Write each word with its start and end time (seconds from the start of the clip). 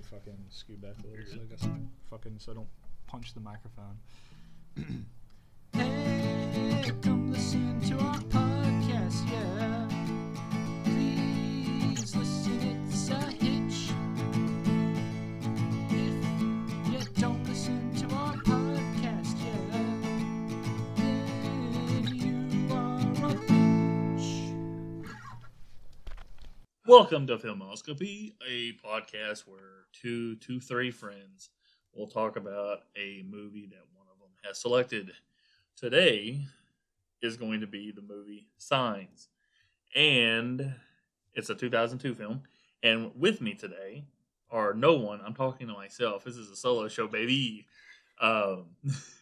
me 0.00 0.18
fucking 0.18 0.38
scoot 0.48 0.80
back 0.80 0.94
a 1.04 1.06
little 1.06 1.26
so 1.26 1.40
I 1.40 1.44
guess 1.50 1.68
fucking 2.10 2.36
so 2.38 2.52
I 2.52 2.54
don't 2.54 2.68
punch 3.06 3.34
the 3.34 3.40
microphone. 3.40 3.98
Hey, 5.72 6.92
come 7.00 7.30
listen 7.30 7.80
to 7.82 7.94
our 7.98 8.18
podcast, 8.18 8.39
Welcome 26.90 27.28
to 27.28 27.38
Filmoscopy, 27.38 28.34
a 28.44 28.72
podcast 28.84 29.46
where 29.46 29.84
two, 29.92 30.34
two, 30.34 30.58
three 30.58 30.90
friends 30.90 31.50
will 31.94 32.08
talk 32.08 32.34
about 32.34 32.80
a 32.96 33.24
movie 33.30 33.68
that 33.70 33.84
one 33.94 34.08
of 34.12 34.18
them 34.18 34.30
has 34.42 34.60
selected. 34.60 35.12
Today 35.76 36.44
is 37.22 37.36
going 37.36 37.60
to 37.60 37.68
be 37.68 37.92
the 37.92 38.02
movie 38.02 38.48
Signs, 38.58 39.28
and 39.94 40.74
it's 41.32 41.48
a 41.48 41.54
2002 41.54 42.12
film. 42.16 42.42
And 42.82 43.12
with 43.14 43.40
me 43.40 43.54
today 43.54 44.02
are 44.50 44.74
no 44.74 44.94
one. 44.94 45.20
I'm 45.24 45.34
talking 45.34 45.68
to 45.68 45.74
myself. 45.74 46.24
This 46.24 46.34
is 46.34 46.50
a 46.50 46.56
solo 46.56 46.88
show, 46.88 47.06
baby. 47.06 47.68
Um, 48.20 48.64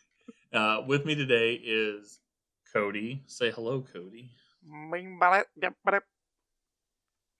uh, 0.54 0.84
with 0.86 1.04
me 1.04 1.14
today 1.14 1.60
is 1.62 2.20
Cody. 2.72 3.24
Say 3.26 3.50
hello, 3.50 3.84
Cody. 3.92 4.30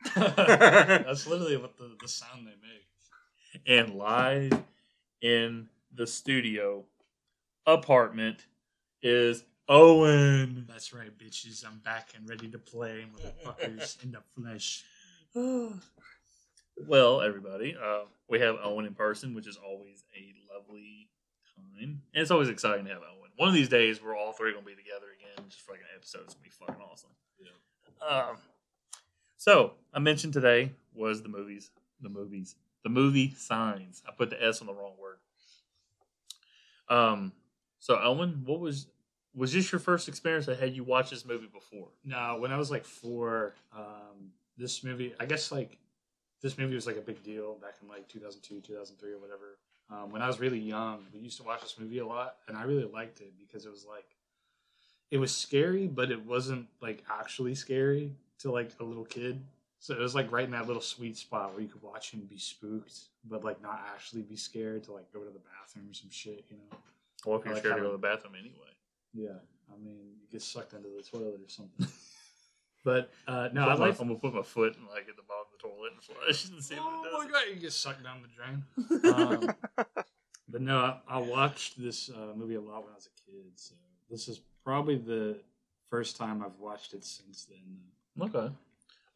That's 0.15 1.27
literally 1.27 1.57
what 1.57 1.77
the, 1.77 1.97
the 2.01 2.09
sound 2.09 2.47
they 2.47 2.53
make. 2.53 3.67
and 3.67 3.95
live 3.95 4.63
in 5.21 5.69
the 5.95 6.07
studio 6.07 6.85
apartment 7.67 8.47
is 9.03 9.45
Owen. 9.69 10.67
That's 10.69 10.93
right, 10.93 11.17
bitches. 11.17 11.65
I'm 11.67 11.79
back 11.79 12.11
and 12.17 12.29
ready 12.29 12.49
to 12.49 12.59
play, 12.59 13.05
motherfuckers, 13.15 14.03
in 14.03 14.13
the 14.13 14.23
flesh. 14.35 14.85
well, 16.87 17.21
everybody, 17.21 17.77
uh, 17.83 18.05
we 18.29 18.41
have 18.41 18.57
Owen 18.63 18.87
in 18.87 18.95
person, 18.95 19.35
which 19.35 19.47
is 19.47 19.57
always 19.57 20.05
a 20.17 20.35
lovely 20.55 21.09
time, 21.55 22.01
and 22.15 22.23
it's 22.23 22.31
always 22.31 22.49
exciting 22.49 22.85
to 22.87 22.93
have 22.93 23.03
Owen. 23.03 23.31
One 23.37 23.49
of 23.49 23.55
these 23.55 23.69
days, 23.69 24.03
we're 24.03 24.17
all 24.17 24.33
three 24.33 24.53
gonna 24.53 24.65
be 24.65 24.75
together 24.75 25.07
again, 25.17 25.45
just 25.49 25.63
for 25.63 25.73
like 25.73 25.81
an 25.81 25.87
episode. 25.97 26.23
It's 26.25 26.35
gonna 26.35 26.45
be 26.45 26.51
fucking 26.51 26.83
awesome. 26.91 27.11
Yeah. 27.39 28.31
Um. 28.31 28.37
So 29.39 29.75
I 29.95 30.01
mentioned 30.01 30.33
today 30.33 30.73
was 30.93 31.23
the 31.23 31.29
movies, 31.29 31.71
the 32.01 32.09
movies, 32.09 32.57
the 32.83 32.91
movie 32.91 33.33
Signs. 33.37 34.03
I 34.07 34.11
put 34.11 34.31
the 34.31 34.45
S 34.45 34.61
on 34.61 34.67
the 34.67 34.75
wrong 34.75 34.95
word. 35.01 35.19
Um. 36.89 37.33
So 37.79 37.97
Owen, 38.03 38.43
what 38.45 38.59
was 38.59 38.89
was 39.37 39.53
this 39.53 39.71
your 39.71 39.79
first 39.79 40.09
experience? 40.09 40.49
Or 40.49 40.57
had 40.57 40.75
you 40.75 40.83
watched 40.83 41.11
this 41.11 41.25
movie 41.25 41.47
before? 41.47 41.87
No, 42.05 42.39
when 42.41 42.51
I 42.51 42.59
was 42.59 42.69
like 42.73 42.85
four, 42.85 43.55
um, 43.73 44.33
this 44.57 44.83
movie, 44.83 45.15
I 45.21 45.27
guess 45.27 45.53
like 45.53 45.79
this 46.43 46.59
movie 46.59 46.75
was 46.75 46.89
like 46.89 46.97
a 46.97 47.01
big 47.01 47.23
deal 47.23 47.55
back 47.63 47.75
in 47.81 47.89
like 47.89 48.09
2002, 48.09 48.61
2003, 48.61 49.13
or 49.13 49.19
whatever. 49.19 49.59
Um, 49.89 50.11
when 50.11 50.21
I 50.21 50.27
was 50.27 50.41
really 50.41 50.59
young, 50.59 51.07
we 51.15 51.21
used 51.21 51.37
to 51.37 51.45
watch 51.45 51.61
this 51.61 51.77
movie 51.79 51.99
a 51.99 52.07
lot, 52.07 52.39
and 52.49 52.57
I 52.57 52.65
really 52.65 52.91
liked 52.93 53.21
it 53.21 53.35
because 53.39 53.65
it 53.67 53.71
was 53.71 53.87
like, 53.89 54.17
it 55.13 55.19
was 55.19 55.35
scary, 55.35 55.87
but 55.87 56.11
it 56.11 56.27
wasn't 56.27 56.67
like 56.83 57.05
actually 57.09 57.55
scary 57.55 58.17
to 58.41 58.51
like 58.53 58.71
a 58.81 58.85
little 58.85 59.05
kid. 59.05 59.45
So 59.81 59.95
it 59.95 60.01
was 60.01 60.15
like 60.15 60.33
right 60.33 60.45
in 60.45 60.51
that 60.53 60.67
little 60.67 60.83
sweet 60.83 61.17
spot 61.17 61.53
where 61.53 61.63
you 61.63 61.69
could 61.69 61.83
watch 61.83 62.11
him 62.11 62.21
be 62.29 62.39
spooked, 62.39 62.99
but 63.25 63.45
like 63.45 63.63
not 63.63 63.81
actually 63.95 64.23
be 64.23 64.37
scared 64.37 64.83
to 64.85 64.93
like 64.93 65.13
go 65.13 65.21
to 65.21 65.31
the 65.31 65.39
bathroom 65.41 65.89
or 65.91 65.95
some 65.95 66.11
shit, 66.11 66.45
you 66.49 66.57
know? 66.57 66.77
Or 67.25 67.39
if 67.39 67.45
you're 67.45 67.55
like 67.55 67.63
scared 67.63 67.77
to 67.77 67.83
go 67.83 67.87
to 67.89 67.93
the 67.93 67.99
bathroom 67.99 68.35
anyway. 68.39 68.73
Yeah, 69.15 69.39
I 69.73 69.77
mean, 69.83 69.97
you 70.21 70.27
get 70.31 70.43
sucked 70.43 70.73
into 70.73 70.89
the 70.89 71.03
toilet 71.03 71.41
or 71.45 71.49
something. 71.49 71.87
but 72.85 73.11
uh, 73.29 73.49
no, 73.53 73.63
I 73.69 73.75
my- 73.77 73.87
like. 73.87 74.01
I'm 74.01 74.09
gonna 74.09 74.19
put 74.19 74.35
my 74.35 74.43
foot 74.43 74.77
in, 74.77 74.87
like 74.89 75.09
at 75.09 75.17
the 75.17 75.23
bottom 75.23 75.47
of 75.53 75.61
the 75.61 75.69
toilet 75.69 75.93
and 75.95 76.03
flush 76.03 76.49
and 76.51 76.63
see 76.63 76.75
Oh 76.79 76.85
what 76.85 77.13
my 77.13 77.25
it 77.25 77.31
does. 77.31 77.33
god, 77.33 77.55
you 77.55 77.61
get 77.61 77.73
sucked 77.73 78.03
down 78.03 78.23
the 78.23 78.29
drain. 78.35 79.45
Um, 79.49 79.55
but 80.49 80.61
no, 80.61 80.79
I, 80.79 80.99
I 81.09 81.19
watched 81.19 81.81
this 81.81 82.11
uh, 82.11 82.35
movie 82.37 82.55
a 82.57 82.61
lot 82.61 82.83
when 82.83 82.93
I 82.93 82.97
was 82.97 83.07
a 83.09 83.31
kid, 83.31 83.45
so 83.57 83.75
this 84.11 84.27
is 84.29 84.41
probably 84.65 84.97
the 84.97 85.39
first 85.89 86.17
time 86.17 86.43
I've 86.43 86.59
watched 86.59 86.95
it 86.95 87.05
since 87.05 87.45
then. 87.45 87.79
Okay. 88.21 88.53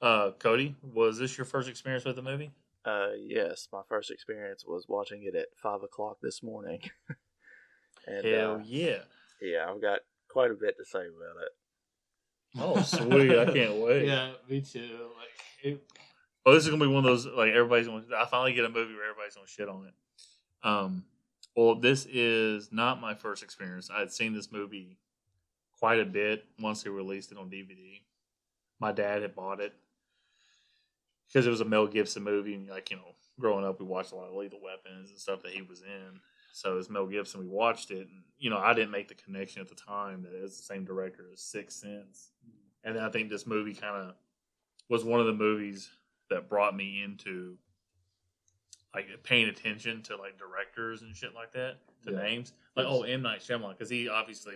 Uh, 0.00 0.30
Cody, 0.38 0.74
was 0.92 1.18
this 1.18 1.36
your 1.36 1.44
first 1.44 1.68
experience 1.68 2.04
with 2.04 2.16
the 2.16 2.22
movie? 2.22 2.50
Uh, 2.84 3.10
yes, 3.16 3.68
my 3.72 3.82
first 3.88 4.10
experience 4.10 4.64
was 4.66 4.86
watching 4.88 5.22
it 5.24 5.34
at 5.36 5.48
five 5.62 5.82
o'clock 5.82 6.18
this 6.20 6.42
morning. 6.42 6.80
and 8.06 8.24
Hell 8.26 8.54
uh, 8.56 8.62
yeah! 8.64 8.98
yeah, 9.41 9.66
I've 9.68 9.80
got 9.80 10.00
quite 10.28 10.50
a 10.50 10.54
bit 10.54 10.76
to 10.78 10.84
say 10.84 11.00
about 11.00 11.42
it. 11.42 11.52
Oh 12.58 12.82
sweet, 12.82 13.38
I 13.38 13.52
can't 13.52 13.76
wait. 13.82 14.06
Yeah, 14.06 14.32
me 14.48 14.60
too. 14.60 15.10
Like, 15.16 15.30
it, 15.62 15.82
Oh, 16.44 16.54
this 16.54 16.64
is 16.64 16.70
gonna 16.70 16.84
be 16.84 16.92
one 16.92 17.04
of 17.04 17.10
those 17.10 17.26
like 17.26 17.52
everybody's 17.52 17.86
gonna. 17.86 18.02
I 18.16 18.26
finally 18.26 18.52
get 18.52 18.64
a 18.64 18.68
movie 18.68 18.94
where 18.94 19.10
everybody's 19.10 19.36
gonna 19.36 19.46
shit 19.46 19.68
on 19.68 19.86
it. 19.86 19.94
Um, 20.66 21.04
well, 21.56 21.76
this 21.76 22.06
is 22.06 22.72
not 22.72 23.00
my 23.00 23.14
first 23.14 23.42
experience. 23.42 23.91
I 23.94 24.00
had 24.00 24.12
seen 24.12 24.34
this 24.34 24.50
movie 24.50 24.98
quite 25.78 26.00
a 26.00 26.04
bit 26.04 26.44
once 26.58 26.82
they 26.82 26.91
released 26.91 27.30
it 27.30 27.38
on 27.38 27.48
DVD. 27.48 28.00
My 28.82 28.93
dad 28.93 29.22
had 29.22 29.34
bought 29.34 29.60
it 29.60 29.72
because 31.28 31.47
it 31.47 31.50
was 31.50 31.60
a 31.60 31.65
Mel 31.65 31.87
Gibson 31.87 32.22
movie, 32.22 32.54
and 32.54 32.69
like 32.69 32.91
you 32.91 32.97
know, 32.97 33.15
growing 33.38 33.65
up, 33.65 33.78
we 33.81 33.87
watched 33.87 34.12
a 34.12 34.16
lot 34.16 34.28
of 34.28 34.34
Lethal 34.34 34.60
Weapons 34.62 35.10
and 35.10 35.19
stuff 35.19 35.43
that 35.43 35.53
he 35.53 35.62
was 35.62 35.82
in. 35.82 36.20
So 36.53 36.76
it's 36.76 36.91
Mel 36.91 37.06
Gibson. 37.06 37.41
We 37.41 37.47
watched 37.47 37.91
it, 37.91 38.09
and 38.09 38.22
you 38.38 38.50
know, 38.50 38.59
I 38.59 38.75
didn't 38.75 38.91
make 38.91 39.09
the 39.09 39.15
connection 39.15 39.62
at 39.62 39.69
the 39.69 39.75
time 39.76 40.22
that 40.25 40.32
it's 40.34 40.56
the 40.59 40.65
same 40.65 40.84
director 40.84 41.25
as 41.32 41.41
Sixth 41.41 41.78
Sense. 41.78 42.32
Mm. 42.47 42.50
And 42.84 42.97
then 42.97 43.04
I 43.04 43.09
think 43.09 43.31
this 43.31 43.47
movie 43.47 43.72
kind 43.75 43.97
of 43.97 44.15
was 44.88 45.04
one 45.04 45.21
of 45.21 45.26
the 45.26 45.32
movies 45.32 45.88
that 46.28 46.48
brought 46.48 46.75
me 46.76 47.03
into 47.03 47.56
like 48.94 49.06
paying 49.22 49.48
attention 49.48 50.03
to 50.03 50.16
like 50.16 50.38
directors 50.38 51.03
and 51.03 51.16
shit 51.16 51.34
like 51.34 51.53
that, 51.53 51.76
to 52.04 52.12
Yeah. 52.12 52.22
names. 52.22 52.53
Like 52.76 52.87
oh, 52.87 53.03
M 53.03 53.22
Night 53.22 53.41
Shyamalan, 53.41 53.71
because 53.71 53.88
he 53.88 54.09
obviously 54.09 54.54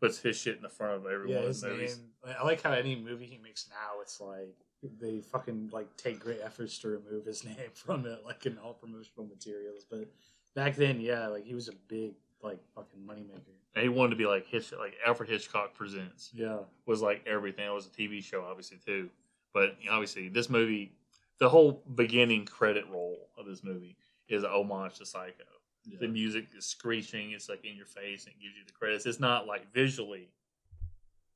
puts 0.00 0.18
his 0.18 0.36
shit 0.36 0.56
in 0.56 0.62
the 0.62 0.68
front 0.68 0.94
of 0.94 1.06
every 1.06 1.30
yeah, 1.30 1.36
one 1.36 1.44
of 1.44 1.48
his 1.48 1.62
his 1.62 1.72
movies. 1.72 1.98
name. 2.24 2.36
I 2.40 2.44
like 2.44 2.62
how 2.62 2.72
any 2.72 2.96
movie 2.96 3.26
he 3.26 3.38
makes 3.38 3.68
now, 3.70 4.00
it's 4.02 4.20
like 4.20 4.54
they 5.00 5.20
fucking 5.20 5.70
like 5.72 5.94
take 5.96 6.20
great 6.20 6.40
efforts 6.42 6.78
to 6.80 6.88
remove 6.88 7.24
his 7.26 7.44
name 7.44 7.56
from 7.74 8.06
it, 8.06 8.24
like 8.24 8.46
in 8.46 8.58
all 8.58 8.74
promotional 8.74 9.26
materials. 9.26 9.84
But 9.88 10.08
back 10.54 10.76
then, 10.76 11.00
yeah, 11.00 11.28
like 11.28 11.44
he 11.44 11.54
was 11.54 11.68
a 11.68 11.74
big 11.88 12.12
like 12.42 12.60
fucking 12.74 13.00
moneymaker. 13.06 13.52
And 13.74 13.82
he 13.82 13.88
wanted 13.88 14.10
to 14.10 14.16
be 14.16 14.26
like 14.26 14.46
Hitch, 14.46 14.72
like 14.72 14.94
Alfred 15.06 15.28
Hitchcock 15.28 15.74
presents 15.74 16.30
Yeah. 16.34 16.58
was 16.86 17.02
like 17.02 17.22
everything. 17.26 17.66
It 17.66 17.72
was 17.74 17.86
a 17.86 17.90
TV 17.90 18.22
show, 18.22 18.42
obviously 18.44 18.78
too, 18.84 19.10
but 19.52 19.76
obviously 19.90 20.28
this 20.28 20.48
movie, 20.48 20.92
the 21.38 21.48
whole 21.48 21.82
beginning 21.94 22.46
credit 22.46 22.84
roll 22.90 23.28
of 23.36 23.44
this 23.46 23.62
movie 23.62 23.96
is 24.28 24.44
an 24.44 24.50
homage 24.50 24.98
to 24.98 25.06
Psycho. 25.06 25.44
Yeah. 25.88 25.98
the 26.00 26.08
music 26.08 26.48
is 26.56 26.66
screeching 26.66 27.30
it's 27.30 27.48
like 27.48 27.64
in 27.64 27.76
your 27.76 27.86
face 27.86 28.24
and 28.26 28.34
it 28.34 28.42
gives 28.42 28.56
you 28.56 28.64
the 28.66 28.72
credits 28.72 29.06
it's 29.06 29.20
not 29.20 29.46
like 29.46 29.72
visually 29.72 30.28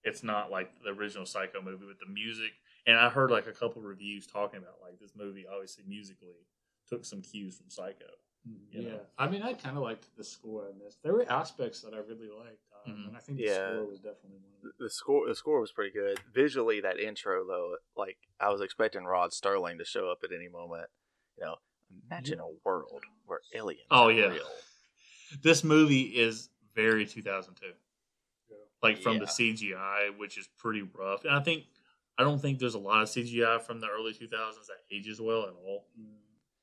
it's 0.03 0.23
not 0.23 0.51
like 0.51 0.71
the 0.83 0.91
original 0.91 1.27
psycho 1.27 1.61
movie 1.63 1.87
with 1.87 1.99
the 2.01 2.13
music 2.13 2.53
and 2.87 2.97
i 2.99 3.09
heard 3.09 3.31
like 3.31 3.47
a 3.47 3.53
couple 3.53 3.81
reviews 3.83 4.27
talking 4.27 4.59
about 4.59 4.77
like 4.83 4.99
this 4.99 5.13
movie 5.17 5.45
obviously 5.53 5.85
musically 5.87 6.47
took 6.89 7.05
some 7.05 7.21
cues 7.21 7.57
from 7.57 7.69
psycho 7.71 8.05
you 8.07 8.51
Mm-hmm. 8.81 8.87
yeah, 8.89 8.93
know? 8.95 9.01
I 9.19 9.29
mean, 9.29 9.43
I 9.43 9.53
kind 9.53 9.77
of 9.77 9.83
liked 9.83 10.17
the 10.17 10.25
score 10.25 10.69
in 10.71 10.79
this. 10.79 10.97
There 11.05 11.13
were 11.13 11.31
aspects 11.31 11.83
that 11.83 11.93
I 11.93 11.99
really 11.99 12.31
liked, 12.31 12.65
um, 12.87 12.93
Mhm. 12.93 13.09
and 13.09 13.17
I 13.17 13.21
think 13.21 13.37
the 13.37 13.45
Yeah. 13.45 13.69
score 13.75 13.87
was 13.87 13.99
definitely 14.01 14.39
one 14.39 14.53
of. 14.65 14.79
The 14.79 14.89
score, 14.89 15.29
the 15.29 15.35
score 15.35 15.61
was 15.61 15.73
pretty 15.73 15.91
good. 15.93 16.19
Visually, 16.33 16.81
that 16.81 16.99
intro 16.99 17.47
though, 17.47 17.77
like 17.97 18.17
I 18.41 18.49
was 18.49 18.63
expecting 18.63 19.05
Rod 19.05 19.33
Serling 19.33 19.77
to 19.77 19.85
show 19.85 20.11
up 20.11 20.25
at 20.25 20.33
any 20.33 20.49
moment. 20.49 20.89
You 21.37 21.45
know, 21.45 21.57
imagine 22.11 22.41
a 22.41 22.47
world 22.65 23.03
where 23.27 23.41
aliens. 23.55 23.83
Oh, 23.91 24.07
are 24.09 24.13
yeah. 24.13 24.27
real. 24.27 24.45
this 25.43 25.63
movie 25.65 26.03
is 26.03 26.49
very 26.75 27.07
2002 27.07 27.67
like 28.83 28.99
from 29.03 29.19
the 29.19 29.25
cgi 29.27 30.17
which 30.19 30.39
is 30.39 30.49
pretty 30.57 30.83
rough 30.83 31.25
and 31.25 31.35
i 31.35 31.41
think 31.41 31.65
i 32.19 32.23
don't 32.23 32.41
think 32.41 32.59
there's 32.59 32.75
a 32.75 32.79
lot 32.79 33.03
of 33.03 33.09
cgi 33.09 33.61
from 33.63 33.81
the 33.81 33.87
early 33.89 34.13
2000s 34.13 34.29
that 34.31 34.79
ages 34.91 35.21
well 35.21 35.43
at 35.43 35.55
all 35.65 35.87
Mm. 35.99 36.07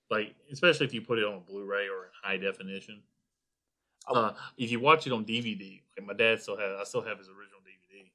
like 0.09 0.35
especially 0.51 0.85
if 0.85 0.93
you 0.93 1.01
put 1.01 1.19
it 1.19 1.25
on 1.25 1.35
a 1.35 1.39
blu-ray 1.39 1.87
or 1.89 2.05
in 2.05 2.11
high 2.23 2.37
definition 2.37 3.01
Oh. 4.09 4.15
uh, 4.15 4.33
if 4.57 4.71
you 4.71 4.79
watch 4.79 5.05
it 5.05 5.11
on 5.13 5.25
dvd 5.25 5.81
like 5.97 6.07
my 6.07 6.13
dad 6.13 6.41
still 6.41 6.57
has 6.57 6.79
i 6.79 6.83
still 6.85 7.01
have 7.01 7.17
his 7.17 7.27
original 7.27 7.59
dvd 7.59 8.09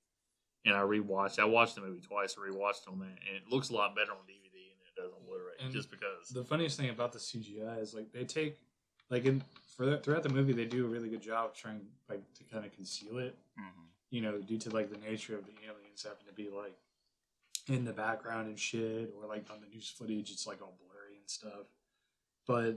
and 0.64 0.74
i 0.74 0.80
rewatched 0.80 1.38
i 1.38 1.44
watched 1.44 1.74
the 1.74 1.82
movie 1.82 2.00
twice 2.00 2.36
and 2.36 2.44
rewatched 2.54 2.82
it 2.86 2.92
on 2.92 2.98
that 3.00 3.06
and 3.28 3.36
it 3.36 3.42
looks 3.50 3.68
a 3.68 3.74
lot 3.74 3.94
better 3.94 4.12
on 4.12 4.18
dvd 4.18 4.52
than 4.52 4.86
it 4.88 4.96
does 4.96 5.12
on 5.12 5.24
blu-ray 5.26 5.50
And 5.62 5.72
just 5.72 5.90
because 5.90 6.28
The 6.30 6.44
funniest 6.44 6.76
thing 6.78 6.90
about 6.90 7.12
the 7.12 7.18
CGI 7.18 7.80
is 7.80 7.94
like 7.94 8.12
they 8.12 8.24
take 8.24 8.58
like 9.10 9.24
in 9.24 9.42
for 9.76 9.86
the, 9.86 9.98
throughout 9.98 10.22
the 10.22 10.28
movie 10.28 10.52
they 10.52 10.64
do 10.64 10.84
a 10.86 10.88
really 10.88 11.08
good 11.08 11.22
job 11.22 11.54
trying 11.54 11.80
like 12.08 12.22
to 12.34 12.44
kind 12.44 12.64
of 12.64 12.72
conceal 12.74 13.18
it. 13.18 13.36
Mhm. 13.58 13.86
You 14.10 14.20
know, 14.22 14.38
due 14.38 14.58
to 14.58 14.70
like 14.70 14.90
the 14.90 14.98
nature 14.98 15.36
of 15.36 15.46
the 15.46 15.52
aliens 15.64 16.02
having 16.02 16.26
to 16.26 16.32
be 16.32 16.50
like 16.50 16.76
in 17.68 17.84
the 17.84 17.92
background 17.92 18.48
and 18.48 18.58
shit, 18.58 19.14
or 19.20 19.26
like 19.28 19.48
on 19.50 19.60
the 19.60 19.68
news 19.68 19.88
footage, 19.88 20.30
it's 20.30 20.46
like 20.46 20.60
all 20.60 20.74
blurry 20.80 21.16
and 21.18 21.30
stuff. 21.30 21.66
but 22.46 22.76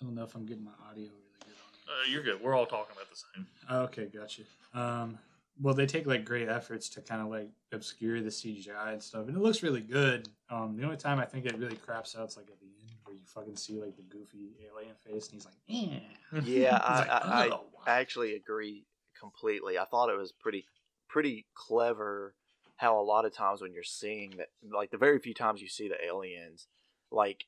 I 0.00 0.04
don't 0.04 0.14
know 0.14 0.24
if 0.24 0.34
I'm 0.34 0.46
getting 0.46 0.64
my 0.64 0.72
audio 0.90 1.04
really 1.04 1.38
good 1.44 1.54
on 1.88 1.94
Uh, 1.94 2.10
you're 2.10 2.22
good. 2.22 2.40
We're 2.42 2.54
all 2.54 2.66
talking 2.66 2.94
about 2.96 3.08
the 3.10 3.16
same. 3.16 3.46
Okay, 3.70 4.06
gotcha. 4.06 4.42
Um, 4.74 5.18
well, 5.60 5.74
they 5.74 5.86
take 5.86 6.06
like 6.06 6.24
great 6.24 6.48
efforts 6.48 6.88
to 6.90 7.00
kind 7.00 7.20
of 7.20 7.28
like 7.28 7.48
obscure 7.72 8.20
the 8.20 8.30
CGI 8.30 8.92
and 8.92 9.02
stuff, 9.02 9.28
and 9.28 9.36
it 9.36 9.40
looks 9.40 9.62
really 9.62 9.80
good. 9.80 10.28
Um, 10.50 10.76
the 10.76 10.84
only 10.84 10.96
time 10.96 11.18
I 11.18 11.24
think 11.24 11.46
it 11.46 11.56
really 11.58 11.76
craps 11.76 12.16
out 12.16 12.28
is 12.28 12.36
like 12.36 12.48
at 12.50 12.58
the 12.60 12.66
end 12.66 12.96
where 13.04 13.14
you 13.14 13.22
fucking 13.26 13.56
see 13.56 13.80
like 13.80 13.96
the 13.96 14.02
goofy 14.02 14.56
alien 14.66 14.94
face, 15.04 15.26
and 15.26 15.34
he's 15.34 15.44
like, 15.44 15.54
"Yeah." 15.66 15.98
Yeah, 16.44 16.78
I, 16.82 16.98
like, 16.98 17.10
I, 17.10 17.16
I, 17.16 17.48
"Oh." 17.52 17.66
I 17.86 18.00
actually 18.00 18.34
agree 18.34 18.86
completely. 19.18 19.78
I 19.78 19.84
thought 19.84 20.08
it 20.08 20.16
was 20.16 20.32
pretty 20.32 20.64
pretty 21.08 21.46
clever 21.54 22.34
how 22.76 22.98
a 22.98 23.02
lot 23.02 23.24
of 23.26 23.34
times 23.34 23.60
when 23.60 23.72
you're 23.74 23.82
seeing 23.84 24.30
that, 24.38 24.48
like 24.72 24.90
the 24.90 24.96
very 24.96 25.18
few 25.18 25.34
times 25.34 25.60
you 25.60 25.68
see 25.68 25.88
the 25.88 26.02
aliens, 26.04 26.66
like 27.10 27.44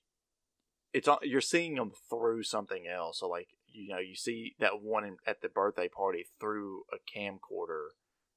it's 0.92 1.08
on- 1.08 1.18
you're 1.22 1.40
seeing 1.40 1.74
them 1.74 1.90
through 2.08 2.42
something 2.44 2.86
else. 2.86 3.18
So 3.20 3.28
like 3.28 3.48
you 3.74 3.88
know 3.88 3.98
you 3.98 4.14
see 4.14 4.54
that 4.60 4.80
one 4.82 5.04
in, 5.04 5.16
at 5.26 5.42
the 5.42 5.48
birthday 5.48 5.88
party 5.88 6.24
through 6.40 6.82
a 6.92 6.96
camcorder, 7.18 7.88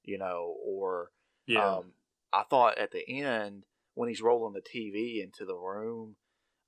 you 0.03 0.17
know, 0.17 0.55
or 0.65 1.11
Yeah. 1.45 1.77
um, 1.77 1.93
I 2.33 2.43
thought 2.43 2.77
at 2.77 2.91
the 2.91 3.07
end 3.07 3.63
when 3.93 4.09
he's 4.09 4.21
rolling 4.21 4.53
the 4.53 4.61
TV 4.61 5.23
into 5.23 5.45
the 5.45 5.55
room, 5.55 6.15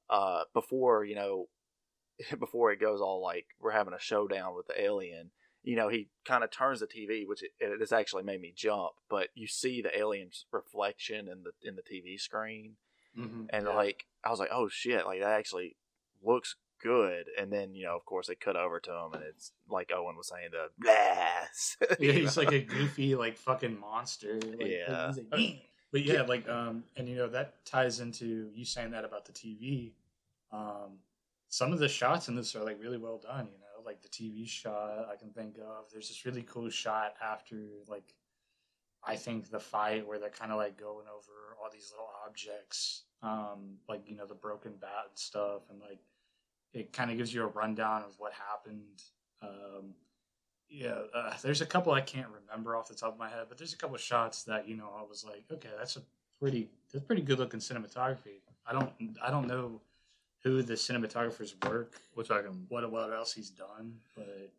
uh, 0.10 0.44
before 0.54 1.04
you 1.04 1.16
know, 1.16 1.48
before 2.40 2.72
it 2.72 2.80
goes 2.80 3.02
all 3.02 3.22
like 3.22 3.48
we're 3.60 3.72
having 3.72 3.94
a 3.94 4.00
showdown 4.00 4.56
with 4.56 4.68
the 4.68 4.80
alien, 4.82 5.32
you 5.64 5.76
know, 5.76 5.90
he 5.90 6.10
kind 6.26 6.44
of 6.44 6.52
turns 6.52 6.80
the 6.80 6.88
TV, 6.88 7.28
which 7.28 7.44
it, 7.44 7.52
it 7.60 7.80
this 7.80 7.92
actually 7.92 8.24
made 8.24 8.42
me 8.42 8.54
jump. 8.56 8.92
But 9.10 9.30
you 9.36 9.48
see 9.48 9.82
the 9.82 9.98
alien's 9.98 10.46
reflection 10.52 11.28
in 11.28 11.44
the 11.44 11.52
in 11.68 11.76
the 11.76 11.82
TV 11.82 12.20
screen, 12.20 12.78
Mhm. 13.18 13.48
and 13.50 13.66
Yeah. 13.66 13.74
like 13.74 14.06
I 14.24 14.30
was 14.30 14.40
like, 14.40 14.50
oh 14.52 14.70
shit, 14.70 15.06
like 15.06 15.20
that 15.22 15.32
actually 15.38 15.76
looks 16.24 16.56
good. 16.82 17.26
And 17.40 17.52
then 17.52 17.74
you 17.76 17.86
know, 17.86 17.96
of 17.96 18.06
course, 18.06 18.28
they 18.28 18.36
cut 18.36 18.56
over 18.56 18.80
to 18.80 18.92
him, 18.92 19.14
and 19.14 19.24
it's 19.24 19.52
like 19.70 19.92
Owen 19.96 20.16
was 20.18 20.28
saying, 20.28 20.50
the 20.52 20.68
blast. 20.80 21.78
Yeah, 22.00 22.12
he's 22.14 22.38
like 22.38 22.52
a 22.52 22.62
goofy, 22.62 23.16
like 23.16 23.38
fucking 23.38 23.80
monster. 23.80 24.40
Like, 24.40 24.60
Yeah. 24.68 25.08
he's 25.14 25.20
like. 25.32 25.62
But 25.92 26.04
yeah, 26.06 26.22
like 26.22 26.48
um, 26.48 26.84
and 26.98 27.10
you 27.10 27.16
know 27.16 27.28
that 27.30 27.66
ties 27.66 28.00
into 28.00 28.52
you 28.54 28.64
saying 28.64 28.92
that 28.92 29.06
about 29.06 29.26
the 29.26 29.32
TV. 29.32 29.94
Um, 30.52 31.00
some 31.48 31.74
of 31.74 31.80
the 31.80 31.88
shots 31.90 32.28
in 32.28 32.36
this 32.36 32.56
are 32.56 32.64
like 32.64 32.80
really 32.80 33.00
well 33.00 33.18
done. 33.18 33.48
You 33.48 33.58
know, 33.58 33.84
like 33.84 34.02
the 34.04 34.08
TV 34.08 34.48
shot 34.48 35.08
I 35.12 35.16
can 35.16 35.32
think 35.32 35.58
of. 35.58 35.86
There's 35.92 36.08
this 36.10 36.26
really 36.26 36.44
cool 36.44 36.70
shot 36.70 37.16
after 37.24 37.56
like, 37.88 38.14
I 39.04 39.16
think 39.16 39.50
the 39.50 39.60
fight 39.60 40.08
where 40.08 40.20
they're 40.20 40.30
kind 40.30 40.52
of 40.52 40.58
like 40.58 40.80
going 40.80 41.08
over 41.08 41.56
all 41.60 41.70
these 41.74 41.90
little 41.92 42.10
objects, 42.28 43.04
um, 43.24 43.78
like 43.88 44.02
you 44.08 44.16
know 44.16 44.28
the 44.28 44.36
broken 44.36 44.74
bat 44.80 45.06
and 45.10 45.18
stuff, 45.18 45.64
and 45.72 45.80
like 45.82 45.98
it 46.74 46.94
kind 46.94 47.12
of 47.12 47.18
gives 47.18 47.34
you 47.34 47.44
a 47.44 47.48
rundown 47.48 48.04
of 48.04 48.16
what 48.20 48.32
happened. 48.34 49.02
Um, 49.42 49.94
yeah, 50.70 50.96
uh, 51.14 51.34
there's 51.42 51.62
a 51.62 51.66
couple 51.66 51.94
I 51.94 52.02
can't 52.02 52.28
remember 52.30 52.76
off 52.76 52.88
the 52.88 52.94
top 52.96 53.14
of 53.14 53.20
my 53.20 53.30
head, 53.30 53.46
but 53.50 53.58
there's 53.58 53.74
a 53.74 53.78
couple 53.78 53.96
of 53.96 54.02
shots 54.02 54.44
that 54.44 54.68
you 54.68 54.76
know 54.78 54.90
I 54.98 55.02
was 55.02 55.26
like, 55.26 55.44
okay, 55.52 55.70
that's 55.78 55.96
a 55.98 56.02
pretty 56.40 56.70
that's 56.94 57.06
pretty 57.06 57.22
good 57.24 57.40
looking 57.40 57.60
cinematography. 57.60 58.42
I 58.68 58.74
don't 58.74 58.92
I 59.26 59.32
don't 59.32 59.48
know 59.48 59.82
who 60.44 60.62
the 60.62 60.74
cinematographer's 60.76 61.56
work, 61.66 62.00
Which 62.14 62.30
I 62.32 62.42
can. 62.42 62.66
what 62.70 62.90
what 62.92 63.12
else 63.12 63.34
he's 63.34 63.50
done, 63.50 63.96
but 64.16 64.52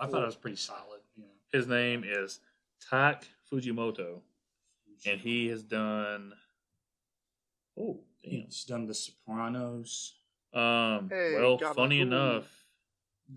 I 0.00 0.06
thought 0.06 0.22
it 0.22 0.26
was 0.26 0.36
pretty 0.36 0.56
solid. 0.56 1.00
You 1.16 1.24
know, 1.24 1.28
His 1.52 1.66
name 1.66 2.04
is 2.06 2.40
Tak 2.88 3.26
Fujimoto, 3.52 4.20
and 5.06 5.20
he 5.20 5.48
has 5.48 5.62
done. 5.62 6.32
Oh 7.78 8.00
damn. 8.24 8.32
he's 8.46 8.64
done 8.64 8.86
The 8.86 8.94
Sopranos, 8.94 10.14
Um. 10.52 11.08
Hey, 11.08 11.34
well, 11.36 11.58
Gabagool. 11.58 11.74
funny 11.74 12.00
enough, 12.00 12.64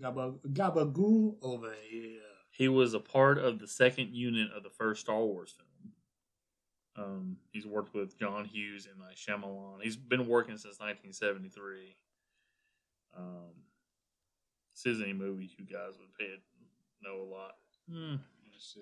Gaba 0.00 0.34
Gabagoo 0.48 1.36
over 1.42 1.72
here. 1.88 2.20
he 2.50 2.68
was 2.68 2.94
a 2.94 3.00
part 3.00 3.38
of 3.38 3.58
the 3.60 3.68
second 3.68 4.14
unit 4.14 4.50
of 4.56 4.62
the 4.62 4.70
first 4.70 5.00
Star 5.02 5.20
Wars 5.20 5.54
film. 5.56 5.92
Um, 6.96 7.36
he's 7.52 7.66
worked 7.66 7.94
with 7.94 8.18
John 8.18 8.44
Hughes 8.44 8.86
and 8.90 8.98
Night 9.00 9.16
Shyamalan. 9.16 9.82
He's 9.82 9.96
been 9.96 10.26
working 10.28 10.56
since 10.56 10.78
1973. 10.78 11.96
Um, 13.16 13.50
this 14.74 14.86
isn't 14.86 15.04
any 15.04 15.12
movies 15.12 15.50
you 15.58 15.64
guys 15.64 15.94
would 15.98 16.12
pay 16.18 16.34
know 17.02 17.22
a 17.22 17.28
lot. 17.30 17.54
Hmm. 17.90 18.16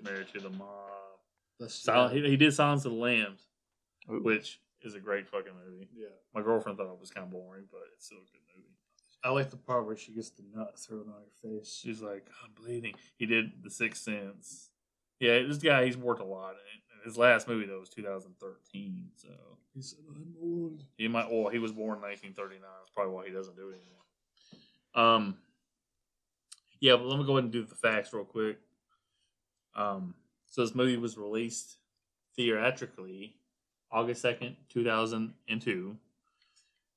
Married 0.04 0.28
to 0.34 0.40
the 0.40 0.50
Mob. 0.50 0.68
Let's- 1.58 1.74
Silent, 1.74 2.14
he, 2.14 2.28
he 2.30 2.36
did 2.36 2.52
Silence 2.54 2.84
of 2.84 2.92
the 2.92 2.98
Lambs, 2.98 3.46
Ooh. 4.10 4.22
which 4.22 4.60
is 4.84 4.94
a 4.94 5.00
great 5.00 5.28
fucking 5.28 5.52
movie. 5.66 5.88
yeah. 5.94 6.06
My 6.34 6.42
girlfriend 6.42 6.78
thought 6.78 6.92
it 6.92 7.00
was 7.00 7.10
kind 7.10 7.24
of 7.24 7.30
boring, 7.32 7.64
but 7.70 7.82
it's 7.94 8.06
still 8.06 8.18
a 8.18 8.20
good 8.20 8.40
movie. 8.56 8.68
I 9.24 9.30
like 9.30 9.50
the 9.50 9.56
part 9.56 9.86
where 9.86 9.96
she 9.96 10.12
gets 10.12 10.30
the 10.30 10.42
nut 10.54 10.78
thrown 10.78 11.02
on 11.08 11.14
her 11.14 11.48
face. 11.48 11.78
She's 11.80 12.02
like, 12.02 12.26
I'm 12.42 12.50
bleeding. 12.60 12.94
He 13.16 13.26
did 13.26 13.62
The 13.62 13.70
Sixth 13.70 14.02
Sense. 14.02 14.70
Yeah, 15.20 15.40
this 15.46 15.58
guy, 15.58 15.84
he's 15.86 15.96
worked 15.96 16.20
a 16.20 16.24
lot. 16.24 16.54
His 17.04 17.16
last 17.16 17.46
movie, 17.46 17.66
though, 17.66 17.78
was 17.80 17.88
2013. 17.90 19.10
So 19.16 19.28
He 19.74 19.82
said, 19.82 20.00
"I'm 20.08 20.34
old." 20.42 20.84
he 20.96 21.06
might, 21.08 21.30
well, 21.30 21.48
he 21.48 21.58
was 21.60 21.72
born 21.72 21.98
in 21.98 22.02
1939. 22.02 22.60
That's 22.62 22.90
probably 22.90 23.14
why 23.14 23.26
he 23.26 23.32
doesn't 23.32 23.56
do 23.56 23.68
it 23.70 23.78
anymore. 23.80 25.14
Um, 25.14 25.36
yeah, 26.80 26.96
but 26.96 27.06
let 27.06 27.18
me 27.18 27.24
go 27.24 27.32
ahead 27.32 27.44
and 27.44 27.52
do 27.52 27.64
the 27.64 27.74
facts 27.76 28.12
real 28.12 28.24
quick. 28.24 28.58
Um, 29.76 30.14
so 30.46 30.62
this 30.62 30.74
movie 30.74 30.96
was 30.96 31.16
released 31.16 31.78
theatrically 32.36 33.36
August 33.92 34.24
2nd, 34.24 34.56
2002. 34.68 35.96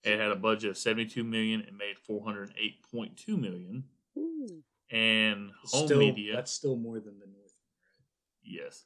It 0.03 0.19
had 0.19 0.31
a 0.31 0.35
budget 0.35 0.69
of 0.71 0.77
72 0.77 1.23
million 1.23 1.61
and 1.67 1.77
made 1.77 1.95
408.2 2.07 3.27
million. 3.39 3.83
And 4.91 5.51
home 5.65 5.85
Still, 5.87 5.97
media, 5.99 6.35
That's 6.35 6.51
still 6.51 6.75
more 6.75 6.99
than 6.99 7.19
the 7.19 7.25
North. 7.25 7.53
yes, 8.43 8.85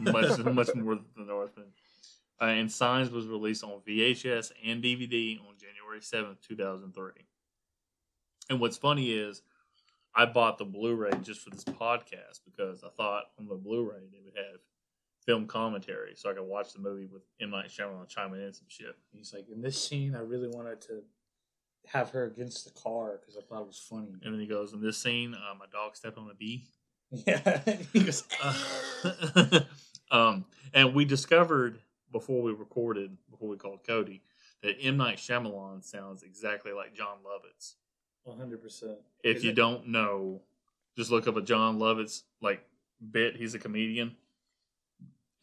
much 0.00 0.38
much 0.44 0.74
more 0.74 0.94
than 0.94 1.04
the 1.16 1.24
Northman. 1.24 1.66
Uh, 2.40 2.46
and 2.46 2.72
Signs 2.72 3.10
was 3.10 3.26
released 3.26 3.62
on 3.62 3.80
VHS 3.86 4.52
and 4.64 4.82
DVD 4.82 5.38
on 5.40 5.54
January 5.58 6.00
seventh, 6.00 6.40
two 6.40 6.56
thousand 6.56 6.94
three. 6.94 7.12
And 8.48 8.58
what's 8.58 8.78
funny 8.78 9.10
is, 9.12 9.42
I 10.14 10.24
bought 10.26 10.56
the 10.58 10.64
Blu-ray 10.64 11.10
just 11.22 11.40
for 11.42 11.50
this 11.50 11.64
podcast 11.64 12.40
because 12.44 12.82
I 12.82 12.88
thought 12.96 13.24
on 13.38 13.46
the 13.46 13.54
Blu-ray 13.54 13.98
they 14.10 14.13
would 14.13 14.13
have 14.13 14.13
film 15.26 15.46
commentary, 15.46 16.12
so 16.16 16.30
I 16.30 16.34
could 16.34 16.42
watch 16.44 16.72
the 16.72 16.80
movie 16.80 17.06
with 17.06 17.22
M 17.40 17.50
Night 17.50 17.68
Shyamalan 17.68 18.08
chiming 18.08 18.42
in 18.42 18.52
some 18.52 18.66
shit. 18.68 18.94
He's 19.12 19.32
like, 19.32 19.46
in 19.52 19.60
this 19.62 19.82
scene, 19.88 20.14
I 20.14 20.20
really 20.20 20.48
wanted 20.48 20.80
to 20.82 21.02
have 21.86 22.10
her 22.10 22.24
against 22.24 22.64
the 22.64 22.70
car 22.80 23.18
because 23.20 23.36
I 23.36 23.40
thought 23.42 23.62
it 23.62 23.66
was 23.66 23.78
funny. 23.78 24.12
And 24.22 24.32
then 24.32 24.40
he 24.40 24.46
goes, 24.46 24.72
"In 24.72 24.80
this 24.80 24.96
scene, 24.98 25.34
uh, 25.34 25.54
my 25.58 25.66
dog 25.72 25.96
stepped 25.96 26.18
on 26.18 26.30
a 26.30 26.34
bee." 26.34 26.64
Yeah, 27.26 27.60
he 27.92 28.00
goes, 28.00 28.24
Uh, 28.42 29.60
um, 30.10 30.44
and 30.72 30.94
we 30.94 31.04
discovered 31.04 31.78
before 32.10 32.42
we 32.42 32.52
recorded, 32.52 33.16
before 33.30 33.48
we 33.48 33.56
called 33.56 33.80
Cody, 33.86 34.22
that 34.62 34.76
M 34.80 34.96
Night 34.96 35.18
Shyamalan 35.18 35.84
sounds 35.84 36.22
exactly 36.22 36.72
like 36.72 36.94
Jon 36.94 37.18
Lovitz. 37.24 37.74
one 38.24 38.38
hundred 38.38 38.62
percent. 38.62 38.98
If 39.22 39.38
Is 39.38 39.44
you 39.44 39.50
it? 39.50 39.56
don't 39.56 39.88
know, 39.88 40.40
just 40.96 41.10
look 41.10 41.28
up 41.28 41.36
a 41.36 41.42
Jon 41.42 41.78
Lovitz 41.78 42.22
like 42.40 42.64
bit. 43.12 43.36
He's 43.36 43.54
a 43.54 43.58
comedian, 43.60 44.16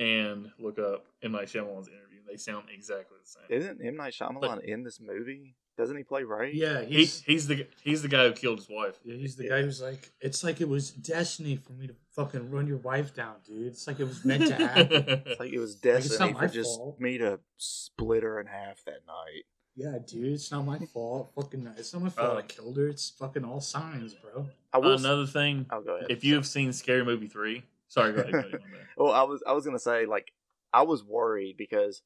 and 0.01 0.51
look 0.59 0.79
up 0.79 1.05
M 1.23 1.31
Night 1.33 1.47
Shyamalan's 1.47 1.87
interview. 1.87 2.19
They 2.27 2.37
sound 2.37 2.65
exactly 2.73 3.17
the 3.23 3.29
same. 3.29 3.43
Isn't 3.49 3.85
M 3.85 3.95
Night 3.97 4.13
Shyamalan 4.13 4.63
in 4.63 4.83
this 4.83 4.99
movie? 4.99 5.55
Doesn't 5.77 5.95
he 5.97 6.03
play 6.03 6.23
Ray? 6.23 6.51
Yeah, 6.53 6.81
He, 6.81 6.97
he's 6.97 7.21
he's 7.21 7.47
the 7.47 7.65
he's 7.83 8.01
the 8.01 8.07
guy 8.07 8.27
who 8.27 8.33
killed 8.33 8.59
his 8.59 8.69
wife. 8.69 8.99
yeah, 9.03 9.15
he's 9.15 9.35
the 9.35 9.45
Yeah. 9.45 9.49
guy 9.51 9.61
who's 9.63 9.81
like, 9.81 10.11
it's 10.19 10.43
like 10.43 10.59
it 10.61 10.67
was 10.67 10.91
destiny 10.91 11.55
for 11.55 11.73
me 11.73 11.87
to 11.87 11.95
fucking 12.15 12.51
run 12.51 12.67
your 12.67 12.77
wife 12.77 13.13
down, 13.15 13.35
dude. 13.45 13.67
It's 13.67 13.87
like 13.87 13.99
it 13.99 14.03
was 14.03 14.23
meant 14.25 14.47
to 14.47 14.55
happen. 14.55 15.03
It's 15.25 15.39
like 15.39 15.53
it 15.53 15.59
was 15.59 15.75
destiny 15.75 16.31
not 16.31 16.39
for 16.39 16.45
my 16.45 16.47
just 16.53 16.77
fault. 16.77 16.99
me 16.99 17.17
to 17.19 17.39
split 17.57 18.23
her 18.23 18.39
in 18.39 18.47
half 18.47 18.83
that 18.85 19.01
night. 19.07 19.43
yeah, 19.75 19.97
dude, 20.05 20.33
it's 20.33 20.51
not 20.51 20.65
my 20.65 20.77
fault. 20.93 21.31
Fucking, 21.35 21.67
it's 21.77 21.93
not 21.93 22.03
my 22.03 22.09
fault. 22.09 22.35
Uh, 22.35 22.39
I 22.39 22.41
killed 22.43 22.77
her. 22.77 22.87
It's 22.87 23.09
fucking 23.11 23.45
all 23.45 23.61
signs, 23.61 24.13
bro. 24.13 24.47
I 24.73 24.77
will. 24.77 24.93
s- 24.93 24.99
Another 24.99 25.25
thing, 25.25 25.65
oh, 25.71 25.81
go 25.81 25.95
ahead. 25.97 26.11
if 26.11 26.23
you 26.23 26.35
have 26.35 26.45
seen 26.45 26.73
Scary 26.73 27.03
Movie 27.05 27.27
three, 27.27 27.63
sorry, 27.91 28.13
go 28.13 28.21
ahead. 28.21 28.59
Well, 28.97 29.13
I 29.13 29.23
was 29.23 29.41
I 29.47 29.53
was 29.53 29.65
gonna 29.65 29.79
say 29.79 30.05
like 30.05 30.31
I 30.73 30.81
was 30.83 31.03
worried 31.03 31.55
because 31.57 32.01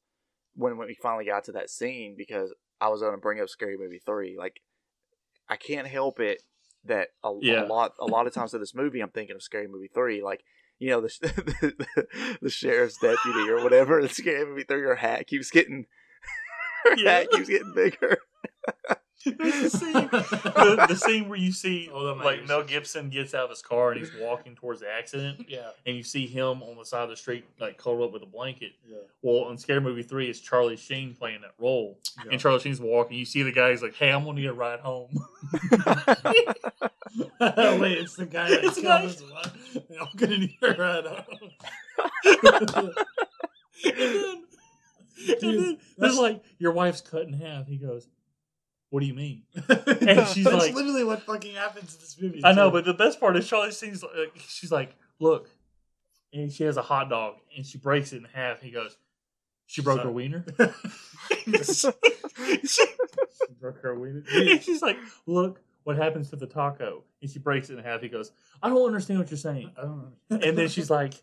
when, 0.54 0.76
when 0.78 0.86
we 0.88 0.94
finally 0.94 1.24
got 1.26 1.44
to 1.44 1.52
that 1.52 1.68
scene 1.70 2.14
because 2.16 2.54
I 2.80 2.88
was 2.88 3.00
gonna 3.02 3.18
bring 3.18 3.40
up 3.40 3.48
Scary 3.48 3.76
Movie 3.76 4.00
three. 4.04 4.36
Like 4.38 4.60
I 5.48 5.56
can't 5.56 5.86
help 5.86 6.20
it 6.20 6.42
that 6.84 7.08
a, 7.24 7.32
Yeah. 7.40 7.64
a 7.64 7.66
lot 7.66 7.92
a 8.00 8.04
lot 8.06 8.26
of 8.26 8.32
times 8.32 8.54
in 8.54 8.60
this 8.60 8.74
movie 8.74 9.00
I'm 9.00 9.10
thinking 9.10 9.34
of 9.36 9.42
Scary 9.42 9.66
Movie 9.68 9.90
three. 9.92 10.22
Like 10.22 10.44
you 10.78 10.90
know 10.90 11.00
the 11.00 11.08
the, 11.20 12.06
the 12.42 12.50
sheriff's 12.50 12.98
deputy 12.98 13.48
or 13.50 13.62
whatever. 13.62 14.00
The 14.02 14.08
Scary 14.08 14.44
Movie 14.46 14.64
three. 14.64 14.82
Her 14.82 14.94
hat 14.96 15.26
keeps 15.26 15.50
getting 15.50 15.86
her 16.84 16.96
Yeah. 16.96 17.10
hat 17.18 17.30
keeps 17.32 17.48
getting 17.48 17.72
bigger. 17.74 18.18
There's 19.38 19.54
a 19.54 19.70
scene, 19.70 19.92
the, 20.12 20.86
the 20.88 20.94
scene 20.94 21.28
where 21.28 21.38
you 21.38 21.50
see 21.52 21.88
oh, 21.92 21.98
Hold 21.98 22.18
on, 22.20 22.24
like. 22.24 22.46
Mel 22.46 22.62
Gibson 22.62 23.10
gets 23.10 23.34
out 23.34 23.44
of 23.44 23.50
his 23.50 23.60
car 23.62 23.90
and 23.92 24.00
he's 24.00 24.10
walking 24.20 24.54
towards 24.54 24.80
the 24.80 24.88
accident, 24.90 25.46
yeah. 25.48 25.70
and 25.84 25.96
you 25.96 26.02
see 26.02 26.26
him 26.26 26.62
on 26.62 26.76
the 26.78 26.84
side 26.84 27.02
of 27.04 27.10
the 27.10 27.16
street 27.16 27.44
like 27.60 27.76
curled 27.76 28.02
up 28.02 28.12
with 28.12 28.22
a 28.22 28.26
blanket. 28.26 28.72
Yeah. 28.88 28.98
Well, 29.22 29.50
in 29.50 29.58
Scary 29.58 29.80
Movie 29.80 30.02
three, 30.04 30.28
it's 30.30 30.38
Charlie 30.40 30.76
Sheen 30.76 31.14
playing 31.14 31.40
that 31.42 31.52
role, 31.58 31.98
Yeah. 32.24 32.30
and 32.32 32.40
Charlie 32.40 32.60
Sheen's 32.60 32.80
walking. 32.80 33.16
You 33.18 33.24
see 33.24 33.42
the 33.42 33.52
guy. 33.52 33.70
He's 33.70 33.82
like, 33.82 33.94
"Hey, 33.94 34.10
I'm 34.12 34.24
gonna 34.24 34.38
need 34.40 34.46
a 34.46 34.52
ride 34.54 34.80
home." 34.80 35.08
Wait, 37.40 37.98
it's 37.98 38.16
the 38.16 38.26
guy 38.30 38.50
that 38.50 38.64
It's 38.64 38.76
the 38.76 38.82
killed 38.82 39.00
guy- 39.00 39.00
his. 39.02 39.22
I'm 40.00 40.08
gonna 40.16 40.38
need 40.38 40.56
a 40.62 40.72
ride 40.74 41.04
home. 41.06 41.50
and 42.24 42.68
then, 42.68 44.42
and 45.28 45.40
then 45.40 45.56
there's 45.58 45.76
that's- 45.98 46.18
like, 46.18 46.42
"Your 46.58 46.72
wife's 46.72 47.00
cut 47.00 47.22
in 47.22 47.32
half." 47.34 47.66
He 47.66 47.76
goes, 47.76 48.06
"What 48.90 49.00
do 49.00 49.06
you 49.06 49.14
mean?" 49.14 49.42
and 49.68 50.26
she's 50.28 50.44
That's 50.44 50.56
like- 50.66 50.74
literally 50.74 51.04
what 51.04 51.22
fucking 51.22 51.54
happens 51.54 51.94
in 51.94 52.00
this 52.00 52.16
movie. 52.20 52.40
I 52.44 52.52
know, 52.52 52.68
too. 52.70 52.74
but 52.74 52.84
the 52.84 52.94
best 52.94 53.20
part 53.20 53.36
is 53.36 53.46
Charlie 53.48 53.72
Sheen's 53.72 54.02
like, 54.02 54.32
she's 54.48 54.70
like, 54.72 54.94
"Look," 55.18 55.48
and 56.32 56.52
she 56.52 56.64
has 56.64 56.76
a 56.76 56.82
hot 56.82 57.08
dog 57.10 57.36
and 57.56 57.64
she 57.66 57.78
breaks 57.78 58.12
it 58.12 58.18
in 58.18 58.24
half. 58.32 58.60
He 58.62 58.70
goes, 58.70 58.96
"She 59.66 59.82
broke 59.82 60.00
her 60.02 60.10
wiener." 60.10 60.44
She 62.36 63.52
broke 63.60 63.80
her 63.82 63.98
wiener. 63.98 64.22
and 64.32 64.62
she's 64.62 64.82
like, 64.82 64.98
"Look, 65.26 65.60
what 65.84 65.96
happens 65.96 66.30
to 66.30 66.36
the 66.36 66.46
taco?" 66.46 67.04
And 67.22 67.30
she 67.30 67.38
breaks 67.38 67.70
it 67.70 67.78
in 67.78 67.84
half. 67.84 68.00
He 68.02 68.08
goes, 68.08 68.32
"I 68.62 68.68
don't 68.68 68.84
understand 68.86 69.20
what 69.20 69.30
you're 69.30 69.38
saying." 69.38 69.70
I 69.76 69.82
don't 69.82 69.98
know. 70.30 70.38
And 70.38 70.56
then 70.58 70.68
she's 70.68 70.90
like, 70.90 71.14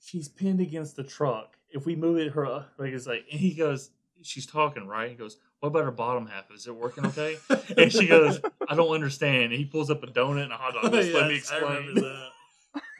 "She's 0.00 0.28
pinned 0.28 0.60
against 0.60 0.96
the 0.96 1.04
truck. 1.04 1.56
If 1.70 1.86
we 1.86 1.96
move 1.96 2.18
it, 2.18 2.32
her 2.32 2.66
like 2.78 2.92
it's 2.92 3.06
like." 3.06 3.24
And 3.30 3.40
he 3.40 3.54
goes, 3.54 3.90
"She's 4.22 4.46
talking, 4.46 4.86
right?" 4.86 5.10
He 5.10 5.16
goes, 5.16 5.38
"What 5.66 5.80
about 5.80 5.84
her 5.84 5.90
bottom 5.90 6.26
half? 6.26 6.50
Is 6.52 6.66
it 6.66 6.74
working 6.74 7.04
okay?" 7.06 7.36
And 7.76 7.92
she 7.92 8.06
goes, 8.06 8.40
"I 8.68 8.74
don't 8.74 8.94
understand." 8.94 9.44
And 9.44 9.54
he 9.54 9.64
pulls 9.64 9.90
up 9.90 10.02
a 10.02 10.06
donut 10.06 10.44
and 10.44 10.52
a 10.52 10.56
hot 10.56 10.74
dog. 10.74 10.92
Just 10.92 11.12
let 11.12 11.28
me 11.28 11.34
Yes, 11.34 11.50
I 11.52 11.56
explain. 11.58 11.94
that. 11.94 12.28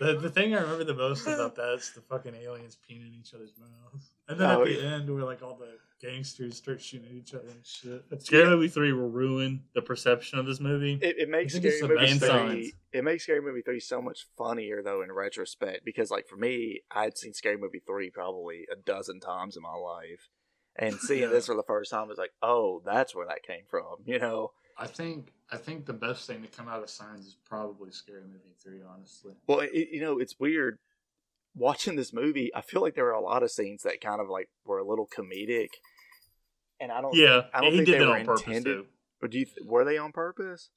The, 0.01 0.15
the 0.19 0.31
thing 0.31 0.55
I 0.55 0.61
remember 0.61 0.85
the 0.85 0.95
most 0.95 1.27
about 1.27 1.57
that 1.57 1.75
is 1.75 1.91
the 1.95 2.01
fucking 2.03 2.35
aliens 2.35 2.77
peeing 2.89 3.07
in 3.07 3.15
each 3.15 3.33
other's 3.35 3.53
mouths. 3.59 4.11
And 4.29 4.39
then 4.39 4.51
Oh, 4.51 4.61
at 4.63 4.67
the 4.67 4.73
yeah. 4.75 4.95
end, 4.95 5.15
where 5.15 5.25
like 5.25 5.43
all 5.43 5.57
the 5.57 5.79
gangsters 6.07 6.57
start 6.57 6.83
shooting 6.83 7.07
at 7.09 7.15
each 7.15 7.35
other 7.35 7.49
and 7.49 7.65
shit. 7.65 8.05
Scary 8.23 8.47
Movie 8.49 8.69
three 8.69 8.93
will 8.93 9.09
ruin 9.09 9.63
the 9.75 9.81
perception 9.83 10.39
of 10.39 10.45
this 10.47 10.61
movie. 10.61 10.99
It, 11.01 11.17
it 11.19 11.29
makes 11.31 11.55
I 11.55 11.61
think 11.61 11.65
it's 11.67 11.79
scary 11.79 11.95
movie 11.95 12.07
three. 12.19 12.29
signs. 12.29 12.73
It 12.93 13.05
makes 13.05 13.23
scary 13.23 13.41
movie 13.41 13.63
three 13.63 13.81
so 13.81 14.03
much 14.03 14.27
funnier 14.37 14.83
though 14.83 15.03
in 15.03 15.11
retrospect 15.13 15.85
because 15.85 16.11
like 16.11 16.27
for 16.27 16.37
me, 16.37 16.81
I 16.95 17.05
had 17.05 17.17
seen 17.17 17.33
scary 17.33 17.57
movie 17.57 17.81
three 17.87 18.11
probably 18.11 18.67
a 18.71 18.77
dozen 18.77 19.21
times 19.21 19.57
in 19.57 19.63
my 19.63 19.75
life, 19.75 20.29
and 20.79 20.95
seeing 21.01 21.23
Yeah. 21.23 21.29
this 21.29 21.47
for 21.47 21.55
the 21.57 21.63
first 21.63 21.91
time 21.91 22.09
was 22.09 22.19
like, 22.19 22.33
oh, 22.43 22.83
that's 22.85 23.15
where 23.15 23.27
that 23.27 23.43
came 23.43 23.65
from. 23.69 23.97
You 24.05 24.19
know. 24.19 24.53
I 24.79 24.87
think 24.87 25.33
I 25.51 25.57
think 25.57 25.87
the 25.87 25.93
best 25.95 26.27
thing 26.27 26.43
to 26.43 26.49
come 26.49 26.69
out 26.69 26.83
of 26.83 26.91
Signs 26.91 27.27
is 27.27 27.37
probably 27.49 27.91
Scary 27.93 28.23
Movie 28.23 28.55
three. 28.63 28.81
Honestly, 28.87 29.33
Well, 29.47 29.61
it, 29.61 29.89
you 29.91 30.01
know, 30.01 30.19
it's 30.19 30.39
weird 30.39 30.79
watching 31.55 31.97
this 31.97 32.13
movie. 32.13 32.55
I 32.55 32.61
feel 32.61 32.83
like 32.83 32.95
there 32.95 33.05
were 33.05 33.13
a 33.13 33.21
lot 33.21 33.43
of 33.43 33.51
scenes 33.51 33.85
that 33.85 34.01
kind 34.03 34.21
of 34.21 34.29
like 34.29 34.51
were 34.67 34.79
a 34.79 34.85
little 34.87 35.09
comedic, 35.09 35.69
and 36.79 36.93
I 36.93 37.01
don't. 37.01 37.15
Yeah, 37.15 37.43
I 37.55 37.61
don't 37.63 37.71
he 37.71 37.79
think 37.79 37.87
did 37.87 37.95
they 37.95 37.99
that 38.01 38.07
were 38.09 38.19
on 38.19 38.25
purpose 38.27 38.43
intended. 38.47 38.65
too. 38.75 38.87
Or 39.23 39.29
do 39.29 39.39
you? 39.39 39.45
Th- 39.47 39.57
were 39.67 39.85
they 39.85 39.97
on 39.97 40.13
purpose? 40.13 40.69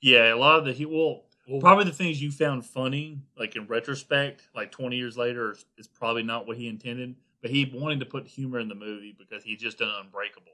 Yeah, 0.00 0.32
a 0.32 0.36
lot 0.36 0.58
of 0.60 0.64
the 0.64 0.72
he 0.72 0.86
well 0.86 1.24
well, 1.48 1.60
probably 1.60 1.84
the 1.86 1.92
things 1.92 2.22
you 2.22 2.30
found 2.30 2.64
funny, 2.64 3.18
like 3.36 3.56
in 3.56 3.66
retrospect, 3.66 4.42
like 4.54 4.70
twenty 4.70 4.96
years 4.96 5.16
later, 5.16 5.50
is, 5.52 5.64
is 5.76 5.88
probably 5.88 6.22
not 6.22 6.46
what 6.46 6.56
he 6.56 6.68
intended. 6.68 7.16
But 7.42 7.50
he 7.50 7.70
wanted 7.72 8.00
to 8.00 8.06
put 8.06 8.26
humor 8.26 8.58
in 8.60 8.68
the 8.68 8.74
movie 8.74 9.14
because 9.18 9.42
he 9.42 9.56
just 9.56 9.78
done 9.78 9.90
Unbreakable. 10.04 10.52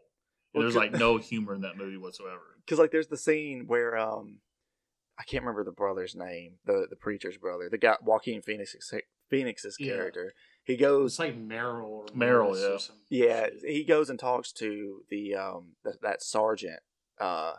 And 0.54 0.60
Well, 0.60 0.62
there's 0.62 0.76
like 0.76 0.92
no 0.92 1.16
humor 1.18 1.54
in 1.54 1.62
that 1.62 1.76
movie 1.76 1.96
whatsoever. 1.96 2.40
Because 2.66 2.78
like, 2.80 2.90
there's 2.90 3.06
the 3.06 3.16
scene 3.16 3.64
where 3.68 3.96
um, 3.96 4.38
I 5.18 5.22
can't 5.22 5.44
remember 5.44 5.62
the 5.62 5.70
brother's 5.70 6.16
name, 6.16 6.54
the 6.64 6.86
the 6.90 6.96
preacher's 6.96 7.36
brother, 7.36 7.68
the 7.70 7.78
guy 7.78 7.94
Joaquin 8.02 8.42
Phoenix's 8.42 8.92
Phoenix's 9.30 9.76
Yeah. 9.78 9.94
character. 9.94 10.32
He 10.64 10.76
goes, 10.76 11.12
it's 11.12 11.18
like 11.20 11.36
Merrill. 11.36 11.88
Or 11.90 12.06
Merrill, 12.12 12.54
Morris 12.56 12.90
or 12.90 12.94
yeah. 13.08 13.46
yeah, 13.62 13.70
he 13.70 13.84
goes 13.84 14.10
and 14.10 14.18
talks 14.18 14.50
to 14.54 15.02
the 15.10 15.36
um 15.36 15.74
th- 15.84 16.00
that 16.02 16.22
sergeant, 16.24 16.80
uh, 17.20 17.52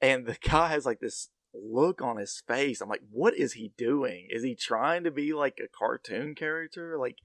and 0.00 0.24
the 0.24 0.38
guy 0.42 0.68
has 0.68 0.86
like 0.86 1.00
this 1.00 1.28
look 1.54 2.00
on 2.00 2.16
his 2.16 2.42
face. 2.46 2.80
I'm 2.80 2.88
like, 2.88 3.02
what 3.10 3.34
is 3.34 3.52
he 3.52 3.72
doing? 3.76 4.28
Is 4.30 4.42
he 4.42 4.54
trying 4.54 5.04
to 5.04 5.10
be 5.10 5.34
like 5.34 5.58
a 5.62 5.68
cartoon 5.68 6.34
character? 6.34 6.96
Like, 6.98 7.18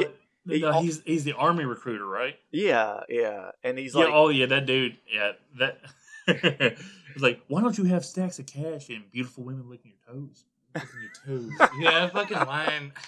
get- 0.00 0.14
he- 0.48 0.60
no, 0.60 0.80
he's 0.80 1.02
he's 1.02 1.24
the 1.24 1.34
army 1.34 1.64
recruiter, 1.64 2.06
right? 2.06 2.36
yeah, 2.50 3.00
yeah, 3.08 3.50
and 3.62 3.78
he's 3.78 3.94
yeah. 3.94 4.04
like, 4.04 4.12
oh 4.12 4.28
yeah, 4.28 4.46
that 4.46 4.66
dude. 4.66 4.96
Yeah, 5.12 5.32
that. 5.58 5.80
It's 7.12 7.22
like, 7.22 7.40
why 7.48 7.60
don't 7.60 7.76
you 7.76 7.84
have 7.84 8.04
stacks 8.04 8.38
of 8.38 8.46
cash 8.46 8.88
and 8.88 9.10
beautiful 9.10 9.42
women 9.42 9.68
licking 9.68 9.92
your 10.06 10.14
toes? 10.14 10.44
Licking 10.74 10.88
your 11.26 11.38
toes. 11.58 11.70
yeah, 11.80 12.08
fucking 12.08 12.36
line. 12.36 12.92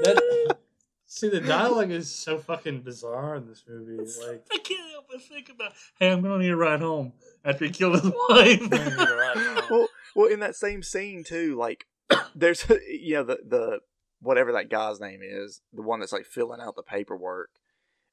That, 0.00 0.56
see, 1.06 1.30
the 1.30 1.40
dialogue 1.40 1.90
is 1.90 2.14
so 2.14 2.36
fucking 2.38 2.82
bizarre 2.82 3.36
in 3.36 3.46
this 3.46 3.64
movie. 3.66 3.96
Like, 3.96 4.46
I 4.52 4.58
can't 4.58 4.90
help 4.90 5.06
but 5.10 5.22
think 5.22 5.48
about, 5.48 5.72
hey, 5.98 6.12
I'm 6.12 6.20
gonna 6.20 6.36
need 6.36 6.50
a 6.50 6.56
ride 6.56 6.80
home 6.80 7.14
after 7.46 7.64
he 7.64 7.70
killed 7.70 7.94
his 7.94 8.12
wife. 8.28 8.60
I'm 8.60 8.68
gonna 8.68 8.90
need 8.90 9.08
a 9.08 9.16
ride 9.16 9.36
home. 9.38 9.64
well, 9.70 9.88
well, 10.14 10.26
in 10.26 10.40
that 10.40 10.54
same 10.54 10.82
scene 10.82 11.24
too, 11.24 11.56
like 11.56 11.86
there's 12.34 12.66
you 12.90 13.14
know 13.14 13.22
the 13.22 13.38
the 13.46 13.80
whatever 14.20 14.52
that 14.52 14.70
guy's 14.70 15.00
name 15.00 15.20
is, 15.22 15.60
the 15.72 15.82
one 15.82 16.00
that's 16.00 16.12
like 16.12 16.26
filling 16.26 16.60
out 16.60 16.76
the 16.76 16.82
paperwork. 16.82 17.50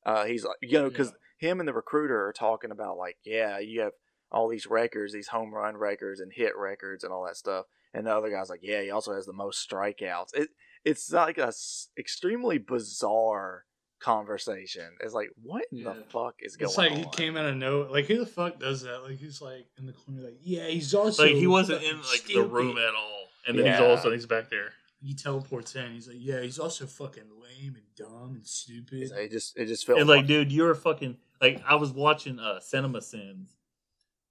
Uh, 0.05 0.25
he's 0.25 0.43
like, 0.43 0.57
you 0.61 0.79
know, 0.79 0.89
because 0.89 1.13
him 1.37 1.59
and 1.59 1.67
the 1.67 1.73
recruiter 1.73 2.27
are 2.27 2.33
talking 2.33 2.71
about 2.71 2.97
like, 2.97 3.17
yeah, 3.25 3.59
you 3.59 3.81
have 3.81 3.93
all 4.31 4.49
these 4.49 4.65
records, 4.67 5.13
these 5.13 5.27
home 5.29 5.53
run 5.53 5.77
records 5.77 6.19
and 6.19 6.31
hit 6.33 6.53
records 6.57 7.03
and 7.03 7.13
all 7.13 7.25
that 7.25 7.37
stuff, 7.37 7.65
and 7.93 8.07
the 8.07 8.11
other 8.15 8.29
guy's 8.29 8.49
like, 8.49 8.59
yeah, 8.63 8.81
he 8.81 8.91
also 8.91 9.13
has 9.13 9.25
the 9.25 9.33
most 9.33 9.67
strikeouts. 9.69 10.33
It 10.33 10.49
it's 10.83 11.11
like 11.11 11.37
a 11.37 11.47
s- 11.47 11.87
extremely 11.97 12.57
bizarre 12.57 13.63
conversation. 13.99 14.89
It's 14.99 15.13
like, 15.13 15.29
what 15.41 15.63
in 15.71 15.79
Yeah. 15.79 15.93
the 15.93 16.03
fuck 16.09 16.35
is 16.41 16.57
going 16.57 16.65
on? 16.67 16.69
It's 16.69 16.77
like 16.77 16.91
on? 16.91 16.97
he 16.97 17.05
came 17.11 17.37
out 17.37 17.45
of 17.45 17.55
nowhere. 17.55 17.89
Like, 17.89 18.05
who 18.05 18.17
the 18.17 18.25
fuck 18.25 18.59
does 18.59 18.81
that? 18.81 19.03
Like, 19.03 19.17
he's 19.17 19.41
like 19.41 19.67
in 19.77 19.85
the 19.85 19.93
corner, 19.93 20.21
like, 20.23 20.37
yeah, 20.43 20.67
he's 20.67 20.93
also 20.93 21.23
like 21.23 21.35
he 21.35 21.47
wasn't 21.47 21.81
in 21.83 21.97
fucking 22.01 22.09
like 22.11 22.25
the 22.33 22.43
room 22.53 22.77
at 22.77 22.93
all, 22.95 23.25
and 23.47 23.57
then 23.57 23.65
he's 23.65 23.79
all 23.79 23.91
of 23.93 23.99
a 23.99 24.01
sudden 24.01 24.17
he's 24.17 24.25
back 24.25 24.49
there. 24.49 24.73
He 25.03 25.13
teleports 25.13 25.75
in. 25.75 25.91
He's 25.91 26.07
like, 26.07 26.17
yeah, 26.19 26.41
he's 26.41 26.59
also 26.59 26.85
fucking 26.85 27.23
lame 27.41 27.75
and 27.75 27.95
dumb 27.95 28.35
and 28.35 28.47
stupid. 28.47 29.11
It 29.11 29.31
just 29.31 29.57
it 29.57 29.65
just 29.65 29.85
felt 29.85 29.99
And 29.99 30.07
like, 30.07 30.27
dude, 30.27 30.51
you're 30.51 30.71
a 30.71 30.75
fucking 30.75 31.17
like. 31.41 31.61
I 31.67 31.75
was 31.75 31.91
watching 31.91 32.39
uh 32.39 32.59
Cinema 32.59 33.01
Sins 33.01 33.55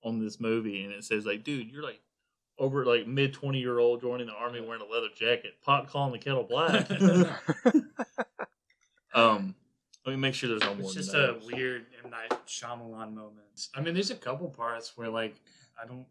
on 0.03 0.19
this 0.19 0.41
movie, 0.41 0.85
and 0.85 0.93
it 0.93 1.05
says 1.05 1.27
like, 1.27 1.45
dude, 1.45 1.71
you're 1.71 1.83
like 1.83 2.01
over 2.59 2.85
like 2.85 3.07
mid 3.07 3.33
twenty 3.33 3.59
year 3.59 3.79
old 3.79 4.01
joining 4.01 4.29
the 4.29 4.33
army 4.33 4.61
wearing 4.61 4.83
a 4.83 4.87
leather 4.87 5.09
jacket, 5.15 5.61
pot 5.63 5.89
calling 5.89 6.13
the 6.13 6.19
kettle 6.19 6.45
black. 6.45 6.91
um, 9.15 9.55
let 10.07 10.13
me 10.13 10.17
make 10.17 10.35
sure 10.35 10.49
there's 10.49 10.63
no 10.63 10.75
more. 10.75 10.85
It's 10.85 10.95
just 10.95 11.13
than 11.13 11.31
a 11.31 11.39
weird 11.45 11.87
M 12.05 12.11
Night 12.11 12.31
Shyamalan 12.47 13.15
moments. 13.15 13.71
I 13.75 13.81
mean, 13.81 13.95
there's 13.95 14.11
a 14.11 14.17
couple 14.17 14.49
parts 14.49 14.97
where 14.97 15.09
like 15.09 15.37
I 15.83 15.87
don't. 15.87 16.07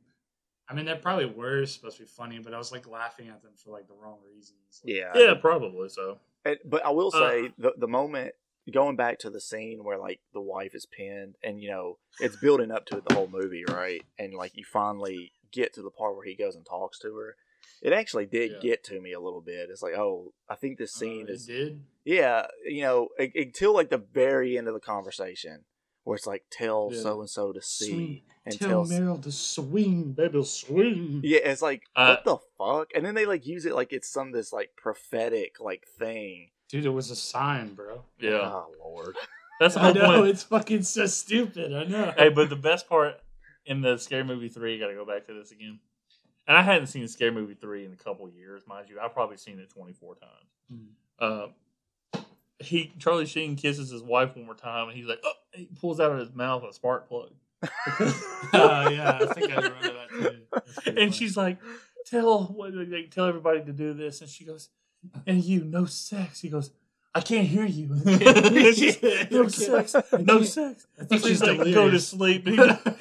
I 0.70 0.74
mean, 0.74 0.86
they 0.86 0.96
probably 0.96 1.26
were 1.26 1.66
supposed 1.66 1.98
to 1.98 2.04
be 2.04 2.08
funny, 2.08 2.40
but 2.40 2.54
I 2.54 2.58
was 2.58 2.72
like 2.72 2.88
laughing 2.88 3.28
at 3.30 3.42
them 3.42 3.52
for 3.58 3.72
like 3.72 3.88
the 3.88 3.94
wrong 3.94 4.18
reasons. 4.26 4.56
Like, 4.84 4.94
yeah, 4.96 5.12
Yeah, 5.16 5.34
probably 5.36 5.90
so. 5.90 6.20
And, 6.46 6.58
but 6.66 6.86
I 6.86 6.90
will 6.92 7.12
Uh. 7.14 7.20
say 7.20 7.52
the 7.58 7.74
the 7.78 7.88
moment 7.88 8.34
going 8.72 8.96
back 8.96 9.20
to 9.20 9.30
the 9.30 9.42
scene 9.42 9.84
where 9.84 9.98
like 9.98 10.20
the 10.34 10.42
wife 10.42 10.74
is 10.74 10.86
pinned, 10.86 11.36
and 11.44 11.62
you 11.62 11.70
know 11.70 11.98
it's 12.20 12.36
building 12.38 12.72
up 12.72 12.86
to 12.88 12.98
it 12.98 13.06
the 13.06 13.14
whole 13.16 13.28
movie, 13.28 13.64
right? 13.68 14.02
And 14.18 14.34
like 14.34 14.56
you 14.56 14.64
finally 14.64 15.34
get 15.52 15.74
to 15.74 15.82
the 15.82 15.92
part 15.92 16.16
where 16.16 16.26
he 16.26 16.36
goes 16.36 16.56
and 16.56 16.66
talks 16.66 16.98
to 17.00 17.16
her. 17.18 17.36
It 17.82 17.94
actually 17.94 18.26
did 18.28 18.52
Yeah. 18.54 18.60
get 18.62 18.84
to 18.86 19.02
me 19.02 19.12
a 19.12 19.20
little 19.20 19.42
bit. 19.42 19.70
It's 19.70 19.82
like, 19.82 19.96
oh, 19.96 20.34
I 20.48 20.56
think 20.56 20.78
this 20.78 20.96
uh, 20.96 21.00
scene 21.00 21.28
it 21.28 21.32
is 21.34 21.46
did. 21.46 21.82
yeah, 22.06 22.48
you 22.66 22.82
know, 22.84 23.10
u- 23.20 23.32
until 23.36 23.74
like 23.74 23.90
the 23.90 23.98
very 23.98 24.58
end 24.58 24.68
of 24.68 24.74
the 24.74 24.80
conversation 24.80 25.66
where 26.04 26.16
it's 26.16 26.26
like 26.28 26.44
tell 26.52 26.90
Yeah. 26.92 27.02
so 27.02 27.20
and 27.22 27.30
so 27.30 27.52
to 27.54 27.62
see 27.62 27.86
Swing. 27.92 28.22
and 28.46 28.60
Tell 28.60 28.70
tell. 28.70 28.86
Merrill 28.86 29.18
to 29.20 29.32
swing, 29.32 30.14
baby, 30.14 30.44
swing. 30.44 31.22
yeah, 31.24 31.40
it's 31.44 31.62
like 31.62 31.84
Uh, 31.96 32.16
what 32.16 32.26
the 32.26 32.38
fuck, 32.58 32.90
and 32.96 33.06
then 33.06 33.16
they 33.16 33.26
like 33.26 33.46
use 33.46 33.66
it 33.66 33.74
like 33.76 33.94
it's 33.94 34.10
some 34.10 34.32
this 34.32 34.52
like 34.52 34.72
prophetic 34.78 35.60
like 35.60 35.86
thing. 36.00 36.50
Dude, 36.70 36.86
it 36.86 36.90
was 36.90 37.12
a 37.12 37.16
sign, 37.16 37.74
bro. 37.76 38.04
Yeah, 38.20 38.40
Oh 38.42 38.68
lord. 38.84 39.16
that's 39.60 39.76
the 39.76 39.82
I 39.82 39.92
know 39.92 40.18
point. 40.20 40.28
it's 40.30 40.44
fucking 40.44 40.84
so 40.84 41.06
stupid. 41.06 41.74
I 41.74 41.84
know. 41.84 42.14
hey, 42.18 42.30
but 42.30 42.50
the 42.50 42.56
best 42.56 42.88
part 42.90 43.16
in 43.66 43.82
the 43.82 43.98
Scary 43.98 44.24
Movie 44.24 44.50
three, 44.50 44.80
got 44.80 44.88
to 44.88 44.96
go 44.96 45.06
back 45.06 45.28
to 45.28 45.34
this 45.34 45.52
again. 45.52 45.80
And 46.48 46.58
I 46.58 46.64
hadn't 46.64 46.88
seen 46.88 47.08
Scary 47.08 47.32
Movie 47.32 47.54
three 47.54 47.86
in 47.86 47.94
a 47.94 47.96
couple 47.96 48.28
years, 48.30 48.64
mind 48.68 48.88
you. 48.90 49.00
I've 49.00 49.14
probably 49.14 49.38
seen 49.38 49.60
it 49.60 49.70
twenty 49.70 49.94
four 49.94 50.16
times. 50.16 50.50
Mm. 50.74 50.88
Uh, 51.20 51.48
he 52.62 52.94
Charlie 53.00 53.26
Sheen 53.26 53.56
kisses 53.56 53.90
his 53.90 54.04
wife 54.04 54.36
one 54.36 54.46
more 54.46 54.56
time, 54.56 54.90
and 54.90 54.98
he's 54.98 55.08
like, 55.08 55.20
"Oh!" 55.24 55.34
He 55.54 55.68
pulls 55.80 56.00
out 56.00 56.12
of 56.12 56.20
his 56.20 56.34
mouth 56.34 56.64
a 56.64 56.74
spark 56.74 57.08
plug, 57.10 57.32
Oh 58.54 58.90
yeah, 58.90 59.20
I 59.22 59.26
think 59.34 59.52
I 59.52 59.56
remember 59.56 59.82
that 59.82 60.10
too. 60.10 60.38
And 60.86 60.96
funny. 60.96 61.12
she's 61.12 61.36
like, 61.36 61.58
"Tell 62.06 62.46
what 62.46 62.74
like, 62.74 63.12
tell 63.12 63.26
everybody 63.26 63.64
to 63.64 63.74
do 63.74 63.94
this," 63.94 64.22
and 64.22 64.30
she 64.30 64.46
goes, 64.46 64.70
"And 65.28 65.44
you, 65.44 65.64
no 65.64 65.86
sex." 65.86 66.42
He 66.42 66.50
goes, 66.50 66.72
I 67.14 67.20
can't 67.22 67.48
hear 67.48 67.66
you. 67.66 67.90
No 69.32 69.48
sex. 69.48 69.96
No 70.18 70.44
sex. 70.44 70.88
Think 70.98 71.26
She's 71.26 71.42
like, 71.42 71.58
go 71.74 71.90
to 71.90 72.00
sleep. 72.00 72.48
He, 72.48 72.56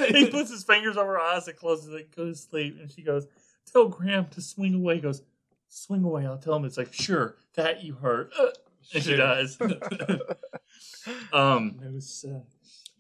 he 0.09 0.26
puts 0.31 0.50
his 0.50 0.64
fingers 0.64 0.97
over 0.97 1.12
her 1.12 1.21
eyes 1.21 1.47
and 1.47 1.57
closes 1.57 1.93
it. 1.95 2.14
Go 2.14 2.26
to 2.26 2.35
sleep. 2.35 2.79
And 2.81 2.90
she 2.90 3.02
goes, 3.02 3.26
tell 3.73 3.88
Graham 3.88 4.26
to 4.33 4.40
swing 4.40 4.75
away. 4.75 4.97
He 4.97 5.00
goes, 5.00 5.23
swing 5.69 6.02
away. 6.05 6.26
I'll 6.26 6.38
tell 6.38 6.57
him. 6.57 6.64
It's 6.64 6.76
like, 6.76 6.93
sure, 6.93 7.37
that 7.55 7.85
you 7.85 7.95
heard. 7.95 8.33
Uh, 8.38 8.47
and 8.47 8.52
she 8.90 9.16
dies. 9.16 9.59
um, 11.32 11.78
No 11.80 11.99
sex. 12.00 12.44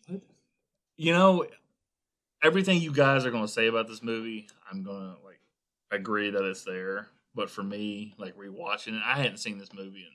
What? 0.06 0.20
you 0.96 1.12
know, 1.12 1.46
everything 2.42 2.80
you 2.80 2.92
guys 2.92 3.24
are 3.26 3.30
going 3.30 3.44
to 3.44 3.52
say 3.52 3.66
about 3.66 3.88
this 3.88 4.02
movie, 4.02 4.48
I'm 4.70 4.82
going 4.82 5.00
to 5.14 5.24
like 5.24 5.40
agree 5.90 6.30
that 6.30 6.44
it's 6.44 6.64
there. 6.64 7.08
But 7.34 7.50
for 7.50 7.62
me, 7.62 8.14
like 8.18 8.36
rewatching 8.36 8.96
it, 8.96 9.02
I 9.04 9.16
hadn't 9.16 9.38
seen 9.38 9.58
this 9.58 9.72
movie 9.72 10.00
in 10.00 10.12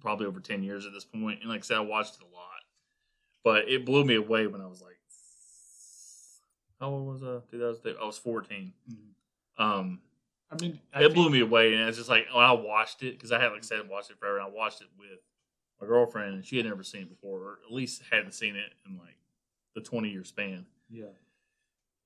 probably 0.00 0.26
over 0.26 0.40
10 0.40 0.62
years 0.62 0.86
at 0.86 0.92
this 0.92 1.04
point. 1.04 1.40
And 1.40 1.50
like 1.50 1.60
I 1.60 1.62
said, 1.62 1.76
I 1.76 1.80
watched 1.80 2.16
it 2.16 2.22
a 2.22 2.34
lot. 2.34 2.48
But 3.44 3.68
it 3.68 3.84
blew 3.84 4.04
me 4.04 4.14
away 4.14 4.46
when 4.46 4.60
I 4.60 4.66
was 4.66 4.80
like, 4.80 4.96
how 6.80 6.88
old 6.88 7.06
was 7.06 7.22
I? 7.22 7.38
2008? 7.50 7.96
I 8.00 8.04
was 8.06 8.18
14. 8.18 8.72
Mhm. 8.90 8.96
Um, 9.62 10.00
I 10.52 10.62
mean, 10.62 10.78
I 10.92 11.04
it 11.04 11.14
blew 11.14 11.30
me 11.30 11.40
away. 11.40 11.74
And 11.74 11.88
it's 11.88 11.96
just 11.98 12.10
like, 12.10 12.26
when 12.32 12.44
I 12.44 12.52
watched 12.52 13.02
it, 13.02 13.12
because 13.16 13.32
I 13.32 13.40
had, 13.40 13.48
like 13.52 13.62
I 13.62 13.64
said, 13.66 13.88
watched 13.88 14.10
it 14.10 14.18
forever, 14.18 14.38
and 14.38 14.46
I 14.46 14.50
watched 14.50 14.82
it 14.82 14.88
with 14.98 15.18
my 15.80 15.86
girlfriend, 15.86 16.34
and 16.34 16.44
she 16.44 16.56
had 16.58 16.66
never 16.66 16.82
seen 16.82 17.02
it 17.02 17.08
before, 17.08 17.38
or 17.40 17.58
at 17.66 17.72
least 17.72 18.02
hadn't 18.10 18.32
seen 18.34 18.54
it 18.56 18.72
in 18.86 18.98
like 18.98 19.16
the 19.74 19.80
20 19.80 20.10
year 20.10 20.24
span. 20.24 20.66
Yeah. 20.90 21.06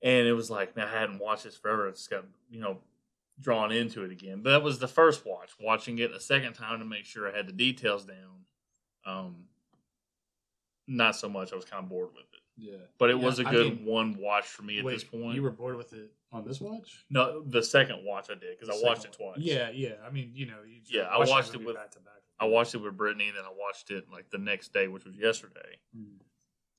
and 0.01 0.27
it 0.27 0.31
was 0.33 0.49
like 0.49 0.77
man, 0.77 0.87
I 0.87 0.97
hadn't 0.99 1.19
watched 1.19 1.43
this 1.43 1.57
forever. 1.57 1.89
It's 1.89 2.07
got 2.07 2.23
you 2.49 2.61
know 2.61 2.77
drawn 3.41 3.71
into 3.73 4.03
it 4.05 4.11
again. 4.11 4.41
But 4.41 4.51
that 4.51 4.63
was 4.63 4.79
the 4.79 4.87
first 4.87 5.25
watch. 5.25 5.51
Watching 5.59 5.99
it 5.99 6.11
a 6.11 6.19
second 6.21 6.53
time 6.53 6.79
to 6.79 6.85
make 6.85 7.03
sure 7.05 7.27
I 7.31 7.35
had 7.35 7.47
the 7.47 7.51
details 7.53 8.05
down. 8.05 8.45
Um, 9.05 9.35
not 10.87 11.15
so 11.15 11.27
much. 11.27 11.51
I 11.51 11.55
was 11.57 11.65
kind 11.65 11.83
of 11.83 11.89
bored 11.89 12.09
with 12.15 12.25
it, 12.33 12.41
Yeah. 12.55 12.77
but 12.97 13.09
it 13.09 13.17
Yeah, 13.17 13.25
was 13.25 13.39
a 13.39 13.43
good 13.43 13.77
mean- 13.79 13.85
one 13.85 14.17
watch 14.17 14.45
for 14.45 14.63
me 14.63 14.79
at 14.79 14.85
Wait, 14.85 14.93
this 14.93 15.03
point. 15.03 15.35
You 15.35 15.43
were 15.43 15.51
bored 15.51 15.75
with 15.75 15.91
it 15.93 16.11
on 16.31 16.45
this 16.45 16.59
watch? 16.61 17.05
no, 17.09 17.41
the 17.43 17.63
second 17.63 17.99
watch 18.03 18.27
I 18.29 18.33
did 18.33 18.57
because 18.59 18.69
I 18.69 18.85
watched 18.85 19.05
it 19.05 19.15
one. 19.17 19.33
twice. 19.35 19.45
Yeah, 19.45 19.69
yeah. 19.69 19.93
I 20.05 20.09
mean, 20.09 20.31
you 20.33 20.45
know, 20.45 20.57
you 20.67 20.81
Yeah, 20.85 21.03
I 21.03 21.17
watch 21.17 21.27
that 21.27 21.31
watched 21.31 21.55
it 21.55 21.65
with- 21.65 21.75
back 21.75 21.91
to 21.91 21.99
back. 21.99 22.13
I 22.39 22.45
watched 22.45 22.75
it 22.75 22.77
with 22.77 22.95
Brittany, 22.95 23.29
and 23.29 23.37
then 23.37 23.45
I 23.45 23.51
watched 23.57 23.89
it 23.89 24.05
like 24.11 24.29
the 24.29 24.37
next 24.37 24.71
day, 24.71 24.87
which 24.87 25.05
was 25.05 25.15
yesterday. 25.17 25.79
Mm. 25.97 26.17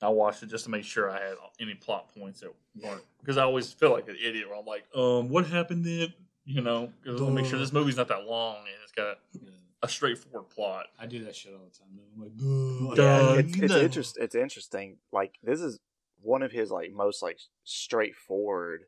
I 0.00 0.08
watched 0.08 0.44
it 0.44 0.46
just 0.46 0.64
to 0.66 0.70
make 0.70 0.84
sure 0.84 1.10
I 1.10 1.14
had 1.20 1.34
any 1.60 1.74
plot 1.74 2.14
points 2.16 2.40
that 2.40 2.50
weren't 2.80 3.02
because 3.20 3.36
I 3.38 3.42
always 3.42 3.72
feel 3.72 3.90
like 3.90 4.06
an 4.08 4.16
idiot 4.22 4.48
where 4.48 4.56
I'm 4.56 4.64
like, 4.64 4.84
um, 4.94 5.28
what 5.28 5.46
happened 5.46 5.84
then? 5.84 6.12
You 6.44 6.60
know, 6.60 6.92
because 7.02 7.20
I 7.20 7.24
want 7.24 7.36
to 7.36 7.42
make 7.42 7.50
sure 7.50 7.58
this 7.58 7.72
movie's 7.72 7.96
not 7.96 8.06
that 8.08 8.24
long 8.24 8.58
and 8.58 8.68
it's 8.84 8.92
got 8.92 9.18
Yeah. 9.32 9.50
a 9.82 9.88
straightforward 9.88 10.48
plot. 10.50 10.86
I 11.00 11.06
do 11.06 11.24
that 11.24 11.34
shit 11.34 11.52
all 11.52 11.64
the 11.64 11.76
time. 11.76 11.98
I'm 12.14 12.22
like, 12.22 12.36
duh. 12.36 12.94
Duh. 12.94 13.32
Yeah, 13.34 13.38
it's, 13.40 13.58
it's 13.58 13.72
no. 13.72 13.80
interest. 13.80 14.18
It's 14.20 14.34
interesting. 14.36 14.98
Like 15.12 15.34
this 15.42 15.60
is 15.60 15.80
one 16.22 16.42
of 16.44 16.52
his 16.52 16.70
like 16.70 16.92
most 16.92 17.20
like 17.20 17.40
straightforward 17.64 18.84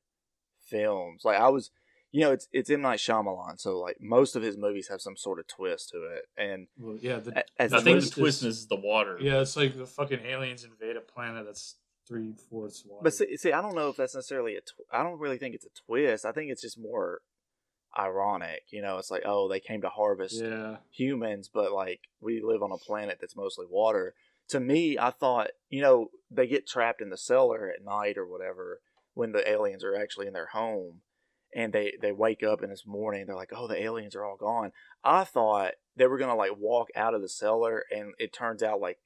films. 0.70 1.22
Like 1.24 1.38
I 1.40 1.48
was, 1.48 1.70
you 2.12 2.20
know, 2.22 2.32
it's 2.32 2.48
it's 2.52 2.70
M 2.70 2.80
Night 2.82 2.98
Shyamalan, 2.98 3.58
so 3.60 3.78
like 3.78 3.96
most 4.00 4.36
of 4.36 4.42
his 4.42 4.56
movies 4.56 4.88
have 4.88 5.00
some 5.00 5.16
sort 5.16 5.38
of 5.38 5.46
twist 5.48 5.90
to 5.90 5.98
it. 6.16 6.22
And 6.36 6.68
Well, 6.78 6.98
yeah, 7.00 7.18
the, 7.18 7.38
a- 7.40 7.62
I 7.64 7.68
think 7.68 7.82
the 7.84 7.90
twist 7.92 8.12
twist 8.14 8.42
is- 8.42 8.58
is 8.58 8.66
the 8.68 8.76
water. 8.76 9.18
yeah, 9.20 9.40
it's 9.40 9.56
like 9.56 9.76
the 9.76 9.86
fucking 9.86 10.20
aliens 10.24 10.64
invade 10.64 10.96
a 10.96 11.00
planet 11.00 11.44
that's 11.46 11.76
three 12.08 12.32
fourths 12.48 12.84
water. 12.86 13.02
But 13.04 13.14
see, 13.14 13.36
see, 13.36 13.52
I 13.52 13.60
don't 13.62 13.74
know 13.76 13.88
if 13.90 13.96
that's 13.96 14.14
necessarily 14.14 14.56
a. 14.56 14.60
Tw- 14.60 14.86
I 14.92 15.02
don't 15.02 15.20
really 15.20 15.38
think 15.38 15.54
it's 15.54 15.66
a 15.66 15.82
twist. 15.86 16.24
I 16.24 16.32
think 16.32 16.50
it's 16.50 16.62
just 16.62 16.78
more 16.78 17.20
ironic. 17.98 18.62
You 18.70 18.82
know, 18.82 18.98
it's 18.98 19.10
like, 19.10 19.22
oh, 19.24 19.48
they 19.48 19.60
came 19.60 19.82
to 19.82 19.88
harvest 19.88 20.40
yeah, 20.42 20.76
humans, 20.90 21.48
but 21.52 21.72
like 21.72 22.00
we 22.20 22.40
live 22.42 22.62
on 22.62 22.72
a 22.72 22.76
planet 22.78 23.18
that's 23.20 23.36
mostly 23.36 23.66
water. 23.68 24.14
To 24.48 24.60
me, 24.60 24.98
I 24.98 25.10
thought, 25.10 25.50
you 25.68 25.80
know, 25.80 26.10
they 26.30 26.46
get 26.48 26.66
trapped 26.66 27.00
in 27.00 27.10
the 27.10 27.16
cellar 27.16 27.70
at 27.70 27.84
night 27.84 28.18
or 28.18 28.26
whatever 28.26 28.80
when 29.14 29.32
the 29.32 29.48
aliens 29.48 29.84
are 29.84 29.96
actually 29.96 30.26
in 30.26 30.32
their 30.32 30.46
home, 30.46 31.00
and 31.54 31.72
they 31.72 31.94
they 32.00 32.12
wake 32.12 32.42
up 32.42 32.62
in 32.62 32.70
this 32.70 32.86
morning. 32.86 33.26
They're 33.26 33.36
like, 33.36 33.52
oh, 33.54 33.66
the 33.66 33.82
aliens 33.82 34.14
are 34.14 34.24
all 34.24 34.36
gone. 34.36 34.72
I 35.02 35.24
thought 35.24 35.72
they 35.96 36.06
were 36.06 36.18
gonna 36.18 36.36
like 36.36 36.56
walk 36.58 36.88
out 36.94 37.14
of 37.14 37.22
the 37.22 37.28
cellar, 37.28 37.84
and 37.90 38.14
it 38.18 38.32
turns 38.32 38.62
out 38.62 38.80
like 38.80 38.98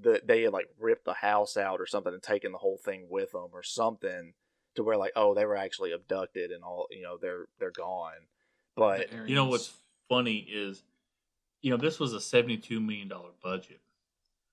the 0.00 0.20
they 0.24 0.42
had 0.42 0.52
like 0.52 0.68
ripped 0.78 1.04
the 1.04 1.14
house 1.14 1.56
out 1.56 1.80
or 1.80 1.86
something 1.86 2.12
and 2.12 2.22
taken 2.22 2.52
the 2.52 2.58
whole 2.58 2.78
thing 2.78 3.06
with 3.10 3.32
them 3.32 3.48
or 3.52 3.62
something 3.62 4.34
to 4.74 4.82
where 4.82 4.96
like, 4.96 5.12
oh, 5.16 5.34
they 5.34 5.44
were 5.44 5.56
actually 5.56 5.92
abducted 5.92 6.50
and 6.50 6.62
all, 6.62 6.86
you 6.90 7.02
know, 7.02 7.16
they're 7.20 7.46
they're 7.58 7.70
gone. 7.70 8.28
But 8.76 9.10
You 9.26 9.34
know 9.34 9.46
what's 9.46 9.72
funny 10.08 10.46
is, 10.48 10.82
you 11.62 11.70
know, 11.70 11.78
this 11.78 11.98
was 11.98 12.12
a 12.12 12.20
seventy-two 12.20 12.78
million 12.80 13.08
dollar 13.08 13.30
budget. 13.42 13.80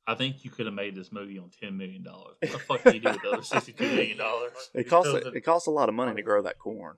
I 0.05 0.15
think 0.15 0.43
you 0.43 0.51
could 0.51 0.65
have 0.65 0.75
made 0.75 0.95
this 0.95 1.11
movie 1.11 1.39
on 1.39 1.49
ten 1.49 1.77
million 1.77 2.03
dollars. 2.03 2.35
What 2.41 2.51
the 2.51 2.59
fuck 2.59 2.83
do 2.83 2.93
you 2.93 2.99
do 2.99 3.09
with 3.11 3.21
the 3.21 3.29
other 3.31 3.43
sixty-two 3.43 3.83
million 3.87 4.17
dollars? 4.17 4.51
it 4.73 4.83
costs 4.89 5.13
it 5.13 5.25
it 5.35 5.41
costs 5.41 5.67
a 5.67 5.71
lot 5.71 5.87
of 5.89 5.95
money 5.95 6.13
to 6.15 6.21
grow 6.21 6.41
that 6.41 6.59
corn. 6.59 6.95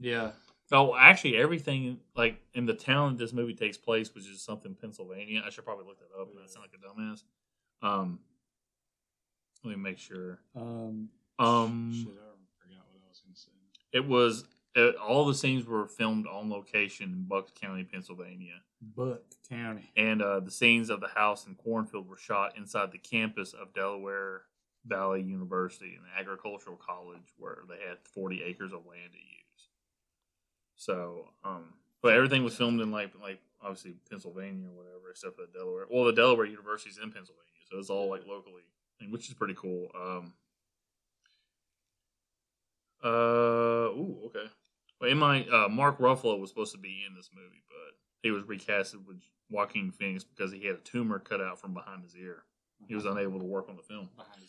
Yeah, 0.00 0.32
Oh, 0.72 0.96
actually, 0.96 1.36
everything 1.36 2.00
like 2.16 2.40
in 2.54 2.66
the 2.66 2.74
town 2.74 3.12
that 3.12 3.18
this 3.18 3.32
movie 3.32 3.54
takes 3.54 3.76
place, 3.76 4.12
which 4.14 4.26
is 4.28 4.42
something 4.42 4.74
Pennsylvania. 4.74 5.42
I 5.46 5.50
should 5.50 5.64
probably 5.64 5.84
look 5.86 5.98
that 6.00 6.20
up. 6.20 6.28
and 6.30 6.38
I 6.42 6.46
sound 6.48 6.66
like 6.66 6.72
a 6.74 7.00
dumbass. 7.00 7.22
Um, 7.82 8.18
let 9.64 9.76
me 9.76 9.82
make 9.82 9.98
sure. 9.98 10.40
um, 10.56 11.08
Um, 11.38 11.92
shit, 11.94 12.08
I 12.08 12.64
forgot 12.64 12.84
what 12.92 13.02
I 13.04 13.08
was 13.08 13.20
gonna 13.20 13.36
say. 13.36 13.50
it 13.92 14.06
was 14.06 14.44
uh, 14.76 14.90
all 15.02 15.24
the 15.24 15.34
scenes 15.34 15.66
were 15.66 15.88
filmed 15.88 16.26
on 16.26 16.50
location 16.50 17.10
in 17.10 17.24
Bucks 17.24 17.52
County, 17.58 17.84
Pennsylvania, 17.84 18.60
Buck 18.94 19.22
County. 19.48 19.90
and 19.96 20.22
uh, 20.22 20.40
the 20.40 20.50
scenes 20.50 20.90
of 20.90 21.00
the 21.00 21.08
house 21.08 21.46
and 21.46 21.56
cornfield 21.56 22.08
were 22.08 22.16
shot 22.16 22.56
inside 22.56 22.92
the 22.92 22.98
campus 22.98 23.54
of 23.54 23.72
Delaware 23.74 24.42
Valley 24.86 25.22
University, 25.22 25.94
an 25.96 26.04
agricultural 26.18 26.76
college 26.76 27.32
where 27.38 27.58
they 27.68 27.88
had 27.88 27.98
forty 28.14 28.42
acres 28.42 28.72
of 28.72 28.86
land 28.86 29.12
to 29.12 29.18
use. 29.18 29.68
So, 30.76 31.28
um, 31.44 31.74
but 32.02 32.14
everything 32.14 32.44
was 32.44 32.54
filmed 32.54 32.80
in 32.80 32.90
like 32.90 33.12
like 33.20 33.40
obviously 33.62 33.94
Pennsylvania 34.10 34.68
or 34.68 34.76
whatever, 34.76 35.10
except 35.10 35.36
for 35.36 35.42
the 35.42 35.58
Delaware. 35.58 35.86
Well, 35.90 36.04
the 36.04 36.12
Delaware 36.12 36.46
University 36.46 36.90
is 36.90 36.98
in 36.98 37.10
Pennsylvania, 37.10 37.42
so 37.70 37.78
it's 37.78 37.90
all 37.90 38.10
like 38.10 38.26
locally, 38.26 38.62
which 39.08 39.28
is 39.28 39.34
pretty 39.34 39.54
cool. 39.54 39.88
Um, 39.98 40.34
uh, 43.02 43.08
ooh, 43.08 44.18
okay. 44.26 44.46
Well, 45.00 45.10
in 45.10 45.18
my 45.18 45.44
uh, 45.46 45.68
Mark 45.68 45.98
Ruffalo 45.98 46.38
was 46.40 46.50
supposed 46.50 46.72
to 46.72 46.78
be 46.78 47.04
in 47.06 47.14
this 47.14 47.30
movie, 47.34 47.62
but 47.68 47.96
he 48.22 48.30
was 48.30 48.44
recasted 48.44 49.06
with 49.06 49.20
Joaquin 49.50 49.90
Phoenix 49.92 50.24
because 50.24 50.52
he 50.52 50.64
had 50.66 50.76
a 50.76 50.80
tumor 50.80 51.18
cut 51.18 51.40
out 51.40 51.60
from 51.60 51.74
behind 51.74 52.02
his 52.02 52.16
ear. 52.16 52.42
He 52.88 52.94
was 52.94 53.04
unable 53.04 53.38
to 53.38 53.44
work 53.44 53.68
on 53.68 53.76
the 53.76 53.82
film. 53.82 54.08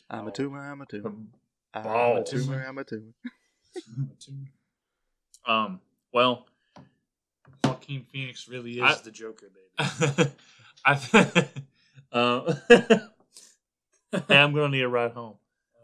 I'm 0.10 0.28
a 0.28 0.32
tumor. 0.32 0.60
I'm 0.60 0.82
a 0.82 0.86
tumor. 0.86 1.14
I'm 1.74 1.84
a 2.18 2.24
tumor. 2.24 2.66
I'm 2.68 2.78
a 2.78 2.84
tumor. 2.84 3.14
I'm 3.98 4.12
a 4.12 4.16
tumor. 4.22 4.48
Um, 5.46 5.80
well, 6.14 6.46
Joaquin 7.64 8.04
Phoenix 8.12 8.48
really 8.48 8.80
is 8.80 8.84
I- 8.84 9.02
the 9.04 9.12
Joker, 9.12 9.50
baby. 9.78 10.32
I 10.86 11.46
uh, 12.12 12.54
hey, 14.28 14.38
I'm 14.38 14.54
gonna 14.54 14.70
need 14.70 14.82
a 14.82 14.90
ride 14.90 15.12
home. 15.12 15.36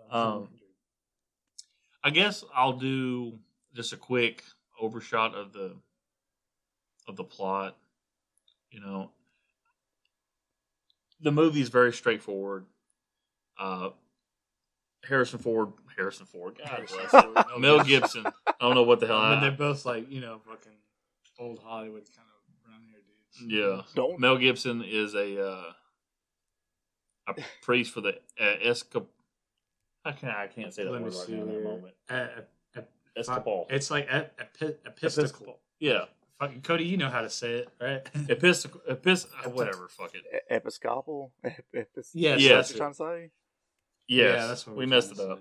Um, 0.10 0.50
I 2.04 2.10
guess 2.10 2.44
I'll 2.56 2.74
do 2.74 3.40
just 3.74 3.94
a 3.94 3.98
quick 3.98 4.44
overshot 4.80 5.36
of 5.36 5.54
the 5.54 5.76
of 7.08 7.16
the 7.16 7.24
plot. 7.24 7.78
You 8.72 8.80
know, 8.82 9.12
the 11.22 11.32
movie 11.32 11.62
is 11.62 11.70
very 11.70 11.94
straightforward. 11.94 12.66
Uh, 13.58 13.90
Harrison 15.08 15.40
Ford, 15.40 15.74
Harrison 15.96 16.26
Ford, 16.26 16.58
God 16.58 16.88
bless 16.88 17.12
Ford, 17.12 17.38
him. 17.38 17.62
Mel 17.62 17.84
Gibson. 17.84 18.26
I 18.48 18.54
don't 18.62 18.74
know 18.76 18.84
what 18.84 19.00
the 19.00 19.08
hell. 19.08 19.18
I 19.18 19.30
mean, 19.32 19.40
I, 19.40 19.42
they're 19.42 19.52
both 19.52 19.86
like 19.86 20.10
you 20.12 20.22
know 20.22 20.40
fucking 20.48 20.72
old 21.40 21.60
Hollywood 21.64 22.04
kind 22.16 22.28
of 22.28 22.64
brown 22.64 22.82
hair 22.90 23.02
dudes. 23.06 23.54
yeah, 23.54 23.82
Don't 23.96 24.20
Mel 24.20 24.38
Gibson 24.38 24.84
is 24.84 25.14
a 25.14 25.46
uh, 25.46 25.74
a 27.28 27.36
priest 27.62 27.94
for 27.94 28.02
the 28.02 28.16
uh, 28.40 28.56
Escap. 28.66 29.06
I 30.06 30.12
can't. 30.14 30.36
I 30.36 30.48
can't 30.48 30.74
say 30.74 30.84
that 30.84 30.92
Let 30.92 31.02
me 31.02 31.06
word 31.06 31.14
right 31.16 31.26
see 31.26 31.34
now 31.34 31.42
in 31.44 31.48
that 31.50 31.64
moment. 31.64 31.94
Uh, 32.10 32.28
uh, 33.18 33.42
It's 33.70 33.92
like 33.92 34.08
ep- 34.10 34.40
epi- 34.40 34.76
epistical. 34.86 35.60
Yeah, 35.80 36.06
Fucking 36.40 36.62
Cody, 36.62 36.86
you 36.86 36.98
know 36.98 37.10
how 37.10 37.22
to 37.22 37.30
say 37.30 37.56
it, 37.56 37.70
right? 37.80 38.02
Episcopal. 38.30 38.82
Epis- 38.90 39.28
uh, 39.46 39.50
whatever. 39.50 39.88
Fuck 39.88 40.14
it. 40.16 40.24
E- 40.34 40.56
Episcopal. 40.56 41.32
Ep- 41.44 41.64
epis- 41.76 42.10
Yes, 42.14 42.42
yes. 42.42 42.70
what 42.70 42.70
you're 42.70 42.78
trying 42.78 42.92
to 42.92 42.98
say? 42.98 43.32
Yes, 44.08 44.36
Yeah, 44.42 44.48
that's 44.48 44.68
what 44.68 44.76
we 44.76 44.86
we're 44.86 44.90
messed 44.90 45.12
it 45.12 45.20
up. 45.20 45.40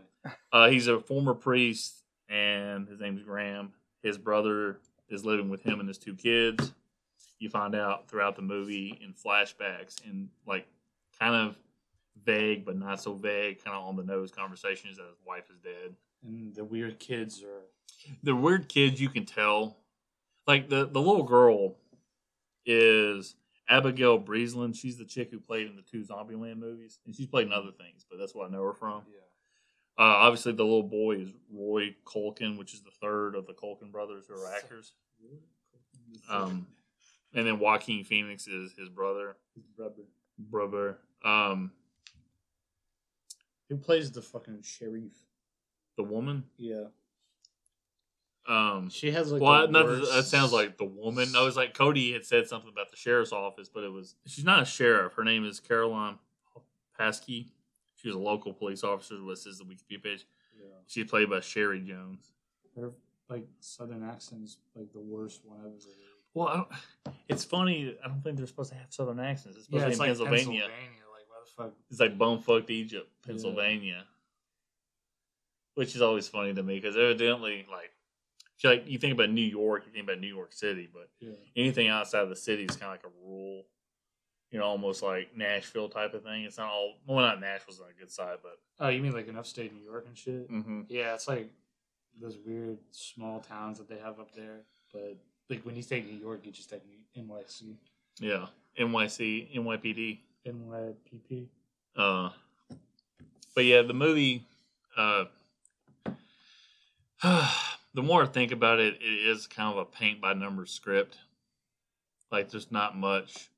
Uh, 0.53 0.69
he's 0.69 0.87
a 0.87 1.01
former 1.01 1.35
priest, 1.35 2.05
and 2.29 2.87
his 2.89 3.01
name's 3.01 3.23
Graham. 3.23 3.73
His 4.03 4.19
brother 4.19 4.79
is 5.09 5.25
living 5.25 5.49
with 5.49 5.63
him 5.63 5.81
and 5.81 5.89
his 5.89 5.99
two 5.99 6.15
kids. 6.15 6.73
You 7.39 7.51
find 7.51 7.75
out 7.75 8.09
throughout 8.09 8.37
the 8.37 8.43
movie 8.43 8.99
in 9.03 9.13
flashbacks 9.15 9.97
and 10.09 10.29
like 10.47 10.67
kind 11.19 11.35
of 11.35 11.57
vague 12.25 12.65
but 12.65 12.77
not 12.77 13.01
so 13.01 13.15
vague, 13.15 13.63
kind 13.65 13.77
of 13.77 13.83
on 13.85 13.97
the 13.97 14.05
nose 14.05 14.31
conversations 14.31 14.99
that 14.99 15.07
his 15.07 15.19
wife 15.27 15.51
is 15.51 15.59
dead. 15.59 15.95
And 16.25 16.55
the 16.55 16.65
weird 16.65 16.99
kids 16.99 17.43
are 17.43 17.63
The 18.23 18.35
weird 18.35 18.69
kids 18.69 19.01
you 19.01 19.09
can 19.09 19.25
tell, 19.27 19.79
like 20.47 20.69
the 20.69 20.87
the 20.87 21.01
little 21.01 21.25
girl 21.25 21.77
is 22.65 23.35
Abigail 23.69 24.19
Breslin. 24.19 24.73
She's 24.73 24.99
the 24.99 25.05
chick 25.05 25.31
who 25.31 25.41
played 25.41 25.67
in 25.67 25.77
the 25.77 25.83
two 25.83 26.05
Zombieland 26.05 26.59
movies, 26.59 26.99
and 27.07 27.15
she's 27.15 27.27
played 27.27 27.47
in 27.47 27.53
other 27.53 27.73
things, 27.73 28.05
but 28.09 28.19
that's 28.19 28.35
what 28.35 28.49
I 28.49 28.53
know 28.53 28.63
her 28.63 28.75
from. 28.75 29.03
Yeah. 29.09 29.19
Uh, 29.99 30.03
obviously, 30.25 30.53
the 30.53 30.65
little 30.65 30.83
boy 30.83 31.17
is 31.17 31.31
Rory 31.53 31.97
Culkin, 32.07 32.57
which 32.59 32.73
is 32.73 32.83
the 32.83 32.91
third 33.01 33.35
of 33.35 33.47
the 33.47 33.53
Culkin 33.53 33.93
brothers 33.93 34.25
who 34.27 34.35
are 34.35 34.55
actors. 34.55 34.93
Um, 36.31 36.67
and 37.35 37.47
then 37.47 37.59
Joaquin 37.59 38.05
Phoenix 38.05 38.47
is 38.47 38.73
his 38.79 38.89
brother. 38.89 39.37
His 39.55 39.65
brother. 39.77 40.03
Brother. 40.39 40.99
Um, 41.25 41.73
Who 43.69 43.77
plays 43.77 44.11
the 44.11 44.23
fucking 44.23 44.63
sheriff? 44.63 45.13
The 46.05 46.13
woman. 46.13 46.45
Yeah. 46.57 46.85
Um, 48.49 48.89
She 48.91 49.13
has 49.13 49.31
like. 49.31 49.41
well, 49.41 49.67
the 49.67 49.73
not 49.73 49.87
that, 49.87 49.99
worst- 50.01 50.13
that 50.13 50.25
sounds 50.25 50.53
like 50.53 50.77
the 50.77 50.85
woman. 50.85 51.29
I 51.37 51.43
was 51.45 51.57
like 51.57 51.75
Cody 51.75 52.13
had 52.13 52.25
said 52.25 52.49
something 52.49 52.71
about 52.71 52.91
the 52.91 52.97
sheriff's 52.97 53.33
office, 53.33 53.69
but 53.69 53.85
it 53.85 53.93
was 53.93 54.17
she's 54.27 54.45
not 54.45 54.63
a 54.63 54.65
sheriff. 54.65 55.13
Her 55.15 55.25
name 55.25 55.45
is 55.45 55.61
Caroline 55.61 56.19
Paski. 56.99 57.47
She 57.97 58.09
was 58.09 58.17
a 58.17 58.21
local 58.21 58.53
police 58.53 58.83
officer. 58.83 59.15
What 59.23 59.39
says 59.39 59.59
the 59.59 59.65
Wikipedia 59.65 60.03
page? 60.03 60.27
Yeah. 60.59 60.67
She's 60.89 61.09
played 61.09 61.31
by 61.31 61.39
Cherry 61.41 61.81
Jones. 61.81 62.33
Her 62.75 62.91
like 63.29 63.47
southern 63.61 64.03
accent 64.03 64.43
is 64.43 64.59
like 64.75 64.93
the 64.93 65.01
worst 65.01 65.43
one 65.45 65.59
I've 65.61 65.67
ever 65.67 65.73
heard. 65.75 65.79
Well, 66.35 66.69
I 67.07 67.11
it's 67.29 67.45
funny. 67.45 67.95
I 68.05 68.09
don't 68.09 68.23
think 68.25 68.39
they're 68.39 68.47
supposed 68.49 68.73
to 68.73 68.77
have 68.79 68.87
southern 68.91 69.21
accents. 69.21 69.57
It's 69.57 69.67
supposed 69.67 69.81
Yeah, 69.83 69.87
to 69.87 69.91
it's 69.93 69.99
be 70.01 70.05
in 70.05 70.09
like 70.11 70.19
Pennsylvania. 70.19 70.63
Pennsylvania. 70.63 71.03
Like 71.13 71.29
why 71.29 71.37
the 71.45 71.51
fuck? 71.71 71.75
It's 71.91 72.01
like 72.01 72.19
bumfucked 72.19 72.71
Egypt, 72.71 73.09
Yeah. 73.23 73.27
Pennsylvania, 73.29 74.05
which 75.75 75.95
is 75.95 76.03
always 76.03 76.29
funny 76.29 76.53
to 76.55 76.63
me 76.63 76.77
because 76.79 76.97
evidently, 76.97 77.67
like, 77.71 77.91
you 78.63 78.71
like 78.71 78.85
you 78.87 78.99
think 78.99 79.13
about 79.15 79.31
New 79.31 79.41
York, 79.43 79.85
you 79.87 79.93
think 79.93 80.05
about 80.05 80.21
New 80.21 80.33
York 80.33 80.53
City, 80.53 80.89
but 80.93 81.09
Yeah. 81.21 81.33
anything 81.57 81.89
outside 81.89 82.23
of 82.23 82.29
the 82.29 82.37
city 82.37 82.65
is 82.65 82.77
kind 82.77 82.85
of 82.97 83.03
like 83.03 83.05
a 83.05 83.19
rural, 83.25 83.67
you 84.53 84.59
know, 84.61 84.65
almost 84.65 85.03
like 85.03 85.37
Nashville 85.37 85.89
type 85.89 86.15
of 86.15 86.23
thing. 86.23 86.45
It's 86.45 86.59
not 86.59 86.69
all 86.71 86.95
well, 87.07 87.19
not 87.27 87.41
Nashville's 87.41 87.81
on 87.81 87.89
a 87.91 87.99
good 88.01 88.11
side, 88.11 88.39
but 88.43 88.59
Oh, 88.79 88.89
you 88.89 89.03
mean 89.03 89.13
like 89.13 89.27
in 89.29 89.37
upstate 89.37 89.75
New 89.75 89.83
York 89.83 90.07
and 90.07 90.17
shit? 90.17 90.49
mm-hmm. 90.51 90.83
Yeah, 90.89 91.15
it's 91.15 91.27
like 91.27 91.51
those 92.21 92.39
weird 92.47 92.79
small 92.93 93.41
towns 93.41 93.79
that 93.79 93.89
they 93.89 93.99
have 93.99 94.21
up 94.21 94.33
there. 94.35 94.61
But 94.93 95.17
like 95.51 95.65
when 95.65 95.75
you 95.75 95.83
think 95.83 96.07
New 96.07 96.19
York, 96.19 96.45
you 96.47 96.53
just 96.53 96.71
think 96.71 96.83
NYC, 97.17 97.75
yeah, 98.21 98.47
NYC, 98.79 99.57
NYPD. 99.57 100.19
NYPP. 100.47 101.47
Uh, 101.97 102.31
but 103.55 103.65
yeah, 103.65 103.83
the 103.83 103.95
movie. 103.95 104.45
Uh, 104.97 105.25
the 107.95 108.03
more 108.03 108.25
I 108.25 108.27
think 108.27 108.53
about 108.53 108.81
it, 108.81 108.95
it 109.01 109.27
is 109.29 109.47
kind 109.47 109.73
of 109.73 109.79
a 109.79 109.85
paint 109.85 110.21
by 110.21 110.35
numbers 110.35 110.71
script. 110.71 111.19
Like, 112.31 112.51
there's 112.51 112.73
not 112.73 112.97
much 112.97 113.51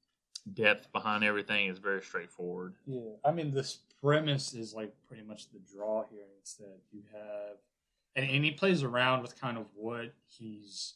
depth 0.53 0.93
behind 0.93 1.25
everything. 1.25 1.69
It's 1.69 1.79
very 1.79 2.03
straightforward. 2.03 2.75
Yeah, 2.87 3.13
I 3.25 3.33
mean 3.33 3.53
this 3.53 3.79
premise 4.03 4.53
is 4.53 4.75
like 4.75 4.93
pretty 5.09 5.23
much 5.23 5.51
the 5.51 5.61
draw 5.73 6.05
here. 6.11 6.27
It's 6.41 6.55
that 6.55 6.81
you 6.93 7.03
have, 7.13 7.57
and, 8.15 8.29
and 8.29 8.45
he 8.45 8.51
plays 8.51 8.83
around 8.83 9.23
with 9.23 9.41
kind 9.41 9.57
of 9.57 9.65
what 9.75 10.13
he's 10.27 10.95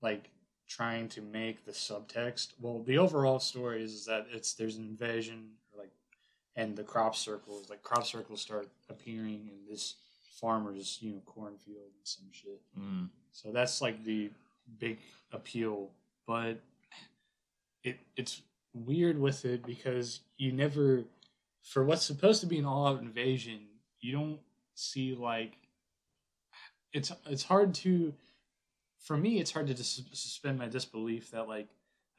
like 0.00 0.30
trying 0.68 1.08
to 1.10 1.20
make 1.20 1.64
the 1.64 1.72
subtext. 1.72 2.54
Well, 2.60 2.82
the 2.82 2.98
overall 2.98 3.38
story 3.38 3.82
is, 3.82 3.92
is 3.92 4.06
that 4.06 4.26
it's 4.32 4.54
there's 4.54 4.76
an 4.76 4.84
invasion, 4.84 5.50
like, 5.76 5.92
and 6.56 6.74
the 6.74 6.82
crop 6.82 7.14
circles, 7.14 7.68
like 7.68 7.82
crop 7.82 8.06
circles 8.06 8.40
start 8.40 8.68
appearing 8.88 9.48
in 9.48 9.70
this 9.70 9.96
farmer's 10.40 10.98
you 11.00 11.12
know 11.12 11.20
cornfield 11.26 11.76
and 11.78 12.04
some 12.04 12.26
shit. 12.30 12.60
Mm. 12.78 13.08
So 13.32 13.52
that's 13.52 13.80
like 13.80 14.04
the 14.04 14.30
big 14.78 14.98
appeal, 15.32 15.90
but 16.26 16.60
it 17.82 17.98
it's 18.16 18.42
weird 18.74 19.18
with 19.18 19.44
it 19.44 19.64
because 19.64 20.20
you 20.36 20.52
never 20.52 21.04
for 21.62 21.84
what's 21.84 22.04
supposed 22.04 22.40
to 22.40 22.46
be 22.46 22.58
an 22.58 22.64
all-out 22.64 23.00
invasion, 23.00 23.60
you 24.00 24.12
don't 24.12 24.38
see 24.74 25.14
like 25.14 25.56
it's 26.92 27.12
it's 27.26 27.42
hard 27.42 27.74
to 27.74 28.12
for 28.98 29.16
me 29.16 29.38
it's 29.38 29.50
hard 29.50 29.66
to 29.66 29.74
dis- 29.74 30.02
suspend 30.12 30.58
my 30.58 30.68
disbelief 30.68 31.30
that 31.30 31.48
like 31.48 31.68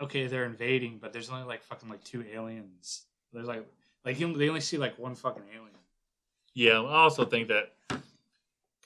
okay 0.01 0.27
they're 0.27 0.45
invading 0.45 0.97
but 1.01 1.13
there's 1.13 1.30
only 1.30 1.43
like 1.45 1.63
fucking 1.63 1.89
like 1.89 2.03
two 2.03 2.23
aliens 2.34 3.03
there's 3.34 3.47
like 3.47 3.65
like 4.06 4.17
they 4.17 4.49
only 4.49 4.62
see 4.62 4.77
like 4.77 4.97
one 4.97 5.15
fucking 5.15 5.43
alien 5.53 5.71
Yeah, 6.53 6.82
I 6.82 7.03
also 7.03 7.25
think 7.25 7.49
that 7.49 7.73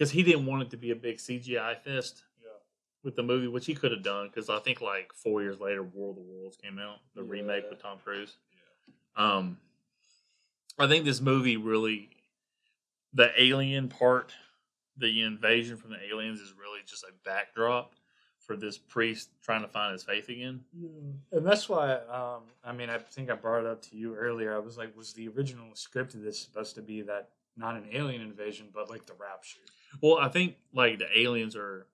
because 0.01 0.11
he 0.11 0.23
didn't 0.23 0.47
want 0.47 0.63
it 0.63 0.71
to 0.71 0.77
be 0.77 0.89
a 0.89 0.95
big 0.95 1.17
CGI 1.17 1.77
fest 1.77 2.23
yeah 2.43 2.49
with 3.03 3.15
the 3.15 3.21
movie, 3.21 3.47
which 3.47 3.67
he 3.67 3.75
could 3.75 3.91
have 3.91 4.01
done. 4.01 4.31
Because 4.33 4.49
I 4.49 4.57
think 4.57 4.81
like 4.81 5.13
four 5.13 5.43
years 5.43 5.59
later, 5.59 5.83
War 5.83 6.09
of 6.09 6.15
the 6.15 6.23
Worlds 6.23 6.57
came 6.57 6.79
out, 6.79 6.97
the 7.13 7.21
remake 7.21 7.65
with 7.69 7.79
Tom 7.79 7.99
Cruise. 8.03 8.37
Um, 9.15 9.59
I 10.79 10.87
think 10.87 11.05
this 11.05 11.21
movie 11.21 11.55
really, 11.55 12.09
the 13.13 13.29
alien 13.39 13.89
part, 13.89 14.33
the 14.97 15.21
invasion 15.21 15.77
from 15.77 15.91
the 15.91 16.03
aliens 16.03 16.39
is 16.39 16.51
really 16.59 16.79
just 16.83 17.03
a 17.03 17.13
backdrop 17.23 17.93
for 18.39 18.55
this 18.55 18.79
priest 18.79 19.29
trying 19.43 19.61
to 19.61 19.67
find 19.67 19.93
his 19.93 20.03
faith 20.03 20.29
again. 20.29 20.61
And 21.31 21.45
that's 21.45 21.69
why, 21.69 21.93
um, 22.11 22.41
I 22.63 22.71
mean, 22.71 22.89
I 22.89 22.97
think 22.97 23.29
I 23.29 23.35
brought 23.35 23.59
it 23.59 23.67
up 23.67 23.83
to 23.83 23.95
you 23.95 24.15
earlier. 24.15 24.55
I 24.55 24.59
was 24.59 24.79
like, 24.79 24.97
was 24.97 25.13
the 25.13 25.27
original 25.27 25.75
script 25.75 26.15
of 26.15 26.23
this 26.23 26.39
supposed 26.39 26.73
to 26.73 26.81
be 26.81 27.03
that 27.03 27.29
not 27.57 27.75
an 27.75 27.85
alien 27.91 28.21
invasion, 28.21 28.69
but 28.73 28.89
like 28.89 29.05
the 29.05 29.13
rapture? 29.13 29.59
Well, 30.01 30.17
I 30.17 30.29
think 30.29 30.55
like 30.73 30.99
the 30.99 31.07
aliens 31.19 31.55
are 31.55 31.87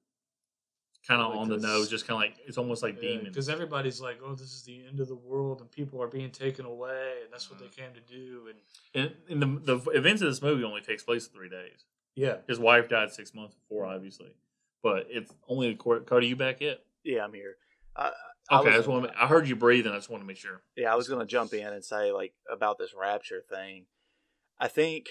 kind 1.08 1.22
of 1.22 1.30
Like 1.32 1.40
on 1.40 1.50
the 1.50 1.58
nose, 1.58 1.90
just 1.90 2.06
kind 2.06 2.16
of 2.16 2.22
like 2.30 2.38
it's 2.48 2.58
almost 2.58 2.84
like 2.84 3.00
demons. 3.00 3.30
Because 3.30 3.50
everybody's 3.50 4.02
like, 4.02 4.20
oh, 4.24 4.34
this 4.36 4.54
is 4.54 4.64
the 4.64 4.86
end 4.86 5.00
of 5.00 5.08
the 5.08 5.16
world 5.16 5.62
and 5.62 5.72
people 5.72 6.02
are 6.02 6.08
being 6.08 6.32
taken 6.32 6.66
away 6.66 7.14
and 7.24 7.32
that's 7.32 7.50
what 7.50 7.60
they 7.60 7.66
uh-huh. 7.66 7.86
came 7.86 7.94
to 7.94 8.02
do. 8.02 8.50
And 8.94 9.14
And, 9.30 9.42
and 9.44 9.64
the 9.66 9.76
the 9.78 9.92
events 9.92 10.22
of 10.22 10.28
this 10.30 10.42
movie 10.42 10.64
only 10.64 10.82
takes 10.82 11.04
place 11.04 11.26
in 11.28 11.34
three 11.34 11.50
days. 11.50 11.86
yeah, 12.16 12.38
His 12.48 12.60
wife 12.60 12.90
died 12.90 13.12
six 13.12 13.34
months 13.34 13.56
before, 13.56 13.86
obviously, 13.86 14.32
but 14.84 15.08
it's 15.10 15.32
only 15.48 15.76
Cody. 15.76 16.28
You 16.28 16.36
back 16.36 16.60
yet? 16.62 16.80
Yeah, 17.04 17.24
I'm 17.24 17.34
here. 17.34 17.56
I, 17.96 18.12
I 18.50 18.60
Okay, 18.60 18.70
I, 18.70 18.72
was- 18.72 18.76
just 18.80 18.88
want. 18.90 19.06
To, 19.06 19.22
I 19.22 19.28
heard 19.28 19.48
you 19.48 19.56
breathing. 19.56 19.92
I 19.94 19.96
just 19.96 20.10
want 20.10 20.24
to 20.24 20.28
make 20.28 20.38
sure. 20.38 20.62
Yeah, 20.76 20.92
I 20.92 20.96
was 20.96 21.08
going 21.08 21.20
to 21.20 21.26
jump 21.26 21.54
in 21.54 21.66
and 21.68 21.84
say 21.84 22.12
like 22.12 22.34
about 22.52 22.78
this 22.78 22.94
rapture 23.00 23.42
thing. 23.50 23.86
I 24.60 24.68
think 24.68 25.08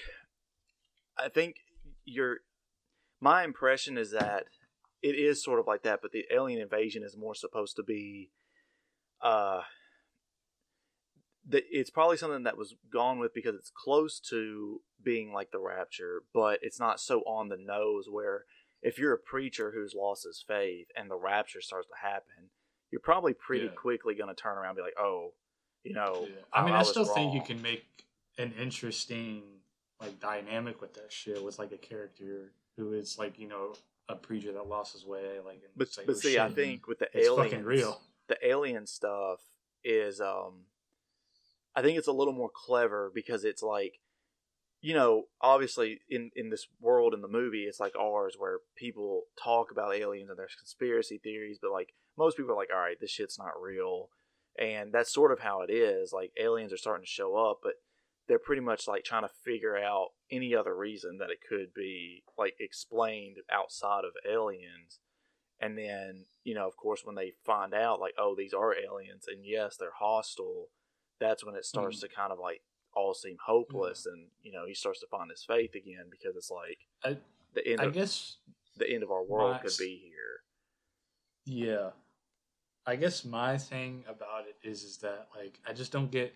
I 1.19 1.29
think 1.29 1.57
your 2.05 2.39
my 3.21 3.45
impression 3.45 3.97
is 3.99 4.13
that 4.13 4.45
it 5.03 5.15
is 5.15 5.43
sort 5.43 5.61
of 5.61 5.67
like 5.67 5.83
that, 5.83 6.01
but 6.03 6.13
the 6.13 6.25
alien 6.33 6.61
invasion 6.61 7.03
is 7.03 7.17
more 7.17 7.35
supposed 7.35 7.77
to 7.77 7.83
be 7.83 8.31
uh 9.23 9.63
the, 11.49 11.63
it's 11.71 11.91
probably 11.91 12.17
something 12.17 12.43
that 12.43 12.59
was 12.59 12.75
gone 12.93 13.19
with 13.19 13.33
because 13.33 13.55
it's 13.55 13.71
close 13.71 14.19
to 14.31 14.81
being 15.03 15.33
like 15.33 15.53
the 15.53 15.61
rapture, 15.61 16.23
but 16.35 16.59
it's 16.63 16.81
not 16.81 17.01
so 17.01 17.21
on 17.21 17.49
the 17.49 17.57
nose 17.57 18.07
where 18.11 18.45
if 18.83 18.99
you're 18.99 19.13
a 19.13 19.19
preacher 19.19 19.73
who's 19.73 19.95
lost 19.95 20.25
his 20.25 20.45
faith 20.47 20.89
and 20.97 21.11
the 21.11 21.17
rapture 21.17 21.61
starts 21.61 21.87
to 21.89 22.09
happen, 22.09 22.51
you're 22.91 23.01
probably 23.01 23.33
pretty 23.33 23.67
Yeah. 23.67 23.73
quickly 23.73 24.15
going 24.15 24.29
to 24.29 24.35
turn 24.35 24.59
around 24.59 24.71
and 24.71 24.77
be 24.77 24.83
like, 24.83 24.99
"Oh, 24.99 25.35
you 25.85 25.95
know." 25.95 26.29
I 26.53 26.65
mean, 26.65 26.75
I, 26.75 26.79
was 26.79 26.91
still 26.91 27.05
think 27.05 27.33
you 27.33 27.43
can 27.43 27.63
make 27.63 28.07
an 28.39 28.53
interesting 28.53 29.56
like 30.01 30.21
dynamic 30.21 30.81
with 30.81 30.95
that 30.95 31.11
shit 31.13 31.43
with 31.43 31.59
like 31.59 31.73
a 31.73 31.79
character 31.79 32.53
who 32.77 32.93
is 32.93 33.19
like 33.19 33.39
you 33.39 33.49
know 33.49 33.73
a 34.09 34.15
preacher 34.15 34.53
that 34.53 34.69
lost 34.69 34.93
his 34.93 35.05
way. 35.05 35.39
Like, 35.45 35.57
and 35.65 35.73
But 35.77 35.89
like, 35.97 36.07
but 36.07 36.17
see, 36.19 36.39
I 36.39 36.49
think 36.49 36.87
with 36.87 36.99
the 37.01 37.09
it's 37.13 37.27
aliens, 37.29 37.51
fucking 37.53 37.65
real. 37.65 38.01
the 38.29 38.37
alien 38.47 38.87
stuff 38.87 39.41
is 39.85 40.21
um 40.21 40.65
I 41.75 41.83
think 41.83 41.99
it's 41.99 42.09
a 42.09 42.13
little 42.13 42.33
more 42.33 42.51
clever 42.53 43.11
because 43.15 43.45
it's 43.45 43.63
like 43.63 44.01
you 44.83 44.95
know, 44.95 45.25
obviously 45.41 46.01
in 46.09 46.31
in 46.37 46.51
this 46.51 46.69
world 46.81 47.15
in 47.15 47.23
the 47.23 47.29
movie 47.29 47.65
it's 47.65 47.81
like 47.81 47.95
ours 47.99 48.37
where 48.39 48.59
people 48.77 49.23
talk 49.43 49.71
about 49.71 49.95
aliens 49.95 50.29
and 50.31 50.39
there's 50.39 50.55
conspiracy 50.55 51.19
theories, 51.19 51.59
but 51.61 51.73
like 51.73 51.95
most 52.19 52.37
people 52.37 52.53
are 52.53 52.57
like, 52.57 52.71
All 52.73 52.81
right, 52.81 53.01
this 53.01 53.11
shit's 53.11 53.39
not 53.39 53.61
real 53.61 54.11
and 54.59 54.93
that's 54.93 55.13
sort 55.13 55.33
of 55.33 55.41
how 55.41 55.63
it 55.63 55.71
is. 55.71 56.13
Like 56.13 56.33
aliens 56.41 56.73
are 56.73 56.79
starting 56.79 57.05
to 57.05 57.11
show 57.11 57.37
up, 57.37 57.61
but 57.63 57.75
they're 58.29 58.39
pretty 58.39 58.63
much 58.63 58.89
like 58.89 59.05
trying 59.05 59.23
to 59.23 59.35
figure 59.45 59.77
out 59.77 60.09
any 60.31 60.55
other 60.55 60.77
reason 60.77 61.19
that 61.19 61.31
it 61.31 61.39
could 61.49 61.73
be 61.75 62.23
like 62.37 62.55
explained 62.61 63.37
outside 63.51 64.05
of 64.05 64.13
aliens. 64.31 65.01
And 65.61 65.79
then, 65.79 66.27
you 66.45 66.55
know, 66.55 66.67
of 66.67 66.77
course, 66.77 67.03
when 67.05 67.17
they 67.17 67.33
find 67.47 67.73
out, 67.73 67.99
like, 67.99 68.13
oh, 68.19 68.35
these 68.37 68.53
are 68.53 68.75
aliens, 68.75 69.25
and 69.27 69.43
yes, 69.43 69.79
they're 69.79 69.89
hostile, 69.99 70.67
that's 71.19 71.47
when 71.47 71.55
it 71.55 71.65
starts 71.65 71.99
mm. 71.99 72.01
to 72.03 72.09
kind 72.15 72.31
of 72.31 72.39
like 72.39 72.61
all 72.95 73.15
seem 73.15 73.37
hopeless, 73.47 74.07
mm. 74.07 74.13
and 74.13 74.27
you 74.43 74.53
know, 74.53 74.67
he 74.67 74.75
starts 74.75 75.01
to 75.01 75.07
find 75.07 75.31
his 75.31 75.45
faith 75.45 75.75
again 75.75 76.11
because 76.11 76.37
it's 76.37 76.51
like 76.51 76.79
I, 77.03 77.17
the 77.55 77.67
end. 77.67 77.81
I 77.81 77.85
of, 77.85 77.95
guess 77.95 78.37
the 78.77 78.91
end 78.91 79.03
of 79.03 79.11
our 79.11 79.25
world 79.25 79.53
my- 79.53 79.59
could 79.59 79.79
be 79.79 79.99
here. 80.05 80.13
Yeah. 81.47 81.91
I 82.89 82.95
guess 82.97 83.25
my 83.25 83.59
thing 83.59 84.05
about 84.07 84.45
it 84.47 84.69
is 84.69 84.85
is 84.85 84.99
that 84.99 85.29
like 85.35 85.59
I 85.67 85.73
just 85.73 85.91
don't 85.91 86.11
get 86.11 86.33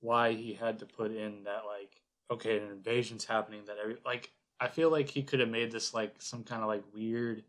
why 0.00 0.32
he 0.32 0.54
had 0.54 0.78
to 0.80 0.86
put 0.86 1.10
in 1.12 1.44
that 1.44 1.62
like 1.66 2.00
okay 2.30 2.56
an 2.58 2.68
invasion's 2.70 3.24
happening 3.24 3.62
that 3.66 3.76
every 3.82 3.96
like 4.04 4.30
I 4.58 4.68
feel 4.68 4.90
like 4.90 5.08
he 5.08 5.22
could 5.22 5.40
have 5.40 5.48
made 5.48 5.70
this 5.72 5.92
like 5.94 6.14
some 6.18 6.44
kind 6.44 6.62
of 6.62 6.68
like 6.68 6.84
weird 6.94 7.44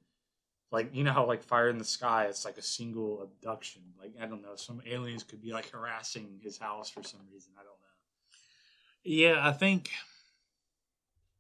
like 0.72 0.96
you 0.96 1.04
know 1.04 1.12
how 1.12 1.26
like 1.26 1.44
Fire 1.44 1.68
in 1.70 1.78
the 1.78 1.84
Sky, 1.84 2.26
it's 2.26 2.46
like 2.46 2.58
a 2.58 2.62
single 2.62 3.22
abduction. 3.22 3.82
Like 4.00 4.14
I 4.22 4.26
don't 4.26 4.42
know, 4.42 4.56
some 4.56 4.82
aliens 4.86 5.24
could 5.24 5.42
be 5.42 5.52
like 5.52 5.70
harassing 5.70 6.40
his 6.42 6.58
house 6.58 6.90
for 6.90 7.04
some 7.04 7.20
reason. 7.32 7.52
I 7.58 7.64
don't 7.64 7.68
know. 7.68 7.78
Yeah, 9.04 9.46
I 9.46 9.52
think 9.52 9.90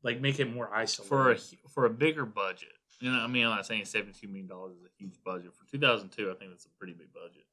Like 0.03 0.19
make 0.19 0.39
it 0.39 0.53
more 0.53 0.73
isolated. 0.73 1.07
for 1.09 1.31
a 1.31 1.37
for 1.69 1.85
a 1.85 1.89
bigger 1.89 2.25
budget. 2.25 2.73
You 2.99 3.11
know, 3.11 3.19
I 3.19 3.27
mean, 3.27 3.45
I'm 3.45 3.55
not 3.55 3.65
saying 3.65 3.85
seventy 3.85 4.13
two 4.19 4.27
million 4.27 4.47
dollars 4.47 4.73
is 4.75 4.83
a 4.83 4.89
huge 4.97 5.15
budget 5.23 5.53
for 5.55 5.65
2002. 5.71 6.29
I 6.29 6.33
think 6.35 6.51
that's 6.51 6.65
a 6.65 6.69
pretty 6.77 6.93
big 6.93 7.13
budget. 7.13 7.45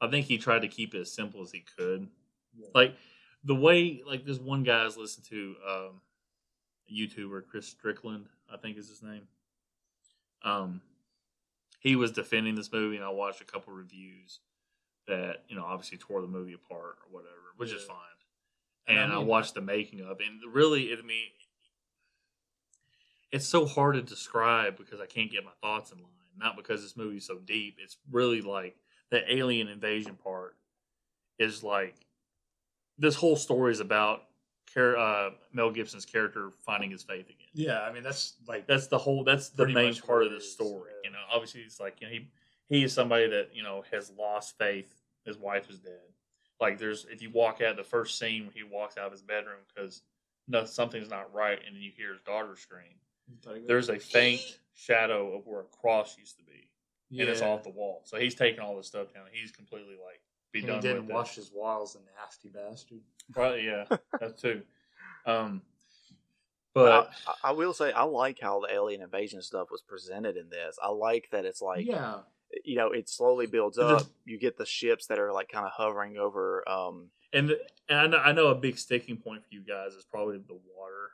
I 0.00 0.08
think 0.08 0.24
he 0.26 0.38
tried 0.38 0.62
to 0.62 0.68
keep 0.68 0.94
it 0.94 1.00
as 1.00 1.12
simple 1.12 1.42
as 1.42 1.52
he 1.52 1.60
could. 1.76 2.08
Yeah. 2.56 2.68
Like 2.74 2.96
the 3.44 3.54
way, 3.54 4.02
like 4.06 4.24
this 4.24 4.38
one 4.38 4.62
guy 4.62 4.82
I 4.82 4.84
was 4.84 4.96
listening 4.96 5.26
to, 5.30 5.56
um, 5.68 6.00
a 6.88 6.92
YouTuber 6.92 7.46
Chris 7.48 7.66
Strickland, 7.68 8.26
I 8.52 8.56
think 8.56 8.76
is 8.76 8.88
his 8.88 9.02
name. 9.02 9.28
Um, 10.42 10.80
he 11.80 11.96
was 11.96 12.12
defending 12.12 12.54
this 12.54 12.72
movie, 12.72 12.96
and 12.96 13.04
I 13.04 13.10
watched 13.10 13.40
a 13.40 13.44
couple 13.44 13.72
reviews 13.72 14.40
that 15.06 15.44
you 15.48 15.56
know 15.56 15.64
obviously 15.64 15.98
tore 15.98 16.20
the 16.20 16.28
movie 16.28 16.52
apart 16.52 16.98
or 17.04 17.10
whatever, 17.10 17.54
which 17.56 17.72
is 17.72 17.84
fine. 17.84 17.96
And 18.86 18.98
And, 18.98 19.12
I 19.12 19.16
I, 19.16 19.18
watched 19.18 19.54
the 19.54 19.60
making 19.60 20.00
of, 20.00 20.18
and 20.20 20.40
really, 20.52 20.84
it, 20.84 20.98
I 20.98 21.02
mean, 21.02 21.28
it's 23.30 23.46
so 23.46 23.66
hard 23.66 23.94
to 23.94 24.02
describe 24.02 24.76
because 24.76 25.00
I 25.00 25.06
can't 25.06 25.30
get 25.30 25.44
my 25.44 25.52
thoughts 25.62 25.92
in 25.92 25.98
line. 25.98 26.06
Not 26.36 26.56
because 26.56 26.82
this 26.82 26.96
movie's 26.96 27.26
so 27.26 27.38
deep. 27.38 27.76
It's 27.82 27.96
really 28.10 28.40
like 28.40 28.76
the 29.10 29.32
alien 29.32 29.68
invasion 29.68 30.16
part 30.16 30.56
is 31.38 31.62
like 31.62 31.94
this 33.00 33.16
whole 33.16 33.36
story 33.36 33.72
is 33.72 33.80
about 33.80 34.22
uh, 34.76 35.30
Mel 35.52 35.70
Gibson's 35.70 36.04
character 36.04 36.52
finding 36.64 36.90
his 36.90 37.02
faith 37.02 37.28
again. 37.28 37.48
yeah, 37.52 37.80
I 37.80 37.92
mean 37.92 38.04
that's 38.04 38.34
like 38.46 38.66
That's 38.66 38.86
the 38.86 38.98
whole. 38.98 39.24
That's 39.24 39.48
the 39.48 39.66
main 39.66 39.94
part 39.96 40.24
of 40.24 40.32
the 40.32 40.40
story. 40.40 40.90
yeah. 41.02 41.08
You 41.08 41.12
know, 41.12 41.18
obviously, 41.32 41.62
it's 41.62 41.80
like 41.80 42.00
you 42.00 42.06
know 42.06 42.12
he 42.12 42.28
he 42.68 42.84
is 42.84 42.92
somebody 42.92 43.28
that 43.28 43.48
you 43.52 43.62
know 43.62 43.82
has 43.90 44.12
lost 44.16 44.56
faith. 44.58 44.94
His 45.24 45.36
wife 45.36 45.68
is 45.68 45.78
dead. 45.78 45.98
Like 46.60 46.78
there's 46.78 47.06
if 47.10 47.20
you 47.20 47.30
walk 47.30 47.60
out 47.60 47.76
the 47.76 47.84
first 47.84 48.18
scene 48.18 48.44
when 48.44 48.52
he 48.54 48.62
walks 48.62 48.96
out 48.96 49.06
of 49.06 49.12
his 49.12 49.22
bedroom 49.22 49.58
because 49.74 50.02
no 50.46 50.64
something's 50.64 51.10
not 51.10 51.34
right, 51.34 51.58
and 51.66 51.74
then 51.74 51.82
you 51.82 51.90
hear 51.96 52.12
his 52.12 52.22
daughter 52.22 52.54
scream. 52.56 53.64
There's 53.66 53.88
a 53.88 53.98
faint 53.98 54.40
shadow 54.74 55.36
of 55.36 55.46
where 55.46 55.60
a 55.60 55.64
cross 55.64 56.16
used 56.18 56.36
to 56.38 56.44
be, 56.44 56.68
yeah. 57.08 57.22
and 57.22 57.30
it's 57.30 57.42
off 57.42 57.62
the 57.62 57.70
wall. 57.70 58.02
So 58.04 58.18
he's 58.18 58.34
taking 58.34 58.60
all 58.60 58.76
this 58.76 58.86
stuff 58.86 59.12
down. 59.12 59.24
He's 59.32 59.52
completely 59.52 59.94
like 59.94 60.20
be 60.52 60.60
And 60.60 60.68
done 60.68 60.76
he 60.76 60.82
didn't 60.82 61.02
with 61.02 61.10
it. 61.10 61.14
wash 61.14 61.34
his 61.36 61.50
walls, 61.52 61.96
a 61.96 62.20
nasty 62.20 62.48
bastard. 62.48 63.00
Probably, 63.32 63.64
yeah, 63.66 63.84
that 64.20 64.38
too. 64.38 64.62
Um, 65.26 65.62
But 66.74 67.10
but 67.26 67.34
I, 67.44 67.50
I 67.50 67.52
will 67.52 67.72
say 67.74 67.92
I 67.92 68.02
like 68.04 68.38
how 68.40 68.60
the 68.60 68.72
alien 68.72 69.02
invasion 69.02 69.42
stuff 69.42 69.68
was 69.70 69.82
presented 69.82 70.36
in 70.36 70.48
this. 70.50 70.76
I 70.82 70.88
like 70.90 71.28
that 71.32 71.44
it's 71.44 71.60
like 71.62 71.86
yeah, 71.86 72.18
you 72.64 72.76
know 72.76 72.92
it 72.92 73.08
slowly 73.08 73.46
builds 73.46 73.76
The- 73.76 73.86
up. 73.86 74.06
You 74.24 74.38
get 74.38 74.56
the 74.56 74.66
ships 74.66 75.06
that 75.06 75.18
are 75.18 75.32
like 75.32 75.48
kind 75.48 75.66
of 75.66 75.72
hovering 75.72 76.16
over. 76.16 76.68
Um, 76.68 77.10
and 77.32 77.52
and 77.88 77.98
I 77.98 78.06
know, 78.08 78.16
I 78.18 78.32
know 78.32 78.46
a 78.48 78.54
big 78.54 78.78
sticking 78.78 79.16
point 79.16 79.42
for 79.42 79.48
you 79.54 79.60
guys 79.62 79.92
is 79.94 80.04
probably 80.04 80.38
the 80.38 80.58
water 80.76 81.10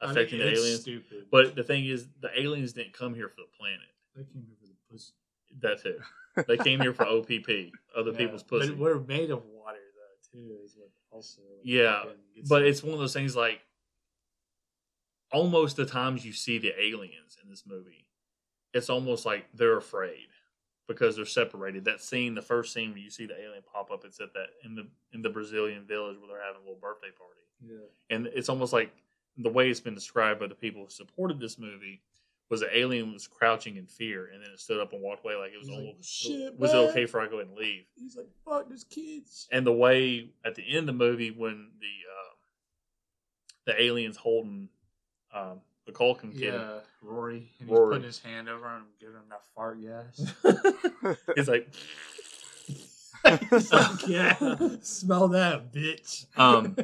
I 0.00 0.06
mean, 0.06 0.10
affecting 0.16 0.38
the 0.40 0.48
aliens. 0.52 0.80
Stupid, 0.82 1.26
But 1.30 1.54
the 1.56 1.62
thing 1.64 1.86
is, 1.86 2.06
the 2.20 2.30
aliens 2.40 2.72
didn't 2.72 2.92
come 2.92 3.14
here 3.14 3.28
for 3.28 3.36
the 3.40 3.56
planet. 3.58 3.80
they 4.16 4.22
came 4.24 4.44
here 4.46 4.56
for 4.60 4.66
the 4.66 4.74
pussy. 4.90 5.12
That 5.60 5.82
too. 5.82 5.98
They 6.46 6.56
came 6.56 6.80
here 6.80 6.94
for 6.94 7.04
OPP, 7.06 7.48
other 7.96 8.10
Yeah, 8.12 8.16
people's 8.16 8.42
pussy. 8.42 8.70
But 8.70 8.78
we're 8.78 9.00
made 9.00 9.30
of 9.30 9.44
water 9.46 9.78
though 9.96 10.38
too. 10.38 10.56
Is 10.64 10.76
what 10.76 10.90
also. 11.10 11.40
like, 11.42 11.60
Yeah, 11.62 12.04
gets 12.34 12.48
but 12.48 12.62
it's 12.62 12.82
one 12.82 12.94
of 12.94 12.98
those 13.00 13.12
things 13.12 13.36
like 13.36 13.60
almost 15.30 15.76
the 15.76 15.86
times 15.86 16.24
you 16.24 16.32
see 16.32 16.58
the 16.58 16.72
aliens 16.80 17.36
in 17.42 17.48
this 17.50 17.64
movie, 17.66 18.06
it's 18.74 18.90
almost 18.90 19.24
like 19.26 19.46
they're 19.54 19.76
afraid 19.76 20.28
because 20.88 21.16
they're 21.16 21.24
separated. 21.24 21.84
That 21.84 22.00
scene, 22.02 22.34
the 22.34 22.42
first 22.42 22.72
scene 22.72 22.90
where 22.90 22.98
you 22.98 23.10
see 23.10 23.26
the 23.26 23.38
alien 23.40 23.62
pop 23.72 23.90
up, 23.90 24.04
it's 24.04 24.20
at 24.20 24.32
that 24.34 24.48
in 24.64 24.74
the 24.74 24.86
in 25.12 25.22
the 25.22 25.30
Brazilian 25.30 25.84
village 25.84 26.16
where 26.18 26.28
they're 26.28 26.46
having 26.46 26.62
a 26.62 26.64
little 26.64 26.80
birthday 26.80 27.08
party. 27.16 27.40
Yeah. 27.64 27.76
and 28.16 28.26
it's 28.26 28.48
almost 28.48 28.72
like 28.72 28.92
the 29.38 29.48
way 29.48 29.70
it's 29.70 29.78
been 29.78 29.94
described 29.94 30.40
by 30.40 30.48
the 30.48 30.54
people 30.54 30.82
who 30.82 30.90
supported 30.90 31.38
this 31.38 31.58
movie 31.60 32.02
was 32.52 32.60
the 32.60 32.78
alien 32.78 33.14
was 33.14 33.26
crouching 33.26 33.78
in 33.78 33.86
fear, 33.86 34.26
and 34.32 34.42
then 34.44 34.50
it 34.52 34.60
stood 34.60 34.78
up 34.78 34.92
and 34.92 35.00
walked 35.00 35.24
away 35.24 35.36
like 35.36 35.52
it 35.52 35.58
was 35.58 35.68
He's 35.68 35.78
like, 35.78 35.96
"Shit, 36.02 36.58
was 36.58 36.74
it 36.74 36.76
okay 36.76 37.06
for 37.06 37.18
I 37.22 37.26
go 37.26 37.36
ahead 37.38 37.48
and 37.48 37.56
leave? 37.56 37.84
He's 37.96 38.14
like, 38.14 38.28
"Fuck, 38.44 38.68
there's 38.68 38.84
kids." 38.84 39.48
And 39.50 39.66
the 39.66 39.72
way 39.72 40.28
at 40.44 40.54
the 40.54 40.62
end 40.68 40.80
of 40.80 40.86
the 40.86 40.92
movie 40.92 41.30
when 41.30 41.70
the 41.80 41.86
uh, 41.86 42.34
the 43.64 43.82
aliens 43.82 44.18
holding 44.18 44.68
um, 45.34 45.60
the 45.86 45.92
Culkin 45.92 46.32
kid, 46.38 46.52
Yeah, 46.52 46.80
Rory. 47.00 47.50
And 47.58 47.70
Rory. 47.70 47.80
he's 47.80 47.88
putting 47.88 48.04
his 48.04 48.18
hand 48.18 48.48
over 48.50 48.68
him, 48.68 48.84
giving 49.00 49.16
him 49.16 49.22
that 49.30 49.46
fart 49.56 49.80
gas. 49.80 50.20
it's 51.34 51.48
like 51.48 51.72
he's 53.50 53.72
like, 53.72 54.06
"Yeah, 54.06 54.36
smell 54.82 55.28
that, 55.28 55.72
bitch." 55.72 56.26
um 56.36 56.76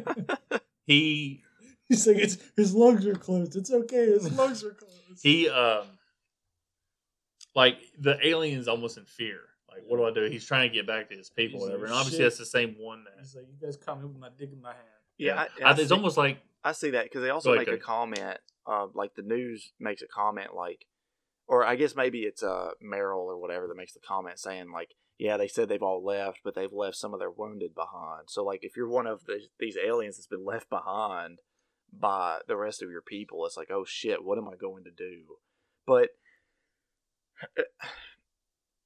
he 0.86 1.42
He's 1.88 2.06
like, 2.06 2.16
"It's 2.18 2.38
his 2.56 2.74
lungs 2.74 3.06
are 3.06 3.14
closed. 3.14 3.56
It's 3.56 3.70
okay. 3.70 4.06
His 4.06 4.30
lungs 4.38 4.62
are 4.64 4.70
closed." 4.72 4.94
he 5.22 5.48
um 5.48 5.84
like 7.54 7.78
the 7.98 8.18
alien's 8.26 8.68
almost 8.68 8.98
in 8.98 9.04
fear. 9.04 9.40
Like, 9.68 9.82
what 9.86 9.96
do 9.98 10.04
I 10.04 10.12
do? 10.12 10.30
He's 10.30 10.46
trying 10.46 10.68
to 10.68 10.74
get 10.74 10.86
back 10.86 11.08
to 11.10 11.16
his 11.16 11.30
people, 11.30 11.60
He's 11.60 11.68
like, 11.68 11.72
whatever. 11.72 11.84
And 11.86 11.94
obviously, 11.94 12.18
"Shit." 12.18 12.24
that's 12.26 12.38
the 12.38 12.46
same 12.46 12.76
one 12.78 13.04
that 13.04 13.14
He's 13.18 13.34
like, 13.34 13.46
"You 13.48 13.66
guys 13.66 13.76
caught 13.76 13.98
me 14.00 14.06
with 14.06 14.18
my 14.18 14.28
dick 14.36 14.50
in 14.52 14.60
my 14.60 14.70
hand." 14.72 14.84
yeah, 15.18 15.34
I, 15.34 15.64
I, 15.64 15.70
I 15.70 15.72
it's 15.72 15.88
see- 15.88 15.94
almost 15.94 16.16
like 16.16 16.38
I 16.64 16.72
see 16.72 16.90
that 16.90 17.04
because 17.04 17.22
they 17.22 17.30
also 17.30 17.50
Go 17.50 17.54
ahead, 17.54 17.66
make 17.66 17.76
a 17.76 17.78
Cody. 17.78 17.82
comment. 18.14 18.38
Uh, 18.66 18.86
like 18.94 19.14
the 19.14 19.22
news 19.22 19.72
makes 19.80 20.02
a 20.02 20.06
comment, 20.06 20.54
like, 20.54 20.84
or 21.46 21.64
I 21.64 21.76
guess 21.76 21.96
maybe 21.96 22.20
it's 22.20 22.42
uh 22.42 22.70
Merrill 22.82 23.22
or 23.22 23.38
whatever 23.40 23.66
that 23.66 23.76
makes 23.76 23.94
the 23.94 24.00
comment 24.00 24.38
saying 24.38 24.70
like, 24.72 24.90
yeah, 25.18 25.36
they 25.38 25.48
said 25.48 25.68
they've 25.68 25.82
all 25.82 26.04
left, 26.04 26.40
but 26.44 26.54
they've 26.54 26.72
left 26.72 26.96
some 26.96 27.14
of 27.14 27.18
their 27.20 27.30
wounded 27.30 27.74
behind. 27.74 28.24
So 28.28 28.44
like, 28.44 28.60
if 28.62 28.76
you're 28.76 28.88
one 28.90 29.06
of 29.06 29.24
the, 29.24 29.40
these 29.58 29.76
aliens 29.82 30.16
that's 30.16 30.26
been 30.26 30.44
left 30.44 30.68
behind 30.68 31.38
by 31.92 32.38
the 32.46 32.56
rest 32.56 32.82
of 32.82 32.90
your 32.90 33.02
people, 33.02 33.44
it's 33.46 33.56
like, 33.56 33.70
oh 33.70 33.84
shit, 33.84 34.24
what 34.24 34.38
am 34.38 34.48
I 34.48 34.56
going 34.56 34.84
to 34.84 34.90
do? 34.90 35.22
But 35.86 36.10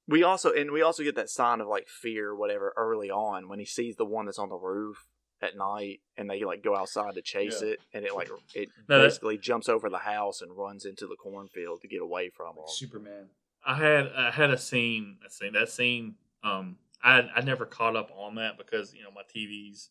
we 0.07 0.23
also 0.23 0.51
and 0.51 0.71
we 0.71 0.81
also 0.81 1.03
get 1.03 1.15
that 1.15 1.29
sign 1.29 1.61
of 1.61 1.67
like 1.67 1.87
fear, 1.87 2.29
or 2.29 2.35
whatever, 2.35 2.73
early 2.75 3.09
on 3.09 3.47
when 3.47 3.59
he 3.59 3.65
sees 3.65 3.95
the 3.95 4.05
one 4.05 4.25
that's 4.25 4.39
on 4.39 4.49
the 4.49 4.55
roof 4.57 5.07
at 5.41 5.57
night 5.57 5.99
and 6.17 6.29
they 6.29 6.43
like 6.43 6.63
go 6.63 6.75
outside 6.75 7.15
to 7.15 7.21
chase 7.21 7.59
Yeah. 7.61 7.69
it 7.71 7.79
and 7.93 8.05
it 8.05 8.15
like 8.15 8.29
it 8.53 8.69
No, 8.89 8.99
that- 8.99 9.07
basically 9.07 9.37
jumps 9.37 9.67
over 9.69 9.89
the 9.89 9.97
house 9.99 10.41
and 10.41 10.55
runs 10.57 10.85
into 10.85 11.05
the 11.07 11.15
cornfield 11.15 11.81
to 11.81 11.87
get 11.87 12.01
away 12.01 12.29
from 12.29 12.55
them. 12.55 12.63
Like 12.65 12.73
Superman. 12.75 13.29
I 13.65 13.75
had 13.75 14.07
I 14.15 14.31
had 14.31 14.49
a 14.51 14.57
scene. 14.57 15.17
A 15.25 15.29
scene 15.29 15.53
that 15.53 15.69
scene. 15.69 16.15
Um, 16.43 16.77
I 17.01 17.21
I 17.35 17.41
never 17.41 17.65
caught 17.65 17.95
up 17.95 18.11
on 18.15 18.35
that 18.35 18.57
because 18.57 18.93
you 18.93 19.03
know 19.03 19.11
my 19.11 19.21
TVs, 19.23 19.87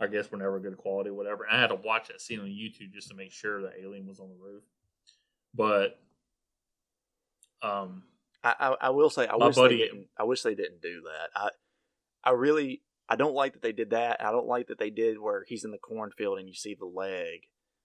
I 0.00 0.06
guess 0.08 0.30
were 0.30 0.38
never 0.38 0.58
good 0.58 0.76
quality, 0.76 1.10
or 1.10 1.14
whatever. 1.14 1.46
I 1.50 1.60
had 1.60 1.68
to 1.68 1.76
watch 1.76 2.08
that 2.08 2.20
scene 2.20 2.40
on 2.40 2.46
YouTube 2.46 2.92
just 2.92 3.08
to 3.08 3.14
make 3.14 3.30
sure 3.32 3.62
the 3.62 3.70
alien 3.80 4.06
was 4.06 4.18
on 4.18 4.28
the 4.28 4.34
roof. 4.34 4.64
But, 5.54 6.00
um, 7.62 8.02
I, 8.42 8.54
I, 8.58 8.76
I 8.80 8.90
will 8.90 9.08
say 9.10 9.26
I 9.26 9.36
wish 9.36 9.56
buddy- 9.56 9.76
they 9.78 9.82
didn't. 9.84 10.08
I 10.18 10.24
wish 10.24 10.42
they 10.42 10.54
didn't 10.54 10.82
do 10.82 11.02
that. 11.02 11.30
I 11.34 11.48
I 12.24 12.30
really 12.32 12.82
I 13.08 13.16
don't 13.16 13.34
like 13.34 13.52
that 13.54 13.62
they 13.62 13.72
did 13.72 13.90
that. 13.90 14.24
I 14.24 14.30
don't 14.32 14.46
like 14.46 14.66
that 14.68 14.78
they 14.78 14.90
did 14.90 15.18
where 15.18 15.44
he's 15.46 15.64
in 15.64 15.70
the 15.70 15.78
cornfield 15.78 16.38
and 16.38 16.48
you 16.48 16.54
see 16.54 16.74
the 16.74 16.86
leg. 16.86 17.40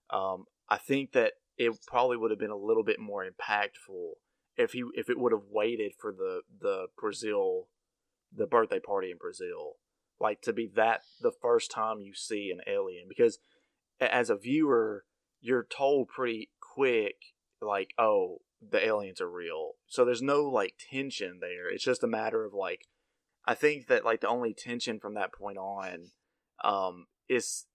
Um, 0.10 0.46
I 0.68 0.78
think 0.78 1.12
that 1.14 1.34
it 1.58 1.74
probably 1.88 2.18
would 2.18 2.32
have 2.32 2.40
been 2.40 2.50
a 2.50 2.58
little 2.58 2.84
bit 2.84 3.00
more 3.00 3.26
impactful 3.26 4.14
if 4.58 4.72
he 4.72 4.84
if 4.96 5.10
it 5.10 5.20
would 5.20 5.32
have 5.32 5.46
waited 5.50 5.94
for 6.00 6.12
the 6.12 6.42
the 6.60 6.88
Brazil 6.98 7.68
the 8.36 8.48
birthday 8.48 8.80
party 8.80 9.12
in 9.12 9.18
Brazil 9.18 9.78
like 10.20 10.42
to 10.42 10.54
be 10.54 10.70
that 10.76 11.02
the 11.22 11.32
first 11.32 11.72
time 11.72 12.02
you 12.02 12.14
see 12.14 12.52
an 12.52 12.62
alien 12.68 13.06
because 13.08 13.40
as 14.00 14.30
a 14.30 14.36
viewer 14.36 15.06
you're 15.42 15.64
told 15.64 16.08
pretty 16.10 16.50
quick 16.60 17.16
like 17.62 17.94
oh 17.98 18.40
the 18.62 18.86
aliens 18.86 19.22
are 19.22 19.30
real. 19.30 19.74
So 19.88 20.04
there's 20.04 20.22
no 20.22 20.44
like 20.44 20.76
tension 20.92 21.40
there. 21.40 21.70
It's 21.70 21.84
just 21.84 22.04
a 22.04 22.08
matter 22.08 22.44
of 22.44 22.54
like 22.54 22.88
i 23.46 23.56
think 23.56 23.88
that 23.88 24.04
like 24.04 24.20
the 24.20 24.28
only 24.28 24.54
tension 24.54 25.00
from 25.00 25.14
that 25.14 25.32
point 25.34 25.58
on 25.58 26.12
um 26.62 27.08
is 27.30 27.66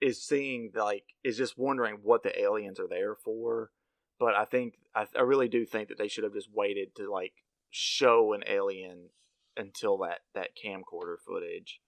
is 0.00 0.24
seeing 0.24 0.70
like 0.74 1.04
is 1.22 1.36
just 1.36 1.58
wondering 1.58 1.98
what 2.02 2.22
the 2.22 2.40
aliens 2.40 2.80
are 2.80 2.88
there 2.88 3.14
for. 3.14 3.70
But 4.18 4.34
i 4.34 4.44
think 4.44 4.74
i, 4.94 5.06
I 5.16 5.22
really 5.22 5.48
do 5.48 5.66
think 5.66 5.88
that 5.88 5.98
they 5.98 6.08
should 6.08 6.24
have 6.24 6.32
just 6.32 6.48
waited 6.52 6.94
to 6.96 7.10
like 7.12 7.34
show 7.70 8.32
an 8.32 8.44
alien 8.46 9.10
until 9.56 9.98
that 9.98 10.20
that 10.34 10.50
camcorder 10.62 11.16
footage 11.26 11.80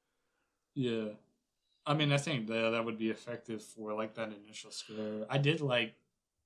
Yeah. 0.75 1.09
I 1.89 1.95
mean, 1.95 2.11
I 2.13 2.17
think 2.19 2.49
that 2.49 2.71
that 2.71 2.85
would 2.85 2.99
be 2.99 3.11
effective 3.11 3.63
for 3.63 3.93
like 3.95 4.15
that 4.15 4.33
initial 4.45 4.71
scare. 4.73 5.25
I 5.31 5.39
did 5.39 5.61
like 5.61 5.95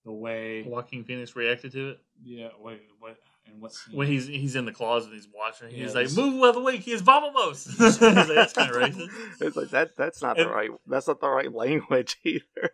the 0.05 0.13
way. 0.13 0.63
Joaquin 0.67 1.03
Phoenix 1.05 1.35
reacted 1.35 1.73
to 1.73 1.91
it 1.91 2.01
Yeah. 2.23 2.49
Wait. 2.59 2.83
What? 2.99 3.17
And 3.47 3.61
what's 3.61 3.89
when 3.91 4.07
he's 4.07 4.27
he's 4.27 4.55
in 4.55 4.67
the 4.67 4.73
closet 4.73 5.07
and 5.07 5.15
he's 5.15 5.29
watching. 5.35 5.71
He's 5.71 5.95
Yeah, 5.95 6.01
like, 6.03 6.13
"Move 6.13 6.43
out 6.43 6.49
of 6.51 6.55
the 6.57 6.61
way, 6.61 6.79
kids, 6.79 7.01
vamos!" 7.01 7.65
he's 7.79 8.01
like, 8.01 8.27
"That's 8.29 8.53
kind 8.53 8.71
of 8.71 8.77
racist." 8.83 9.09
it's 9.41 9.57
like 9.57 9.71
that 9.71 9.97
that's 9.97 10.21
not 10.21 10.37
the 10.37 10.47
right 10.49 10.71
that's 10.87 11.09
not 11.09 11.21
the 11.21 11.29
right 11.31 11.51
language 11.53 12.19
either 12.25 12.71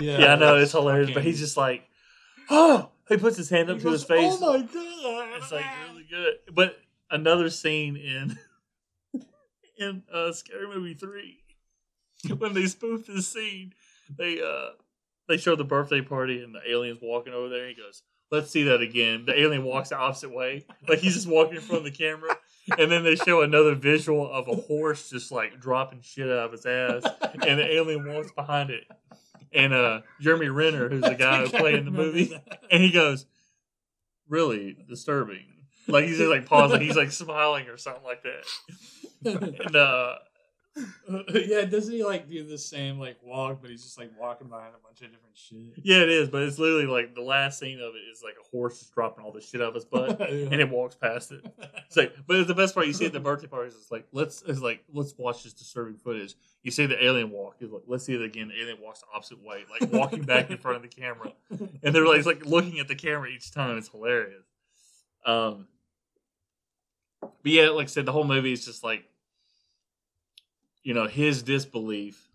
Yeah, 0.00 0.32
I 0.32 0.36
know 0.36 0.56
it's 0.56 0.72
hilarious, 0.72 1.10
but 1.12 1.22
he's 1.24 1.38
just 1.38 1.56
like, 1.58 1.84
oh, 2.50 2.88
he 3.08 3.18
puts 3.18 3.36
his 3.36 3.50
hand 3.50 3.68
up 3.68 3.76
He 3.76 3.82
to 3.82 3.90
goes, 3.90 4.00
his 4.00 4.04
face. 4.08 4.32
Oh 4.40 4.52
my 4.52 4.58
god! 4.62 5.28
It's 5.42 5.52
like 5.52 5.66
really 5.90 6.06
good. 6.08 6.34
But 6.54 6.78
another 7.10 7.50
scene 7.50 7.96
in 7.96 8.38
in 9.78 10.02
uh, 10.12 10.32
Scary 10.32 10.66
Movie 10.68 10.94
three 10.94 11.38
when 12.38 12.54
they 12.54 12.66
spoof 12.66 13.06
this 13.06 13.28
scene, 13.28 13.72
they 14.16 14.40
uh 14.40 14.70
they 15.28 15.36
show 15.36 15.54
the 15.56 15.64
birthday 15.64 16.00
party 16.00 16.42
and 16.42 16.54
the 16.54 16.60
aliens 16.68 16.98
walking 17.02 17.32
over 17.32 17.48
there. 17.48 17.68
He 17.68 17.74
goes, 17.74 18.02
"Let's 18.30 18.50
see 18.50 18.64
that 18.64 18.80
again." 18.80 19.24
The 19.26 19.38
alien 19.38 19.64
walks 19.64 19.90
the 19.90 19.98
opposite 19.98 20.34
way, 20.34 20.66
like 20.88 20.98
he's 21.00 21.14
just 21.14 21.28
walking 21.28 21.56
in 21.56 21.60
front 21.60 21.86
of 21.86 21.92
the 21.92 21.96
camera. 21.96 22.36
And 22.76 22.90
then 22.90 23.02
they 23.02 23.16
show 23.16 23.40
another 23.40 23.74
visual 23.74 24.30
of 24.30 24.46
a 24.48 24.54
horse 24.54 25.08
just 25.08 25.32
like 25.32 25.58
dropping 25.58 26.02
shit 26.02 26.28
out 26.28 26.48
of 26.48 26.54
its 26.54 26.66
ass, 26.66 27.02
and 27.46 27.58
the 27.58 27.66
alien 27.66 28.06
walks 28.12 28.30
behind 28.32 28.70
it. 28.70 28.84
And 29.52 29.72
uh 29.72 30.00
Jeremy 30.20 30.48
Renner, 30.48 30.88
who's 30.88 31.02
the 31.02 31.14
guy 31.14 31.42
who 31.42 31.48
played 31.48 31.76
in 31.76 31.84
the 31.84 31.90
movie, 32.02 32.38
and 32.70 32.82
he 32.82 32.90
goes, 32.90 33.26
"Really 34.28 34.76
disturbing." 34.88 35.46
Like 35.88 36.04
he's 36.04 36.18
just 36.18 36.30
like 36.30 36.46
pausing, 36.46 36.80
he's 36.80 36.96
like 36.96 37.10
smiling 37.10 37.66
or 37.68 37.76
something 37.76 38.04
like 38.04 38.22
that. 38.22 38.44
And 39.24 39.76
uh, 39.76 40.16
yeah, 41.34 41.64
doesn't 41.64 41.92
he 41.92 42.04
like 42.04 42.28
do 42.28 42.46
the 42.46 42.58
same 42.58 42.98
like 42.98 43.16
walk, 43.22 43.58
but 43.60 43.70
he's 43.70 43.82
just 43.82 43.98
like 43.98 44.10
walking 44.18 44.48
behind 44.48 44.74
a 44.74 44.82
bunch 44.82 45.00
of 45.00 45.10
different 45.10 45.36
shit? 45.36 45.82
yeah, 45.82 45.98
it 45.98 46.08
is, 46.08 46.28
but 46.28 46.42
it's 46.42 46.58
literally 46.58 46.86
like 46.86 47.14
the 47.14 47.22
last 47.22 47.58
scene 47.58 47.80
of 47.80 47.94
it 47.94 48.10
is 48.10 48.22
like 48.22 48.34
a 48.40 48.48
horse 48.50 48.78
just 48.78 48.94
dropping 48.94 49.24
all 49.24 49.32
the 49.32 49.40
shit 49.40 49.60
out 49.60 49.68
of 49.68 49.74
his 49.74 49.84
butt, 49.86 50.20
and 50.20 50.54
it 50.54 50.68
walks 50.68 50.94
past 50.94 51.32
it. 51.32 51.44
It's 51.86 51.96
like, 51.96 52.14
but 52.26 52.46
the 52.46 52.54
best 52.54 52.74
part 52.74 52.86
you 52.86 52.92
see 52.92 53.06
at 53.06 53.12
the 53.12 53.20
birthday 53.20 53.46
parties 53.46 53.74
is 53.74 53.90
like, 53.90 54.06
let's 54.12 54.42
it's 54.42 54.60
like 54.60 54.84
let's 54.92 55.14
watch 55.18 55.42
this 55.44 55.52
disturbing 55.52 55.96
footage. 55.96 56.34
You 56.62 56.70
see 56.70 56.86
the 56.86 57.02
alien 57.02 57.30
walk, 57.30 57.56
he's 57.58 57.70
like, 57.70 57.82
let's 57.86 58.04
see 58.04 58.14
it 58.14 58.22
again. 58.22 58.48
The 58.48 58.60
alien 58.60 58.78
walks 58.80 59.00
the 59.00 59.06
opposite 59.14 59.42
way, 59.42 59.64
like 59.80 59.92
walking 59.92 60.22
back 60.22 60.50
in 60.50 60.58
front 60.58 60.76
of 60.76 60.82
the 60.82 60.88
camera, 60.88 61.32
and 61.50 61.94
they're 61.94 62.06
like, 62.06 62.18
it's 62.18 62.26
like 62.26 62.46
looking 62.46 62.78
at 62.78 62.88
the 62.88 62.96
camera 62.96 63.28
each 63.28 63.52
time. 63.52 63.78
It's 63.78 63.88
hilarious. 63.88 64.44
Um, 65.24 65.66
but 67.20 67.32
yeah, 67.44 67.68
like 67.70 67.84
I 67.84 67.88
said, 67.88 68.06
the 68.06 68.12
whole 68.12 68.24
movie 68.24 68.52
is 68.52 68.64
just 68.64 68.82
like, 68.84 69.04
you 70.82 70.94
know, 70.94 71.06
his 71.06 71.42
disbelief 71.42 72.28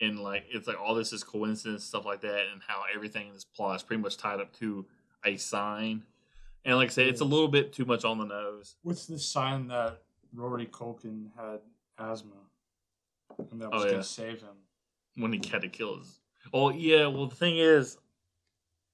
in 0.00 0.16
like 0.22 0.44
it's 0.50 0.66
like 0.66 0.80
all 0.80 0.94
this 0.94 1.12
is 1.12 1.22
coincidence, 1.22 1.84
stuff 1.84 2.04
like 2.04 2.20
that, 2.22 2.46
and 2.52 2.60
how 2.66 2.82
everything 2.94 3.28
in 3.28 3.34
this 3.34 3.44
plot 3.44 3.76
is 3.76 3.82
pretty 3.82 4.02
much 4.02 4.16
tied 4.16 4.40
up 4.40 4.52
to 4.58 4.86
a 5.24 5.36
sign. 5.36 6.02
And 6.64 6.76
like 6.76 6.88
I 6.90 6.92
said, 6.92 7.08
it's 7.08 7.20
a 7.20 7.24
little 7.24 7.48
bit 7.48 7.72
too 7.72 7.84
much 7.84 8.04
on 8.04 8.18
the 8.18 8.24
nose. 8.24 8.76
What's 8.82 9.06
the 9.06 9.18
sign 9.18 9.68
that 9.68 9.98
Rory 10.34 10.66
Culkin 10.66 11.26
had 11.36 11.60
asthma 11.98 12.32
and 13.50 13.60
that 13.60 13.68
Oh, 13.72 13.76
was 13.76 13.84
yeah. 13.84 13.90
gonna 13.92 14.02
save 14.04 14.40
him? 14.40 14.56
when 15.16 15.32
he 15.32 15.40
had 15.50 15.62
to 15.62 15.68
kill 15.68 15.98
his. 15.98 16.20
Oh 16.54 16.70
yeah, 16.70 17.06
well 17.06 17.26
the 17.26 17.36
thing 17.36 17.58
is, 17.58 17.98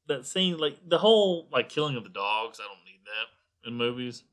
that 0.09 0.27
scene 0.27 0.59
like 0.59 0.77
the 0.89 0.99
whole 0.99 1.47
like 1.53 1.69
killing 1.69 1.97
of 1.97 2.03
the 2.05 2.11
dogs. 2.11 2.61
I 2.61 2.65
don't 2.67 2.85
need 2.85 3.01
that 3.05 3.69
in 3.69 3.75
movies. 3.77 4.25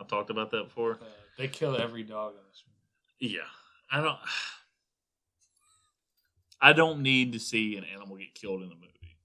I've 0.00 0.08
talked 0.08 0.30
about 0.30 0.50
that 0.52 0.64
before. 0.64 0.92
Uh, 0.94 1.04
they 1.38 1.48
kill 1.48 1.76
every 1.76 2.02
dog 2.02 2.32
in 2.32 2.40
this 2.48 2.64
movie. 2.66 3.34
Yeah, 3.34 3.42
I 3.92 4.00
don't. 4.00 4.18
I 6.60 6.72
don't 6.72 7.02
need 7.02 7.32
to 7.32 7.38
see 7.40 7.76
an 7.76 7.84
animal 7.84 8.16
get 8.16 8.34
killed 8.34 8.62
in 8.62 8.68
a 8.70 8.74
movie. 8.74 9.16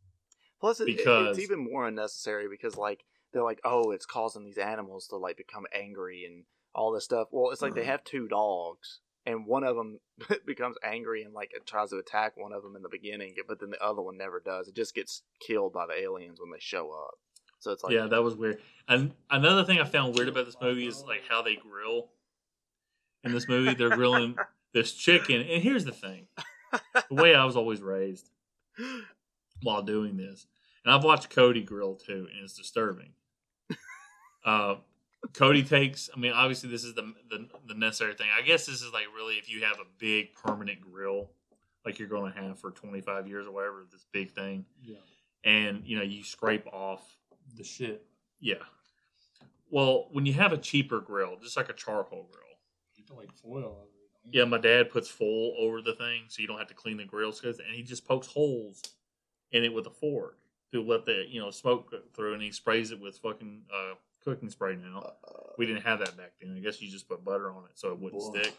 Plus, 0.59 0.79
it, 0.79 0.87
it- 0.89 0.97
Because- 0.97 1.37
it's 1.37 1.43
even 1.45 1.59
more 1.63 1.87
unnecessary 1.87 2.47
because 2.49 2.77
like 2.77 3.03
they're 3.33 3.43
like, 3.43 3.59
oh, 3.65 3.91
it's 3.91 4.05
causing 4.05 4.45
these 4.45 4.57
animals 4.57 5.07
to 5.07 5.17
like 5.17 5.37
become 5.37 5.65
angry 5.73 6.25
and 6.25 6.43
all 6.73 6.91
this 6.91 7.03
stuff. 7.03 7.27
Well, 7.31 7.51
it's 7.51 7.61
like 7.61 7.73
they 7.75 7.83
have 7.85 8.03
two 8.05 8.27
dogs, 8.29 8.99
and 9.25 9.45
one 9.45 9.63
of 9.65 9.75
them 9.75 9.99
becomes 10.45 10.77
angry 10.83 11.23
and 11.23 11.33
like 11.33 11.51
it 11.53 11.65
tries 11.65 11.89
to 11.89 11.97
attack 11.97 12.37
one 12.37 12.53
of 12.53 12.63
them 12.63 12.75
in 12.77 12.81
the 12.81 12.89
beginning, 12.89 13.35
but 13.47 13.59
then 13.59 13.69
the 13.71 13.83
other 13.83 14.01
one 14.01 14.17
never 14.17 14.39
does. 14.39 14.67
It 14.69 14.75
just 14.75 14.95
gets 14.95 15.23
killed 15.45 15.73
by 15.73 15.85
the 15.87 16.01
aliens 16.01 16.39
when 16.39 16.51
they 16.51 16.59
show 16.59 16.91
up. 16.91 17.15
So 17.65 17.71
it's 17.71 17.83
like, 17.83 17.93
yeah, 17.93 18.05
that 18.05 18.21
was 18.21 18.35
weird. 18.35 18.59
And 18.87 19.11
another 19.31 19.63
thing 19.63 19.79
I 19.79 19.85
found 19.85 20.15
weird 20.15 20.29
about 20.29 20.45
this 20.45 20.55
movie 20.61 20.85
is 20.85 21.01
like 21.01 21.23
how 21.27 21.41
they 21.41 21.55
grill. 21.55 22.09
In 23.23 23.31
this 23.31 23.47
movie, 23.47 23.73
they're 23.73 23.89
grilling 23.89 24.35
this 24.75 24.93
chicken. 24.93 25.41
And 25.41 25.63
here's 25.63 25.83
the 25.83 25.91
thing: 25.91 26.27
the 27.09 27.15
way 27.15 27.33
I 27.33 27.43
was 27.43 27.55
always 27.55 27.81
raised 27.81 28.29
while 29.63 29.81
doing 29.81 30.15
this, 30.15 30.45
and 30.85 30.93
I've 30.93 31.03
watched 31.03 31.31
Cody 31.31 31.63
grill 31.63 31.95
too, 31.95 32.27
and 32.31 32.43
it's 32.43 32.53
disturbing. 32.53 33.13
Uh, 34.45 34.75
Cody 35.33 35.63
takes. 35.63 36.07
I 36.15 36.19
mean, 36.19 36.31
obviously, 36.31 36.69
this 36.69 36.83
is 36.83 36.93
the, 36.93 37.15
the 37.31 37.47
the 37.67 37.73
necessary 37.73 38.13
thing. 38.13 38.27
I 38.37 38.43
guess 38.43 38.67
this 38.67 38.83
is 38.83 38.93
like 38.93 39.05
really 39.15 39.37
if 39.37 39.49
you 39.49 39.63
have 39.63 39.77
a 39.77 39.87
big 39.97 40.35
permanent 40.35 40.81
grill, 40.81 41.31
like 41.83 41.97
you're 41.97 42.07
going 42.07 42.31
to 42.31 42.39
have 42.39 42.59
for 42.59 42.69
25 42.69 43.27
years 43.27 43.47
or 43.47 43.51
whatever, 43.51 43.87
this 43.91 44.05
big 44.11 44.33
thing, 44.33 44.65
Yeah, 44.83 44.97
and 45.43 45.81
you 45.83 45.97
know 45.97 46.03
you 46.03 46.23
scrape 46.23 46.67
off 46.67 47.14
the 47.57 47.63
shit. 47.63 48.05
yeah. 48.39 48.55
Well, 49.69 50.07
when 50.11 50.25
you 50.25 50.33
have 50.33 50.53
a 50.53 50.57
cheaper 50.57 50.99
grill, 51.01 51.37
just 51.41 51.57
like 51.57 51.69
a 51.69 51.73
charcoal 51.73 52.29
grill, 52.31 52.43
You 52.95 53.03
put 53.03 53.17
like 53.17 53.33
foil 53.33 53.65
over 53.65 53.81
it. 53.83 54.33
yeah, 54.33 54.45
my 54.45 54.57
dad 54.59 54.89
puts 54.91 55.09
foil 55.09 55.53
over 55.57 55.81
the 55.81 55.93
thing 55.95 56.23
so 56.29 56.41
you 56.41 56.47
don't 56.47 56.59
have 56.59 56.67
to 56.67 56.73
clean 56.73 56.97
the 56.97 57.03
grills, 57.05 57.41
'cause- 57.41 57.59
and 57.59 57.73
he 57.75 57.81
just 57.83 58.05
pokes 58.05 58.27
holes 58.27 58.81
in 59.51 59.63
it 59.63 59.73
with 59.73 59.87
a 59.87 59.91
fork 59.91 60.37
to 60.71 60.81
let 60.83 61.05
the 61.05 61.25
you 61.27 61.39
know 61.39 61.51
smoke 61.51 61.91
go 61.91 62.01
through, 62.13 62.33
and 62.33 62.41
he 62.43 62.51
sprays 62.51 62.91
it 62.91 62.99
with 62.99 63.17
fucking 63.19 63.65
uh, 63.73 63.95
cooking 64.21 64.49
spray 64.49 64.75
now. 64.75 65.13
We 65.57 65.65
didn't 65.65 65.83
have 65.83 65.99
that 65.99 66.15
back 66.17 66.33
then. 66.41 66.55
I 66.55 66.59
guess 66.59 66.81
you 66.81 66.89
just 66.89 67.07
put 67.07 67.23
butter 67.23 67.51
on 67.51 67.65
it 67.65 67.71
so 67.77 67.91
it 67.91 67.99
wouldn't 67.99 68.21
stick. 68.21 68.53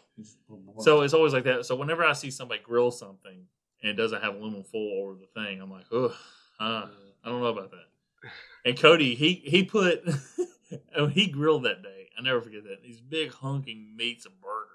So 0.80 1.02
it's 1.02 1.12
always 1.14 1.32
like 1.32 1.44
that. 1.44 1.66
So 1.66 1.74
whenever 1.76 2.04
I 2.04 2.12
see 2.14 2.30
somebody 2.30 2.60
grill 2.62 2.90
something 2.90 3.46
and 3.82 3.90
it 3.90 3.94
doesn't 3.94 4.22
have 4.22 4.34
aluminum 4.36 4.64
foil 4.64 5.02
over 5.04 5.14
the 5.14 5.26
thing, 5.26 5.60
I'm 5.60 5.70
like, 5.70 5.86
ugh, 5.92 6.14
uh, 6.60 6.88
I 7.24 7.28
don't 7.28 7.40
know 7.40 7.46
about 7.48 7.70
that. 7.72 7.88
And 8.66 8.76
Cody, 8.76 9.14
he 9.14 9.34
he 9.44 9.62
put 9.62 10.04
oh, 10.96 11.06
he 11.06 11.28
grilled 11.28 11.62
that 11.62 11.84
day. 11.84 12.08
I 12.18 12.22
never 12.22 12.40
forget 12.40 12.64
that. 12.64 12.82
These 12.82 13.00
big 13.00 13.30
hunking 13.30 13.94
meats 13.94 14.26
and 14.26 14.34
burgers. 14.40 14.66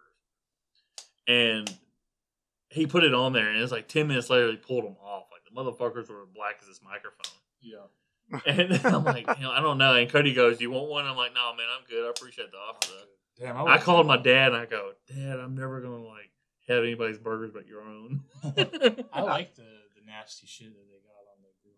And 1.27 1.77
he 2.69 2.87
put 2.87 3.03
it 3.03 3.13
on 3.13 3.33
there 3.33 3.49
and 3.49 3.61
it's 3.61 3.71
like 3.71 3.89
ten 3.89 4.07
minutes 4.07 4.29
later 4.29 4.49
he 4.49 4.55
pulled 4.55 4.85
them 4.85 4.95
off. 5.03 5.25
Like 5.29 5.43
the 5.43 5.51
motherfuckers 5.51 6.09
were 6.09 6.25
black 6.33 6.55
as 6.61 6.67
this 6.67 6.79
microphone. 6.83 7.37
yeah. 7.61 7.77
And 8.45 8.79
I'm 8.85 9.03
like, 9.03 9.27
you 9.37 9.43
know, 9.43 9.51
I 9.51 9.59
don't 9.59 9.77
know. 9.77 9.93
And 9.93 10.09
Cody 10.09 10.33
goes, 10.33 10.57
Do 10.57 10.63
you 10.63 10.71
want 10.71 10.87
one? 10.87 11.05
I'm 11.05 11.17
like, 11.17 11.33
no, 11.33 11.53
man, 11.53 11.65
I'm 11.77 11.85
good. 11.89 12.07
I 12.07 12.11
appreciate 12.11 12.49
the 12.49 12.57
offer 12.57 12.87
though. 12.87 13.45
Damn, 13.45 13.57
I 13.57 13.63
would've- 13.63 13.83
called 13.83 14.07
my 14.07 14.15
dad 14.15 14.53
and 14.53 14.61
I 14.61 14.65
go, 14.67 14.91
Dad, 15.13 15.37
I'm 15.37 15.53
never 15.53 15.81
gonna 15.81 16.01
like 16.01 16.31
have 16.69 16.81
anybody's 16.83 17.17
burgers 17.17 17.51
but 17.51 17.67
your 17.67 17.81
own. 17.81 18.23
I 19.11 19.21
like 19.21 19.55
the 19.55 19.63
the 19.63 20.05
nasty 20.07 20.47
shit 20.47 20.69
that 20.69 20.87
they 20.87 21.01
got 21.03 21.27
on 21.27 21.41
the 21.41 21.49
grill. 21.61 21.75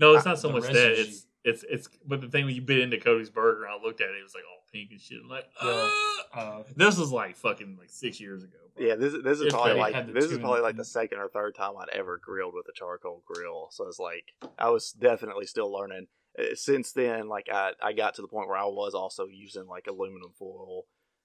no, 0.00 0.16
it's 0.16 0.26
ah, 0.26 0.30
not 0.30 0.40
so 0.40 0.50
much 0.50 0.64
that. 0.64 0.98
It's 0.98 1.26
it's 1.44 1.64
it's 1.68 1.88
but 2.06 2.20
the 2.20 2.28
thing 2.28 2.44
when 2.44 2.54
you 2.54 2.62
bit 2.62 2.78
into 2.78 2.98
Cody's 2.98 3.30
burger, 3.30 3.64
and 3.64 3.72
I 3.72 3.82
looked 3.84 4.00
at 4.00 4.08
it, 4.10 4.16
it 4.18 4.22
was 4.22 4.34
like 4.34 4.44
all 4.50 4.64
pink 4.72 4.90
and 4.92 5.00
shit. 5.00 5.18
I'm 5.22 5.28
like, 5.28 5.46
Yeah. 5.62 5.88
"Ah." 5.90 6.08
Uh, 6.34 6.62
this 6.76 6.96
was 6.98 7.10
like 7.12 7.36
fucking 7.36 7.76
like 7.78 7.90
six 7.90 8.20
years 8.20 8.42
ago. 8.44 8.56
bro. 8.76 8.86
Yeah, 8.86 8.94
this 8.94 9.12
this 9.22 9.40
is 9.40 9.46
If 9.46 9.52
probably 9.52 9.74
like 9.74 10.12
this 10.14 10.26
is 10.26 10.38
probably 10.38 10.60
like 10.60 10.76
the 10.76 10.84
second 10.84 11.18
or 11.18 11.28
third 11.28 11.54
time 11.54 11.72
I'd 11.78 11.88
ever 11.90 12.18
grilled 12.22 12.54
with 12.54 12.66
a 12.68 12.72
charcoal 12.74 13.22
grill. 13.26 13.68
So 13.72 13.86
it's 13.88 13.98
like 13.98 14.32
I 14.58 14.70
was 14.70 14.92
definitely 14.92 15.46
still 15.46 15.70
learning. 15.72 16.06
Uh, 16.38 16.54
Since 16.54 16.92
then, 16.92 17.28
like 17.28 17.48
I 17.52 17.72
I 17.82 17.92
got 17.92 18.14
to 18.14 18.22
the 18.22 18.28
point 18.28 18.48
where 18.48 18.56
I 18.56 18.64
was 18.64 18.94
also 18.94 19.26
using 19.26 19.66
like 19.66 19.86
aluminum 19.88 20.32
foil 20.38 20.84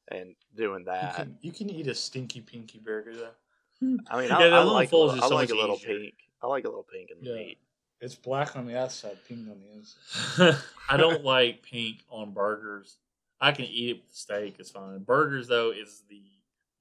and 0.10 0.36
doing 0.56 0.80
you, 0.80 0.86
that. 0.86 1.16
can, 1.16 1.38
you 1.42 1.52
can 1.52 1.70
eat 1.70 1.88
a 1.88 1.96
stinky 1.96 2.42
pinky 2.42 2.80
burger 2.80 3.14
though. 3.16 3.98
I 4.10 4.20
mean, 4.20 4.30
Yeah, 4.30 4.38
I, 4.38 4.48
I 4.48 4.64
like 4.64 4.92
a 4.92 4.98
little- 4.98 5.24
I 5.24 5.28
so 5.28 5.36
like 5.36 5.50
a 5.52 5.56
little 5.56 5.76
easier. 5.76 6.00
pink. 6.00 6.14
I 6.42 6.48
like 6.48 6.64
a 6.66 6.68
little 6.70 6.86
pink 6.92 7.10
in 7.12 7.24
the 7.24 7.30
Yeah. 7.30 7.36
meat. 7.46 7.58
It's 8.00 8.16
black 8.16 8.56
on 8.56 8.68
the 8.68 8.78
outside, 8.80 9.18
pink 9.28 9.48
on 9.50 9.60
the 9.60 9.74
inside. 9.80 10.62
I 10.90 10.98
don't 10.98 11.24
like 11.24 11.64
pink 11.64 12.04
on 12.10 12.32
burgers. 12.32 12.98
I 13.42 13.52
can 13.52 13.66
eat 13.66 13.90
it 13.90 14.04
with 14.06 14.16
steak, 14.16 14.56
it's 14.60 14.72
fine. 14.72 15.00
Burgers 15.04 15.48
though 15.48 15.72
is 15.72 16.04
the 16.10 16.22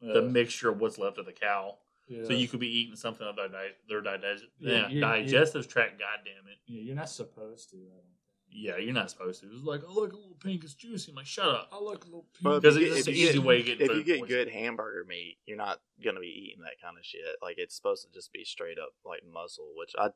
the 0.00 0.18
Uh, 0.18 0.28
mixture 0.28 0.68
of 0.68 0.78
what's 0.80 0.98
left 0.98 1.16
of 1.18 1.24
the 1.26 1.32
cow. 1.32 1.78
yeah. 2.06 2.24
So 2.24 2.32
you 2.34 2.48
could 2.48 2.60
be 2.60 2.68
eating 2.80 2.96
something 2.96 3.26
of 3.26 3.34
their, 3.36 3.48
di- 3.48 3.72
their 3.88 4.02
digest- 4.02 4.44
Yeah, 4.58 4.70
yeah, 4.70 4.78
you're- 4.88 4.92
you're- 4.94 5.00
digestive 5.22 5.68
tract. 5.68 5.98
God 5.98 6.18
damn 6.24 6.46
it! 6.52 6.58
yeah, 6.66 6.82
you're 6.82 6.94
not 6.96 7.08
supposed 7.08 7.70
to. 7.70 7.76
I. 7.76 8.00
Yeah, 8.48 8.76
you're 8.78 8.94
not 8.94 9.10
supposed 9.10 9.40
to. 9.42 9.48
It's 9.48 9.64
like, 9.64 9.82
oh 9.86 9.92
look, 9.92 10.12
a 10.12 10.16
little 10.16 10.36
pink, 10.42 10.64
it's 10.64 10.72
juicy. 10.74 11.10
I'm 11.12 11.16
like, 11.16 11.26
shut 11.26 11.46
up. 11.48 11.68
I 11.72 11.78
like 11.78 12.02
a 12.04 12.06
little 12.06 12.26
pink. 12.40 12.62
Because 12.62 12.76
it's 12.76 13.04
get- 13.04 13.08
an 13.08 13.14
easy 13.14 13.32
get- 13.34 13.42
way 13.42 13.58
to 13.58 13.64
get 13.64 13.80
If 13.80 13.90
you 13.96 14.04
get 14.04 14.20
poisoning. 14.20 14.28
good 14.28 14.48
hamburger 14.52 15.04
meat, 15.04 15.38
you're 15.46 15.56
not 15.58 15.80
gonna 16.02 16.20
be 16.20 16.28
eating 16.28 16.62
that 16.62 16.80
kind 16.80 16.96
of 16.98 17.04
shit. 17.04 17.36
Like 17.42 17.56
it's 17.58 17.74
supposed 17.74 18.06
to 18.06 18.12
just 18.12 18.32
be 18.32 18.44
straight 18.44 18.78
up 18.78 18.90
like 19.04 19.22
muscle, 19.26 19.72
which 19.76 19.94
I 19.98 20.10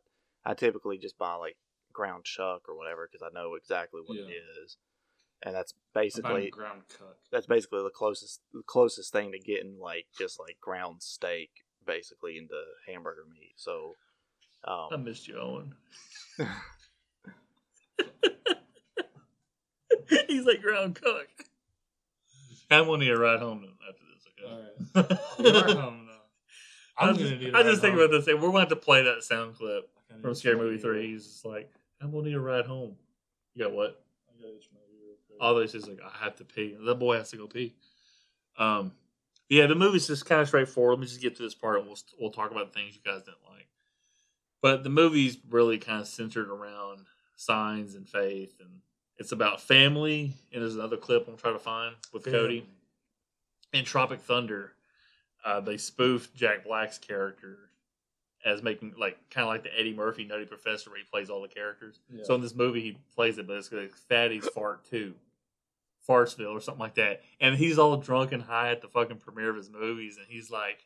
I 0.44 0.54
typically 0.54 0.98
just 0.98 1.18
buy 1.18 1.34
like 1.34 1.56
ground 1.92 2.24
chuck 2.24 2.68
or 2.68 2.76
whatever 2.76 3.08
because 3.10 3.26
I 3.26 3.32
know 3.34 3.54
exactly 3.54 4.00
what 4.04 4.16
it 4.18 4.26
Yeah. 4.28 4.62
is, 4.64 4.76
and 5.42 5.54
that's 5.54 5.74
basically 5.94 6.50
ground 6.50 6.82
cut. 6.96 7.18
that's 7.30 7.46
basically 7.46 7.82
the 7.82 7.90
closest 7.90 8.40
the 8.52 8.62
closest 8.62 9.12
thing 9.12 9.32
to 9.32 9.38
getting 9.38 9.78
like 9.78 10.06
just 10.16 10.38
like 10.38 10.60
ground 10.60 11.02
steak 11.02 11.50
basically 11.86 12.36
into 12.38 12.54
hamburger 12.86 13.24
meat. 13.30 13.54
So 13.56 13.96
I 14.64 14.88
um, 14.92 15.04
missed 15.04 15.26
you, 15.28 15.38
Owen. 15.38 15.74
He's 20.28 20.44
like 20.44 20.62
ground 20.62 20.96
cook. 21.00 21.28
I'm 22.70 22.86
gonna 22.86 22.98
need 22.98 23.10
a 23.10 23.18
ride 23.18 23.40
home 23.40 23.66
after 23.88 24.04
this. 24.14 24.26
Okay. 24.38 24.46
All 24.94 25.02
right. 25.08 25.18
We 25.38 25.50
are 25.50 25.80
home 25.80 26.06
now. 26.06 26.12
I 26.98 27.08
I'm 27.08 27.16
just, 27.16 27.30
gonna 27.30 27.42
need. 27.42 27.54
I 27.54 27.62
just 27.62 27.80
think 27.80 27.94
about 27.96 28.10
this. 28.10 28.24
Thing. 28.24 28.34
We're 28.36 28.42
going 28.42 28.54
to 28.54 28.60
have 28.60 28.68
to 28.68 28.76
play 28.76 29.02
that 29.02 29.22
sound 29.22 29.56
clip 29.56 29.84
about 29.84 29.99
from 30.20 30.34
Scary 30.34 30.56
Movie 30.56 30.78
Three. 30.78 31.12
He's 31.12 31.26
just 31.26 31.44
like, 31.44 31.70
I'm 32.00 32.10
gonna 32.10 32.24
need 32.24 32.34
a 32.34 32.40
ride 32.40 32.66
home. 32.66 32.96
You 33.54 33.64
got 33.64 33.72
what? 33.72 34.04
I 34.28 34.40
gotta 34.40 34.56
itch 34.56 34.68
my 34.72 34.80
ear 34.80 35.06
real 35.06 35.16
quick. 35.26 35.38
All 35.40 35.54
those 35.54 35.74
is 35.74 35.88
like 35.88 36.00
I 36.02 36.24
have 36.24 36.36
to 36.36 36.44
pee. 36.44 36.76
The 36.78 36.94
boy 36.94 37.16
has 37.16 37.30
to 37.30 37.36
go 37.36 37.46
pee. 37.46 37.74
Um, 38.58 38.92
yeah, 39.48 39.66
the 39.66 39.74
movie's 39.74 40.06
just 40.06 40.26
kind 40.26 40.40
of 40.40 40.48
straightforward. 40.48 40.92
Let 40.92 41.00
me 41.00 41.06
just 41.06 41.20
get 41.20 41.36
to 41.36 41.42
this 41.42 41.54
part, 41.54 41.78
and 41.78 41.86
we'll 41.86 41.98
we'll 42.18 42.30
talk 42.30 42.50
about 42.50 42.72
the 42.72 42.78
things 42.78 42.94
you 42.94 43.02
guys 43.04 43.22
didn't 43.22 43.38
like. 43.48 43.66
But 44.62 44.84
the 44.84 44.90
movie's 44.90 45.38
really 45.48 45.78
kind 45.78 46.00
of 46.00 46.06
centered 46.06 46.48
around 46.48 47.06
signs 47.36 47.94
and 47.94 48.08
faith, 48.08 48.54
and 48.60 48.80
it's 49.18 49.32
about 49.32 49.60
family. 49.60 50.34
And 50.52 50.62
there's 50.62 50.76
another 50.76 50.96
clip 50.96 51.26
I'm 51.28 51.36
trying 51.36 51.54
to 51.54 51.60
find 51.60 51.94
with 52.12 52.24
Cody 52.24 52.66
in 53.72 53.84
Tropic 53.84 54.20
Thunder. 54.20 54.72
Uh, 55.44 55.60
they 55.60 55.78
spoofed 55.78 56.34
Jack 56.34 56.64
Black's 56.64 56.98
character 56.98 57.69
as 58.44 58.62
making 58.62 58.94
like 58.98 59.18
kind 59.30 59.42
of 59.46 59.48
like 59.48 59.62
the 59.64 59.78
Eddie 59.78 59.94
Murphy 59.94 60.24
Nutty 60.24 60.46
Professor, 60.46 60.90
where 60.90 60.98
he 60.98 61.04
plays 61.04 61.28
all 61.30 61.42
the 61.42 61.48
characters. 61.48 62.00
Yeah. 62.12 62.24
So 62.24 62.34
in 62.34 62.40
this 62.40 62.54
movie, 62.54 62.80
he 62.80 62.96
plays 63.14 63.38
it, 63.38 63.46
but 63.46 63.56
it's 63.56 63.70
like 63.72 63.94
Fatty's 64.08 64.48
Fart 64.48 64.84
Two, 64.88 65.14
Fartsville 66.02 66.48
or 66.52 66.60
something 66.60 66.80
like 66.80 66.94
that. 66.94 67.22
And 67.40 67.56
he's 67.56 67.78
all 67.78 67.96
drunk 67.96 68.32
and 68.32 68.42
high 68.42 68.70
at 68.70 68.80
the 68.82 68.88
fucking 68.88 69.18
premiere 69.18 69.50
of 69.50 69.56
his 69.56 69.70
movies, 69.70 70.16
and 70.16 70.26
he's 70.28 70.50
like, 70.50 70.84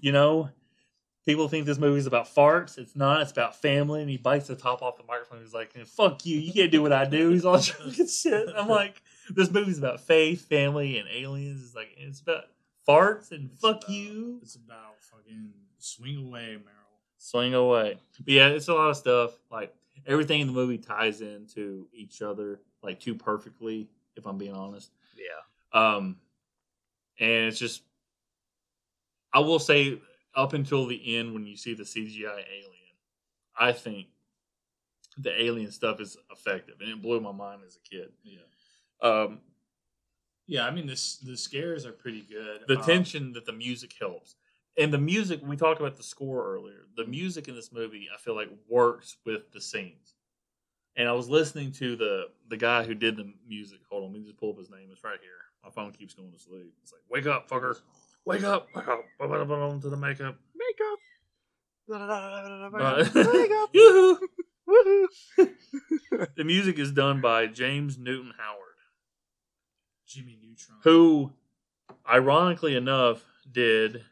you 0.00 0.12
know, 0.12 0.50
people 1.26 1.48
think 1.48 1.66
this 1.66 1.78
movie's 1.78 2.06
about 2.06 2.26
farts. 2.34 2.78
It's 2.78 2.96
not. 2.96 3.22
It's 3.22 3.32
about 3.32 3.56
family. 3.60 4.00
And 4.00 4.10
he 4.10 4.16
bites 4.16 4.46
the 4.48 4.56
top 4.56 4.82
off 4.82 4.96
the 4.96 5.04
microphone. 5.04 5.40
He's 5.40 5.54
like, 5.54 5.72
"Fuck 5.86 6.24
you! 6.26 6.38
You 6.38 6.52
can't 6.52 6.72
do 6.72 6.82
what 6.82 6.92
I 6.92 7.04
do." 7.04 7.30
He's 7.30 7.44
all 7.44 7.58
drunk 7.60 7.98
and 7.98 8.08
shit. 8.08 8.48
I'm 8.56 8.68
like, 8.68 9.02
this 9.30 9.50
movie's 9.50 9.78
about 9.78 10.00
faith, 10.00 10.48
family, 10.48 10.98
and 10.98 11.08
aliens. 11.08 11.62
It's 11.64 11.74
like 11.74 11.90
it's 11.96 12.20
about 12.20 12.44
farts 12.88 13.30
and 13.30 13.50
It's 13.52 13.60
fuck 13.60 13.76
about- 13.84 13.88
you. 13.90 14.38
It's 14.42 14.56
about 14.56 15.00
fucking 15.00 15.50
swing 15.78 16.16
away, 16.26 16.46
Merrill. 16.48 16.70
Swing 17.24 17.54
away. 17.54 17.98
But 18.18 18.28
yeah, 18.28 18.48
it's 18.48 18.68
a 18.68 18.74
lot 18.74 18.90
of 18.90 18.96
stuff. 18.96 19.38
Like 19.50 19.74
everything 20.06 20.40
in 20.40 20.46
the 20.46 20.52
movie 20.52 20.76
ties 20.78 21.22
into 21.22 21.88
each 21.92 22.20
other 22.22 22.60
like 22.82 23.00
too 23.00 23.14
perfectly. 23.14 23.88
If 24.16 24.26
I'm 24.26 24.38
being 24.38 24.52
honest, 24.54 24.90
Yeah. 25.16 25.40
um, 25.96 26.20
and 27.18 27.46
it's 27.46 27.58
just 27.58 27.82
I 29.32 29.40
will 29.40 29.58
say 29.58 30.00
up 30.34 30.52
until 30.52 30.86
the 30.86 31.16
end 31.16 31.32
when 31.34 31.46
you 31.46 31.56
see 31.56 31.74
the 31.74 31.82
CGI 31.84 32.44
alien, 32.48 32.94
I 33.58 33.72
think 33.72 34.08
the 35.18 35.42
alien 35.42 35.70
stuff 35.72 36.00
is 36.00 36.16
effective, 36.30 36.76
and 36.80 36.90
it 36.90 37.02
blew 37.02 37.20
my 37.20 37.32
mind 37.32 37.62
as 37.66 37.76
a 37.76 37.80
kid. 37.88 38.12
Yeah. 38.22 38.38
Um, 39.00 39.40
Yeah, 40.46 40.66
I 40.66 40.70
mean 40.70 40.86
the 40.86 41.00
the 41.24 41.36
scares 41.36 41.86
are 41.86 41.92
pretty 41.92 42.20
good. 42.22 42.64
the 42.68 42.78
Um, 42.78 42.84
tension 42.84 43.32
that 43.32 43.46
the 43.46 43.52
music 43.52 43.94
helps 43.98 44.36
and 44.76 44.92
the 44.92 44.98
music 44.98 45.40
we 45.44 45.56
talked 45.56 45.80
about 45.80 45.96
the 45.96 46.02
score 46.02 46.52
earlier 46.54 46.86
the 46.96 47.06
music 47.06 47.48
in 47.48 47.54
this 47.54 47.72
movie 47.72 48.08
i 48.14 48.18
feel 48.18 48.34
like 48.34 48.48
works 48.68 49.16
with 49.24 49.50
the 49.52 49.60
scenes 49.60 50.14
and 50.96 51.08
i 51.08 51.12
was 51.12 51.28
listening 51.28 51.70
to 51.72 51.96
the 51.96 52.24
the 52.48 52.56
guy 52.56 52.82
who 52.84 52.94
did 52.94 53.16
the 53.16 53.32
music 53.48 53.78
hold 53.90 54.04
on 54.04 54.12
let 54.12 54.20
me 54.20 54.26
just 54.26 54.38
pull 54.38 54.50
up 54.50 54.58
his 54.58 54.70
name 54.70 54.88
it's 54.90 55.04
right 55.04 55.18
here 55.20 55.30
my 55.62 55.70
phone 55.70 55.92
keeps 55.92 56.14
going 56.14 56.32
to 56.32 56.38
sleep 56.38 56.72
it's 56.82 56.92
like 56.92 57.02
wake 57.10 57.26
up 57.26 57.48
fucker 57.48 57.76
wake 58.24 58.42
up 58.44 58.68
wake 58.74 58.88
up 58.88 59.04
Put 59.18 59.30
it 59.30 59.50
on 59.50 59.80
to 59.80 59.88
the 59.90 59.96
makeup 59.96 60.36
Makeup. 60.56 60.98
Uh, 61.92 63.04
Makeup. 63.14 63.68
Yoo-hoo. 63.74 64.18
Woohoo. 64.66 65.46
the 66.36 66.44
music 66.44 66.78
is 66.78 66.90
done 66.92 67.20
by 67.20 67.46
james 67.46 67.98
newton 67.98 68.32
howard 68.38 68.60
Jimmy 70.06 70.38
Neutron. 70.40 70.78
who 70.82 71.32
ironically 72.10 72.74
enough 72.76 73.22
did 73.50 74.04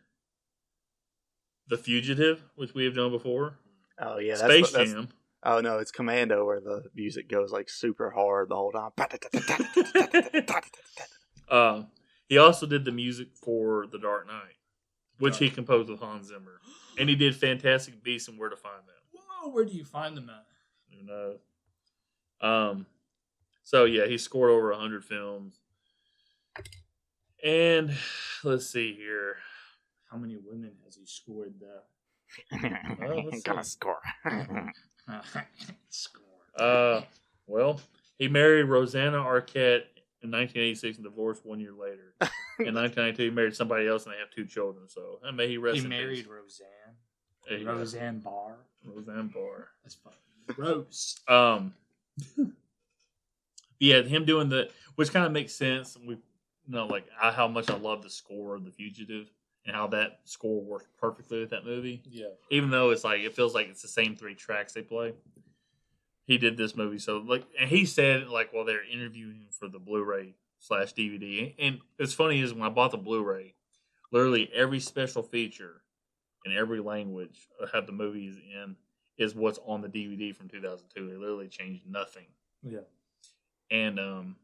the 1.73 1.79
fugitive 1.79 2.45
which 2.55 2.75
we 2.75 2.85
have 2.85 2.95
done 2.95 3.11
before 3.11 3.59
Oh 3.99 4.19
yeah, 4.19 4.35
that's, 4.35 4.45
space 4.45 4.73
that's 4.73 4.93
jam 4.93 5.09
Oh 5.45 5.61
no, 5.61 5.79
it's 5.79 5.91
Commando 5.91 6.45
where 6.45 6.61
the 6.61 6.85
music 6.95 7.29
goes 7.29 7.51
like 7.51 7.69
super 7.69 8.11
hard 8.11 8.49
the 8.49 8.55
whole 8.55 8.71
time. 8.71 8.91
Uh, 11.51 11.83
he 12.29 12.39
also 12.39 12.65
did 12.65 12.85
the 12.85 12.93
music 12.93 13.29
for 13.35 13.87
The 13.91 13.99
Dark 13.99 14.29
Knight, 14.29 14.55
which 15.19 15.39
he 15.39 15.51
composed 15.51 15.91
with 15.91 15.99
Hans 15.99 16.29
Zimmer, 16.29 16.61
and 16.97 17.09
he 17.09 17.17
did 17.17 17.35
Fantastic 17.35 18.05
Beasts 18.05 18.29
and 18.29 18.39
Where 18.39 18.51
to 18.51 18.57
Find 18.57 18.87
Them. 18.87 18.95
Whoa, 19.11 19.51
where 19.51 19.65
do 19.65 19.73
you 19.73 19.85
find 19.85 20.17
them 20.17 20.31
at? 20.31 20.47
Who 20.97 21.05
knows? 21.05 21.41
Um, 22.41 22.87
so 23.65 23.85
yeah, 23.85 24.07
he 24.07 24.19
scored 24.19 24.51
over 24.51 24.73
hundred 24.73 25.05
films, 25.05 25.59
and 27.43 27.97
let's 28.45 28.71
see 28.71 28.95
here. 28.95 29.39
How 30.13 30.19
many 30.19 30.37
women 30.37 30.73
has 30.85 30.97
he 30.97 31.07
scored 31.07 31.55
that? 31.61 31.85
Well, 33.01 33.25
let's 33.25 33.43
Gonna 33.43 33.65
score. 33.65 33.99
Score. 35.89 36.25
Uh, 36.57 37.03
well, 37.47 37.81
he 38.19 38.29
married 38.29 38.65
Rosanna 38.65 39.17
Arquette 39.17 39.85
in 40.23 40.31
1986 40.31 40.99
and 40.99 41.05
divorced 41.05 41.45
one 41.45 41.61
year 41.61 41.73
later. 41.73 42.15
in 42.61 42.75
1992, 42.75 43.23
he 43.23 43.31
married 43.31 43.57
somebody 43.57 43.89
else, 43.89 44.05
and 44.05 44.15
they 44.15 44.19
have 44.19 44.31
two 44.31 44.45
children. 44.45 44.89
So, 44.89 45.19
uh, 45.27 45.33
may 45.33 45.49
he 45.49 45.59
rest 45.59 45.79
he 45.79 45.85
in 45.85 45.89
married 45.89 46.19
peace. 46.19 46.27
Roseanne. 46.27 46.69
There 47.49 47.59
you 47.59 47.65
go. 47.65 47.75
Roseanne 47.75 48.21
Barr. 48.21 48.57
Roseanne 48.85 49.29
Barr. 49.29 49.69
That's 49.83 49.97
fucking 49.97 50.19
gross. 50.49 51.19
Um, 51.27 51.75
yeah, 53.81 54.03
him 54.03 54.25
doing 54.25 54.49
the, 54.49 54.71
which 54.95 55.13
kind 55.13 55.27
of 55.27 55.33
makes 55.33 55.55
sense. 55.55 55.97
We, 55.99 56.15
you 56.15 56.21
know, 56.69 56.87
like 56.87 57.07
I, 57.21 57.33
how 57.33 57.49
much 57.49 57.71
I 57.71 57.77
love 57.77 58.03
the 58.03 58.11
score 58.11 58.55
of 58.55 58.65
The 58.65 58.71
Fugitive 58.71 59.29
and 59.67 59.75
how 59.77 59.87
that 59.89 60.21
score 60.25 60.61
worked 60.63 60.89
perfectly 60.99 61.41
with 61.41 61.51
that 61.51 61.65
movie. 61.65 62.03
Yeah. 62.09 62.27
Even 62.51 62.71
though 62.71 62.91
it's 62.91 63.05
like 63.05 63.21
it 63.21 63.35
feels 63.35 63.55
like 63.55 63.69
it's 63.69 63.83
the 63.83 63.89
same 63.89 64.17
three 64.17 64.35
tracks 64.35 64.73
they 64.73 64.83
play. 64.83 65.15
He 66.25 66.39
did 66.39 66.57
this 66.57 66.77
movie, 66.77 66.99
so 66.99 67.19
like, 67.19 67.45
and 67.59 67.69
he 67.69 67.85
said 67.85 68.29
like 68.29 68.53
while 68.53 68.65
they're 68.65 68.85
interviewing 68.89 69.37
him 69.41 69.49
for 69.51 69.69
the 69.69 69.81
Blu-ray 69.81 70.35
slash 70.61 70.95
DVD, 70.95 71.55
and 71.59 71.81
it's 71.99 72.15
funny 72.15 72.41
is 72.41 72.55
when 72.55 72.63
I 72.63 72.69
bought 72.69 72.93
the 72.93 72.97
Blu-ray, 72.97 73.55
literally 74.13 74.49
every 74.55 74.79
special 74.79 75.23
feature 75.25 75.83
in 76.47 76.53
every 76.57 76.81
language 76.81 77.49
of 77.61 77.71
how 77.73 77.81
the 77.81 77.93
movie 77.93 78.29
is 78.29 78.37
in 78.37 78.77
is 79.19 79.35
what's 79.35 79.59
on 79.67 79.81
the 79.83 79.89
DVD 79.89 80.35
from 80.35 80.49
2002. 80.49 81.09
They 81.09 81.17
literally 81.17 81.49
changed 81.49 81.83
nothing. 81.89 82.27
Yeah. 82.63 82.79
And 83.71 83.99
um, 83.99 84.37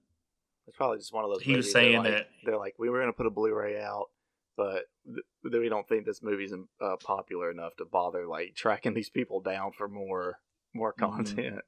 It's 0.66 0.76
probably 0.76 0.98
just 0.98 1.12
one 1.12 1.24
of 1.24 1.30
those. 1.30 1.42
He 1.42 1.54
was 1.56 1.66
movies 1.66 1.72
they're 1.74 1.82
saying 1.82 1.96
like- 1.98 2.10
that- 2.12 2.28
they're 2.44 2.58
like, 2.58 2.74
we 2.78 2.90
were 2.90 2.98
gonna 3.00 3.12
put 3.12 3.26
a 3.26 3.30
Blu-ray 3.30 3.80
out, 3.80 4.10
but 4.56 4.86
th- 5.12 5.24
th- 5.52 5.61
we 5.61 5.68
don't 5.68 5.88
think 5.88 6.04
this 6.04 6.22
movie's 6.22 6.52
uh, 6.80 6.96
popular 6.96 7.50
enough 7.50 7.76
to 7.76 7.84
bother 7.84 8.26
like 8.26 8.54
tracking 8.54 8.94
these 8.94 9.11
people 9.11 9.40
down 9.40 9.72
for 9.72 9.88
more 9.88 10.40
more 10.74 10.92
Mhm. 10.92 10.98
content. 10.98 11.64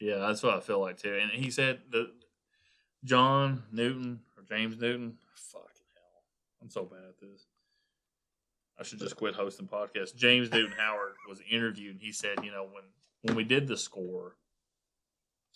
yeah, 0.00 0.16
that's 0.16 0.42
what 0.42 0.54
I 0.54 0.60
feel 0.60 0.80
like 0.80 0.96
too. 0.98 1.16
And 1.20 1.30
he 1.30 1.50
said 1.50 1.82
that 1.90 2.10
John 3.04 3.64
Newton 3.72 4.20
or 4.36 4.42
James 4.44 4.76
Newton, 4.78 5.18
fucking 5.34 5.86
hell, 5.94 6.22
I'm 6.60 6.70
so 6.70 6.84
bad 6.84 7.04
at 7.08 7.18
this. 7.20 7.46
I 8.78 8.84
should 8.84 8.98
just 9.00 9.16
quit 9.16 9.34
hosting 9.34 9.68
podcasts. 9.68 10.14
James 10.16 10.50
Newton 10.50 10.72
Howard 10.76 11.14
was 11.28 11.40
interviewed, 11.48 11.92
and 11.96 12.00
he 12.00 12.10
said, 12.12 12.44
you 12.44 12.50
know, 12.50 12.64
when 12.64 12.84
when 13.22 13.36
we 13.36 13.44
did 13.44 13.68
the 13.68 13.76
score, 13.76 14.36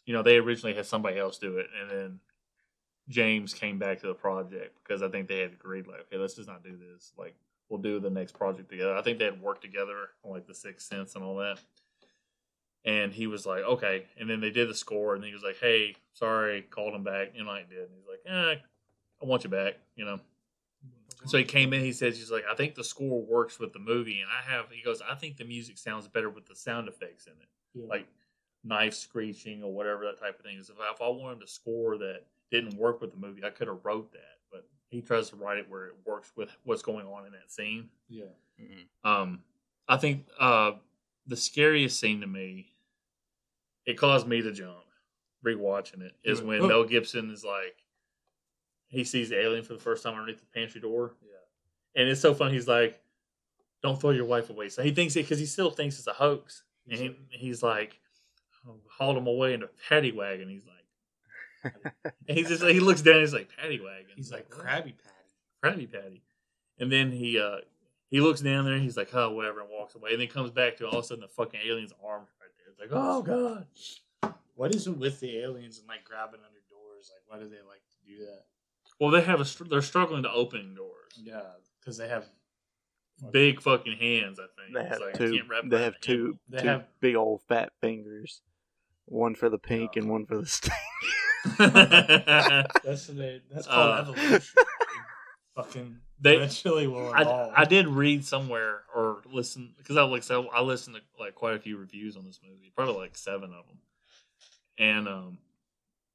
you 0.04 0.12
know, 0.12 0.22
they 0.22 0.36
originally 0.36 0.74
had 0.76 0.86
somebody 0.86 1.18
else 1.18 1.38
do 1.38 1.56
it, 1.58 1.66
and 1.80 1.90
then 1.90 2.20
James 3.08 3.54
came 3.54 3.78
back 3.78 4.00
to 4.00 4.08
the 4.08 4.14
project 4.14 4.76
because 4.82 5.02
I 5.02 5.08
think 5.08 5.28
they 5.28 5.38
had 5.38 5.52
agreed, 5.52 5.86
like, 5.86 6.00
okay, 6.00 6.16
let's 6.18 6.34
just 6.34 6.48
not 6.48 6.64
do 6.64 6.76
this. 6.76 7.12
Like, 7.16 7.34
we'll 7.68 7.80
do 7.80 8.00
the 8.00 8.10
next 8.10 8.32
project 8.32 8.68
together. 8.70 8.96
I 8.96 9.02
think 9.02 9.18
they 9.18 9.24
had 9.26 9.40
worked 9.40 9.62
together 9.62 10.08
on 10.24 10.32
like 10.32 10.46
the 10.46 10.54
Sixth 10.54 10.86
Sense 10.88 11.14
and 11.14 11.24
all 11.24 11.36
that. 11.36 11.58
And 12.84 13.12
he 13.12 13.26
was 13.26 13.46
like, 13.46 13.62
okay. 13.64 14.06
And 14.18 14.30
then 14.30 14.40
they 14.40 14.50
did 14.50 14.68
the 14.68 14.74
score, 14.74 15.14
and 15.14 15.24
he 15.24 15.32
was 15.32 15.42
like, 15.42 15.58
hey, 15.60 15.96
sorry, 16.12 16.62
called 16.62 16.94
him 16.94 17.02
back. 17.02 17.32
And 17.36 17.48
I 17.48 17.60
did. 17.68 17.78
And 17.78 17.90
he's 17.96 18.08
like, 18.08 18.20
eh, 18.26 18.60
I 19.22 19.24
want 19.26 19.44
you 19.44 19.50
back, 19.50 19.74
you 19.96 20.04
know. 20.04 20.20
So 21.26 21.38
he 21.38 21.44
came 21.44 21.72
in. 21.72 21.80
He 21.80 21.92
says, 21.92 22.16
he's 22.16 22.30
like, 22.30 22.44
I 22.50 22.54
think 22.54 22.74
the 22.76 22.84
score 22.84 23.22
works 23.22 23.58
with 23.58 23.72
the 23.72 23.78
movie, 23.80 24.20
and 24.20 24.30
I 24.30 24.48
have. 24.52 24.66
He 24.70 24.82
goes, 24.82 25.00
I 25.08 25.14
think 25.16 25.36
the 25.36 25.44
music 25.44 25.78
sounds 25.78 26.06
better 26.06 26.30
with 26.30 26.46
the 26.46 26.54
sound 26.54 26.86
effects 26.88 27.26
in 27.26 27.32
it, 27.32 27.48
Yeah. 27.74 27.86
like 27.88 28.06
knife 28.62 28.94
screeching 28.94 29.62
or 29.64 29.72
whatever 29.72 30.04
that 30.04 30.20
type 30.20 30.38
of 30.38 30.44
thing 30.44 30.56
is. 30.58 30.68
If 30.70 30.76
I, 30.80 30.92
if 30.92 31.00
I 31.00 31.08
wanted 31.08 31.40
to 31.40 31.46
score 31.48 31.98
that 31.98 32.22
didn't 32.50 32.76
work 32.76 33.00
with 33.00 33.10
the 33.12 33.16
movie, 33.18 33.44
I 33.44 33.50
could 33.50 33.68
have 33.68 33.84
wrote 33.84 34.12
that. 34.12 34.38
But 34.50 34.66
he 34.88 35.00
tries 35.02 35.30
to 35.30 35.36
write 35.36 35.58
it 35.58 35.68
where 35.68 35.86
it 35.86 35.94
works 36.04 36.32
with 36.36 36.50
what's 36.64 36.82
going 36.82 37.06
on 37.06 37.26
in 37.26 37.32
that 37.32 37.50
scene. 37.50 37.88
yeah. 38.08 38.24
Mhm. 38.60 38.86
Um, 39.04 39.42
I 39.88 39.96
think 39.98 40.26
uh, 40.40 40.72
the 41.26 41.36
scariest 41.36 42.00
scene 42.00 42.20
to 42.22 42.26
me, 42.26 42.68
it 43.84 43.94
caused 43.98 44.26
me 44.26 44.40
to 44.42 44.50
jump 44.52 44.78
rewatching 45.44 46.00
it, 46.02 46.12
is 46.24 46.40
You 46.40 46.46
when 46.46 46.58
went, 46.60 46.68
Mel 46.72 46.84
Gibson 46.84 47.30
is 47.30 47.44
like, 47.44 47.76
he 48.88 49.04
sees 49.04 49.28
the 49.28 49.38
alien 49.40 49.62
for 49.64 49.74
the 49.74 49.78
first 49.80 50.02
time 50.02 50.14
underneath 50.14 50.40
the 50.40 50.46
pantry 50.46 50.80
door, 50.80 51.14
Yeah. 51.22 52.00
and 52.00 52.08
it's 52.08 52.20
so 52.20 52.34
funny. 52.34 52.54
He's 52.54 52.66
like, 52.68 53.00
"Don't 53.82 54.00
throw 54.00 54.10
your 54.10 54.24
wife 54.24 54.48
away." 54.50 54.68
So 54.70 54.82
he 54.82 54.90
thinks 54.92 55.14
it 55.16 55.22
because 55.22 55.38
he 55.38 55.46
still 55.46 55.70
thinks 55.70 55.98
it's 55.98 56.06
a 56.06 56.12
hoax, 56.12 56.64
and 56.88 56.98
he, 56.98 57.16
he's 57.30 57.62
like, 57.62 58.00
hauled 58.90 59.16
him 59.16 59.26
away 59.26 59.54
in 59.54 59.62
a 59.62 59.68
paddy 59.88 60.10
wagon. 60.12 60.48
He's 60.48 60.66
like, 60.66 60.75
and 62.28 62.36
he's 62.38 62.48
just 62.48 62.62
he 62.64 62.80
looks 62.80 63.02
down. 63.02 63.14
And 63.14 63.22
he's 63.22 63.32
like 63.32 63.48
paddy 63.56 63.80
wagon. 63.80 64.10
He's 64.16 64.30
like 64.32 64.48
"What?" 64.54 64.64
Krabby 64.66 64.94
Patty. 64.96 65.86
Krabby 65.86 65.92
Patty. 65.92 66.22
And 66.78 66.90
then 66.92 67.10
he 67.12 67.38
uh 67.40 67.58
he 68.10 68.20
looks 68.20 68.40
down 68.40 68.64
there 68.64 68.74
and 68.74 68.82
he's 68.82 68.96
like, 68.96 69.12
oh, 69.14 69.30
whatever, 69.32 69.60
and 69.60 69.68
walks 69.70 69.94
away. 69.96 70.12
And 70.12 70.20
then 70.20 70.28
comes 70.28 70.50
back 70.52 70.76
to 70.76 70.86
all 70.86 70.98
of 70.98 71.04
a 71.04 71.06
sudden 71.08 71.22
the 71.22 71.28
fucking 71.28 71.60
alien's 71.66 71.92
arms 72.04 72.28
right 72.40 72.50
there. 72.58 72.66
It's 72.70 72.80
like, 72.80 72.90
oh 72.92 73.22
god. 73.22 73.66
What 74.54 74.74
is 74.74 74.86
it 74.86 74.96
with 74.96 75.20
the 75.20 75.38
aliens 75.38 75.78
and 75.78 75.88
like 75.88 76.04
grabbing 76.04 76.40
under 76.40 76.60
doors? 76.70 77.10
Like, 77.12 77.22
why 77.26 77.42
do 77.42 77.48
they 77.50 77.60
like 77.68 77.82
to 77.90 78.10
do 78.10 78.24
that? 78.24 78.44
Well, 79.00 79.10
they 79.10 79.20
have 79.22 79.40
a 79.40 79.44
str- 79.44 79.64
they're 79.64 79.82
struggling 79.82 80.22
to 80.22 80.30
open 80.32 80.74
doors. 80.74 81.12
Yeah, 81.22 81.40
because 81.80 81.96
they 81.98 82.08
have 82.08 82.24
Big 83.32 83.62
fucking 83.62 83.96
hands, 83.98 84.38
I 84.38 84.44
think. 84.60 84.74
They 84.74 84.80
It's 84.80 84.90
have 84.90 85.00
like, 85.00 85.14
I 85.14 85.18
two. 85.18 85.32
can't 85.36 85.48
wrap 85.48 85.62
They 85.64 85.68
my 85.76 85.82
have 85.84 85.92
hand 85.94 86.02
two. 86.02 86.38
They 86.50 86.58
two 86.60 86.66
have- 86.68 86.84
big 87.00 87.14
old 87.16 87.40
fat 87.48 87.72
fingers. 87.80 88.42
One 89.06 89.34
for 89.34 89.48
the 89.48 89.56
pink 89.58 89.96
and 89.96 90.10
one 90.10 90.26
for 90.26 90.36
the 90.36 90.44
stink. 90.46 90.74
That's 91.58 93.06
the 93.06 93.40
that's 93.50 93.66
called 93.66 93.90
Uh, 93.90 94.00
evolution. 94.12 94.42
Fucking 95.56 95.96
They- 96.20 96.36
eventually 96.36 96.86
will 96.86 97.12
I, 97.12 97.22
evolve. 97.22 97.52
I 97.56 97.64
did 97.64 97.86
read 97.88 98.24
somewhere 98.24 98.82
or 98.94 99.22
listen 99.32 99.74
because 99.78 99.96
I 99.96 100.02
like 100.02 100.22
so 100.22 100.48
I 100.48 100.60
listened 100.62 100.96
to 100.96 101.02
like 101.22 101.34
quite 101.34 101.54
a 101.54 101.58
few 101.58 101.76
reviews 101.78 102.16
on 102.16 102.24
this 102.24 102.40
movie, 102.42 102.72
probably 102.74 102.96
like 102.96 103.16
seven 103.16 103.50
of 103.54 103.66
them. 103.66 103.78
And 104.78 105.08
um, 105.08 105.38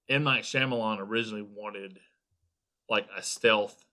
M 0.10 0.24
Night 0.24 0.44
Shyamalan 0.44 1.00
originally 1.00 1.42
wanted 1.42 2.00
like 2.90 3.08
a 3.18 3.24
stealth 3.24 3.84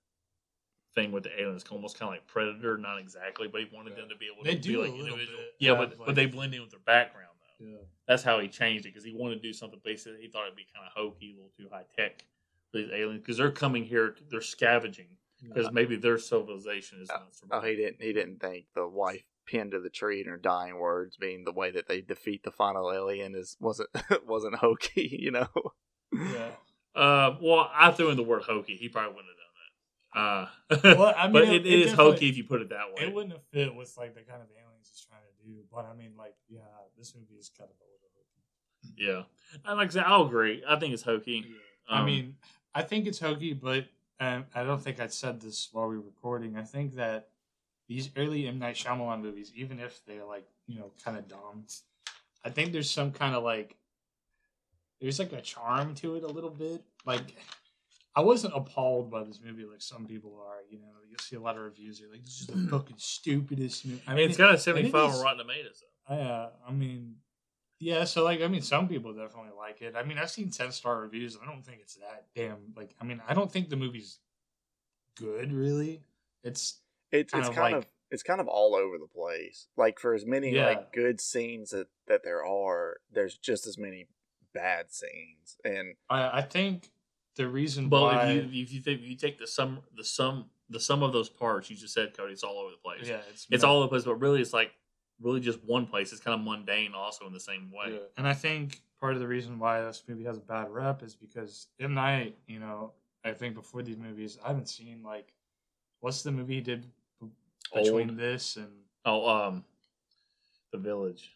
thing 0.95 1.13
with 1.13 1.23
the 1.23 1.41
aliens, 1.41 1.65
almost 1.71 1.99
kind 1.99 2.09
of 2.09 2.15
like 2.15 2.27
Predator, 2.27 2.77
not 2.77 2.99
exactly, 2.99 3.49
but 3.49 3.61
he 3.63 3.69
wanted 3.75 3.97
them 3.97 4.09
to 4.11 4.17
be 4.17 4.27
able 4.33 4.45
They 4.45 4.55
to 4.57 4.61
do 4.61 4.73
be 4.73 4.77
like 4.91 4.91
individual. 4.99 5.39
Yeah, 5.59 5.75
but 5.75 5.91
like- 5.99 6.07
but 6.07 6.15
they 6.15 6.27
blend 6.27 6.55
in 6.55 6.61
with 6.61 6.71
their 6.71 6.81
background. 6.81 7.28
Yeah. 7.61 7.77
That's 8.07 8.23
how 8.23 8.39
he 8.41 8.49
changed 8.49 8.87
it 8.87 8.91
because 8.91 9.05
he 9.05 9.15
wanted 9.15 9.37
to 9.37 9.41
do 9.43 9.53
something. 9.53 9.81
Basically, 9.85 10.21
he 10.21 10.29
thought 10.29 10.45
it'd 10.47 10.57
be 10.57 10.67
kind 10.75 10.87
of 10.87 10.93
hokey, 10.95 11.33
a 11.33 11.35
little 11.35 11.51
too 11.57 11.69
high 11.71 11.85
tech 11.97 12.25
for 12.71 12.79
these 12.79 12.91
aliens 12.93 13.21
because 13.23 13.37
they're 13.37 13.51
coming 13.51 13.85
here, 13.85 14.15
they're 14.31 14.41
scavenging 14.41 15.09
because 15.43 15.71
maybe 15.73 15.97
their 15.97 16.19
civilization 16.19 17.01
is 17.01 17.09
not 17.09 17.29
Oh, 17.51 17.61
he 17.61 17.77
didn't. 17.77 18.01
He 18.03 18.13
didn't 18.13 18.41
think 18.41 18.67
the 18.75 18.87
wife 18.89 19.23
pinned 19.47 19.71
to 19.73 19.81
the 19.81 19.89
tree 19.91 20.21
in 20.21 20.27
her 20.29 20.37
dying 20.37 20.79
words, 20.79 21.17
being 21.17 21.45
the 21.45 21.53
way 21.53 21.71
that 21.71 21.89
they 21.89 22.01
defeat 22.01 22.43
the 22.43 22.51
final 22.51 22.93
alien, 22.93 23.35
is 23.35 23.57
wasn't 23.61 23.89
wasn't 24.27 24.57
hokey. 24.57 25.17
You 25.21 25.31
know. 25.33 25.49
Yeah. 26.13 26.51
Uh, 26.95 27.37
well, 27.41 27.71
I 27.73 27.93
threw 27.93 28.11
in 28.11 28.17
the 28.17 28.25
word 28.25 28.43
hokey. 28.43 28.75
He 28.75 28.89
probably 28.89 29.15
wouldn't 29.15 29.29
have 29.31 29.39
done 29.39 30.91
that. 30.91 30.95
Uh, 30.95 30.97
Well, 30.99 31.15
I 31.17 31.25
mean, 31.29 31.33
but 31.33 31.43
it- 31.45 31.49
it, 31.49 31.67
it 31.67 31.73
it 31.73 31.79
is 31.87 31.93
hokey 31.93 32.29
if 32.29 32.37
you 32.37 32.43
put 32.43 32.61
it 32.61 32.71
that 32.71 32.89
way. 32.93 33.05
It 33.07 33.15
wouldn't 33.15 33.33
have 33.35 33.45
fit 33.53 33.73
with 33.73 33.95
like 33.97 34.15
the 34.17 34.23
kind 34.23 34.43
of 34.43 34.49
aliens 34.51 34.91
he's 34.91 35.07
trying 35.07 35.21
to 35.23 35.47
do. 35.47 35.63
But 35.71 35.85
I 35.85 35.95
mean, 35.95 36.15
like, 36.19 36.35
yeah, 36.49 36.63
this 36.99 37.15
movie 37.15 37.35
is 37.39 37.49
kind 37.49 37.71
of 37.71 37.77
a 37.77 37.87
little 37.93 38.11
hokey. 38.17 38.95
yeah, 39.65 39.69
and 39.71 39.79
like 39.79 39.89
I 39.89 39.93
said, 39.93 40.05
I'll 40.07 40.27
agree. 40.27 40.63
I 40.69 40.77
think 40.77 40.93
it's 40.95 41.03
hokey. 41.03 41.47
I 41.89 42.01
Um, 42.01 42.07
mean, 42.07 42.37
I 42.75 42.83
think 42.83 43.07
it's 43.07 43.19
hokey, 43.21 43.55
but 43.55 43.87
um, 44.21 44.47
I 44.55 44.65
don't 44.65 44.83
think 44.83 45.01
I 45.01 45.07
said 45.07 45.41
this 45.41 45.69
while 45.73 45.89
we 45.89 45.97
were 45.97 46.03
recording. 46.05 46.57
I 46.57 46.63
think 46.65 46.95
that 46.97 47.29
these 47.89 48.11
early 48.17 48.47
M 48.47 48.59
Night 48.59 48.75
Shyamalan 48.77 49.23
movies, 49.23 49.53
even 49.55 49.81
if 49.81 50.05
they're 50.07 50.25
like 50.25 50.47
you 50.67 50.79
know 50.79 50.91
kind 51.05 51.17
of 51.17 51.27
dumb, 51.29 51.65
I 52.45 52.51
think 52.51 52.73
there's 52.73 52.91
some 52.91 53.13
kind 53.13 53.35
of 53.35 53.43
like 53.45 53.77
there's 55.01 55.19
like 55.19 55.33
a 55.33 55.41
charm 55.41 55.95
to 55.97 56.17
it 56.17 56.25
a 56.25 56.27
little 56.29 56.51
bit. 56.51 56.83
Like 57.07 57.37
I 58.17 58.21
wasn't 58.21 58.55
appalled 58.57 59.11
by 59.11 59.23
this 59.23 59.41
movie 59.45 59.65
like 59.65 59.81
some 59.81 60.05
people 60.05 60.39
are. 60.45 60.59
You 60.69 60.79
know, 60.81 60.87
you'll 61.09 61.19
see 61.21 61.37
a 61.37 61.41
lot 61.41 61.57
of 61.57 61.63
reviews. 61.63 62.01
They're 62.01 62.11
like, 62.11 62.25
"This 62.25 62.41
is 62.41 62.47
the 62.49 62.69
fucking 62.69 62.97
stupidest 62.99 63.87
movie." 63.87 64.03
I 64.07 64.15
mean, 64.15 64.29
it's 64.29 64.37
got 64.37 64.53
a 64.55 64.59
seventy-five 64.59 65.15
on 65.15 65.23
Rotten 65.23 65.39
Tomatoes. 65.39 65.81
Though. 65.83 65.87
I, 66.09 66.15
uh, 66.15 66.51
I 66.67 66.73
mean, 66.73 67.17
yeah. 67.79 68.05
So 68.05 68.25
like, 68.25 68.41
I 68.43 68.49
mean, 68.49 68.63
some 68.63 68.89
people 68.89 69.13
definitely 69.13 69.53
like 69.57 69.83
it. 69.83 69.95
I 69.97 70.03
mean, 70.03 70.19
I've 70.19 70.31
seen 70.31 70.51
ten 70.51 70.73
star 70.73 71.01
reviews. 71.01 71.35
and 71.35 71.45
I 71.45 71.47
don't 71.53 71.65
think 71.65 71.79
it's 71.83 71.95
that 71.97 72.27
damn. 72.35 72.73
Like, 72.77 72.95
I 73.01 73.05
mean, 73.05 73.21
I 73.29 73.35
don't 73.35 73.51
think 73.53 73.69
the 73.69 73.77
movie's 73.77 74.19
good. 75.17 75.53
Really, 75.53 76.03
it's 76.43 76.81
It's 77.13 77.33
Kind 77.33 77.41
it's 77.43 77.49
of 77.51 77.55
kind 77.55 77.75
like- 77.77 77.85
of 77.85 77.91
it's 78.11 78.23
kind 78.23 78.41
of 78.41 78.49
all 78.49 78.75
over 78.75 78.97
the 78.97 79.07
place. 79.07 79.67
Like 79.77 79.99
for 79.99 80.15
as 80.15 80.25
many 80.25 80.55
Yeah. 80.55 80.67
like 80.67 80.93
good 80.95 81.21
scenes 81.21 81.71
that 81.71 81.89
that 82.07 82.23
there 82.25 82.43
are, 82.45 82.97
there's 83.13 83.37
just 83.37 83.67
as 83.67 83.77
many 83.77 84.07
bad 84.55 84.91
scenes. 84.91 85.59
And 85.63 85.95
I, 86.09 86.39
I 86.39 86.41
think 86.43 86.91
the 87.37 87.47
reason 87.49 87.91
well, 87.91 88.05
why. 88.05 88.29
if 88.31 88.51
you 88.53 88.63
if 88.63 88.73
you 88.73 88.81
think 88.81 89.03
if 89.03 89.07
you 89.09 89.15
take 89.17 89.37
the 89.39 89.47
sum 89.47 89.81
the 89.95 90.05
sum 90.05 90.47
the 90.71 90.81
sum 90.81 91.03
of 91.03 91.13
those 91.13 91.29
parts 91.29 91.69
you 91.69 91.77
just 91.77 91.93
said, 91.93 92.17
Cody, 92.17 92.33
it's 92.33 92.43
all 92.43 92.59
over 92.59 92.71
the 92.71 92.79
place. 92.79 93.07
yeah, 93.07 93.21
it's 93.31 93.47
It's 93.51 93.63
meh. 93.63 93.69
all 93.69 93.77
over 93.77 93.85
the 93.85 93.89
place, 93.91 94.05
but 94.05 94.15
really 94.15 94.41
it's 94.41 94.55
like 94.55 94.73
really 95.21 95.41
just 95.41 95.59
one 95.65 95.87
place. 95.87 96.13
It's 96.13 96.21
kind 96.21 96.39
of 96.39 96.45
mundane, 96.47 96.93
also 96.95 97.27
in 97.27 97.33
the 97.33 97.41
same 97.41 97.71
way. 97.73 97.95
Yeah. 97.95 97.99
And 98.17 98.27
I 98.27 98.35
think 98.35 98.81
part 99.01 99.15
of 99.15 99.21
the 99.21 99.27
reason 99.29 99.59
why 99.59 99.81
this 99.83 100.03
movie 100.09 100.25
has 100.25 100.37
a 100.37 100.41
bad 100.41 100.71
rep 100.71 101.03
is 101.03 101.15
because 101.15 101.69
M 101.81 101.95
Night. 101.95 102.37
You 102.47 102.61
know, 102.61 102.93
I 103.25 103.33
think 103.33 103.55
before 103.55 103.83
these 103.83 103.97
movies, 103.99 104.39
I 104.45 104.49
haven't 104.49 104.69
seen 104.69 105.03
like 105.05 105.33
what's 106.01 106.23
the 106.23 106.31
movie 106.33 106.55
he 106.57 106.61
did 106.61 106.87
between 107.75 108.11
Old. 108.11 108.19
this 108.19 108.57
and 108.57 108.69
Oh, 109.05 109.29
um, 109.29 109.65
the 110.73 110.79
village. 110.79 111.33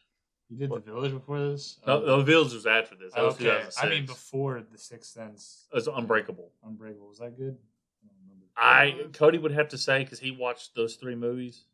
You 0.51 0.59
did 0.59 0.69
What? 0.71 0.85
the 0.85 0.93
Village 0.93 1.13
before 1.13 1.39
this. 1.41 1.79
No, 1.87 2.03
Oh. 2.05 2.17
the 2.19 2.25
village 2.25 2.53
was 2.53 2.67
after 2.67 2.95
this. 2.95 3.15
That 3.15 3.21
okay, 3.25 3.45
2006. 3.45 3.79
I 3.83 3.89
mean 3.89 4.05
before 4.05 4.61
the 4.71 4.77
Sixth 4.77 5.11
Sense. 5.13 5.67
It 5.73 5.75
was 5.77 5.89
Unbreakable. 5.89 6.51
Unbreakable. 6.65 7.09
Was 7.09 7.19
that 7.21 7.37
good? 7.39 7.57
I 8.05 8.07
don't 8.07 8.95
remember. 8.99 9.09
I 9.09 9.09
Cody 9.17 9.39
would 9.39 9.53
have 9.53 9.69
to 9.69 9.79
say 9.79 10.05
because 10.05 10.19
he 10.19 10.31
watched 10.31 10.75
those 10.75 10.97
three 10.97 11.15
movies. 11.15 11.65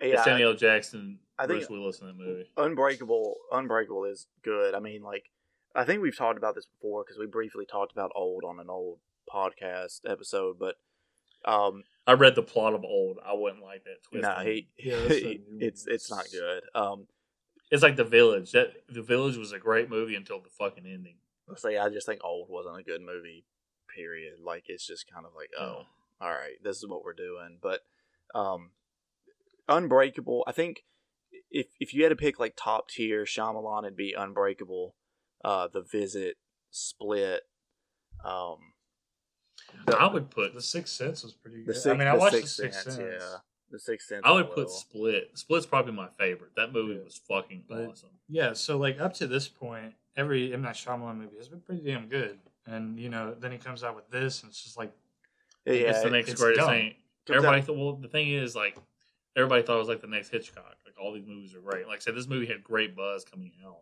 Yeah, 0.00 0.22
Samuel 0.22 0.50
L. 0.52 0.56
Jackson, 0.56 1.18
I 1.38 1.46
think- 1.46 1.60
Bruce 1.60 1.70
Willis 1.70 2.00
in 2.00 2.06
that 2.08 2.16
movie. 2.16 2.50
Unbreakable 2.56 3.36
Unbreakable 3.52 4.04
is 4.04 4.26
good. 4.42 4.74
I 4.74 4.80
mean, 4.80 5.02
like 5.02 5.30
I 5.74 5.84
think 5.84 6.02
we've 6.02 6.16
talked 6.16 6.38
about 6.38 6.54
this 6.54 6.66
before 6.66 7.04
because 7.04 7.18
we 7.18 7.26
briefly 7.26 7.66
talked 7.66 7.92
about 7.92 8.12
old 8.14 8.44
on 8.44 8.60
an 8.60 8.68
old 8.68 8.98
podcast 9.32 10.00
episode, 10.06 10.58
but 10.58 10.76
um 11.44 11.84
I 12.06 12.12
read 12.14 12.34
the 12.34 12.42
plot 12.42 12.74
of 12.74 12.82
Old. 12.84 13.18
I 13.24 13.32
wouldn't 13.32 13.62
like 13.62 13.84
that 13.84 14.02
twist. 14.02 14.22
no, 14.22 14.30
on 14.30 14.46
he, 14.46 14.68
it. 14.76 14.84
Yeah, 14.84 15.08
he- 15.08 15.40
it's 15.60 15.86
it's 15.86 16.10
not 16.10 16.26
good. 16.30 16.62
Um 16.74 17.06
It's 17.70 17.82
like 17.82 17.96
the 17.96 18.04
village. 18.04 18.52
That 18.52 18.72
the 18.88 19.02
village 19.02 19.36
was 19.36 19.52
a 19.52 19.58
great 19.58 19.88
movie 19.88 20.14
until 20.14 20.40
the 20.40 20.50
fucking 20.50 20.86
ending. 20.86 21.16
say 21.56 21.78
I 21.78 21.88
just 21.88 22.06
think 22.06 22.20
old 22.24 22.48
wasn't 22.48 22.78
a 22.78 22.82
good 22.82 23.00
movie. 23.00 23.44
Period. 23.94 24.34
Like 24.42 24.64
it's 24.68 24.86
just 24.86 25.10
kind 25.10 25.26
of 25.26 25.32
like 25.34 25.50
oh, 25.58 25.86
all 26.20 26.30
right, 26.30 26.62
this 26.62 26.78
is 26.78 26.86
what 26.86 27.04
we're 27.04 27.12
doing. 27.14 27.58
But 27.60 27.80
um, 28.34 28.70
Unbreakable, 29.76 30.44
I 30.46 30.52
think 30.52 30.84
if 31.50 31.66
if 31.80 31.92
you 31.94 32.02
had 32.02 32.10
to 32.10 32.16
pick 32.16 32.38
like 32.38 32.54
top 32.56 32.88
tier 32.88 33.24
Shyamalan, 33.24 33.84
it'd 33.84 33.96
be 33.96 34.14
Unbreakable, 34.16 34.94
uh, 35.44 35.68
The 35.68 35.82
Visit, 35.82 36.36
Split. 36.70 37.42
Um, 38.24 38.58
the- 39.86 39.96
I 39.96 40.12
would 40.12 40.30
put 40.30 40.54
The 40.54 40.62
Sixth 40.62 40.94
Sense 40.94 41.22
was 41.22 41.34
pretty 41.34 41.58
the 41.60 41.66
good. 41.72 41.74
Sixth, 41.74 41.86
I 41.88 41.94
mean, 41.96 42.08
I 42.08 42.12
the 42.12 42.18
watched 42.18 42.34
Sixth 42.36 42.56
the 42.56 42.62
Sixth 42.64 42.82
Sense, 42.82 42.96
Sense. 42.96 43.22
yeah, 43.22 43.36
the 43.70 43.78
Sixth 43.78 44.08
Sense. 44.08 44.22
I 44.24 44.32
would 44.32 44.48
put 44.50 44.66
well. 44.66 44.68
Split. 44.68 45.30
Split's 45.34 45.66
probably 45.66 45.92
my 45.92 46.08
favorite. 46.18 46.52
That 46.56 46.72
movie 46.72 46.94
Yeah. 46.94 47.04
was 47.04 47.18
fucking 47.28 47.64
But- 47.68 47.88
awesome. 47.88 48.10
Yeah, 48.28 48.52
so 48.52 48.76
like 48.78 49.00
up 49.00 49.14
to 49.14 49.26
this 49.26 49.48
point, 49.48 49.94
every 50.16 50.52
M 50.52 50.62
Night 50.62 50.74
Shyamalan 50.76 51.16
movie 51.18 51.36
has 51.38 51.48
been 51.48 51.60
pretty 51.60 51.82
damn 51.82 52.08
good. 52.08 52.38
And 52.66 52.98
you 52.98 53.08
know, 53.08 53.34
then 53.34 53.50
he 53.52 53.58
comes 53.58 53.82
out 53.82 53.96
with 53.96 54.08
this, 54.10 54.42
and 54.42 54.50
it's 54.50 54.62
just 54.62 54.76
like, 54.78 54.92
Yeah, 55.64 55.72
it's 55.90 56.02
the 56.02 56.10
next 56.10 56.30
it's 56.30 56.40
greatest 56.40 56.60
dumb. 56.66 56.70
thing. 56.74 56.90
comes 57.26 57.36
Everybody 57.36 57.60
out- 57.60 57.66
thought. 57.66 57.76
Well, 57.76 57.92
the 57.96 58.08
thing 58.08 58.30
is, 58.30 58.54
like, 58.56 58.76
everybody 59.36 59.62
thought 59.62 59.76
it 59.76 59.80
was 59.80 59.88
like 59.88 60.00
the 60.00 60.06
next 60.06 60.28
Hitchcock. 60.30 60.76
Like 60.84 60.94
all 61.00 61.12
these 61.12 61.26
movies 61.26 61.54
are 61.54 61.60
great. 61.60 61.86
Like 61.86 61.96
I 61.96 62.00
said, 62.00 62.14
this 62.16 62.26
movie 62.28 62.46
had 62.46 62.62
great 62.62 62.94
buzz 62.96 63.24
coming 63.24 63.52
out. 63.66 63.78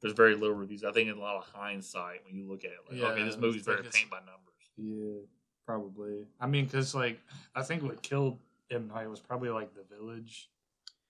There's 0.00 0.14
very 0.14 0.34
little 0.34 0.56
reviews. 0.56 0.84
I 0.84 0.92
think 0.92 1.08
in 1.08 1.16
a 1.16 1.20
lot 1.20 1.36
of 1.36 1.44
hindsight 1.52 2.20
when 2.26 2.36
you 2.36 2.46
look 2.48 2.64
at 2.64 2.70
it, 2.72 2.76
like, 2.90 3.00
Yeah, 3.00 3.06
okay, 3.08 3.24
this 3.24 3.36
movie's 3.36 3.66
like 3.66 3.76
very 3.76 3.86
it's- 3.86 3.96
paint 3.96 4.10
by 4.10 4.18
numbers. 4.18 4.40
yeah, 4.76 5.20
probably. 5.66 6.26
I 6.40 6.46
mean, 6.46 6.66
because 6.66 6.94
like 6.94 7.20
I 7.54 7.62
think 7.62 7.82
what 7.82 8.02
killed 8.02 8.38
M 8.70 8.88
Night 8.88 9.08
was 9.08 9.20
probably 9.20 9.48
like 9.50 9.70
The 9.74 9.84
Village, 9.94 10.50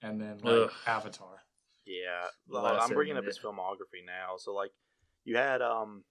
and 0.02 0.20
then 0.20 0.38
like 0.42 0.54
Ugh. 0.54 0.72
Avatar. 0.86 1.42
Yeah, 1.86 2.26
The 2.48 2.58
I'm 2.58 2.88
bringing 2.94 3.14
seven, 3.14 3.18
up 3.18 3.26
his 3.26 3.38
filmography 3.38 4.04
now. 4.06 4.36
So 4.38 4.54
like, 4.54 4.70
you 5.24 5.36
had 5.36 5.60
um, 5.60 6.04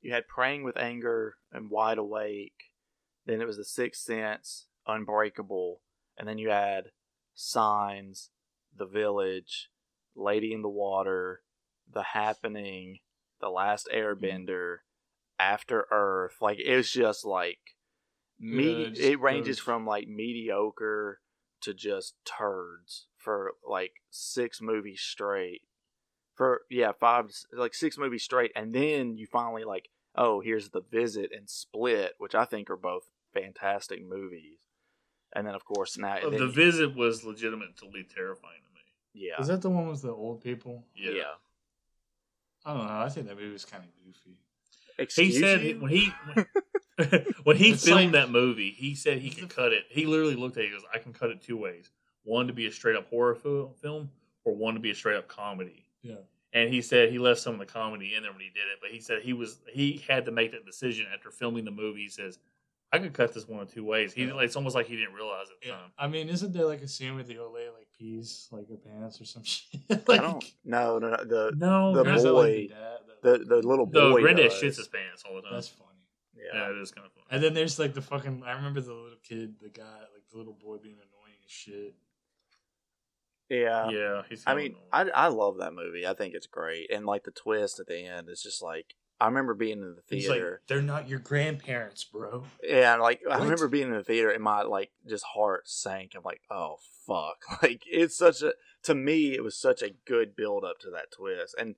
you 0.00 0.12
had 0.12 0.26
Praying 0.26 0.64
with 0.64 0.76
Anger 0.76 1.36
and 1.52 1.70
Wide 1.70 1.98
Awake. 1.98 2.64
Then 3.26 3.40
it 3.40 3.46
was 3.46 3.56
The 3.58 3.64
Sixth 3.64 4.02
Sense, 4.02 4.66
Unbreakable, 4.86 5.80
and 6.18 6.26
then 6.28 6.38
you 6.38 6.48
had 6.50 6.90
Signs, 7.40 8.30
The 8.76 8.86
Village, 8.86 9.70
Lady 10.14 10.52
in 10.52 10.62
the 10.62 10.68
Water, 10.68 11.42
The 11.90 12.02
Happening, 12.02 12.98
The 13.40 13.48
Last 13.48 13.88
Airbender, 13.94 14.78
After 15.38 15.86
Earth. 15.90 16.36
Like 16.40 16.58
it's 16.60 16.90
just 16.90 17.24
like, 17.24 17.58
me- 18.38 18.92
Yeah, 18.94 19.10
it 19.10 19.20
ranges 19.20 19.58
from 19.58 19.86
like 19.86 20.06
mediocre 20.06 21.20
to 21.62 21.74
just 21.74 22.14
turds 22.24 23.06
for 23.16 23.52
like 23.66 23.92
six 24.10 24.60
movies 24.60 25.00
straight. 25.00 25.62
For 26.34 26.62
yeah, 26.70 26.92
five 26.92 27.30
like 27.52 27.74
six 27.74 27.98
movies 27.98 28.22
straight, 28.22 28.52
and 28.54 28.74
then 28.74 29.16
you 29.16 29.26
finally 29.26 29.64
like, 29.64 29.88
oh, 30.14 30.40
here's 30.40 30.70
the 30.70 30.80
visit 30.80 31.30
and 31.36 31.48
Split, 31.48 32.14
which 32.18 32.34
I 32.34 32.44
think 32.44 32.70
are 32.70 32.76
both 32.76 33.04
fantastic 33.32 34.06
movies. 34.06 34.58
And 35.34 35.46
then 35.46 35.54
of 35.54 35.64
course 35.64 35.96
now 35.98 36.18
oh, 36.22 36.30
then 36.30 36.40
the 36.40 36.46
visit 36.48 36.94
was 36.96 37.24
legitimately 37.24 38.06
terrifying 38.14 38.60
to 38.66 38.74
me. 38.74 39.26
yeah 39.26 39.40
Is 39.40 39.46
that 39.48 39.62
the 39.62 39.70
one 39.70 39.88
with 39.88 40.02
the 40.02 40.10
old 40.12 40.42
people? 40.42 40.84
Yeah. 40.94 41.10
yeah. 41.12 41.22
I 42.64 42.74
don't 42.74 42.86
know. 42.86 42.92
I 43.00 43.08
think 43.08 43.26
that 43.28 43.36
movie 43.36 43.52
was 43.52 43.64
kind 43.64 43.82
of 43.84 43.90
goofy. 44.04 44.36
He 45.22 45.32
said 45.32 45.62
you? 45.62 45.80
when 45.80 45.90
he 45.90 46.12
when, 46.34 46.46
when 47.44 47.56
he 47.56 47.70
It's 47.70 47.84
filmed 47.84 48.12
like- 48.12 48.12
that 48.12 48.30
movie, 48.30 48.70
he 48.70 48.94
said 48.94 49.18
he 49.18 49.30
could 49.30 49.48
cut 49.48 49.72
it. 49.72 49.84
He 49.88 50.04
literally 50.04 50.34
looked 50.36 50.58
at 50.58 50.64
it. 50.64 50.66
He 50.66 50.72
goes, 50.72 50.82
"I 50.92 50.98
can 50.98 51.12
cut 51.14 51.30
it 51.30 51.40
two 51.40 51.56
ways. 51.56 51.90
one 52.24 52.48
to 52.48 52.52
be 52.52 52.66
a 52.66 52.72
straight 52.72 52.96
up 52.96 53.08
horror 53.08 53.34
fil- 53.34 53.72
film 53.80 54.10
or 54.44 54.54
one 54.54 54.74
to 54.74 54.80
be 54.80 54.90
a 54.90 54.94
straight 54.94 55.16
up 55.16 55.26
comedy. 55.26 55.86
Yeah. 56.02 56.16
And 56.52 56.68
he 56.72 56.82
said 56.82 57.10
he 57.10 57.18
left 57.18 57.40
some 57.40 57.54
of 57.54 57.60
the 57.60 57.66
comedy 57.66 58.14
in 58.14 58.22
there 58.24 58.32
when 58.32 58.40
he 58.40 58.48
did 58.48 58.64
it, 58.72 58.78
but 58.82 58.90
he 58.90 59.00
said 59.00 59.22
he 59.22 59.32
was 59.32 59.58
he 59.72 60.02
had 60.06 60.26
to 60.26 60.32
make 60.32 60.50
that 60.52 60.66
decision 60.66 61.06
after 61.14 61.30
filming 61.30 61.64
the 61.64 61.70
movie. 61.70 62.02
He 62.02 62.08
says, 62.10 62.38
"I 62.92 62.98
could 62.98 63.12
cut 63.14 63.32
this 63.34 63.46
one 63.48 63.60
of 63.60 63.72
two 63.72 63.84
ways." 63.84 64.12
He 64.12 64.26
like, 64.32 64.46
it's 64.46 64.56
almost 64.56 64.74
like 64.74 64.86
he 64.86 64.96
didn't 64.96 65.14
realize 65.14 65.46
it. 65.50 65.68
Yeah. 65.68 65.76
I 65.98 66.06
mean, 66.08 66.28
isn't 66.28 66.52
there 66.52 66.66
like 66.66 66.82
a 66.82 66.88
scene 66.88 67.16
with 67.16 67.26
the 67.28 67.38
old 67.38 67.54
lady 67.54 67.70
like 67.76 67.86
pees 67.98 68.48
like 68.50 68.68
her 68.68 68.76
pants 68.76 69.20
or 69.20 69.24
some 69.24 69.42
shit? 69.44 69.80
I 69.90 70.16
don't. 70.18 70.44
No, 70.64 70.98
no, 70.98 71.10
no. 71.10 71.24
The 71.24 71.52
No, 71.56 71.94
The 71.94 72.10
or 72.10 72.14
is 72.14 72.24
like, 72.24 72.32
boy- 72.32 72.68
dad? 72.68 72.98
the 73.22 73.38
the 73.44 73.56
little 73.66 73.86
the 73.86 74.00
boy. 74.10 74.20
granddad 74.22 74.50
does. 74.50 74.60
shits 74.60 74.76
his 74.78 74.88
pants 74.88 75.24
all 75.28 75.36
the 75.36 75.42
time. 75.42 75.52
That's 75.54 75.68
funny. 75.68 75.86
Yeah. 76.34 76.60
yeah, 76.68 76.70
it 76.70 76.78
is 76.78 76.90
kind 76.90 77.06
of 77.06 77.12
funny. 77.12 77.26
And 77.30 77.42
then 77.42 77.52
there's 77.54 77.78
like 77.78 77.92
the 77.94 78.00
fucking. 78.02 78.42
I 78.46 78.52
remember 78.52 78.80
the 78.80 78.94
little 78.94 79.18
kid, 79.22 79.56
the 79.60 79.68
guy, 79.68 79.82
like 79.82 80.24
the 80.32 80.38
little 80.38 80.54
boy 80.54 80.78
being 80.82 80.94
annoying 80.96 81.36
as 81.44 81.50
shit. 81.50 81.94
yeah. 83.50 83.90
yeah, 83.90 84.22
he's. 84.28 84.42
I 84.46 84.54
mean, 84.54 84.74
annoying. 84.92 85.10
I 85.14 85.24
I 85.24 85.26
love 85.28 85.58
that 85.58 85.74
movie. 85.74 86.06
I 86.06 86.14
think 86.14 86.34
it's 86.34 86.46
great, 86.46 86.90
and 86.90 87.04
like 87.04 87.24
the 87.24 87.30
twist 87.30 87.78
at 87.80 87.86
the 87.88 88.06
end 88.06 88.28
is 88.30 88.42
just 88.42 88.62
like 88.62 88.94
I 89.20 89.26
remember 89.26 89.54
being 89.54 89.82
in 89.82 89.94
the 89.96 90.02
He's 90.08 90.28
like, 90.28 90.38
theater. 90.38 90.62
they're 90.66 90.80
not 90.82 91.08
your 91.08 91.18
grandparents, 91.18 92.04
bro. 92.04 92.44
yeah, 92.62 92.96
like 92.96 93.20
I 93.28 93.34
What? 93.36 93.42
remember 93.42 93.68
being 93.68 93.88
in 93.88 93.94
the 93.94 94.04
theater, 94.04 94.30
and 94.30 94.42
my 94.42 94.62
like 94.62 94.90
just 95.08 95.24
heart 95.34 95.68
sank. 95.68 96.12
I'm 96.16 96.22
like, 96.24 96.40
oh 96.50 96.76
fuck! 97.06 97.38
Like 97.62 97.82
it's 97.86 98.16
such 98.16 98.42
a 98.42 98.54
to 98.84 98.94
me, 98.94 99.34
it 99.34 99.42
was 99.44 99.56
such 99.56 99.82
a 99.82 99.90
good 100.06 100.34
build 100.34 100.64
up 100.64 100.78
to 100.80 100.90
that 100.90 101.10
twist, 101.12 101.54
and 101.58 101.74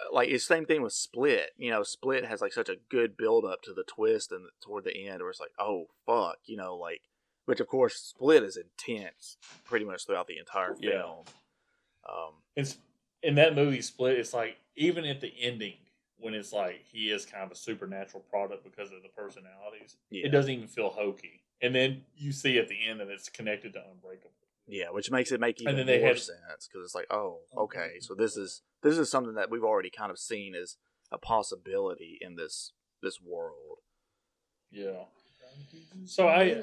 uh, 0.00 0.12
like 0.14 0.28
it's 0.28 0.44
same 0.44 0.64
thing 0.66 0.82
with 0.82 0.92
Split. 0.92 1.50
You 1.56 1.70
know, 1.70 1.82
Split 1.84 2.24
has 2.24 2.40
like 2.40 2.52
such 2.52 2.68
a 2.68 2.76
good 2.90 3.16
build 3.16 3.44
up 3.44 3.62
to 3.62 3.72
the 3.72 3.84
twist 3.84 4.32
and 4.32 4.46
toward 4.60 4.84
the 4.84 5.06
end, 5.08 5.20
where 5.20 5.30
it's 5.30 5.40
like, 5.40 5.52
oh 5.58 5.86
fuck, 6.06 6.38
you 6.46 6.56
know, 6.56 6.74
like 6.76 7.02
which 7.44 7.60
of 7.60 7.66
course 7.68 7.94
Split 7.96 8.42
is 8.42 8.56
intense 8.56 9.36
pretty 9.64 9.84
much 9.84 10.06
throughout 10.06 10.26
the 10.26 10.38
entire 10.38 10.74
Yeah. 10.80 10.90
film. 11.02 11.24
Um, 12.08 12.32
it's 12.56 12.78
in 13.22 13.36
that 13.36 13.54
movie 13.54 13.80
split 13.82 14.18
it's 14.18 14.34
like 14.34 14.56
even 14.74 15.04
at 15.04 15.20
the 15.20 15.32
ending 15.40 15.74
when 16.22 16.34
it's 16.34 16.52
like 16.52 16.84
he 16.90 17.10
is 17.10 17.26
kind 17.26 17.44
of 17.44 17.50
a 17.50 17.54
supernatural 17.56 18.22
product 18.30 18.64
because 18.64 18.90
of 18.92 19.02
the 19.02 19.08
personalities 19.08 19.96
yeah, 20.10 20.26
it 20.26 20.30
doesn't 20.30 20.50
even 20.50 20.68
feel 20.68 20.88
hokey. 20.90 21.42
And 21.60 21.74
then 21.74 22.02
you 22.16 22.32
see 22.32 22.58
at 22.58 22.68
the 22.68 22.76
end 22.88 23.00
that 23.00 23.08
it's 23.08 23.28
connected 23.28 23.74
to 23.74 23.82
unbreakable. 23.92 24.30
Yeah, 24.66 24.90
which 24.90 25.10
makes 25.10 25.32
it 25.32 25.40
make 25.40 25.60
even 25.60 25.76
then 25.76 25.86
they 25.86 25.98
more 25.98 26.08
had- 26.08 26.18
sense 26.18 26.68
because 26.68 26.84
it's 26.84 26.94
like, 26.94 27.06
oh, 27.10 27.38
okay, 27.56 27.78
mm-hmm. 27.78 28.00
so 28.00 28.14
this 28.14 28.36
is 28.36 28.62
this 28.82 28.96
is 28.98 29.10
something 29.10 29.34
that 29.34 29.50
we've 29.50 29.64
already 29.64 29.90
kind 29.90 30.10
of 30.10 30.18
seen 30.18 30.54
as 30.54 30.76
a 31.10 31.18
possibility 31.18 32.18
in 32.20 32.36
this 32.36 32.72
this 33.02 33.20
world. 33.20 33.78
yeah. 34.70 35.04
So 36.06 36.28
i 36.28 36.42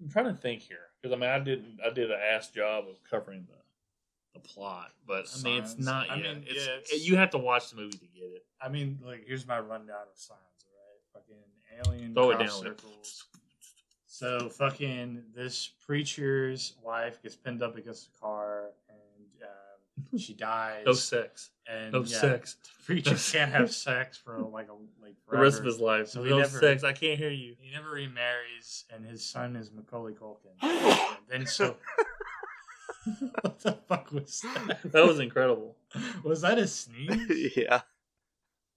i'm 0.00 0.08
trying 0.10 0.24
to 0.24 0.34
think 0.34 0.62
here 0.62 0.88
because 1.00 1.14
i 1.14 1.20
mean 1.20 1.30
i 1.30 1.38
didn't 1.38 1.78
i 1.86 1.90
did 1.90 2.10
an 2.10 2.18
ass 2.32 2.48
job 2.50 2.84
of 2.88 2.96
covering 3.08 3.46
the 3.48 3.61
the 4.34 4.40
plot 4.40 4.90
but 5.06 5.26
i 5.38 5.42
mean 5.42 5.58
it's 5.62 5.72
Signs. 5.72 5.78
not 5.84 6.10
I 6.10 6.16
yet 6.16 6.36
mean, 6.36 6.44
it's, 6.46 6.66
yeah, 6.66 6.72
it's- 6.76 7.06
you 7.06 7.16
have 7.16 7.30
to 7.30 7.38
watch 7.38 7.70
the 7.70 7.76
movie 7.76 7.98
to 7.98 8.06
get 8.06 8.24
it 8.24 8.44
I 8.60 8.68
mean, 8.68 9.00
like 9.04 9.24
here's 9.26 9.44
my 9.46 9.58
rundown 9.58 10.06
of 10.12 10.16
signs. 10.16 10.38
All 10.70 10.78
right, 10.78 11.24
fucking 11.26 11.92
alien 12.00 12.14
Throw 12.14 12.30
it 12.30 12.36
cross 12.36 12.48
down. 12.60 12.62
circles. 12.62 13.24
So 14.06 14.48
fucking 14.50 15.22
this 15.34 15.70
preacher's 15.84 16.74
wife 16.82 17.20
gets 17.22 17.34
pinned 17.34 17.62
up 17.62 17.76
against 17.76 18.08
a 18.14 18.20
car 18.20 18.66
and 18.88 18.98
um, 20.12 20.18
she 20.18 20.34
dies. 20.34 20.84
no 20.86 20.92
sex 20.92 21.50
and 21.66 21.92
no 21.92 22.02
yeah, 22.04 22.20
sex 22.20 22.56
the 22.62 22.84
Preacher 22.84 23.16
can't 23.32 23.50
have 23.50 23.72
sex 23.72 24.16
for 24.16 24.38
like 24.38 24.68
a 24.68 24.74
like 25.04 25.14
the 25.30 25.38
rest 25.38 25.58
of 25.58 25.62
forever. 25.64 25.72
his 25.72 25.80
life 25.80 26.08
So 26.08 26.22
he 26.22 26.30
no 26.30 26.38
never- 26.38 26.60
sex 26.60 26.84
i 26.84 26.92
can't 26.92 27.18
hear 27.18 27.30
you 27.30 27.54
He 27.58 27.72
never 27.72 27.90
remarries, 27.90 28.84
and 28.94 29.04
his 29.04 29.24
son 29.24 29.56
is 29.56 29.70
Macaulay 29.72 30.12
Culkin. 30.14 30.54
And 30.62 31.40
then 31.40 31.46
so, 31.46 31.76
what 33.42 33.58
the 33.60 33.72
fuck 33.88 34.12
was 34.12 34.40
that? 34.54 34.78
that 34.92 35.06
was 35.06 35.18
incredible 35.20 35.76
Was 36.24 36.42
that 36.42 36.58
a 36.58 36.66
sneeze? 36.66 37.52
yeah, 37.56 37.82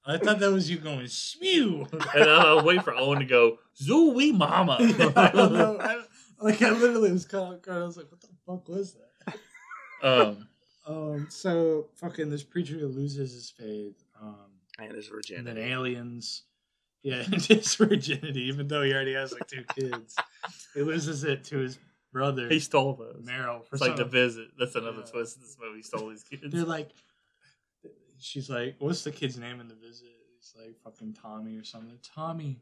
I 0.06 0.18
thought 0.18 0.40
that 0.40 0.52
was 0.52 0.70
you 0.70 0.78
going 0.78 1.08
spew. 1.08 1.88
and 1.92 2.30
I 2.30 2.54
was 2.54 2.64
waiting 2.64 2.84
for 2.84 2.96
Owen 2.96 3.20
to 3.20 3.26
go, 3.26 3.60
Zooey 3.82 4.34
Mama. 4.36 4.78
I 4.80 5.32
don't 5.34 5.54
know. 5.54 5.78
I, 5.80 6.04
like 6.40 6.62
I 6.62 6.72
literally 6.72 7.12
was 7.12 7.26
caught 7.26 7.54
off 7.56 7.62
guard. 7.62 7.82
I 7.82 7.86
was 7.86 7.98
like, 7.98 8.12
"What 8.12 8.22
the 8.22 8.28
fuck 8.46 8.68
was 8.70 8.96
that?" 9.26 9.38
um, 10.04 10.48
Um. 10.86 11.28
So 11.30 11.88
fucking 11.96 12.30
this 12.30 12.44
preacher 12.44 12.76
loses 12.86 13.32
his 13.34 13.50
faith. 13.50 14.04
Um. 14.22 14.36
and 14.80 14.92
his 14.94 15.08
And 15.08 15.16
virginity. 15.16 15.44
then 15.62 15.72
aliens. 15.72 16.44
Yeah, 17.04 17.22
and 17.32 17.40
his 17.42 17.76
virginity, 17.76 18.42
even 18.48 18.68
though 18.68 18.82
he 18.82 18.92
already 18.92 19.14
has 19.14 19.32
like 19.32 19.48
two 19.48 19.64
kids, 19.76 20.16
he 20.74 20.82
loses 20.82 21.24
it 21.24 21.44
to 21.46 21.60
his 21.60 21.78
brother 22.16 22.48
he 22.48 22.60
stole 22.62 22.94
those. 22.94 23.24
Merrill. 23.26 23.60
For 23.70 23.76
It's 23.76 23.82
like 23.82 23.98
the 23.98 24.06
visit. 24.06 24.48
That's 24.58 24.74
another 24.76 25.00
Yeah. 25.00 25.12
twist 25.12 25.36
in 25.36 25.44
this 25.44 25.58
movie. 25.62 25.78
He 25.78 25.84
stole 25.84 26.08
these 26.10 26.24
kids. 26.24 26.44
They're 26.48 26.64
like, 26.64 26.92
she's 28.20 28.50
like, 28.50 28.76
what's 28.80 29.04
the 29.04 29.12
kid's 29.12 29.38
name 29.38 29.60
in 29.60 29.68
the 29.68 29.76
visit? 29.76 30.08
He's 30.38 30.54
like 30.58 30.78
fucking 30.82 31.14
Tommy 31.22 31.58
or 31.58 31.64
something. 31.66 32.00
Tommy. 32.16 32.62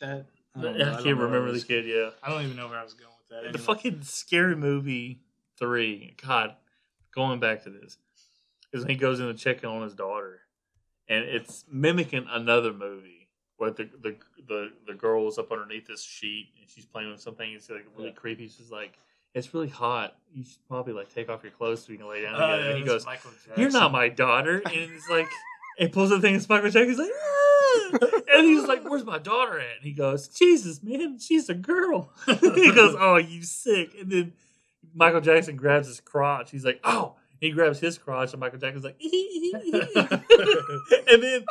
That 0.00 0.26
I, 0.56 0.60
know. 0.60 0.70
I 0.72 0.94
can't 1.02 1.06
I 1.06 1.10
remember 1.10 1.52
the 1.52 1.60
kid. 1.60 1.84
Yeah, 1.86 2.10
I 2.24 2.30
don't 2.30 2.42
even 2.42 2.56
know 2.56 2.66
where 2.68 2.78
I 2.78 2.82
was 2.82 2.94
going 2.94 3.12
with 3.18 3.28
that. 3.28 3.42
the 3.42 3.48
Anyway. 3.50 3.62
fucking 3.64 4.02
scary 4.02 4.56
movie 4.56 5.20
three. 5.56 6.16
God, 6.26 6.56
going 7.14 7.38
back 7.38 7.62
to 7.64 7.70
this 7.70 7.98
is 8.72 8.80
when 8.80 8.88
he 8.90 8.96
goes 8.96 9.20
in 9.20 9.26
to 9.28 9.34
check 9.34 9.62
on 9.64 9.82
his 9.82 9.94
daughter, 9.94 10.40
and 11.08 11.24
it's 11.24 11.64
mimicking 11.70 12.26
another 12.28 12.72
movie 12.72 13.19
where 13.60 13.70
the 13.70 13.88
the 14.02 14.16
the, 14.48 14.72
the 14.86 14.94
girl 14.94 15.28
is 15.28 15.38
up 15.38 15.52
underneath 15.52 15.86
this 15.86 16.02
sheet 16.02 16.48
and 16.60 16.68
she's 16.68 16.86
playing 16.86 17.10
with 17.10 17.20
something. 17.20 17.52
It's 17.52 17.68
like 17.70 17.86
really 17.96 18.08
Yeah. 18.08 18.14
creepy. 18.14 18.48
She's 18.48 18.70
like, 18.70 18.98
"It's 19.34 19.52
really 19.54 19.68
hot. 19.68 20.16
You 20.34 20.44
should 20.44 20.66
probably 20.66 20.94
like 20.94 21.12
take 21.14 21.28
off 21.28 21.42
your 21.42 21.52
clothes 21.52 21.82
so 21.82 21.86
we 21.90 21.98
can 21.98 22.08
lay 22.08 22.22
down 22.22 22.34
Oh, 22.36 22.38
together." 22.40 22.62
yeah, 22.62 22.68
and 22.70 22.78
he 22.78 22.84
goes, 22.84 23.06
"You're 23.56 23.70
not 23.70 23.92
my 23.92 24.08
daughter," 24.08 24.62
and 24.64 24.74
it's 24.74 25.08
like. 25.08 25.28
He 25.78 25.88
pulls 25.88 26.10
the 26.10 26.20
thing 26.20 26.34
and 26.34 26.46
Michael 26.46 26.68
Jackson's 26.68 26.98
like, 26.98 27.08
"Ah!" 27.10 27.90
and 28.34 28.44
he's 28.46 28.66
like, 28.68 28.84
"Where's 28.84 29.04
my 29.04 29.16
daughter 29.18 29.58
at?" 29.58 29.76
And 29.76 29.84
he 29.84 29.92
goes, 29.92 30.28
"Jesus, 30.28 30.82
man, 30.82 31.18
she's 31.18 31.48
a 31.48 31.54
girl." 31.54 32.10
he 32.26 32.70
goes, 32.74 32.94
"Oh, 32.98 33.16
you 33.16 33.42
sick!" 33.44 33.92
And 33.98 34.10
then 34.10 34.32
Michael 34.94 35.22
Jackson 35.22 35.56
grabs 35.56 35.86
his 35.86 35.98
crotch. 36.00 36.50
He's 36.50 36.66
like, 36.66 36.80
"Oh!" 36.84 37.14
He 37.40 37.50
grabs 37.50 37.80
his 37.80 37.96
crotch, 37.98 38.32
and 38.32 38.40
Michael 38.40 38.58
Jackson's 38.58 38.84
like, 38.84 39.00
and 41.10 41.22
then 41.22 41.44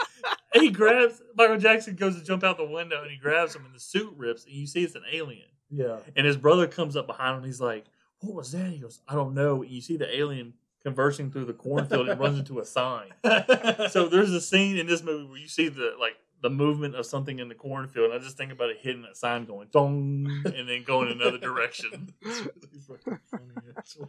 he 0.53 0.69
grabs 0.69 1.21
Michael 1.35 1.57
Jackson 1.57 1.95
goes 1.95 2.15
to 2.15 2.23
jump 2.23 2.43
out 2.43 2.57
the 2.57 2.65
window, 2.65 3.01
and 3.01 3.09
he 3.11 3.17
grabs 3.17 3.55
him, 3.55 3.65
and 3.65 3.73
the 3.73 3.79
suit 3.79 4.13
rips, 4.15 4.45
and 4.45 4.53
you 4.53 4.67
see 4.67 4.83
it's 4.83 4.95
an 4.95 5.03
alien. 5.11 5.47
Yeah. 5.71 5.97
And 6.15 6.25
his 6.25 6.37
brother 6.37 6.67
comes 6.67 6.95
up 6.95 7.07
behind 7.07 7.37
him. 7.37 7.43
He's 7.43 7.61
like, 7.61 7.85
"What 8.19 8.35
was 8.35 8.51
that?" 8.51 8.71
He 8.71 8.77
goes, 8.77 8.99
"I 9.07 9.15
don't 9.15 9.33
know." 9.33 9.63
And 9.63 9.71
you 9.71 9.81
see 9.81 9.97
the 9.97 10.15
alien 10.15 10.53
conversing 10.83 11.31
through 11.31 11.45
the 11.45 11.53
cornfield 11.53 12.07
and 12.07 12.19
runs 12.19 12.39
into 12.39 12.59
a 12.59 12.65
sign. 12.65 13.09
So 13.89 14.07
there's 14.07 14.31
a 14.31 14.41
scene 14.41 14.77
in 14.77 14.87
this 14.87 15.03
movie 15.03 15.25
where 15.27 15.39
you 15.39 15.47
see 15.47 15.69
the 15.69 15.93
like 15.99 16.15
the 16.41 16.49
movement 16.49 16.95
of 16.95 17.05
something 17.05 17.39
in 17.39 17.49
the 17.49 17.55
cornfield, 17.55 18.11
and 18.11 18.13
I 18.13 18.23
just 18.23 18.37
think 18.37 18.51
about 18.51 18.69
it 18.69 18.77
hitting 18.79 19.01
that 19.01 19.17
sign, 19.17 19.45
going 19.45 19.67
dong, 19.71 20.41
and 20.45 20.69
then 20.69 20.83
going 20.83 21.09
another 21.11 21.37
direction. 21.37 22.13
It's 22.21 22.39
really 22.39 22.79
fucking 22.87 23.19
funny, 23.29 23.43
actually. 23.77 24.07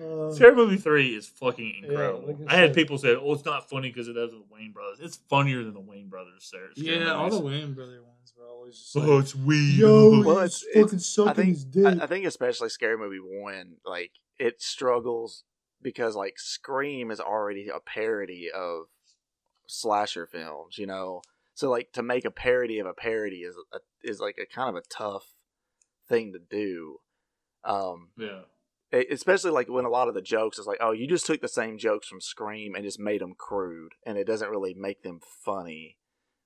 Um, 0.00 0.32
Scary 0.34 0.54
Movie 0.54 0.76
Three 0.76 1.14
is 1.14 1.26
fucking 1.28 1.82
Yeah, 1.84 1.88
incredible. 1.90 2.26
like 2.26 2.36
I 2.48 2.54
I, 2.54 2.58
had 2.58 2.74
people 2.74 2.98
say, 2.98 3.14
"Oh, 3.14 3.32
it's 3.34 3.44
not 3.44 3.68
funny 3.68 3.88
because 3.88 4.08
it 4.08 4.14
does 4.14 4.32
with 4.32 4.48
the 4.48 4.54
Wayans 4.54 4.72
Brothers." 4.72 4.98
It's 5.00 5.16
funnier 5.28 5.62
than 5.62 5.74
the 5.74 5.80
Wayans 5.80 6.08
Brothers. 6.08 6.44
Scary 6.44 6.70
yeah, 6.76 7.12
all 7.14 7.30
the. 7.30 7.40
Wayans 7.40 7.74
brother 7.74 8.02
ones 8.02 8.32
were 8.36 8.48
always 8.48 8.78
just 8.78 8.96
Oh, 8.96 9.00
like, 9.00 9.22
it's 9.24 9.34
weird. 9.34 9.74
yo, 9.74 10.20
Well, 10.22 10.30
it's- 10.38 10.62
it's- 10.64 10.84
fucking 10.84 10.98
sucking 10.98 11.30
I 11.30 11.34
think 11.34 11.48
his 11.48 11.64
dick. 11.64 11.84
I, 11.86 12.04
I 12.04 12.06
think 12.06 12.24
especially 12.26 12.68
Scary 12.70 12.96
Movie 12.98 13.18
One, 13.20 13.76
like 13.84 14.12
it 14.38 14.62
struggles 14.62 15.44
because 15.82 16.16
like 16.16 16.38
Scream 16.38 17.10
is 17.10 17.20
already 17.20 17.68
a 17.68 17.80
parody 17.80 18.50
of 18.54 18.86
slasher 19.66 20.26
films, 20.26 20.78
you 20.78 20.86
know. 20.86 21.22
So 21.54 21.68
like 21.70 21.92
to 21.92 22.02
make 22.02 22.24
a 22.24 22.30
parody 22.30 22.78
of 22.78 22.86
a 22.86 22.94
parody 22.94 23.38
is 23.42 23.54
a, 23.72 23.78
is 24.02 24.18
like 24.20 24.38
a 24.38 24.46
kind 24.46 24.70
of 24.70 24.76
a 24.82 24.86
tough 24.88 25.26
thing 26.08 26.32
to 26.32 26.38
do. 26.38 26.98
Um, 27.64 28.08
yeah. 28.16 28.40
Especially 28.92 29.50
like 29.50 29.68
when 29.68 29.84
a 29.84 29.90
lot 29.90 30.08
of 30.08 30.14
the 30.14 30.22
jokes 30.22 30.58
is 30.58 30.66
like, 30.66 30.78
oh, 30.80 30.92
you 30.92 31.06
just 31.06 31.26
took 31.26 31.40
the 31.40 31.48
same 31.48 31.78
jokes 31.78 32.08
from 32.08 32.20
Scream 32.20 32.74
and 32.74 32.84
just 32.84 32.98
made 32.98 33.20
them 33.20 33.34
crude, 33.36 33.92
and 34.04 34.18
it 34.18 34.26
doesn't 34.26 34.50
really 34.50 34.74
make 34.74 35.02
them 35.02 35.20
funny. 35.44 35.96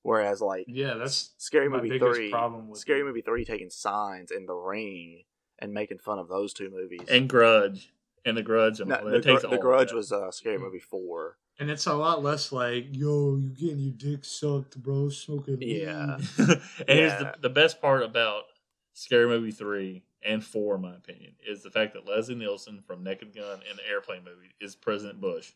Whereas 0.02 0.42
like 0.42 0.66
yeah, 0.68 0.94
that's 0.94 1.32
Scary 1.38 1.68
Movie 1.70 1.98
Three, 1.98 2.30
problem 2.30 2.68
with 2.68 2.78
Scary 2.78 3.00
it. 3.00 3.04
Movie 3.04 3.22
Three 3.22 3.44
taking 3.44 3.70
Signs 3.70 4.30
and 4.30 4.46
The 4.46 4.54
Ring 4.54 5.22
and 5.58 5.72
making 5.72 5.98
fun 5.98 6.18
of 6.18 6.28
those 6.28 6.52
two 6.52 6.68
movies. 6.70 7.08
And 7.08 7.28
Grudge, 7.28 7.90
and 8.24 8.36
the 8.36 8.42
Grudge. 8.42 8.80
and 8.80 8.90
No, 8.90 9.10
the, 9.10 9.20
Gr- 9.20 9.46
the 9.48 9.58
Grudge 9.58 9.92
was 9.92 10.12
uh, 10.12 10.30
Scary 10.30 10.58
Movie 10.58 10.78
Four. 10.78 11.38
and 11.58 11.70
it's 11.70 11.86
a 11.86 11.94
lot 11.94 12.22
less 12.22 12.52
like, 12.52 12.88
yo, 12.90 13.36
you 13.36 13.48
getting 13.48 13.78
your 13.78 13.94
dick 13.96 14.24
sucked, 14.26 14.82
bro, 14.82 15.08
smoking. 15.08 15.58
Yeah. 15.60 16.18
and 16.38 16.60
here's 16.86 17.18
the, 17.18 17.34
the 17.40 17.48
best 17.48 17.80
part 17.80 18.02
about 18.02 18.42
Scary 18.92 19.26
Movie 19.26 19.52
3 19.52 20.02
and 20.24 20.42
4, 20.42 20.76
in 20.76 20.82
my 20.82 20.94
opinion, 20.94 21.32
is 21.46 21.62
the 21.62 21.70
fact 21.70 21.92
that 21.94 22.06
Leslie 22.06 22.34
Nielsen 22.34 22.80
from 22.80 23.02
Naked 23.04 23.34
Gun 23.34 23.60
and 23.68 23.78
the 23.78 23.86
Airplane 23.88 24.24
movie 24.24 24.54
is 24.60 24.74
President 24.74 25.20
Bush. 25.20 25.52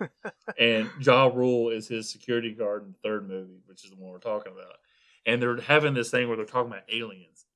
Yeah. 0.00 0.30
and 0.58 0.90
Ja 1.00 1.26
Rule 1.26 1.70
is 1.70 1.88
his 1.88 2.10
security 2.10 2.52
guard 2.52 2.82
in 2.84 2.92
the 2.92 2.98
third 3.08 3.28
movie, 3.28 3.60
which 3.66 3.84
is 3.84 3.90
the 3.90 3.96
one 3.96 4.10
we're 4.12 4.18
talking 4.18 4.52
about. 4.52 4.76
And 5.26 5.40
they're 5.40 5.60
having 5.60 5.94
this 5.94 6.10
thing 6.10 6.28
where 6.28 6.36
they're 6.36 6.46
talking 6.46 6.72
about 6.72 6.84
aliens. 6.92 7.46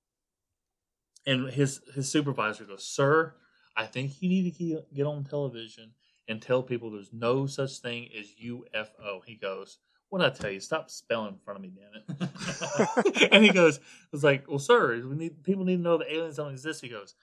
and 1.26 1.48
his 1.50 1.80
his 1.94 2.10
supervisor 2.10 2.64
goes, 2.64 2.84
"Sir, 2.86 3.34
I 3.76 3.86
think 3.86 4.20
you 4.22 4.28
need 4.28 4.54
to 4.56 4.82
get 4.94 5.06
on 5.06 5.24
television 5.24 5.92
and 6.28 6.40
tell 6.40 6.62
people 6.62 6.90
there's 6.90 7.12
no 7.12 7.46
such 7.46 7.78
thing 7.78 8.10
as 8.18 8.26
UFO." 8.42 9.22
He 9.24 9.34
goes, 9.36 9.78
"What 10.14 10.22
I 10.22 10.30
tell 10.30 10.48
you? 10.48 10.60
Stop 10.60 10.90
spelling 10.92 11.32
in 11.32 11.38
front 11.40 11.58
of 11.58 11.62
me, 11.64 11.72
damn 11.74 12.28
it!" 12.28 13.28
and 13.32 13.44
he 13.44 13.50
goes, 13.50 13.80
"Was 14.12 14.22
like, 14.22 14.48
well, 14.48 14.60
sir, 14.60 15.02
we 15.04 15.16
need 15.16 15.42
people 15.42 15.64
need 15.64 15.78
to 15.78 15.82
know 15.82 15.98
that 15.98 16.08
aliens 16.08 16.36
don't 16.36 16.52
exist." 16.52 16.82
He 16.82 16.88
goes, 16.88 17.16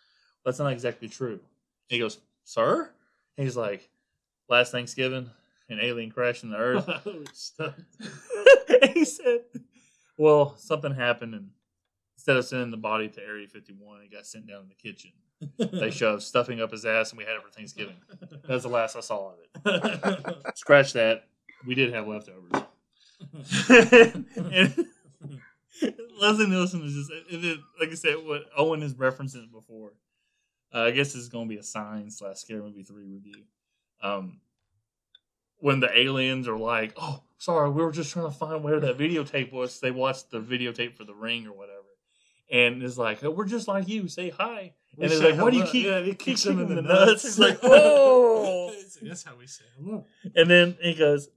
"That's 0.43 0.59
not 0.59 0.73
exactly 0.73 1.07
true." 1.07 1.39
And 1.39 1.39
he 1.87 1.99
goes, 1.99 2.17
"Sir," 2.43 2.91
and 3.37 3.47
he's 3.47 3.55
like, 3.55 3.89
"Last 4.49 4.73
Thanksgiving, 4.73 5.29
an 5.69 5.79
alien 5.79 6.11
crashed 6.11 6.43
in 6.43 6.49
the 6.49 6.57
Earth." 6.57 6.85
And 8.81 8.91
he 8.91 9.05
said, 9.05 9.45
"Well, 10.17 10.57
something 10.57 10.93
happened, 10.93 11.33
and 11.33 11.51
instead 12.17 12.35
of 12.35 12.43
sending 12.43 12.71
the 12.71 12.77
body 12.77 13.07
to 13.07 13.23
Area 13.23 13.47
51, 13.47 14.01
it 14.01 14.11
got 14.11 14.25
sent 14.25 14.47
down 14.47 14.63
in 14.63 14.67
the 14.67 14.75
kitchen. 14.75 15.11
They 15.57 15.91
shoved 15.91 16.23
stuffing 16.23 16.59
up 16.59 16.71
his 16.71 16.85
ass, 16.85 17.11
and 17.11 17.17
we 17.17 17.23
had 17.23 17.35
it 17.35 17.41
for 17.41 17.51
Thanksgiving. 17.51 17.95
That's 18.45 18.63
the 18.63 18.69
last 18.69 18.97
I 18.97 18.99
saw 18.99 19.31
of 19.31 19.35
it. 19.65 20.57
Scratch 20.57 20.91
that. 20.91 21.29
We 21.65 21.73
did 21.73 21.93
have 21.93 22.05
leftovers. 22.05 22.63
And 23.59 24.87
Leslie 26.19 26.47
Nielsen 26.47 26.83
is 26.83 26.93
just, 26.93 27.11
it, 27.11 27.43
it, 27.43 27.59
like 27.79 27.89
I 27.89 27.95
said, 27.95 28.15
what 28.23 28.43
Owen 28.57 28.83
is 28.83 28.93
referencing 28.93 29.51
before. 29.51 29.93
Uh, 30.73 30.83
I 30.83 30.91
guess 30.91 31.13
this 31.13 31.23
is 31.23 31.29
going 31.29 31.47
to 31.47 31.53
be 31.53 31.59
a 31.59 31.63
sign 31.63 32.09
slash 32.09 32.37
scary 32.37 32.61
movie 32.61 32.83
three 32.83 33.05
review. 33.05 33.43
Um, 34.01 34.39
when 35.57 35.79
the 35.79 35.97
aliens 35.97 36.47
are 36.47 36.57
like, 36.57 36.93
"Oh, 36.97 37.21
sorry, 37.37 37.69
we 37.69 37.83
were 37.83 37.91
just 37.91 38.11
trying 38.11 38.25
to 38.25 38.31
find 38.31 38.63
where 38.63 38.79
that 38.79 38.97
videotape 38.97 39.51
was." 39.51 39.79
They 39.79 39.91
watched 39.91 40.31
the 40.31 40.39
videotape 40.39 40.95
for 40.95 41.03
the 41.03 41.13
ring 41.13 41.45
or 41.45 41.53
whatever, 41.53 41.77
and 42.49 42.81
it's 42.81 42.97
like, 42.97 43.23
oh, 43.23 43.31
"We're 43.31 43.45
just 43.45 43.67
like 43.67 43.87
you. 43.87 44.07
Say 44.07 44.29
hi." 44.29 44.73
We 44.97 45.03
And 45.03 45.13
it's 45.13 45.21
like, 45.21 45.39
"Why 45.39 45.51
do 45.51 45.57
you 45.57 45.65
keep 45.65 45.85
Yeah, 45.85 46.03
keep 46.03 46.19
kicks 46.19 46.45
him 46.45 46.59
in 46.59 46.75
the 46.75 46.81
nuts?" 46.81 47.05
nuts. 47.05 47.25
It's 47.25 47.39
like, 47.39 47.59
"Oh!" 47.61 48.73
That's 49.01 49.23
how 49.23 49.35
we 49.35 49.47
say 49.47 49.65
hello. 49.77 50.05
And 50.35 50.49
then 50.49 50.77
he 50.81 50.93
goes, 50.95 51.29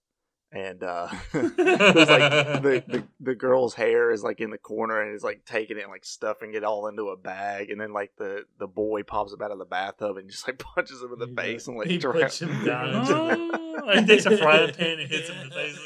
and 0.53 0.82
uh, 0.82 1.09
there's 1.32 2.09
like 2.09 2.62
the, 2.62 2.84
the 2.86 3.05
the 3.20 3.34
girl's 3.34 3.74
hair 3.74 4.11
is 4.11 4.22
like 4.22 4.40
in 4.40 4.51
the 4.51 4.59
corner 4.59 5.01
and 5.03 5.14
is 5.14 5.24
like 5.24 5.44
taking 5.44 5.76
it 5.76 5.82
and 5.82 5.90
like 5.90 6.05
stuffing 6.05 6.55
it 6.55 6.64
all 6.64 6.86
into 6.86 7.09
a 7.09 7.16
bag, 7.16 7.70
and 7.70 7.80
then 7.80 7.92
like 7.92 8.12
the 8.16 8.44
the 8.59 8.66
boy 8.66 9.03
pops 9.03 9.32
up 9.32 9.42
out 9.42 9.51
of 9.51 9.59
the 9.59 9.64
bathtub 9.64 10.16
and 10.16 10.30
just 10.30 10.47
like 10.47 10.59
punches 10.74 11.03
him 11.03 11.12
in 11.12 11.18
the 11.18 11.26
He 11.26 11.34
face 11.34 11.66
and 11.66 11.76
like 11.76 11.88
He 11.88 11.99
dra- 11.99 12.12
puts 12.12 12.40
him 12.40 12.64
down 12.64 12.88
into 12.90 13.12
the- 13.12 13.61
Oh, 13.88 13.99
he 14.01 14.07
takes 14.07 14.26
a 14.26 14.36
frying 14.38 14.72
pan 14.72 14.99
and 14.99 15.09
hits 15.11 15.28
him 15.28 15.38
in 15.42 15.49
the 15.49 15.55
face. 15.55 15.78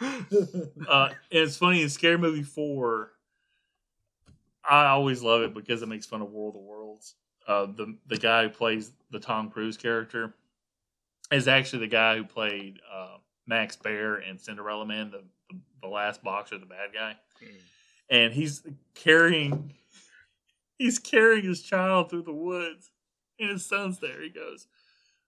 Like, 0.00 0.88
ah. 0.88 0.92
uh, 0.92 1.08
and 1.08 1.16
it's 1.30 1.56
funny 1.56 1.82
in 1.82 1.88
Scary 1.88 2.18
Movie 2.18 2.42
Four. 2.42 3.10
I 4.68 4.86
always 4.86 5.22
love 5.22 5.42
it 5.42 5.52
because 5.54 5.82
it 5.82 5.88
makes 5.88 6.06
fun 6.06 6.22
of 6.22 6.30
World 6.30 6.56
of 6.56 6.62
Worlds. 6.62 7.14
Uh, 7.46 7.66
the 7.66 7.96
the 8.06 8.16
guy 8.16 8.44
who 8.44 8.48
plays 8.50 8.92
the 9.10 9.18
Tom 9.20 9.50
Cruise 9.50 9.76
character 9.76 10.34
is 11.32 11.48
actually 11.48 11.80
the 11.80 11.86
guy 11.88 12.16
who 12.16 12.24
played 12.24 12.78
uh, 12.92 13.16
Max 13.46 13.76
Baer 13.76 14.16
in 14.18 14.38
Cinderella 14.38 14.86
Man, 14.86 15.10
the, 15.10 15.22
the 15.50 15.58
the 15.82 15.88
last 15.88 16.22
boxer, 16.22 16.58
the 16.58 16.66
bad 16.66 16.92
guy, 16.94 17.16
Mm. 17.42 17.48
and 18.10 18.32
he's 18.32 18.62
carrying 18.94 19.74
he's 20.78 20.98
carrying 20.98 21.44
his 21.44 21.62
child 21.62 22.08
through 22.10 22.22
the 22.22 22.32
woods, 22.32 22.90
and 23.38 23.50
his 23.50 23.64
son's 23.66 23.98
there. 23.98 24.22
He 24.22 24.28
goes, 24.30 24.66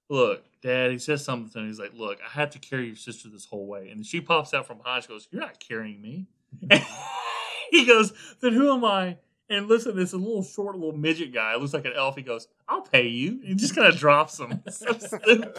"Look, 0.08 0.44
Dad." 0.62 0.90
He 0.92 0.98
says 0.98 1.24
something 1.24 1.50
to 1.52 1.58
him. 1.58 1.66
He's 1.66 1.78
like, 1.80 1.92
"Look, 1.94 2.18
I 2.24 2.30
had 2.30 2.52
to 2.52 2.58
carry 2.58 2.86
your 2.86 2.96
sister 2.96 3.28
this 3.28 3.44
whole 3.46 3.66
way," 3.66 3.88
and 3.90 4.04
she 4.06 4.20
pops 4.20 4.54
out 4.54 4.66
from 4.66 4.78
behind. 4.78 5.02
She 5.04 5.08
goes, 5.08 5.28
"You're 5.30 5.42
not 5.42 5.60
carrying 5.60 6.00
me." 6.00 6.26
he 7.70 7.84
goes, 7.84 8.12
"Then 8.40 8.52
who 8.54 8.72
am 8.72 8.84
I?" 8.84 9.18
And 9.48 9.68
listen, 9.68 9.98
it's 9.98 10.12
a 10.12 10.16
little 10.16 10.42
short, 10.42 10.74
little 10.76 10.96
midget 10.96 11.32
guy. 11.32 11.54
Looks 11.54 11.72
like 11.72 11.84
an 11.84 11.92
elf. 11.96 12.16
He 12.16 12.22
goes, 12.22 12.48
"I'll 12.68 12.82
pay 12.82 13.06
you." 13.06 13.32
And 13.32 13.44
he 13.44 13.54
just 13.54 13.74
kind 13.76 13.86
of 13.86 13.96
drops 13.98 14.38
him. 14.40 14.62
It's 14.66 14.78
so 14.78 14.92
stupid. 14.98 15.54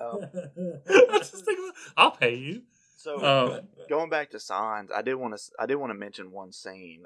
Um, 0.00 0.20
I 0.88 1.18
just 1.18 1.44
think, 1.44 1.58
I'll 1.96 2.12
pay 2.12 2.34
you. 2.36 2.62
so 2.96 3.24
Um, 3.24 3.60
going 3.88 4.08
back 4.08 4.30
to 4.30 4.40
signs, 4.40 4.90
I 4.94 5.02
did 5.02 5.14
want 5.16 5.36
to 5.36 5.42
I 5.58 5.66
did 5.66 5.74
want 5.76 5.90
to 5.90 5.98
mention 5.98 6.30
one 6.30 6.52
scene 6.52 7.02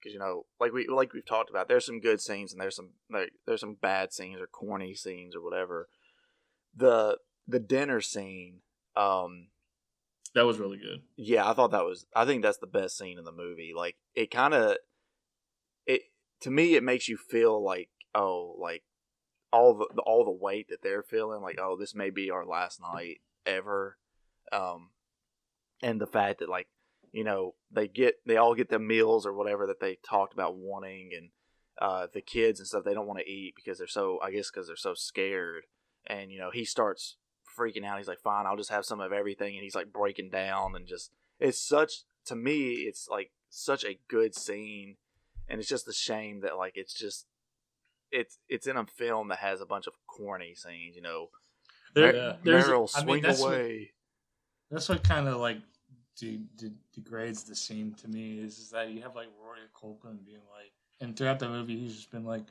because 0.00 0.12
you 0.12 0.18
know 0.18 0.46
like 0.58 0.72
we 0.72 0.88
like 0.88 1.12
we've 1.12 1.26
talked 1.26 1.50
about 1.50 1.68
there's 1.68 1.86
some 1.86 2.00
good 2.00 2.20
scenes 2.20 2.52
and 2.52 2.60
there's 2.60 2.76
some 2.76 2.90
like 3.10 3.32
there's 3.46 3.60
some 3.60 3.74
bad 3.74 4.12
scenes 4.12 4.40
or 4.40 4.46
corny 4.46 4.94
scenes 4.94 5.36
or 5.36 5.42
whatever. 5.42 5.88
The 6.74 7.18
the 7.46 7.60
dinner 7.60 8.00
scene, 8.00 8.60
um, 8.96 9.48
that 10.34 10.46
was 10.46 10.58
really 10.58 10.78
good. 10.78 11.02
yeah, 11.16 11.48
I 11.48 11.54
thought 11.54 11.72
that 11.72 11.84
was 11.84 12.06
I 12.14 12.24
think 12.24 12.42
that's 12.42 12.58
the 12.58 12.66
best 12.66 12.96
scene 12.96 13.18
in 13.18 13.24
the 13.24 13.32
movie. 13.32 13.72
Like 13.76 13.96
it 14.14 14.30
kind 14.30 14.54
of 14.54 14.76
it 15.86 16.02
to 16.40 16.50
me 16.50 16.74
it 16.74 16.82
makes 16.82 17.08
you 17.08 17.16
feel 17.16 17.62
like 17.62 17.88
oh 18.14 18.56
like 18.58 18.82
all 19.52 19.74
the 19.74 20.00
all 20.02 20.24
the 20.24 20.30
weight 20.30 20.68
that 20.68 20.82
they're 20.82 21.02
feeling 21.02 21.42
like 21.42 21.58
oh 21.60 21.76
this 21.78 21.94
may 21.94 22.10
be 22.10 22.30
our 22.30 22.46
last 22.46 22.80
night 22.80 23.18
ever 23.44 23.98
um 24.50 24.90
and 25.82 26.00
the 26.00 26.06
fact 26.06 26.38
that 26.38 26.48
like 26.48 26.68
you 27.12 27.24
know 27.24 27.54
they 27.70 27.86
get 27.86 28.14
they 28.26 28.36
all 28.36 28.54
get 28.54 28.70
the 28.70 28.78
meals 28.78 29.26
or 29.26 29.32
whatever 29.32 29.66
that 29.66 29.80
they 29.80 29.98
talked 30.08 30.32
about 30.32 30.56
wanting 30.56 31.10
and 31.16 31.28
uh 31.80 32.06
the 32.14 32.20
kids 32.22 32.60
and 32.60 32.66
stuff 32.66 32.84
they 32.84 32.94
don't 32.94 33.06
want 33.06 33.18
to 33.18 33.30
eat 33.30 33.54
because 33.54 33.78
they're 33.78 33.86
so 33.86 34.18
I 34.22 34.30
guess 34.30 34.50
because 34.50 34.68
they're 34.68 34.76
so 34.76 34.94
scared 34.94 35.64
and 36.06 36.30
you 36.30 36.38
know 36.38 36.50
he 36.50 36.64
starts 36.64 37.16
freaking 37.56 37.84
out 37.84 37.98
he's 37.98 38.08
like 38.08 38.20
fine 38.20 38.46
I'll 38.46 38.56
just 38.56 38.70
have 38.70 38.84
some 38.84 39.00
of 39.00 39.12
everything 39.12 39.54
and 39.54 39.62
he's 39.62 39.74
like 39.74 39.92
breaking 39.92 40.30
down 40.30 40.74
and 40.76 40.86
just 40.86 41.10
it's 41.40 41.58
such 41.58 42.02
to 42.26 42.34
me 42.36 42.72
it's 42.88 43.08
like 43.08 43.30
such 43.50 43.84
a 43.84 43.98
good 44.08 44.34
scene 44.34 44.96
and 45.48 45.60
it's 45.60 45.68
just 45.68 45.88
a 45.88 45.92
shame 45.92 46.40
that 46.40 46.56
like 46.56 46.72
it's 46.76 46.94
just 46.94 47.26
it's 48.10 48.38
it's 48.48 48.66
in 48.66 48.76
a 48.76 48.86
film 48.86 49.28
that 49.28 49.38
has 49.38 49.60
a 49.60 49.66
bunch 49.66 49.86
of 49.86 49.94
corny 50.06 50.54
scenes 50.54 50.96
you 50.96 51.02
know 51.02 51.28
There, 51.94 52.14
Yeah. 52.14 52.36
there's 52.42 52.66
Merrill 52.66 52.90
I 52.94 52.98
mean, 53.00 53.06
swing 53.06 53.22
that's 53.22 53.40
what- 53.40 53.54
away 53.54 53.92
That's 54.70 54.88
what 54.88 55.02
kind 55.04 55.28
of 55.28 55.36
like 55.40 55.58
de- 56.16 56.44
de- 56.56 56.72
degrades 56.94 57.42
the 57.44 57.54
scene 57.54 57.94
to 58.00 58.08
me 58.08 58.38
is, 58.38 58.58
is 58.58 58.70
that 58.70 58.90
you 58.90 59.02
have 59.02 59.14
like 59.14 59.28
Rory 59.42 59.60
Culkin 59.74 60.24
being 60.24 60.40
like, 60.50 60.72
and 61.00 61.16
throughout 61.16 61.38
the 61.38 61.48
movie 61.48 61.78
he's 61.80 61.96
just 61.96 62.10
been 62.10 62.24
like, 62.24 62.44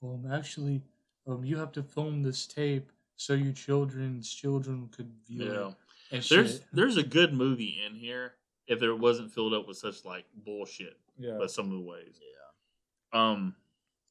well, 0.00 0.14
um, 0.24 0.32
actually, 0.32 0.82
um, 1.28 1.44
you 1.44 1.56
have 1.56 1.70
to 1.72 1.82
film 1.82 2.22
this 2.22 2.46
tape 2.46 2.90
so 3.16 3.34
your 3.34 3.52
children's 3.52 4.32
children 4.32 4.88
could 4.96 5.10
view 5.28 5.44
yeah. 5.44 5.68
it. 5.68 5.74
And 6.12 6.22
There's 6.24 6.52
shit. 6.54 6.64
there's 6.72 6.96
a 6.98 7.02
good 7.02 7.32
movie 7.32 7.80
in 7.86 7.94
here 7.94 8.34
if 8.66 8.82
it 8.82 8.92
wasn't 8.92 9.32
filled 9.32 9.54
up 9.54 9.66
with 9.66 9.76
such 9.78 10.04
like 10.04 10.24
bullshit, 10.44 10.96
yeah. 11.18 11.36
but 11.38 11.50
some 11.50 11.66
of 11.66 11.72
the 11.72 11.80
ways. 11.80 12.20
yeah 12.20 13.20
Um, 13.32 13.54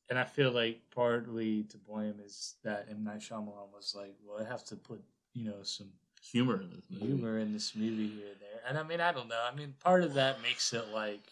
and 0.09 0.17
I 0.19 0.23
feel 0.23 0.51
like 0.51 0.81
partly 0.93 1.63
to 1.63 1.77
blame 1.77 2.15
is 2.25 2.55
that 2.63 2.87
M 2.89 3.03
Night 3.03 3.19
Shyamalan 3.19 3.71
was 3.73 3.93
like, 3.95 4.15
well, 4.25 4.43
I 4.43 4.49
have 4.49 4.63
to 4.65 4.75
put 4.75 5.01
you 5.33 5.45
know 5.45 5.61
some 5.63 5.87
Humor 6.31 6.61
in 6.61 6.69
this 6.69 6.83
movie. 6.89 7.05
humor 7.07 7.39
in 7.39 7.51
this 7.51 7.75
movie 7.75 8.07
here 8.07 8.27
and 8.31 8.39
there, 8.41 8.61
and 8.67 8.77
I 8.77 8.83
mean 8.83 9.01
I 9.01 9.11
don't 9.11 9.27
know. 9.27 9.41
I 9.51 9.55
mean 9.55 9.73
part 9.83 10.03
of 10.03 10.13
that 10.15 10.41
makes 10.43 10.71
it 10.73 10.87
like 10.93 11.23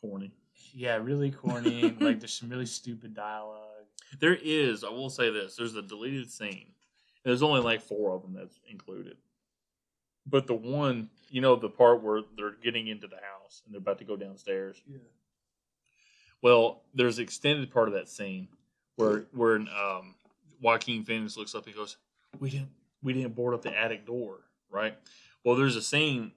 Corny. 0.00 0.30
yeah, 0.72 0.96
really 0.96 1.30
corny. 1.30 1.82
like 2.00 2.20
there's 2.20 2.32
some 2.34 2.48
really 2.48 2.66
stupid 2.66 3.14
dialogue. 3.14 3.60
There 4.20 4.38
is, 4.40 4.84
I 4.84 4.90
will 4.90 5.10
say 5.10 5.30
this, 5.30 5.56
there's 5.56 5.74
a 5.74 5.82
deleted 5.82 6.30
scene. 6.30 6.66
There's 7.24 7.42
only 7.42 7.60
like 7.60 7.80
four 7.80 8.12
of 8.14 8.22
them 8.22 8.34
that's 8.34 8.60
included. 8.70 9.16
But 10.26 10.46
the 10.46 10.54
one, 10.54 11.10
you 11.28 11.40
know, 11.40 11.56
the 11.56 11.68
part 11.68 12.02
where 12.02 12.22
they're 12.36 12.56
getting 12.62 12.86
into 12.88 13.06
the 13.06 13.16
house 13.16 13.62
and 13.64 13.74
they're 13.74 13.80
about 13.80 13.98
to 13.98 14.04
go 14.04 14.16
downstairs. 14.16 14.80
Yeah. 14.86 14.98
Well, 16.42 16.82
there's 16.94 17.18
an 17.18 17.24
extended 17.24 17.70
part 17.70 17.88
of 17.88 17.94
that 17.94 18.08
scene 18.08 18.48
where 18.96 19.26
where 19.32 19.56
um, 19.56 20.14
Joaquin 20.60 21.04
Phoenix 21.04 21.36
looks 21.36 21.54
up 21.54 21.66
and 21.66 21.74
goes, 21.74 21.96
"We 22.38 22.50
didn't 22.50 22.70
we 23.02 23.12
didn't 23.14 23.34
board 23.34 23.54
up 23.54 23.62
the 23.62 23.76
attic 23.76 24.06
door, 24.06 24.40
right?" 24.70 24.94
Well, 25.42 25.56
there's 25.56 25.76
a 25.76 25.82
scene 25.82 26.32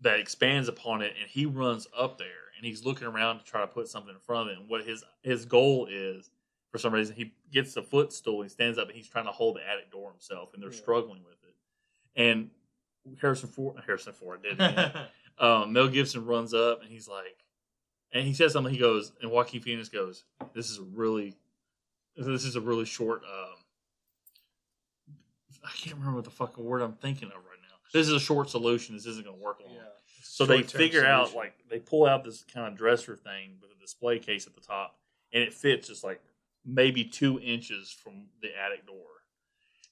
that 0.00 0.20
expands 0.20 0.68
upon 0.68 1.02
it, 1.02 1.14
and 1.20 1.28
he 1.28 1.46
runs 1.46 1.86
up 1.96 2.18
there 2.18 2.46
and 2.56 2.66
he's 2.66 2.84
looking 2.84 3.06
around 3.06 3.38
to 3.38 3.44
try 3.44 3.60
to 3.60 3.66
put 3.66 3.88
something 3.88 4.14
in 4.14 4.20
front 4.20 4.48
of 4.48 4.56
it. 4.56 4.60
And 4.60 4.68
what 4.68 4.84
his 4.84 5.04
his 5.22 5.44
goal 5.44 5.86
is, 5.90 6.30
for 6.76 6.80
some 6.80 6.92
reason, 6.92 7.16
he 7.16 7.32
gets 7.50 7.72
the 7.72 7.82
footstool, 7.82 8.42
he 8.42 8.50
stands 8.50 8.76
up, 8.76 8.88
and 8.88 8.94
he's 8.94 9.08
trying 9.08 9.24
to 9.24 9.32
hold 9.32 9.56
the 9.56 9.66
attic 9.66 9.90
door 9.90 10.10
himself, 10.10 10.52
and 10.52 10.62
they're 10.62 10.70
Yeah. 10.70 10.76
struggling 10.76 11.24
with 11.24 11.42
it. 11.42 11.54
And 12.16 12.50
Harrison 13.18 13.48
Ford, 13.48 13.82
Harrison 13.86 14.12
Ford 14.12 14.42
did 14.42 14.60
um, 15.38 15.72
Mel 15.72 15.88
Gibson 15.88 16.26
runs 16.26 16.52
up 16.52 16.82
and 16.82 16.90
he's 16.90 17.08
like, 17.08 17.44
and 18.12 18.26
he 18.26 18.34
says 18.34 18.52
something. 18.52 18.72
He 18.74 18.78
goes, 18.78 19.12
and 19.22 19.30
Joaquin 19.30 19.62
Phoenix 19.62 19.88
goes, 19.88 20.24
"This 20.52 20.70
is 20.70 20.78
a 20.78 20.82
really, 20.82 21.34
this 22.14 22.44
is 22.44 22.56
a 22.56 22.60
really 22.60 22.84
short. 22.84 23.22
Um, 23.24 23.56
I 25.64 25.70
can't 25.76 25.96
remember 25.96 26.16
what 26.16 26.24
the 26.24 26.30
fucking 26.30 26.62
word 26.62 26.82
I'm 26.82 26.92
thinking 26.92 27.28
of 27.28 27.36
right 27.36 27.58
now. 27.62 27.76
This 27.92 28.06
is 28.06 28.12
a 28.12 28.20
short 28.20 28.50
solution. 28.50 28.94
This 28.94 29.06
isn't 29.06 29.24
going 29.24 29.36
to 29.38 29.42
work 29.42 29.60
long. 29.64 29.76
So 30.22 30.44
they 30.44 30.62
figure 30.62 31.06
out 31.06 31.34
like 31.34 31.54
they 31.70 31.78
pull 31.78 32.06
out 32.06 32.22
this 32.22 32.44
kind 32.52 32.66
of 32.66 32.76
dresser 32.76 33.16
thing 33.16 33.56
with 33.62 33.70
a 33.70 33.80
display 33.80 34.18
case 34.18 34.46
at 34.46 34.54
the 34.54 34.60
top, 34.60 34.98
and 35.32 35.42
it 35.42 35.52
fits 35.54 35.88
just 35.88 36.04
like 36.04 36.20
maybe 36.66 37.04
two 37.04 37.38
inches 37.40 37.90
from 37.90 38.26
the 38.42 38.48
attic 38.58 38.86
door. 38.86 38.96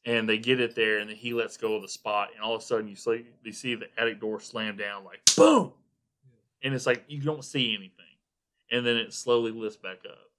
And 0.04 0.28
they 0.28 0.36
get 0.36 0.60
it 0.60 0.74
there, 0.74 0.98
and 0.98 1.08
then 1.08 1.16
he 1.16 1.32
lets 1.32 1.56
go 1.56 1.76
of 1.76 1.82
the 1.82 1.88
spot, 1.88 2.30
and 2.34 2.44
all 2.44 2.54
of 2.54 2.60
a 2.60 2.64
sudden 2.64 2.88
you 2.88 2.96
see 2.96 3.24
see 3.52 3.74
the 3.74 3.88
attic 3.96 4.20
door 4.20 4.38
slam 4.38 4.76
down 4.76 5.02
like 5.02 5.22
boom, 5.34 5.72
and 6.62 6.74
it's 6.74 6.84
like 6.84 7.04
you 7.08 7.22
don't 7.22 7.44
see 7.44 7.74
anything, 7.74 8.04
and 8.70 8.84
then 8.84 8.96
it 8.96 9.14
slowly 9.14 9.50
lifts 9.50 9.78
back 9.78 10.00
up. 10.06 10.30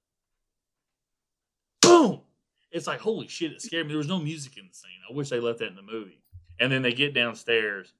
Boom! 1.82 2.20
It's 2.70 2.86
like 2.86 3.00
holy 3.00 3.26
shit! 3.26 3.50
It 3.50 3.60
scared 3.60 3.86
me. 3.86 3.92
There 3.92 3.98
was 3.98 4.06
no 4.06 4.20
music 4.20 4.56
in 4.56 4.68
the 4.68 4.74
scene. 4.74 5.00
I 5.10 5.12
wish 5.12 5.30
they 5.30 5.40
left 5.40 5.58
that 5.58 5.68
in 5.68 5.74
the 5.74 5.82
movie. 5.82 6.20
And 6.60 6.70
then 6.70 6.82
they 6.82 6.92
get 6.92 7.12
downstairs, 7.12 7.92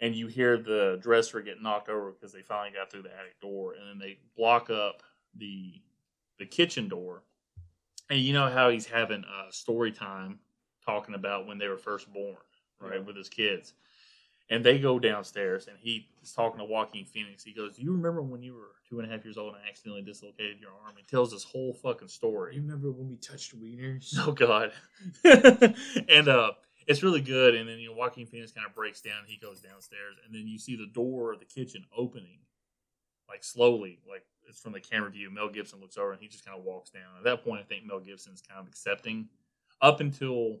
and 0.00 0.16
you 0.16 0.26
hear 0.26 0.58
the 0.58 0.98
dresser 1.00 1.40
get 1.42 1.62
knocked 1.62 1.88
over 1.88 2.10
because 2.10 2.32
they 2.32 2.42
finally 2.42 2.76
got 2.76 2.90
through 2.90 3.02
the 3.02 3.16
attic 3.16 3.40
door, 3.40 3.74
and 3.74 3.88
then 3.88 3.98
they 3.98 4.18
block 4.36 4.68
up 4.68 5.04
the 5.36 5.80
the 6.40 6.46
kitchen 6.46 6.88
door. 6.88 7.22
And 8.12 8.20
you 8.20 8.34
know 8.34 8.50
how 8.50 8.68
he's 8.68 8.84
having 8.84 9.24
a 9.24 9.50
story 9.50 9.90
time 9.90 10.38
talking 10.84 11.14
about 11.14 11.46
when 11.46 11.56
they 11.56 11.66
were 11.66 11.78
first 11.78 12.12
born, 12.12 12.36
right, 12.78 12.96
Yeah. 12.96 12.98
with 13.00 13.16
his 13.16 13.30
kids. 13.30 13.72
And 14.50 14.62
they 14.62 14.78
go 14.78 14.98
downstairs, 14.98 15.66
and 15.66 15.78
he 15.78 16.10
is 16.22 16.34
talking 16.34 16.58
to 16.58 16.64
Joaquin 16.66 17.06
Phoenix. 17.06 17.42
He 17.42 17.54
goes, 17.54 17.76
"Do 17.76 17.82
you 17.82 17.92
remember 17.92 18.20
when 18.20 18.42
you 18.42 18.52
were 18.52 18.72
two 18.86 19.00
and 19.00 19.08
a 19.08 19.10
half 19.10 19.24
years 19.24 19.38
old 19.38 19.54
and 19.54 19.64
I 19.64 19.68
accidentally 19.70 20.02
dislocated 20.02 20.60
your 20.60 20.72
arm?" 20.84 20.94
He 20.98 21.04
tells 21.04 21.30
this 21.30 21.42
whole 21.42 21.72
fucking 21.72 22.08
story. 22.08 22.56
You 22.56 22.60
remember 22.60 22.90
when 22.92 23.08
we 23.08 23.16
touched 23.16 23.58
wieners? 23.58 24.12
Oh 24.28 24.32
God. 24.32 24.72
and 25.24 26.28
uh 26.28 26.52
it's 26.86 27.02
really 27.02 27.22
good. 27.22 27.54
And 27.54 27.66
then 27.66 27.78
you 27.78 27.88
know 27.88 27.94
Joaquin 27.96 28.26
Phoenix 28.26 28.52
kind 28.52 28.66
of 28.66 28.74
breaks 28.74 29.00
down. 29.00 29.24
He 29.26 29.38
goes 29.38 29.62
downstairs, 29.62 30.16
and 30.26 30.34
then 30.34 30.46
you 30.46 30.58
see 30.58 30.76
the 30.76 30.88
door 30.92 31.32
of 31.32 31.38
the 31.38 31.46
kitchen 31.46 31.86
opening, 31.96 32.40
like 33.32 33.42
slowly, 33.44 33.98
like 34.08 34.24
it's 34.46 34.60
from 34.60 34.72
the 34.72 34.80
camera 34.80 35.10
view. 35.10 35.30
Mel 35.30 35.48
Gibson 35.48 35.80
looks 35.80 35.96
over, 35.96 36.12
and 36.12 36.20
he 36.20 36.28
just 36.28 36.44
kind 36.44 36.58
of 36.58 36.64
walks 36.64 36.90
down. 36.90 37.02
At 37.18 37.24
that 37.24 37.42
point, 37.44 37.60
I 37.60 37.64
think 37.64 37.86
Mel 37.86 38.00
Gibson's 38.00 38.42
kind 38.42 38.60
of 38.60 38.66
accepting, 38.68 39.28
up 39.80 40.00
until 40.00 40.58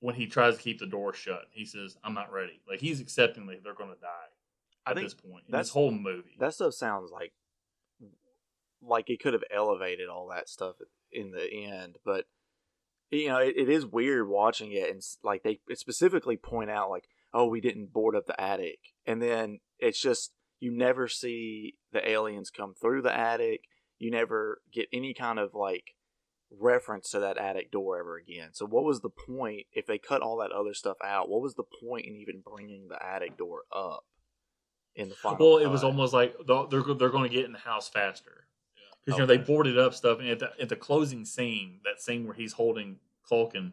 when 0.00 0.14
he 0.14 0.26
tries 0.26 0.56
to 0.56 0.62
keep 0.62 0.78
the 0.78 0.86
door 0.86 1.12
shut. 1.14 1.46
He 1.50 1.64
says, 1.64 1.96
"I'm 2.04 2.14
not 2.14 2.30
ready." 2.32 2.60
Like 2.68 2.80
he's 2.80 3.00
accepting 3.00 3.46
that 3.46 3.64
they're 3.64 3.74
going 3.74 3.90
to 3.94 4.00
die 4.00 4.86
at 4.86 4.96
this 4.96 5.14
point 5.14 5.44
in 5.46 5.52
that's- 5.52 5.66
this 5.68 5.72
whole 5.72 5.90
movie. 5.90 6.36
that 6.38 6.54
stuff 6.54 6.74
sounds 6.74 7.10
like 7.10 7.32
like 8.82 9.10
it 9.10 9.20
could 9.20 9.34
have 9.34 9.44
elevated 9.54 10.08
all 10.08 10.28
that 10.28 10.48
stuff 10.48 10.76
in 11.12 11.32
the 11.32 11.52
end 11.52 11.98
but 12.02 12.24
you 13.10 13.28
know 13.28 13.36
it, 13.36 13.54
it 13.56 13.68
is 13.68 13.84
weird 13.84 14.26
watching 14.26 14.72
it 14.72 14.88
and 14.88 15.02
like 15.22 15.42
they 15.42 15.60
specifically 15.74 16.36
point 16.38 16.70
out 16.70 16.88
like 16.88 17.06
oh 17.34 17.44
we 17.46 17.60
didn't 17.60 17.92
board 17.92 18.16
up 18.16 18.24
the 18.24 18.40
attic 18.40 18.78
and 19.04 19.20
then 19.20 19.60
it's 19.78 20.00
just 20.00 20.32
you 20.60 20.70
never 20.70 21.08
see 21.08 21.74
the 21.92 22.08
aliens 22.08 22.50
come 22.50 22.74
through 22.80 23.02
the 23.02 23.16
attic. 23.16 23.62
You 23.98 24.10
never 24.10 24.60
get 24.72 24.86
any 24.92 25.14
kind 25.14 25.38
of 25.38 25.54
like 25.54 25.94
reference 26.58 27.10
to 27.10 27.20
that 27.20 27.38
attic 27.38 27.70
door 27.70 27.98
ever 27.98 28.16
again. 28.16 28.50
So 28.52 28.66
what 28.66 28.84
was 28.84 29.00
the 29.00 29.10
point 29.10 29.66
if 29.72 29.86
they 29.86 29.98
cut 29.98 30.22
all 30.22 30.38
that 30.38 30.52
other 30.52 30.74
stuff 30.74 30.96
out 31.04 31.28
what 31.28 31.42
was 31.42 31.54
the 31.54 31.62
point 31.62 32.06
in 32.06 32.16
even 32.16 32.42
bringing 32.44 32.88
the 32.88 33.00
attic 33.04 33.36
door 33.36 33.62
up 33.74 34.04
in 34.96 35.08
the 35.08 35.14
final 35.14 35.38
Well, 35.38 35.64
it 35.64 35.68
was 35.68 35.84
almost 35.84 36.12
like 36.12 36.34
they're 36.46 36.64
they're, 36.70 36.94
they're 36.94 37.08
going 37.10 37.28
to 37.28 37.34
get 37.34 37.44
in 37.44 37.52
the 37.52 37.58
house 37.58 37.88
faster. 37.88 38.46
Because 39.04 39.18
you 39.18 39.22
know 39.22 39.26
they 39.26 39.38
boarded 39.38 39.78
up 39.78 39.94
stuff, 39.94 40.18
and 40.18 40.28
at 40.28 40.40
the, 40.40 40.50
at 40.60 40.68
the 40.68 40.76
closing 40.76 41.24
scene, 41.24 41.80
that 41.84 42.02
scene 42.02 42.26
where 42.26 42.34
he's 42.34 42.52
holding 42.52 42.98
Culkin, 43.30 43.72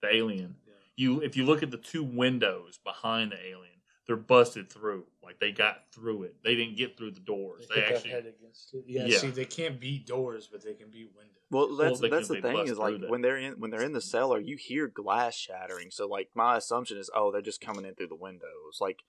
the 0.00 0.14
alien, 0.14 0.56
Yeah. 0.66 0.72
you 0.96 1.20
if 1.20 1.36
you 1.36 1.44
look 1.44 1.62
at 1.62 1.70
the 1.70 1.76
two 1.76 2.02
windows 2.02 2.78
behind 2.82 3.32
the 3.32 3.38
alien, 3.38 3.82
they're 4.06 4.16
busted 4.16 4.70
through. 4.70 5.04
Like 5.24 5.40
they 5.40 5.52
got 5.52 5.84
through 5.92 6.24
it. 6.24 6.36
They 6.44 6.54
didn't 6.54 6.76
get 6.76 6.96
through 6.96 7.12
the 7.12 7.20
doors. 7.20 7.66
They, 7.68 7.76
hit 7.76 7.88
their 7.88 7.96
actually 7.96 8.10
head 8.10 8.26
against 8.26 8.74
it. 8.74 8.84
Yeah, 8.86 9.06
Yeah. 9.06 9.18
See, 9.18 9.30
they 9.30 9.44
can't 9.44 9.80
beat 9.80 10.06
doors, 10.06 10.48
but 10.50 10.64
they 10.64 10.74
can 10.74 10.90
beat 10.90 11.10
windows. 11.16 11.34
Well, 11.50 11.76
that's 11.76 12.00
they 12.00 12.08
that's 12.08 12.28
can- 12.28 12.36
the 12.36 12.42
thing 12.42 12.68
is 12.68 12.78
like 12.78 13.00
that. 13.00 13.10
when 13.10 13.22
they're 13.22 13.36
in 13.36 13.54
when 13.54 13.70
they're 13.70 13.82
in 13.82 13.92
the 13.92 14.00
cellar, 14.00 14.40
you 14.40 14.56
hear 14.56 14.88
glass 14.88 15.36
shattering. 15.36 15.90
So 15.90 16.06
like 16.06 16.30
my 16.34 16.56
assumption 16.56 16.98
is, 16.98 17.10
oh, 17.14 17.32
they're 17.32 17.42
just 17.42 17.60
coming 17.60 17.84
in 17.84 17.94
through 17.94 18.08
the 18.08 18.16
windows. 18.16 18.78
Like 18.80 19.00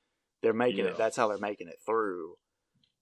they're 0.42 0.54
making 0.54 0.86
Yeah. 0.86 0.92
it. 0.92 0.98
That's 0.98 1.18
how 1.18 1.28
they're 1.28 1.38
making 1.38 1.68
it 1.68 1.80
through. 1.86 2.38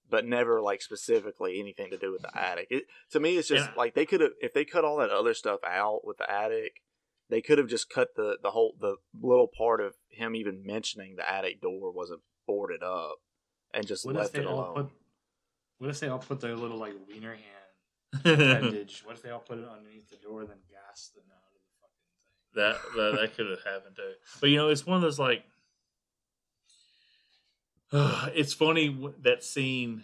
But 0.09 0.25
never 0.25 0.61
like 0.61 0.81
specifically 0.81 1.59
anything 1.59 1.89
to 1.91 1.97
do 1.97 2.11
with 2.11 2.21
the 2.21 2.27
mm-hmm. 2.29 2.37
attic. 2.37 2.67
It 2.69 2.83
to 3.11 3.19
me, 3.19 3.37
it's 3.37 3.47
just 3.47 3.69
And- 3.69 3.77
like 3.77 3.95
they 3.95 4.05
could 4.05 4.21
have 4.21 4.31
if 4.41 4.53
they 4.53 4.65
cut 4.65 4.85
all 4.85 4.97
that 4.97 5.09
other 5.09 5.33
stuff 5.33 5.59
out 5.65 6.05
with 6.05 6.17
the 6.17 6.29
attic, 6.29 6.81
they 7.29 7.41
could 7.41 7.57
have 7.57 7.67
just 7.67 7.89
cut 7.89 8.15
the 8.15 8.37
the 8.41 8.51
whole 8.51 8.75
the 8.79 8.97
little 9.19 9.47
part 9.47 9.81
of 9.81 9.95
him 10.09 10.35
even 10.35 10.63
mentioning 10.63 11.15
the 11.15 11.29
attic 11.29 11.61
door 11.61 11.91
wasn't 11.91 12.21
boarded 12.45 12.83
up 12.83 13.15
and 13.73 13.85
just 13.85 14.05
What 14.05 14.15
left 14.15 14.35
it 14.35 14.45
all 14.45 14.59
alone. 14.59 14.75
put? 14.75 14.91
What 15.79 15.89
if 15.89 15.99
they 15.99 16.07
all 16.07 16.19
put 16.19 16.39
their 16.39 16.55
little 16.55 16.77
like 16.77 16.93
wiener 17.07 17.33
hand 17.35 18.23
that, 18.23 18.33
appendage? 18.57 19.01
what 19.05 19.15
if 19.15 19.21
they 19.21 19.29
all 19.31 19.39
put 19.39 19.57
it 19.59 19.67
underneath 19.67 20.09
the 20.09 20.17
door, 20.17 20.41
and 20.41 20.49
then 20.49 20.57
gas 20.69 21.09
them 21.15 21.23
out 21.31 21.41
of 21.43 21.53
the 21.53 22.73
fucking 22.75 22.85
thing? 22.95 23.11
that 23.13 23.19
that 23.19 23.35
could 23.35 23.49
have 23.49 23.63
happened 23.63 23.95
too. 23.95 24.13
But 24.39 24.49
you 24.49 24.57
know, 24.57 24.69
it's 24.69 24.85
one 24.85 24.97
of 24.97 25.01
those 25.01 25.19
like. 25.19 25.43
it's 27.93 28.53
funny 28.53 28.97
that 29.21 29.43
scene 29.43 30.03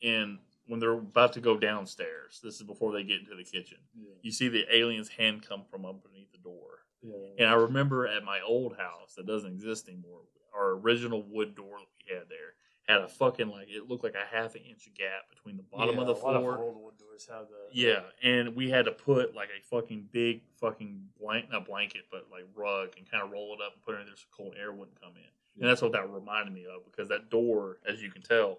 in 0.00 0.38
when 0.66 0.80
they're 0.80 0.92
about 0.92 1.32
to 1.34 1.40
go 1.40 1.56
downstairs. 1.58 2.40
This 2.42 2.56
is 2.56 2.62
before 2.62 2.92
they 2.92 3.02
get 3.02 3.20
into 3.20 3.34
the 3.34 3.44
kitchen. 3.44 3.78
You 4.22 4.32
see 4.32 4.48
the 4.48 4.64
alien's 4.74 5.08
hand 5.08 5.46
come 5.46 5.64
from 5.70 5.84
underneath 5.84 6.32
the 6.32 6.38
door. 6.38 6.84
Yeah. 7.02 7.44
And 7.44 7.48
I 7.48 7.54
remember 7.54 8.06
at 8.06 8.24
my 8.24 8.40
old 8.40 8.76
house 8.76 9.14
that 9.16 9.26
doesn't 9.26 9.52
exist 9.52 9.88
anymore, 9.88 10.20
our 10.56 10.70
original 10.72 11.22
wood 11.22 11.54
door 11.54 11.78
that 11.78 11.88
we 12.08 12.14
had 12.14 12.28
there 12.28 12.54
had 12.88 13.00
a 13.00 13.08
fucking 13.08 13.48
like 13.48 13.66
it 13.70 13.88
looked 13.88 14.04
like 14.04 14.14
a 14.14 14.36
half 14.36 14.54
an 14.54 14.60
inch 14.68 14.88
gap 14.94 15.28
between 15.30 15.56
the 15.56 15.62
bottom 15.62 15.98
of 15.98 16.06
the 16.06 16.12
a 16.12 16.16
lot 16.16 16.40
floor. 16.40 16.58
old 16.58 16.76
wood 16.82 16.98
doors 16.98 17.26
have 17.30 17.46
the 17.48 17.56
yeah, 17.80 18.00
and 18.22 18.54
we 18.54 18.68
had 18.68 18.84
to 18.84 18.92
put 18.92 19.34
like 19.34 19.48
a 19.58 19.62
fucking 19.74 20.06
big 20.12 20.42
fucking 20.60 21.00
blank 21.18 21.50
not 21.50 21.64
blanket 21.66 22.02
but 22.10 22.26
like 22.30 22.44
rug 22.54 22.90
and 22.98 23.10
kind 23.10 23.22
of 23.22 23.30
roll 23.30 23.54
it 23.58 23.64
up 23.64 23.72
and 23.72 23.82
put 23.82 23.94
it 23.94 24.00
in 24.00 24.06
there 24.06 24.16
so 24.16 24.24
cold 24.36 24.54
air 24.60 24.70
wouldn't 24.72 25.00
come 25.00 25.12
in. 25.16 25.60
And 25.62 25.70
that's 25.70 25.80
what 25.80 25.92
that 25.92 26.10
reminded 26.10 26.52
me 26.52 26.64
of 26.66 26.84
because 26.84 27.08
that 27.10 27.30
door, 27.30 27.78
as 27.88 28.02
you 28.02 28.10
can 28.10 28.22
tell, 28.22 28.58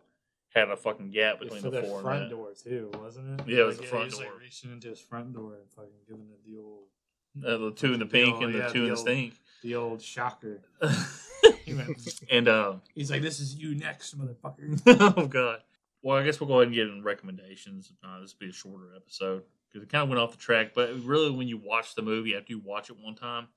had 0.55 0.69
a 0.69 0.77
fucking 0.77 1.11
gap 1.11 1.39
between 1.39 1.61
the 1.61 1.69
floor 1.83 2.01
front 2.01 2.23
and 2.23 2.31
that. 2.31 2.35
door 2.35 2.53
too, 2.53 2.89
wasn't 2.99 3.41
it? 3.41 3.47
Yeah, 3.47 3.59
it 3.59 3.63
was 3.65 3.77
Like, 3.77 3.85
the 3.85 3.89
front 3.91 4.03
he 4.05 4.09
was, 4.11 4.17
door. 4.19 4.31
Like 4.31 4.41
reaching 4.41 4.71
into 4.71 4.87
his 4.89 4.99
front 5.01 5.33
door 5.33 5.55
and 5.55 5.69
fucking 5.75 5.91
giving 6.07 6.29
it 6.31 6.39
the 6.45 6.57
old, 6.57 6.85
Uh, 7.45 7.57
the 7.69 7.71
two 7.75 7.93
in 7.93 7.99
the 7.99 8.05
The 8.05 8.11
pink 8.11 8.35
old- 8.35 8.43
and 8.45 8.53
the 8.55 8.59
yeah, 8.59 8.67
two 8.69 8.79
the 8.79 8.85
in 8.85 8.85
the 8.85 8.95
old- 8.97 8.99
stink. 9.07 9.33
the 9.61 9.75
old 9.75 10.01
shocker. 10.01 10.61
and 12.29 12.47
uh, 12.47 12.75
He's 12.93 13.11
like, 13.11 13.21
"This 13.21 13.39
is 13.39 13.55
you 13.55 13.75
next, 13.75 14.17
motherfucker." 14.17 14.81
oh 15.17 15.27
god. 15.27 15.59
Well, 16.01 16.17
I 16.17 16.23
guess 16.23 16.39
we'll 16.39 16.47
go 16.47 16.55
ahead 16.55 16.67
and 16.67 16.75
get 16.75 16.87
in 16.87 17.03
recommendations. 17.03 17.91
Uh, 18.03 18.21
this 18.21 18.33
will 18.33 18.45
be 18.45 18.51
a 18.51 18.53
shorter 18.53 18.95
episode 18.95 19.43
because 19.71 19.83
it 19.83 19.91
kind 19.91 20.03
of 20.03 20.09
went 20.09 20.21
off 20.21 20.31
the 20.31 20.37
track. 20.37 20.73
But 20.75 20.91
really, 21.03 21.31
when 21.31 21.47
you 21.47 21.57
watch 21.57 21.95
the 21.95 22.03
movie 22.03 22.35
after 22.35 22.53
you 22.53 22.59
watch 22.59 22.89
it 22.91 22.97
one 23.01 23.15
time, 23.15 23.47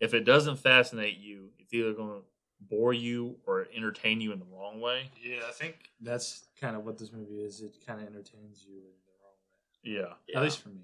if 0.00 0.12
it 0.12 0.24
doesn't 0.24 0.56
fascinate 0.56 1.18
you, 1.18 1.50
it's 1.60 1.72
either 1.72 1.92
going 1.92 2.08
to 2.20 2.24
bore 2.68 2.92
you 2.92 3.36
or 3.46 3.68
entertain 3.74 4.20
you 4.20 4.32
in 4.32 4.38
the 4.40 4.44
wrong 4.52 4.80
way. 4.80 5.10
yeah, 5.22 5.40
I 5.48 5.52
think 5.52 5.76
that's 6.00 6.46
kind 6.60 6.76
of 6.76 6.84
what 6.84 6.98
this 6.98 7.12
movie 7.12 7.40
is. 7.40 7.60
It 7.60 7.76
kind 7.86 8.00
of 8.00 8.06
entertains 8.06 8.64
you 8.68 8.78
in 8.78 8.98
the 9.06 9.12
wrong 9.22 9.36
way. 9.44 9.92
Yeah, 10.00 10.14
Yeah. 10.28 10.38
At 10.38 10.42
least 10.44 10.58
for 10.60 10.70
me. 10.70 10.82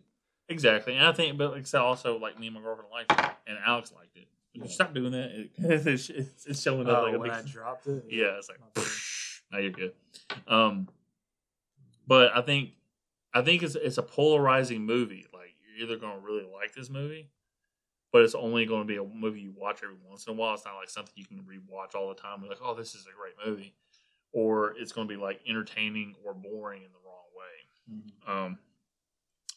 exactly. 0.48 0.94
And 0.94 1.06
I 1.06 1.12
think, 1.12 1.36
but 1.36 1.52
like 1.52 1.74
I 1.74 1.78
also 1.78 2.18
like 2.18 2.38
me 2.38 2.46
and 2.46 2.54
my 2.54 2.62
girlfriend 2.62 2.90
liked 2.92 3.12
it, 3.12 3.30
and 3.46 3.58
Alex 3.64 3.92
liked 3.92 4.16
it. 4.16 4.28
You 4.58 4.64
Yeah. 4.64 4.70
stop 4.70 4.94
doing 4.94 5.12
that? 5.12 5.30
It, 5.30 5.50
it's, 5.86 6.10
it's, 6.46 6.60
showing 6.62 6.88
up 6.88 6.98
Oh, 6.98 7.02
like 7.04 7.14
a 7.14 7.18
when 7.18 7.30
big. 7.30 7.38
I 7.38 7.42
dropped 7.42 7.86
it. 7.86 8.04
yeah, 8.08 8.36
it's 8.38 8.48
like. 8.48 8.58
Now 9.52 9.58
you're 9.58 9.70
good. 9.70 9.92
Um, 10.46 10.88
but 12.06 12.36
I 12.36 12.42
think, 12.42 12.70
I 13.32 13.42
think 13.42 13.62
it's 13.62 13.74
it's 13.76 13.98
a 13.98 14.02
polarizing 14.02 14.84
movie. 14.84 15.26
Like 15.32 15.54
you're 15.76 15.86
either 15.86 15.98
going 15.98 16.18
to 16.20 16.24
really 16.26 16.44
like 16.52 16.74
this 16.74 16.90
movie, 16.90 17.30
but 18.12 18.22
it's 18.22 18.34
only 18.34 18.66
going 18.66 18.82
to 18.82 18.86
be 18.86 18.96
a 18.96 19.04
movie 19.04 19.40
you 19.40 19.54
watch 19.56 19.80
every 19.82 19.96
once 20.08 20.26
in 20.26 20.32
a 20.32 20.36
while. 20.36 20.54
It's 20.54 20.64
not 20.64 20.76
like 20.76 20.90
something 20.90 21.12
you 21.16 21.24
can 21.24 21.38
rewatch 21.38 21.94
all 21.94 22.08
the 22.08 22.14
time. 22.14 22.40
You're 22.40 22.50
like, 22.50 22.58
oh, 22.62 22.74
this 22.74 22.94
is 22.94 23.06
a 23.06 23.14
great 23.16 23.34
movie, 23.46 23.74
or 24.32 24.74
it's 24.78 24.92
going 24.92 25.06
to 25.08 25.14
be 25.14 25.20
like 25.20 25.40
entertaining 25.48 26.14
or 26.24 26.34
boring 26.34 26.82
in 26.82 26.88
the 26.92 26.98
wrong 27.06 27.24
way. 27.36 27.94
Mhm. 28.28 28.30
Um, 28.46 28.58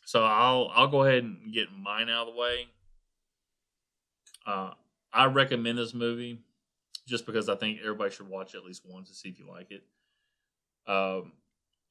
so 0.06 0.24
I'll 0.24 0.70
I'll 0.74 0.88
go 0.88 1.04
ahead 1.04 1.24
and 1.24 1.54
get 1.54 1.68
mine 1.78 2.10
out 2.10 2.28
of 2.28 2.34
the 2.34 2.40
way. 2.40 2.68
Uh, 4.46 4.72
I 5.14 5.26
recommend 5.26 5.78
this 5.78 5.94
movie 5.94 6.40
just 7.08 7.26
because 7.26 7.50
I 7.50 7.56
think 7.56 7.80
everybody 7.82 8.12
should 8.12 8.30
watch 8.30 8.54
it 8.54 8.58
at 8.60 8.64
least 8.66 8.84
once 8.86 9.10
to 9.10 9.16
see 9.16 9.30
if 9.30 9.40
you 9.40 9.48
like 9.50 9.72
it. 9.72 9.84
Um, 10.88 11.34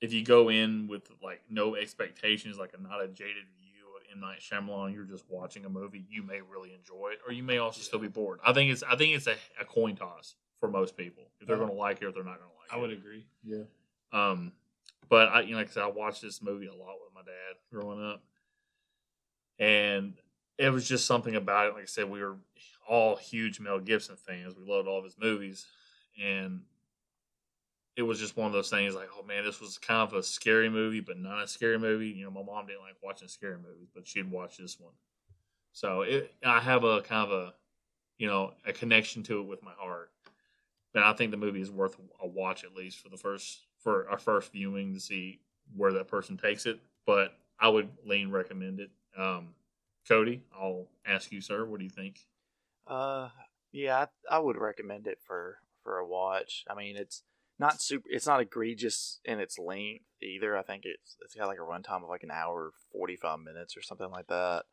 if 0.00 0.12
you 0.12 0.24
go 0.24 0.48
in 0.48 0.88
with 0.88 1.10
like 1.22 1.42
no 1.50 1.74
expectations, 1.76 2.58
like 2.58 2.72
a 2.78 2.80
not 2.82 3.02
a 3.02 3.08
jaded 3.08 3.44
view 3.58 3.84
of 3.96 4.02
M 4.12 4.20
Night 4.20 4.40
Shyamalan, 4.40 4.94
you're 4.94 5.04
just 5.04 5.24
watching 5.28 5.64
a 5.64 5.68
movie, 5.68 6.04
you 6.08 6.22
may 6.22 6.40
really 6.40 6.72
enjoy 6.72 7.10
it, 7.12 7.18
or 7.26 7.32
you 7.32 7.42
may 7.42 7.58
also 7.58 7.80
still 7.82 7.98
be 7.98 8.08
bored. 8.08 8.40
I 8.44 8.52
think 8.52 8.72
it's 8.72 8.82
I 8.82 8.96
think 8.96 9.14
it's 9.14 9.26
a, 9.26 9.36
a 9.60 9.64
coin 9.64 9.96
toss 9.96 10.34
for 10.58 10.68
most 10.68 10.96
people 10.96 11.24
if 11.40 11.46
they're 11.46 11.56
Uh-huh. 11.56 11.66
going 11.66 11.76
to 11.76 11.80
like 11.80 11.98
it 12.00 12.04
or 12.04 12.08
if 12.08 12.14
they're 12.14 12.24
not 12.24 12.38
going 12.38 12.50
to 12.50 12.56
like 12.56 12.72
I 12.72 12.76
it. 12.76 12.78
I 12.78 12.80
would 12.80 12.90
agree. 12.92 13.26
Yeah. 13.44 13.64
Um, 14.12 14.52
but 15.08 15.28
I, 15.28 15.40
you 15.42 15.52
know, 15.52 15.58
like 15.58 15.68
I 15.68 15.70
said, 15.72 15.82
I 15.82 15.88
watched 15.88 16.22
this 16.22 16.40
movie 16.42 16.66
a 16.66 16.74
lot 16.74 16.96
with 17.04 17.14
my 17.14 17.20
dad 17.22 17.56
growing 17.72 18.02
up, 18.04 18.22
and 19.58 20.14
it 20.58 20.70
was 20.70 20.88
just 20.88 21.06
something 21.06 21.36
about 21.36 21.66
it. 21.68 21.74
Like 21.74 21.82
I 21.82 21.86
said, 21.86 22.10
we 22.10 22.20
were 22.22 22.36
all 22.90 23.14
huge 23.14 23.60
Mel 23.60 23.78
Gibson 23.78 24.16
fans. 24.16 24.54
We 24.56 24.64
loved 24.64 24.88
all 24.88 24.98
of 24.98 25.04
his 25.04 25.16
movies, 25.16 25.64
and 26.20 26.62
it 27.96 28.02
was 28.02 28.18
just 28.18 28.36
one 28.36 28.48
of 28.48 28.52
those 28.52 28.68
things. 28.68 28.96
Like, 28.96 29.08
oh 29.16 29.22
man, 29.22 29.44
this 29.44 29.60
was 29.60 29.78
kind 29.78 30.02
of 30.02 30.12
a 30.12 30.24
scary 30.24 30.68
movie, 30.68 30.98
but 30.98 31.16
not 31.16 31.44
a 31.44 31.46
scary 31.46 31.78
movie. 31.78 32.08
You 32.08 32.24
know, 32.24 32.32
my 32.32 32.42
mom 32.42 32.66
didn't 32.66 32.82
like 32.82 32.96
watching 33.00 33.28
scary 33.28 33.56
movies, 33.56 33.88
but 33.94 34.08
she'd 34.08 34.28
watch 34.28 34.56
this 34.56 34.78
one. 34.80 34.92
So 35.72 36.02
it, 36.02 36.34
I 36.44 36.58
have 36.58 36.82
a 36.82 37.00
kind 37.02 37.30
of 37.30 37.32
a, 37.32 37.54
you 38.18 38.26
know, 38.26 38.54
a 38.66 38.72
connection 38.72 39.22
to 39.24 39.38
it 39.38 39.46
with 39.46 39.62
my 39.62 39.72
heart. 39.78 40.10
And 40.92 41.04
I 41.04 41.12
think 41.12 41.30
the 41.30 41.36
movie 41.36 41.60
is 41.60 41.70
worth 41.70 41.96
a 42.20 42.26
watch 42.26 42.64
at 42.64 42.74
least 42.74 42.98
for 42.98 43.08
the 43.08 43.16
first 43.16 43.60
for 43.78 44.10
our 44.10 44.18
first 44.18 44.50
viewing 44.50 44.94
to 44.94 45.00
see 45.00 45.38
where 45.76 45.92
that 45.92 46.08
person 46.08 46.36
takes 46.36 46.66
it. 46.66 46.80
But 47.06 47.34
I 47.60 47.68
would 47.68 47.88
lean 48.04 48.32
recommend 48.32 48.80
it. 48.80 48.90
Um, 49.16 49.54
Cody, 50.08 50.42
I'll 50.52 50.88
ask 51.06 51.30
you, 51.30 51.40
sir. 51.40 51.64
What 51.64 51.78
do 51.78 51.84
you 51.84 51.90
think? 51.90 52.26
Uh, 52.90 53.28
yeah, 53.72 54.06
I, 54.30 54.36
I 54.36 54.38
would 54.40 54.56
recommend 54.56 55.06
it 55.06 55.18
for 55.26 55.58
for 55.84 55.98
a 55.98 56.06
watch. 56.06 56.64
I 56.68 56.74
mean, 56.74 56.96
it's 56.96 57.22
not 57.58 57.80
super. 57.80 58.08
It's 58.10 58.26
not 58.26 58.40
egregious 58.40 59.20
in 59.24 59.38
its 59.38 59.58
length 59.58 60.04
either. 60.22 60.56
I 60.56 60.62
think 60.62 60.82
it's 60.84 61.16
it's 61.24 61.34
got 61.34 61.46
like 61.46 61.58
a 61.58 61.62
runtime 61.62 62.02
of 62.02 62.08
like 62.08 62.22
an 62.24 62.30
hour 62.32 62.72
forty 62.92 63.16
five 63.16 63.38
minutes 63.40 63.76
or 63.76 63.82
something 63.82 64.10
like 64.10 64.26
that. 64.26 64.64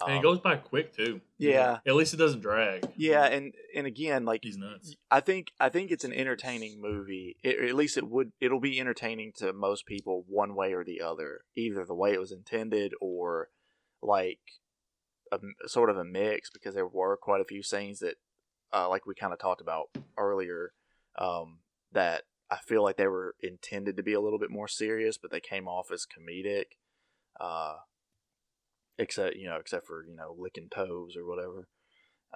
and 0.00 0.14
it 0.14 0.16
Um, 0.18 0.22
goes 0.22 0.38
by 0.40 0.56
quick 0.56 0.96
too. 0.96 1.20
Yeah, 1.36 1.78
At 1.86 1.94
least 1.94 2.14
it 2.14 2.16
doesn't 2.16 2.40
drag. 2.40 2.88
yeah, 2.96 3.24
and 3.26 3.52
and 3.76 3.86
again, 3.86 4.24
like 4.24 4.40
He's 4.44 4.56
nuts. 4.56 4.96
I 5.10 5.20
think 5.20 5.52
I 5.60 5.68
think 5.68 5.90
it's 5.90 6.04
an 6.04 6.12
entertaining 6.12 6.80
movie. 6.80 7.36
It, 7.42 7.60
at 7.68 7.74
least 7.74 7.96
it 7.98 8.08
would 8.08 8.32
it'll 8.40 8.60
be 8.60 8.80
entertaining 8.80 9.32
to 9.36 9.52
most 9.52 9.84
people 9.86 10.24
one 10.26 10.54
way 10.54 10.72
or 10.72 10.84
the 10.84 11.00
other, 11.02 11.42
either 11.56 11.84
the 11.84 11.94
way 11.94 12.12
it 12.14 12.20
was 12.20 12.32
intended 12.32 12.92
or 13.00 13.50
like 14.02 14.40
a 15.32 15.36
m- 15.36 15.54
sort 15.66 15.90
of 15.90 15.96
a 15.96 16.04
mix 16.04 16.50
because 16.50 16.74
there 16.74 16.86
were 16.86 17.16
quite 17.16 17.40
a 17.40 17.44
few 17.44 17.62
scenes 17.62 18.00
that 18.00 18.14
uh, 18.72 18.88
like 18.88 19.06
we 19.06 19.14
kind 19.14 19.32
of 19.32 19.38
talked 19.38 19.60
about 19.60 19.88
earlier 20.16 20.72
um, 21.18 21.60
that 21.92 22.24
I 22.50 22.58
feel 22.66 22.82
like 22.82 22.96
they 22.96 23.06
were 23.06 23.34
intended 23.42 23.96
to 23.96 24.02
be 24.02 24.14
a 24.14 24.20
little 24.20 24.38
bit 24.38 24.50
more 24.50 24.68
serious, 24.68 25.18
but 25.18 25.30
they 25.30 25.40
came 25.40 25.68
off 25.68 25.90
as 25.92 26.06
comedic. 26.06 26.64
Uh, 27.40 27.74
except 28.98 29.36
you 29.36 29.48
know, 29.48 29.56
except 29.56 29.86
for 29.86 30.04
you 30.04 30.16
know 30.16 30.34
licking 30.38 30.68
toes 30.70 31.16
or 31.16 31.26
whatever. 31.26 31.68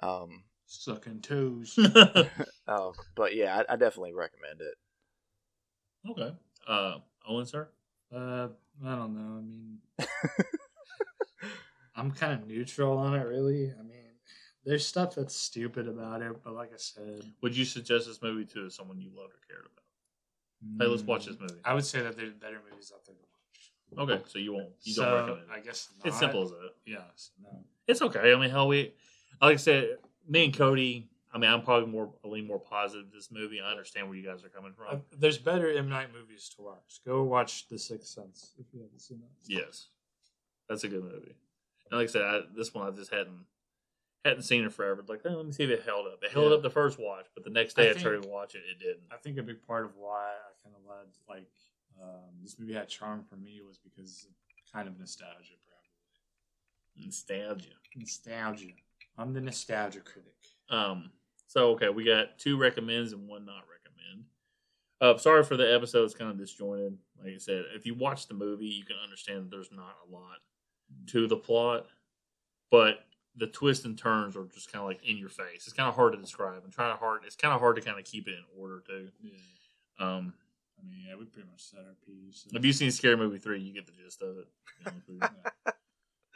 Um, 0.01 0.45
Sucking 0.65 1.21
toes. 1.21 1.77
um, 2.67 2.93
but 3.15 3.35
yeah, 3.35 3.63
I, 3.69 3.73
I 3.73 3.75
definitely 3.75 4.13
recommend 4.13 4.61
it. 4.61 4.75
okay. 6.09 6.35
Uh, 6.67 6.99
Owen, 7.27 7.45
sir. 7.45 7.69
Uh, 8.13 8.47
I 8.85 8.95
don't 8.95 9.13
know. 9.13 9.37
I 9.37 9.41
mean, 9.41 9.77
I'm 11.95 12.11
kind 12.11 12.33
of 12.33 12.47
neutral 12.47 12.97
on 12.97 13.15
it, 13.15 13.23
really. 13.25 13.71
I 13.77 13.83
mean, 13.83 13.99
there's 14.65 14.85
stuff 14.85 15.15
that's 15.15 15.35
stupid 15.35 15.87
about 15.87 16.21
it, 16.21 16.43
but 16.43 16.53
like 16.53 16.71
I 16.73 16.77
said, 16.77 17.23
Would 17.41 17.55
you 17.55 17.65
suggest 17.65 18.07
this 18.07 18.21
movie 18.21 18.45
to 18.53 18.69
someone 18.69 18.99
you 18.99 19.09
loved 19.15 19.33
or 19.33 19.39
cared 19.47 19.65
about? 19.65 20.79
Hey, 20.79 20.87
let's 20.89 21.03
watch 21.03 21.25
this 21.25 21.37
movie. 21.39 21.59
I 21.65 21.73
would 21.73 21.85
say 21.85 22.01
that 22.01 22.15
there's 22.15 22.33
better 22.33 22.61
movies 22.69 22.91
out 22.95 23.05
there 23.05 23.15
to 23.15 23.21
watch. 23.21 24.09
Okay, 24.09 24.23
so 24.27 24.39
you 24.39 24.53
won't. 24.53 24.69
You 24.83 24.93
so, 24.93 25.03
don't 25.03 25.13
recommend 25.15 25.39
it. 25.51 25.53
I 25.53 25.59
guess 25.59 25.89
It's 26.05 26.17
simple 26.17 26.43
as 26.43 26.49
that. 26.51 26.71
Yeah. 26.85 26.97
no. 27.41 27.49
It's 27.87 28.01
okay. 28.01 28.33
I 28.33 28.39
mean, 28.39 28.49
hell, 28.49 28.67
we 28.69 28.93
like 29.41 29.53
I 29.53 29.57
said, 29.57 29.97
me 30.27 30.45
and 30.45 30.53
Cody. 30.57 31.09
I 31.33 31.37
mean, 31.37 31.49
I'm 31.49 31.63
probably 31.63 31.89
more 31.89 32.13
a 32.23 32.27
lean 32.27 32.47
more 32.47 32.59
positive 32.59 33.07
this 33.11 33.29
movie. 33.31 33.59
I 33.59 33.69
understand 33.71 34.07
where 34.07 34.15
you 34.17 34.23
guys 34.25 34.43
are 34.45 34.49
coming 34.49 34.71
Uh, 34.79 34.91
from. 34.91 35.01
there's 35.19 35.37
better 35.37 35.69
M 35.69 35.89
Night 35.89 36.07
movies 36.13 36.49
to 36.55 36.61
watch. 36.61 37.01
Go 37.05 37.23
watch 37.23 37.67
The 37.67 37.77
Sixth 37.77 38.07
Sense 38.07 38.53
if 38.57 38.65
you 38.73 38.81
haven't 38.83 38.99
seen 39.01 39.19
that. 39.19 39.29
Yes, 39.53 39.87
that's 40.69 40.83
a 40.85 40.87
good 40.87 41.03
movie. 41.03 41.35
And 41.91 41.99
like 41.99 42.09
I 42.09 42.11
said, 42.11 42.21
I, 42.23 42.39
this 42.55 42.73
one 42.73 42.87
I 42.87 42.91
just 42.95 43.11
hadn't 43.13 43.45
hadn't 44.25 44.43
seen 44.43 44.63
it 44.63 44.71
forever. 44.73 45.03
Like, 45.07 45.21
hey, 45.23 45.29
let 45.29 45.45
me 45.45 45.51
see 45.51 45.63
if 45.65 45.69
it 45.69 45.83
held 45.85 46.07
up. 46.07 46.23
It 46.23 46.31
held 46.31 46.49
Yeah. 46.51 46.55
up 46.57 46.61
the 46.63 46.69
first 46.69 46.97
watch, 46.99 47.25
but 47.35 47.43
the 47.43 47.49
next 47.49 47.75
day 47.75 47.87
I 47.87 47.91
I, 47.91 47.93
tried 47.93 48.23
to 48.23 48.29
watch 48.29 48.55
it. 48.55 48.61
It 48.71 48.79
didn't. 48.79 49.03
I 49.11 49.17
think 49.17 49.37
a 49.37 49.43
big 49.43 49.61
part 49.67 49.85
of 49.85 49.91
why 49.97 50.31
I 50.31 50.51
kind 50.63 50.75
of 50.75 50.81
led 50.89 51.07
like 51.27 51.49
um, 52.01 52.31
this 52.41 52.57
movie 52.57 52.73
had 52.73 52.87
charm 52.89 53.23
for 53.29 53.35
me 53.35 53.61
was 53.67 53.77
because 53.77 54.27
kind 54.71 54.87
of 54.87 54.97
nostalgia, 54.97 55.53
probably 55.67 57.05
Nostalgia. 57.05 57.69
nostalgia. 57.95 58.73
I'm 59.17 59.33
the 59.33 59.41
nostalgia 59.41 59.99
critic. 59.99 60.33
Um. 60.69 61.11
So 61.47 61.71
okay, 61.71 61.89
we 61.89 62.03
got 62.05 62.39
two 62.39 62.57
recommends 62.57 63.11
and 63.13 63.27
one 63.27 63.45
not 63.45 63.63
recommend. 63.69 64.25
Uh, 65.01 65.17
sorry 65.17 65.43
for 65.43 65.57
the 65.57 65.71
episode. 65.75 66.05
It's 66.05 66.15
kind 66.15 66.31
of 66.31 66.37
disjointed. 66.37 66.97
Like 67.21 67.33
I 67.33 67.37
said, 67.37 67.65
if 67.75 67.85
you 67.85 67.93
watch 67.93 68.27
the 68.27 68.33
movie, 68.33 68.65
you 68.67 68.85
can 68.85 68.95
understand 69.03 69.43
that 69.43 69.51
there's 69.51 69.71
not 69.71 69.95
a 70.07 70.11
lot 70.11 70.37
to 71.07 71.27
the 71.27 71.35
plot, 71.35 71.87
but 72.71 72.99
the 73.35 73.47
twists 73.47 73.85
and 73.85 73.97
turns 73.97 74.35
are 74.35 74.45
just 74.45 74.71
kind 74.71 74.83
of 74.83 74.87
like 74.87 75.03
in 75.07 75.17
your 75.17 75.29
face. 75.29 75.65
It's 75.65 75.73
kind 75.73 75.89
of 75.89 75.95
hard 75.95 76.13
to 76.13 76.19
describe 76.19 76.63
and 76.63 76.71
trying 76.71 76.93
to 76.93 76.97
hard. 76.99 77.21
It's 77.25 77.35
kind 77.35 77.53
of 77.53 77.59
hard 77.59 77.75
to 77.77 77.81
kind 77.81 77.99
of 77.99 78.05
keep 78.05 78.27
it 78.27 78.35
in 78.35 78.61
order 78.61 78.81
too. 78.85 79.09
Yeah. 79.21 79.31
Um, 79.99 80.33
I 80.79 80.89
mean, 80.89 81.05
yeah, 81.07 81.15
we 81.15 81.25
pretty 81.25 81.47
much 81.49 81.61
set 81.61 81.79
our 81.79 81.95
piece. 82.05 82.45
if 82.51 82.65
you've 82.65 82.75
seen 82.75 82.91
Scary 82.91 83.17
Movie 83.17 83.37
three, 83.39 83.59
you 83.59 83.73
get 83.73 83.85
the 83.85 83.93
gist 83.93 84.21
of 84.21 84.37
it. 84.37 84.47
to 84.85 84.91
be 85.11 85.19
honest 85.21 85.33
with 85.65 85.73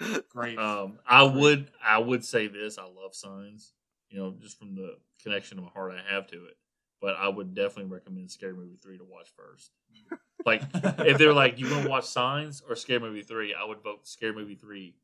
you. 0.10 0.24
Great. 0.30 0.58
Um, 0.58 1.00
I 1.08 1.24
would 1.24 1.72
I 1.84 1.98
would 1.98 2.24
say 2.24 2.48
this. 2.48 2.78
I 2.78 2.84
love 2.84 3.14
signs. 3.14 3.74
You 4.10 4.20
know, 4.20 4.34
just 4.40 4.58
from 4.58 4.76
the 4.76 4.98
connection 5.22 5.58
of 5.58 5.66
my 5.66 5.70
heart 5.72 5.94
I 5.94 6.14
have 6.14 6.28
to 6.28 6.36
it. 6.36 6.58
But 7.02 7.16
I 7.16 7.28
would 7.28 7.54
definitely 7.54 7.92
recommend 7.92 8.32
Scary 8.32 8.54
Movie 8.54 8.78
three 8.82 8.98
to 8.98 9.04
watch 9.04 9.28
first. 9.36 9.72
Like 10.48 10.64
if 10.74 11.18
they're 11.18 11.34
like, 11.34 11.60
you 11.60 11.70
want 11.70 11.84
to 11.84 11.90
watch 11.90 12.06
Signs 12.06 12.64
or 12.68 12.78
Scary 12.78 13.02
Movie 13.02 13.22
three, 13.22 13.54
I 13.54 13.66
would 13.66 13.84
vote 13.84 14.08
Scary 14.08 14.34
Movie 14.34 14.56
three 14.56 14.96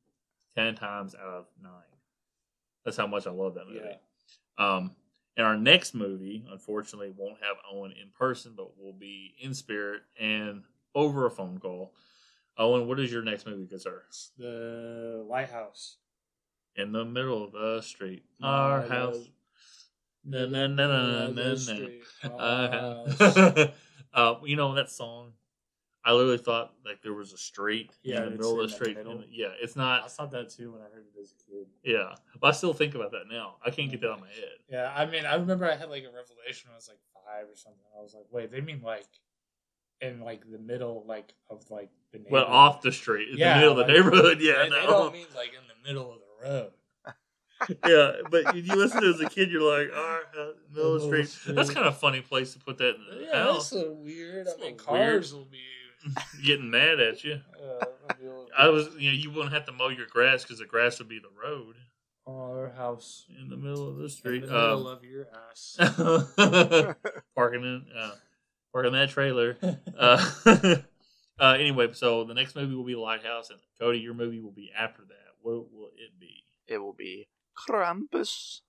ten 0.56 0.74
times 0.74 1.16
out 1.16 1.28
of 1.28 1.46
nine. 1.62 1.72
That's 2.86 2.96
how 2.96 3.08
much 3.08 3.28
I 3.28 3.32
love 3.32 3.56
that 3.56 3.68
movie. 3.68 3.82
Yeah. 3.84 3.98
Um, 4.58 4.96
and 5.36 5.46
our 5.46 5.58
next 5.58 5.96
movie, 5.96 6.46
unfortunately, 6.50 7.12
won't 7.16 7.40
have 7.42 7.58
Owen 7.70 7.92
in 7.92 8.10
person, 8.18 8.54
but 8.56 8.80
will 8.80 8.94
be 8.94 9.34
in 9.40 9.54
spirit 9.54 10.04
and 10.18 10.64
over 10.96 11.26
a 11.26 11.32
phone 11.32 11.58
call. 11.58 11.94
Owen, 12.58 12.88
what 12.88 13.00
is 13.00 13.12
your 13.12 13.24
next 13.24 13.46
movie, 13.46 13.66
good 13.66 13.82
sir? 13.82 14.04
the 14.38 15.26
Lighthouse. 15.28 15.98
In 16.76 16.92
the 16.92 17.04
middle 17.04 17.44
of 17.44 17.52
the 17.52 17.82
street, 17.82 18.24
our 18.42 18.82
My 18.82 18.88
house. 18.88 19.18
Na, 20.26 20.46
na, 20.46 20.68
na, 20.68 20.88
na, 20.88 21.28
na, 21.28 21.28
na, 21.28 23.66
The 24.14 24.20
na. 24.22 24.34
street, 24.36 24.36
Our 24.36 24.36
our 24.36 24.36
house. 24.36 24.38
house. 24.38 24.42
uh, 24.42 24.46
you 24.46 24.56
know 24.56 24.76
that 24.76 24.90
song. 24.90 25.34
I 26.06 26.12
literally 26.12 26.38
thought 26.38 26.74
like 26.86 27.02
there 27.02 27.14
was 27.14 27.32
a 27.32 27.38
street 27.38 27.92
Yeah, 28.04 28.18
in 28.18 28.24
the 28.26 28.30
middle 28.32 28.52
of 28.52 28.58
the 28.58 28.64
the 28.68 28.74
street. 28.74 28.98
And, 28.98 29.24
yeah, 29.32 29.50
it's 29.62 29.76
not. 29.78 30.04
I 30.04 30.08
thought 30.08 30.32
that 30.32 30.50
too 30.50 30.74
when 30.74 30.82
I 30.82 30.86
heard 30.94 31.06
it 31.16 31.20
as 31.22 31.32
a 31.32 31.52
kid. 31.52 31.68
Yeah, 31.84 32.16
but 32.42 32.48
I 32.48 32.52
still 32.52 32.74
think 32.74 32.94
about 32.94 33.12
that 33.12 33.30
now. 33.32 33.56
I 33.66 33.70
can't 33.70 33.90
get 33.90 34.02
that 34.02 34.10
out 34.10 34.16
of 34.16 34.22
my 34.22 34.28
head. 34.28 34.58
Yeah, 34.70 34.92
I 34.94 35.06
mean, 35.06 35.26
I 35.26 35.36
remember 35.36 35.66
I 35.66 35.76
had 35.78 35.90
like 35.90 36.04
a 36.04 36.08
revelation 36.12 36.70
when 36.70 36.74
I 36.74 36.76
was 36.76 36.90
like 36.90 37.00
five 37.26 37.46
or 37.46 37.56
something. 37.56 37.80
I 37.98 38.02
was 38.02 38.14
like, 38.14 38.26
wait, 38.32 38.52
they 38.52 38.60
mean 38.60 38.82
like 38.84 39.08
in 40.02 40.20
like 40.20 40.42
the 40.52 40.60
middle, 40.60 41.06
like 41.08 41.34
of 41.50 41.64
like 41.72 41.90
the 42.12 42.20
Well, 42.30 42.46
off 42.46 42.82
the 42.82 42.92
street, 42.92 43.30
in 43.30 43.38
Yeah, 43.38 43.54
the 43.54 43.60
middle 43.62 43.80
of 43.80 43.88
the 43.88 43.94
neighborhood. 43.94 44.38
Yeah, 44.42 44.64
They, 44.64 44.70
they 44.72 44.86
don't 44.86 45.14
mean 45.14 45.28
like 45.36 45.50
in 45.54 45.64
the 45.70 45.88
middle 45.88 46.12
of 46.12 46.20
the 46.20 46.48
road. 46.50 46.72
Yeah, 47.86 48.12
but 48.30 48.56
if 48.56 48.68
you 48.68 48.76
listen 48.76 49.02
to 49.02 49.10
it 49.10 49.16
as 49.16 49.22
a 49.22 49.26
kid, 49.30 49.52
you're 49.52 49.62
like, 49.62 49.90
all 49.96 50.04
right, 50.04 50.54
middle 50.74 50.96
of 50.96 51.02
the 51.02 51.08
street. 51.08 51.30
the 51.46 51.54
That's 51.54 51.70
kind 51.70 51.86
of 51.88 51.94
a 51.94 51.98
funny 51.98 52.22
place 52.22 52.54
to 52.54 52.60
put 52.60 52.78
that 52.80 52.96
in 52.96 53.06
the 53.10 53.26
Yeah, 53.26 53.44
house. 53.44 53.70
that's 53.70 53.84
so 53.84 53.92
weird. 53.94 54.48
It's 54.48 54.52
I 54.52 54.58
a 54.58 54.60
mean, 54.62 54.78
little 54.78 54.94
weird. 54.94 55.12
cars 55.14 55.34
will 55.34 55.46
be. 55.46 55.60
Getting 56.44 56.70
mad 56.70 57.00
at 57.00 57.24
you. 57.24 57.40
Uh, 57.58 57.86
I 58.58 58.68
was, 58.68 58.90
you 59.00 59.10
know, 59.10 59.16
you 59.16 59.32
wouldn't 59.32 59.54
have 59.54 59.66
to 59.68 59.72
mow 59.72 59.88
your 59.88 60.06
grass 60.08 60.44
because 60.44 60.60
the 60.60 60.66
grass 60.66 61.00
would 61.00 61.08
be 61.08 61.20
the 61.20 61.30
road 61.42 61.76
Our 62.28 62.70
house. 62.76 63.26
in 63.40 63.48
the 63.50 63.56
middle 63.56 63.88
of 63.88 63.96
the 63.98 64.04
In 64.04 64.10
street. 64.10 64.42
the 64.42 64.48
middle 64.48 64.88
Um, 64.88 64.98
of 64.98 65.04
your 65.06 65.28
ass. 65.50 65.78
parking 67.36 67.64
in, 67.64 67.86
uh, 67.98 68.16
parking 68.74 68.92
that 68.94 69.10
trailer. 69.10 69.58
Uh, 69.98 70.26
uh, 71.40 71.54
anyway, 71.58 71.88
so 71.94 72.24
the 72.26 72.34
next 72.34 72.56
movie 72.56 72.76
will 72.76 72.84
be 72.84 72.96
Lighthouse, 72.96 73.50
and 73.50 73.60
Cody, 73.80 74.00
your 74.00 74.14
movie 74.14 74.40
will 74.42 74.52
be 74.52 74.72
after 74.78 75.02
that. 75.04 75.34
What 75.42 75.72
will 75.72 75.90
it 75.96 76.20
be? 76.20 76.44
It 76.68 76.78
will 76.80 76.94
be 76.94 77.28
Krampus. 77.56 78.62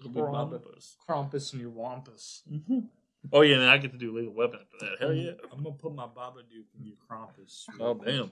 It'll 0.00 0.12
be 0.12 0.20
Baba- 0.20 0.58
Krampus. 0.60 0.96
Krampus 1.08 1.52
and 1.52 1.60
your 1.62 1.70
wampus. 1.70 2.42
Mhm. 2.50 2.88
Oh 3.32 3.40
yeah, 3.42 3.54
and 3.54 3.62
then 3.62 3.68
I 3.68 3.78
get 3.78 3.90
to 3.92 3.98
do 3.98 4.16
Lethal 4.16 4.32
Weapon 4.32 4.60
after 4.60 4.86
that. 4.86 4.96
Hell 5.00 5.12
yeah! 5.12 5.32
I'm 5.52 5.62
gonna 5.62 5.74
put 5.74 5.92
my 5.94 6.06
baba 6.06 6.40
Babadook 6.40 6.64
in 6.78 6.86
your 6.86 6.96
Krampus. 7.10 7.64
Oh 7.80 7.94
damn! 7.94 8.30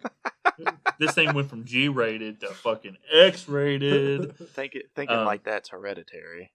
this 0.99 1.13
thing 1.13 1.35
went 1.35 1.51
from 1.51 1.65
G 1.65 1.89
rated 1.89 2.41
to 2.41 2.49
fucking 2.49 2.97
X 3.13 3.49
rated. 3.49 4.37
Think 4.55 4.75
it, 4.77 4.91
thinking 4.95 5.17
Um, 5.17 5.27
like 5.27 5.43
that's 5.45 5.71
hereditary. 5.71 6.53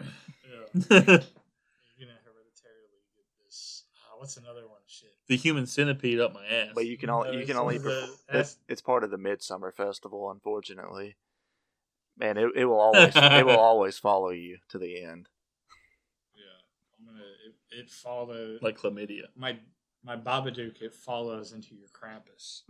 Yeah. 0.00 0.06
You're 0.72 0.88
gonna 0.88 1.18
hereditarily 2.24 3.02
get 3.16 3.26
this. 3.44 3.84
Uh, 3.96 4.16
what's 4.18 4.36
another 4.36 4.62
one? 4.68 4.78
Shit. 4.86 5.10
The 5.26 5.36
human 5.36 5.66
centipede 5.66 6.20
up 6.20 6.32
my 6.32 6.46
ass. 6.46 6.70
But 6.74 6.86
you 6.86 6.96
can 6.96 7.10
all 7.10 7.24
No, 7.24 7.32
you 7.32 7.44
can 7.44 7.56
only 7.56 7.78
one 7.78 7.86
the- 7.88 8.14
it's, 8.30 8.56
it's 8.68 8.80
part 8.80 9.04
of 9.04 9.10
the 9.10 9.18
Midsummer 9.18 9.72
Festival, 9.72 10.30
unfortunately. 10.30 11.16
Man, 12.18 12.36
it, 12.36 12.50
it 12.56 12.64
will 12.64 12.80
always 12.80 13.12
it 13.14 13.46
will 13.46 13.56
always 13.58 13.98
follow 13.98 14.30
you 14.30 14.58
to 14.70 14.78
the 14.78 15.02
end. 15.04 15.28
Yeah. 16.34 16.98
I'm 16.98 17.06
gonna. 17.06 17.24
It, 17.46 17.80
it 17.84 17.90
follow 17.90 18.58
like 18.60 18.78
chlamydia, 18.78 19.22
my 19.36 19.56
my 20.04 20.16
Babadook. 20.16 20.82
It 20.82 20.94
follows 20.94 21.52
into 21.52 21.74
your 21.74 21.88
Krampus. 21.88 22.62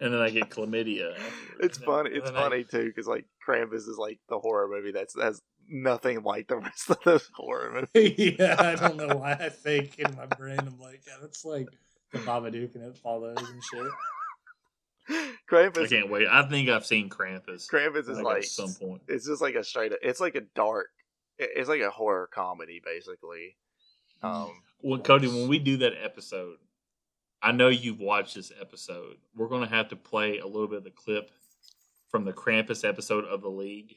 and 0.00 0.12
then 0.12 0.20
I 0.20 0.30
get 0.30 0.50
chlamydia. 0.50 1.12
afterwards. 1.12 1.60
It's 1.60 1.78
funny. 1.78 2.10
It's 2.12 2.28
and 2.28 2.36
I- 2.36 2.42
funny 2.42 2.64
too 2.64 2.84
because 2.86 3.06
like 3.06 3.24
Krampus 3.46 3.88
is 3.88 3.96
like 3.98 4.18
the 4.28 4.38
horror 4.38 4.68
movie 4.68 4.92
that's 4.92 5.14
that's 5.14 5.40
nothing 5.68 6.22
like 6.22 6.48
the 6.48 6.56
rest 6.58 6.90
of 6.90 6.98
those 7.04 7.30
horror 7.34 7.86
movies. 7.94 8.36
yeah, 8.38 8.56
I 8.58 8.74
don't 8.74 8.96
know 8.96 9.16
why 9.16 9.32
I 9.32 9.48
think 9.48 9.98
in 9.98 10.14
my 10.16 10.26
brain 10.26 10.58
I'm 10.58 10.78
like, 10.78 11.02
yeah, 11.06 11.14
that's 11.22 11.44
like 11.44 11.68
the 12.12 12.18
Babadook 12.18 12.74
and 12.74 12.84
it 12.84 12.98
follows 12.98 13.38
and 13.38 13.62
shit. 13.72 13.90
I 15.52 15.86
can't 15.88 16.10
wait. 16.10 16.28
I 16.30 16.48
think 16.48 16.68
I've 16.68 16.86
seen 16.86 17.08
Krampus. 17.08 17.68
Krampus 17.68 18.08
is 18.08 18.16
like, 18.16 18.24
like 18.24 18.36
at 18.38 18.44
some 18.44 18.72
point. 18.74 19.02
it's 19.08 19.26
just 19.26 19.42
like 19.42 19.54
a 19.54 19.64
straight. 19.64 19.92
It's 20.02 20.20
like 20.20 20.34
a 20.34 20.42
dark. 20.54 20.88
It's 21.38 21.68
like 21.68 21.80
a 21.80 21.90
horror 21.90 22.28
comedy 22.32 22.80
basically. 22.84 23.56
Um, 24.22 24.62
Well, 24.82 25.00
Cody, 25.00 25.26
when 25.26 25.48
we 25.48 25.58
do 25.58 25.76
that 25.78 25.94
episode, 26.02 26.56
I 27.42 27.52
know 27.52 27.68
you've 27.68 27.98
watched 27.98 28.36
this 28.36 28.52
episode. 28.60 29.16
We're 29.34 29.48
going 29.48 29.62
to 29.68 29.74
have 29.74 29.88
to 29.88 29.96
play 29.96 30.38
a 30.38 30.46
little 30.46 30.68
bit 30.68 30.78
of 30.78 30.84
the 30.84 30.90
clip 30.90 31.30
from 32.08 32.24
the 32.24 32.32
Krampus 32.32 32.88
episode 32.88 33.24
of 33.24 33.42
the 33.42 33.48
League. 33.48 33.96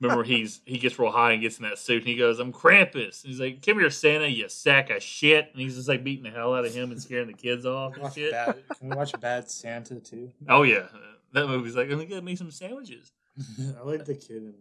Remember, 0.00 0.24
he's 0.24 0.60
he 0.64 0.78
gets 0.78 0.98
real 0.98 1.10
high 1.10 1.32
and 1.32 1.42
gets 1.42 1.58
in 1.58 1.64
that 1.64 1.78
suit, 1.78 2.02
and 2.02 2.08
he 2.08 2.16
goes, 2.16 2.38
"I'm 2.38 2.52
Krampus." 2.52 3.22
And 3.22 3.30
he's 3.30 3.40
like, 3.40 3.64
"Come 3.64 3.78
here, 3.78 3.90
Santa, 3.90 4.26
you 4.26 4.48
sack 4.48 4.90
of 4.90 5.02
shit!" 5.02 5.50
And 5.52 5.60
he's 5.60 5.76
just 5.76 5.88
like 5.88 6.04
beating 6.04 6.24
the 6.24 6.30
hell 6.30 6.54
out 6.54 6.64
of 6.64 6.74
him 6.74 6.90
and 6.90 7.00
scaring 7.00 7.26
the 7.28 7.32
kids 7.34 7.66
off 7.66 7.94
and 7.94 8.02
Watch 8.02 8.14
shit. 8.14 8.32
bad, 8.32 8.56
can 8.78 8.88
we 8.88 8.96
watch 8.96 9.18
Bad 9.20 9.50
Santa 9.50 10.00
too? 10.00 10.30
Oh 10.48 10.62
yeah, 10.62 10.86
that 11.32 11.46
movie's 11.46 11.76
like, 11.76 11.86
"I'm 11.86 11.92
gonna 11.92 12.06
get 12.06 12.24
me 12.24 12.36
some 12.36 12.50
sandwiches." 12.50 13.12
I 13.78 13.82
like 13.82 14.04
the 14.04 14.14
kid 14.14 14.36
in 14.38 14.54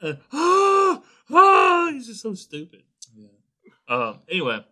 that. 0.00 0.18
Uh, 0.32 0.98
ah, 1.30 1.90
he's 1.92 2.06
just 2.06 2.22
so 2.22 2.34
stupid. 2.34 2.82
Yeah. 3.16 3.28
Um, 3.88 4.20
anyway, 4.28 4.64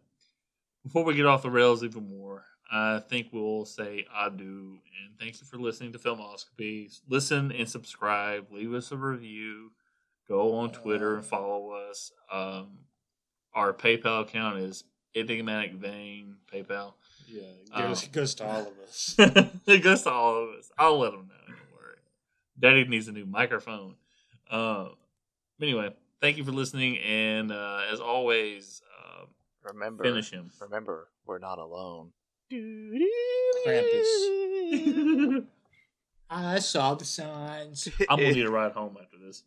before 0.85 1.05
we 1.05 1.15
get 1.15 1.27
off 1.27 1.43
the 1.43 1.51
rails 1.51 1.83
even 1.83 2.09
more, 2.09 2.45
I 2.71 3.01
think 3.09 3.29
we'll 3.33 3.65
say 3.65 4.07
adieu 4.17 4.79
and 5.05 5.19
thank 5.19 5.41
you 5.41 5.47
for 5.47 5.59
listening 5.59 5.93
to 5.93 5.99
Filmoscopy. 5.99 6.91
Listen 7.09 7.53
and 7.53 7.69
subscribe. 7.69 8.47
Leave 8.53 8.73
us 8.75 8.93
a 8.93 8.97
review. 8.97 9.71
Go 10.29 10.55
on 10.57 10.71
Twitter 10.73 11.15
and 11.17 11.25
follow 11.25 11.71
us. 11.71 12.11
Um, 12.33 12.79
our 13.55 13.73
PayPal 13.73 14.23
account 14.23 14.59
is 14.59 14.85
Enigmatic 15.15 15.75
Vein 15.75 16.37
PayPal. 16.53 16.95
Yeah, 17.29 17.43
it 17.43 17.69
Um, 17.73 17.83
goes, 17.89 18.03
it 18.05 18.13
goes 18.13 18.35
to 18.37 18.45
all 18.47 18.61
of 18.63 18.79
us. 18.85 19.15
it 19.67 19.83
goes 19.83 20.03
to 20.03 20.11
all 20.11 20.43
of 20.45 20.49
us. 20.59 20.71
I'll 20.79 20.99
let 20.99 21.13
them 21.13 21.29
know. 21.29 21.35
Don't 21.47 21.57
worry. 21.73 21.97
Daddy 22.59 22.85
needs 22.85 23.09
a 23.09 23.13
new 23.13 23.25
microphone. 23.27 23.95
Um, 24.51 24.91
anyway, 25.61 25.95
thank 26.21 26.37
you 26.37 26.45
for 26.45 26.53
listening, 26.53 26.99
and 26.99 27.51
uh, 27.53 27.83
as 27.93 28.01
always, 28.01 28.83
uh, 28.99 29.25
remember, 29.63 30.05
finish 30.05 30.31
him. 30.31 30.51
remember, 30.61 31.09
we're 31.25 31.39
not 31.39 31.59
alone. 31.59 32.11
Krampus. 33.67 35.47
I 36.31 36.59
saw 36.59 36.95
the 36.95 37.05
signs. 37.05 37.89
I'm 38.09 38.19
gonna 38.19 38.33
need 38.33 38.47
a 38.47 38.51
ride 38.53 38.73
home 38.73 38.97
after 39.01 39.17
this. 39.19 39.43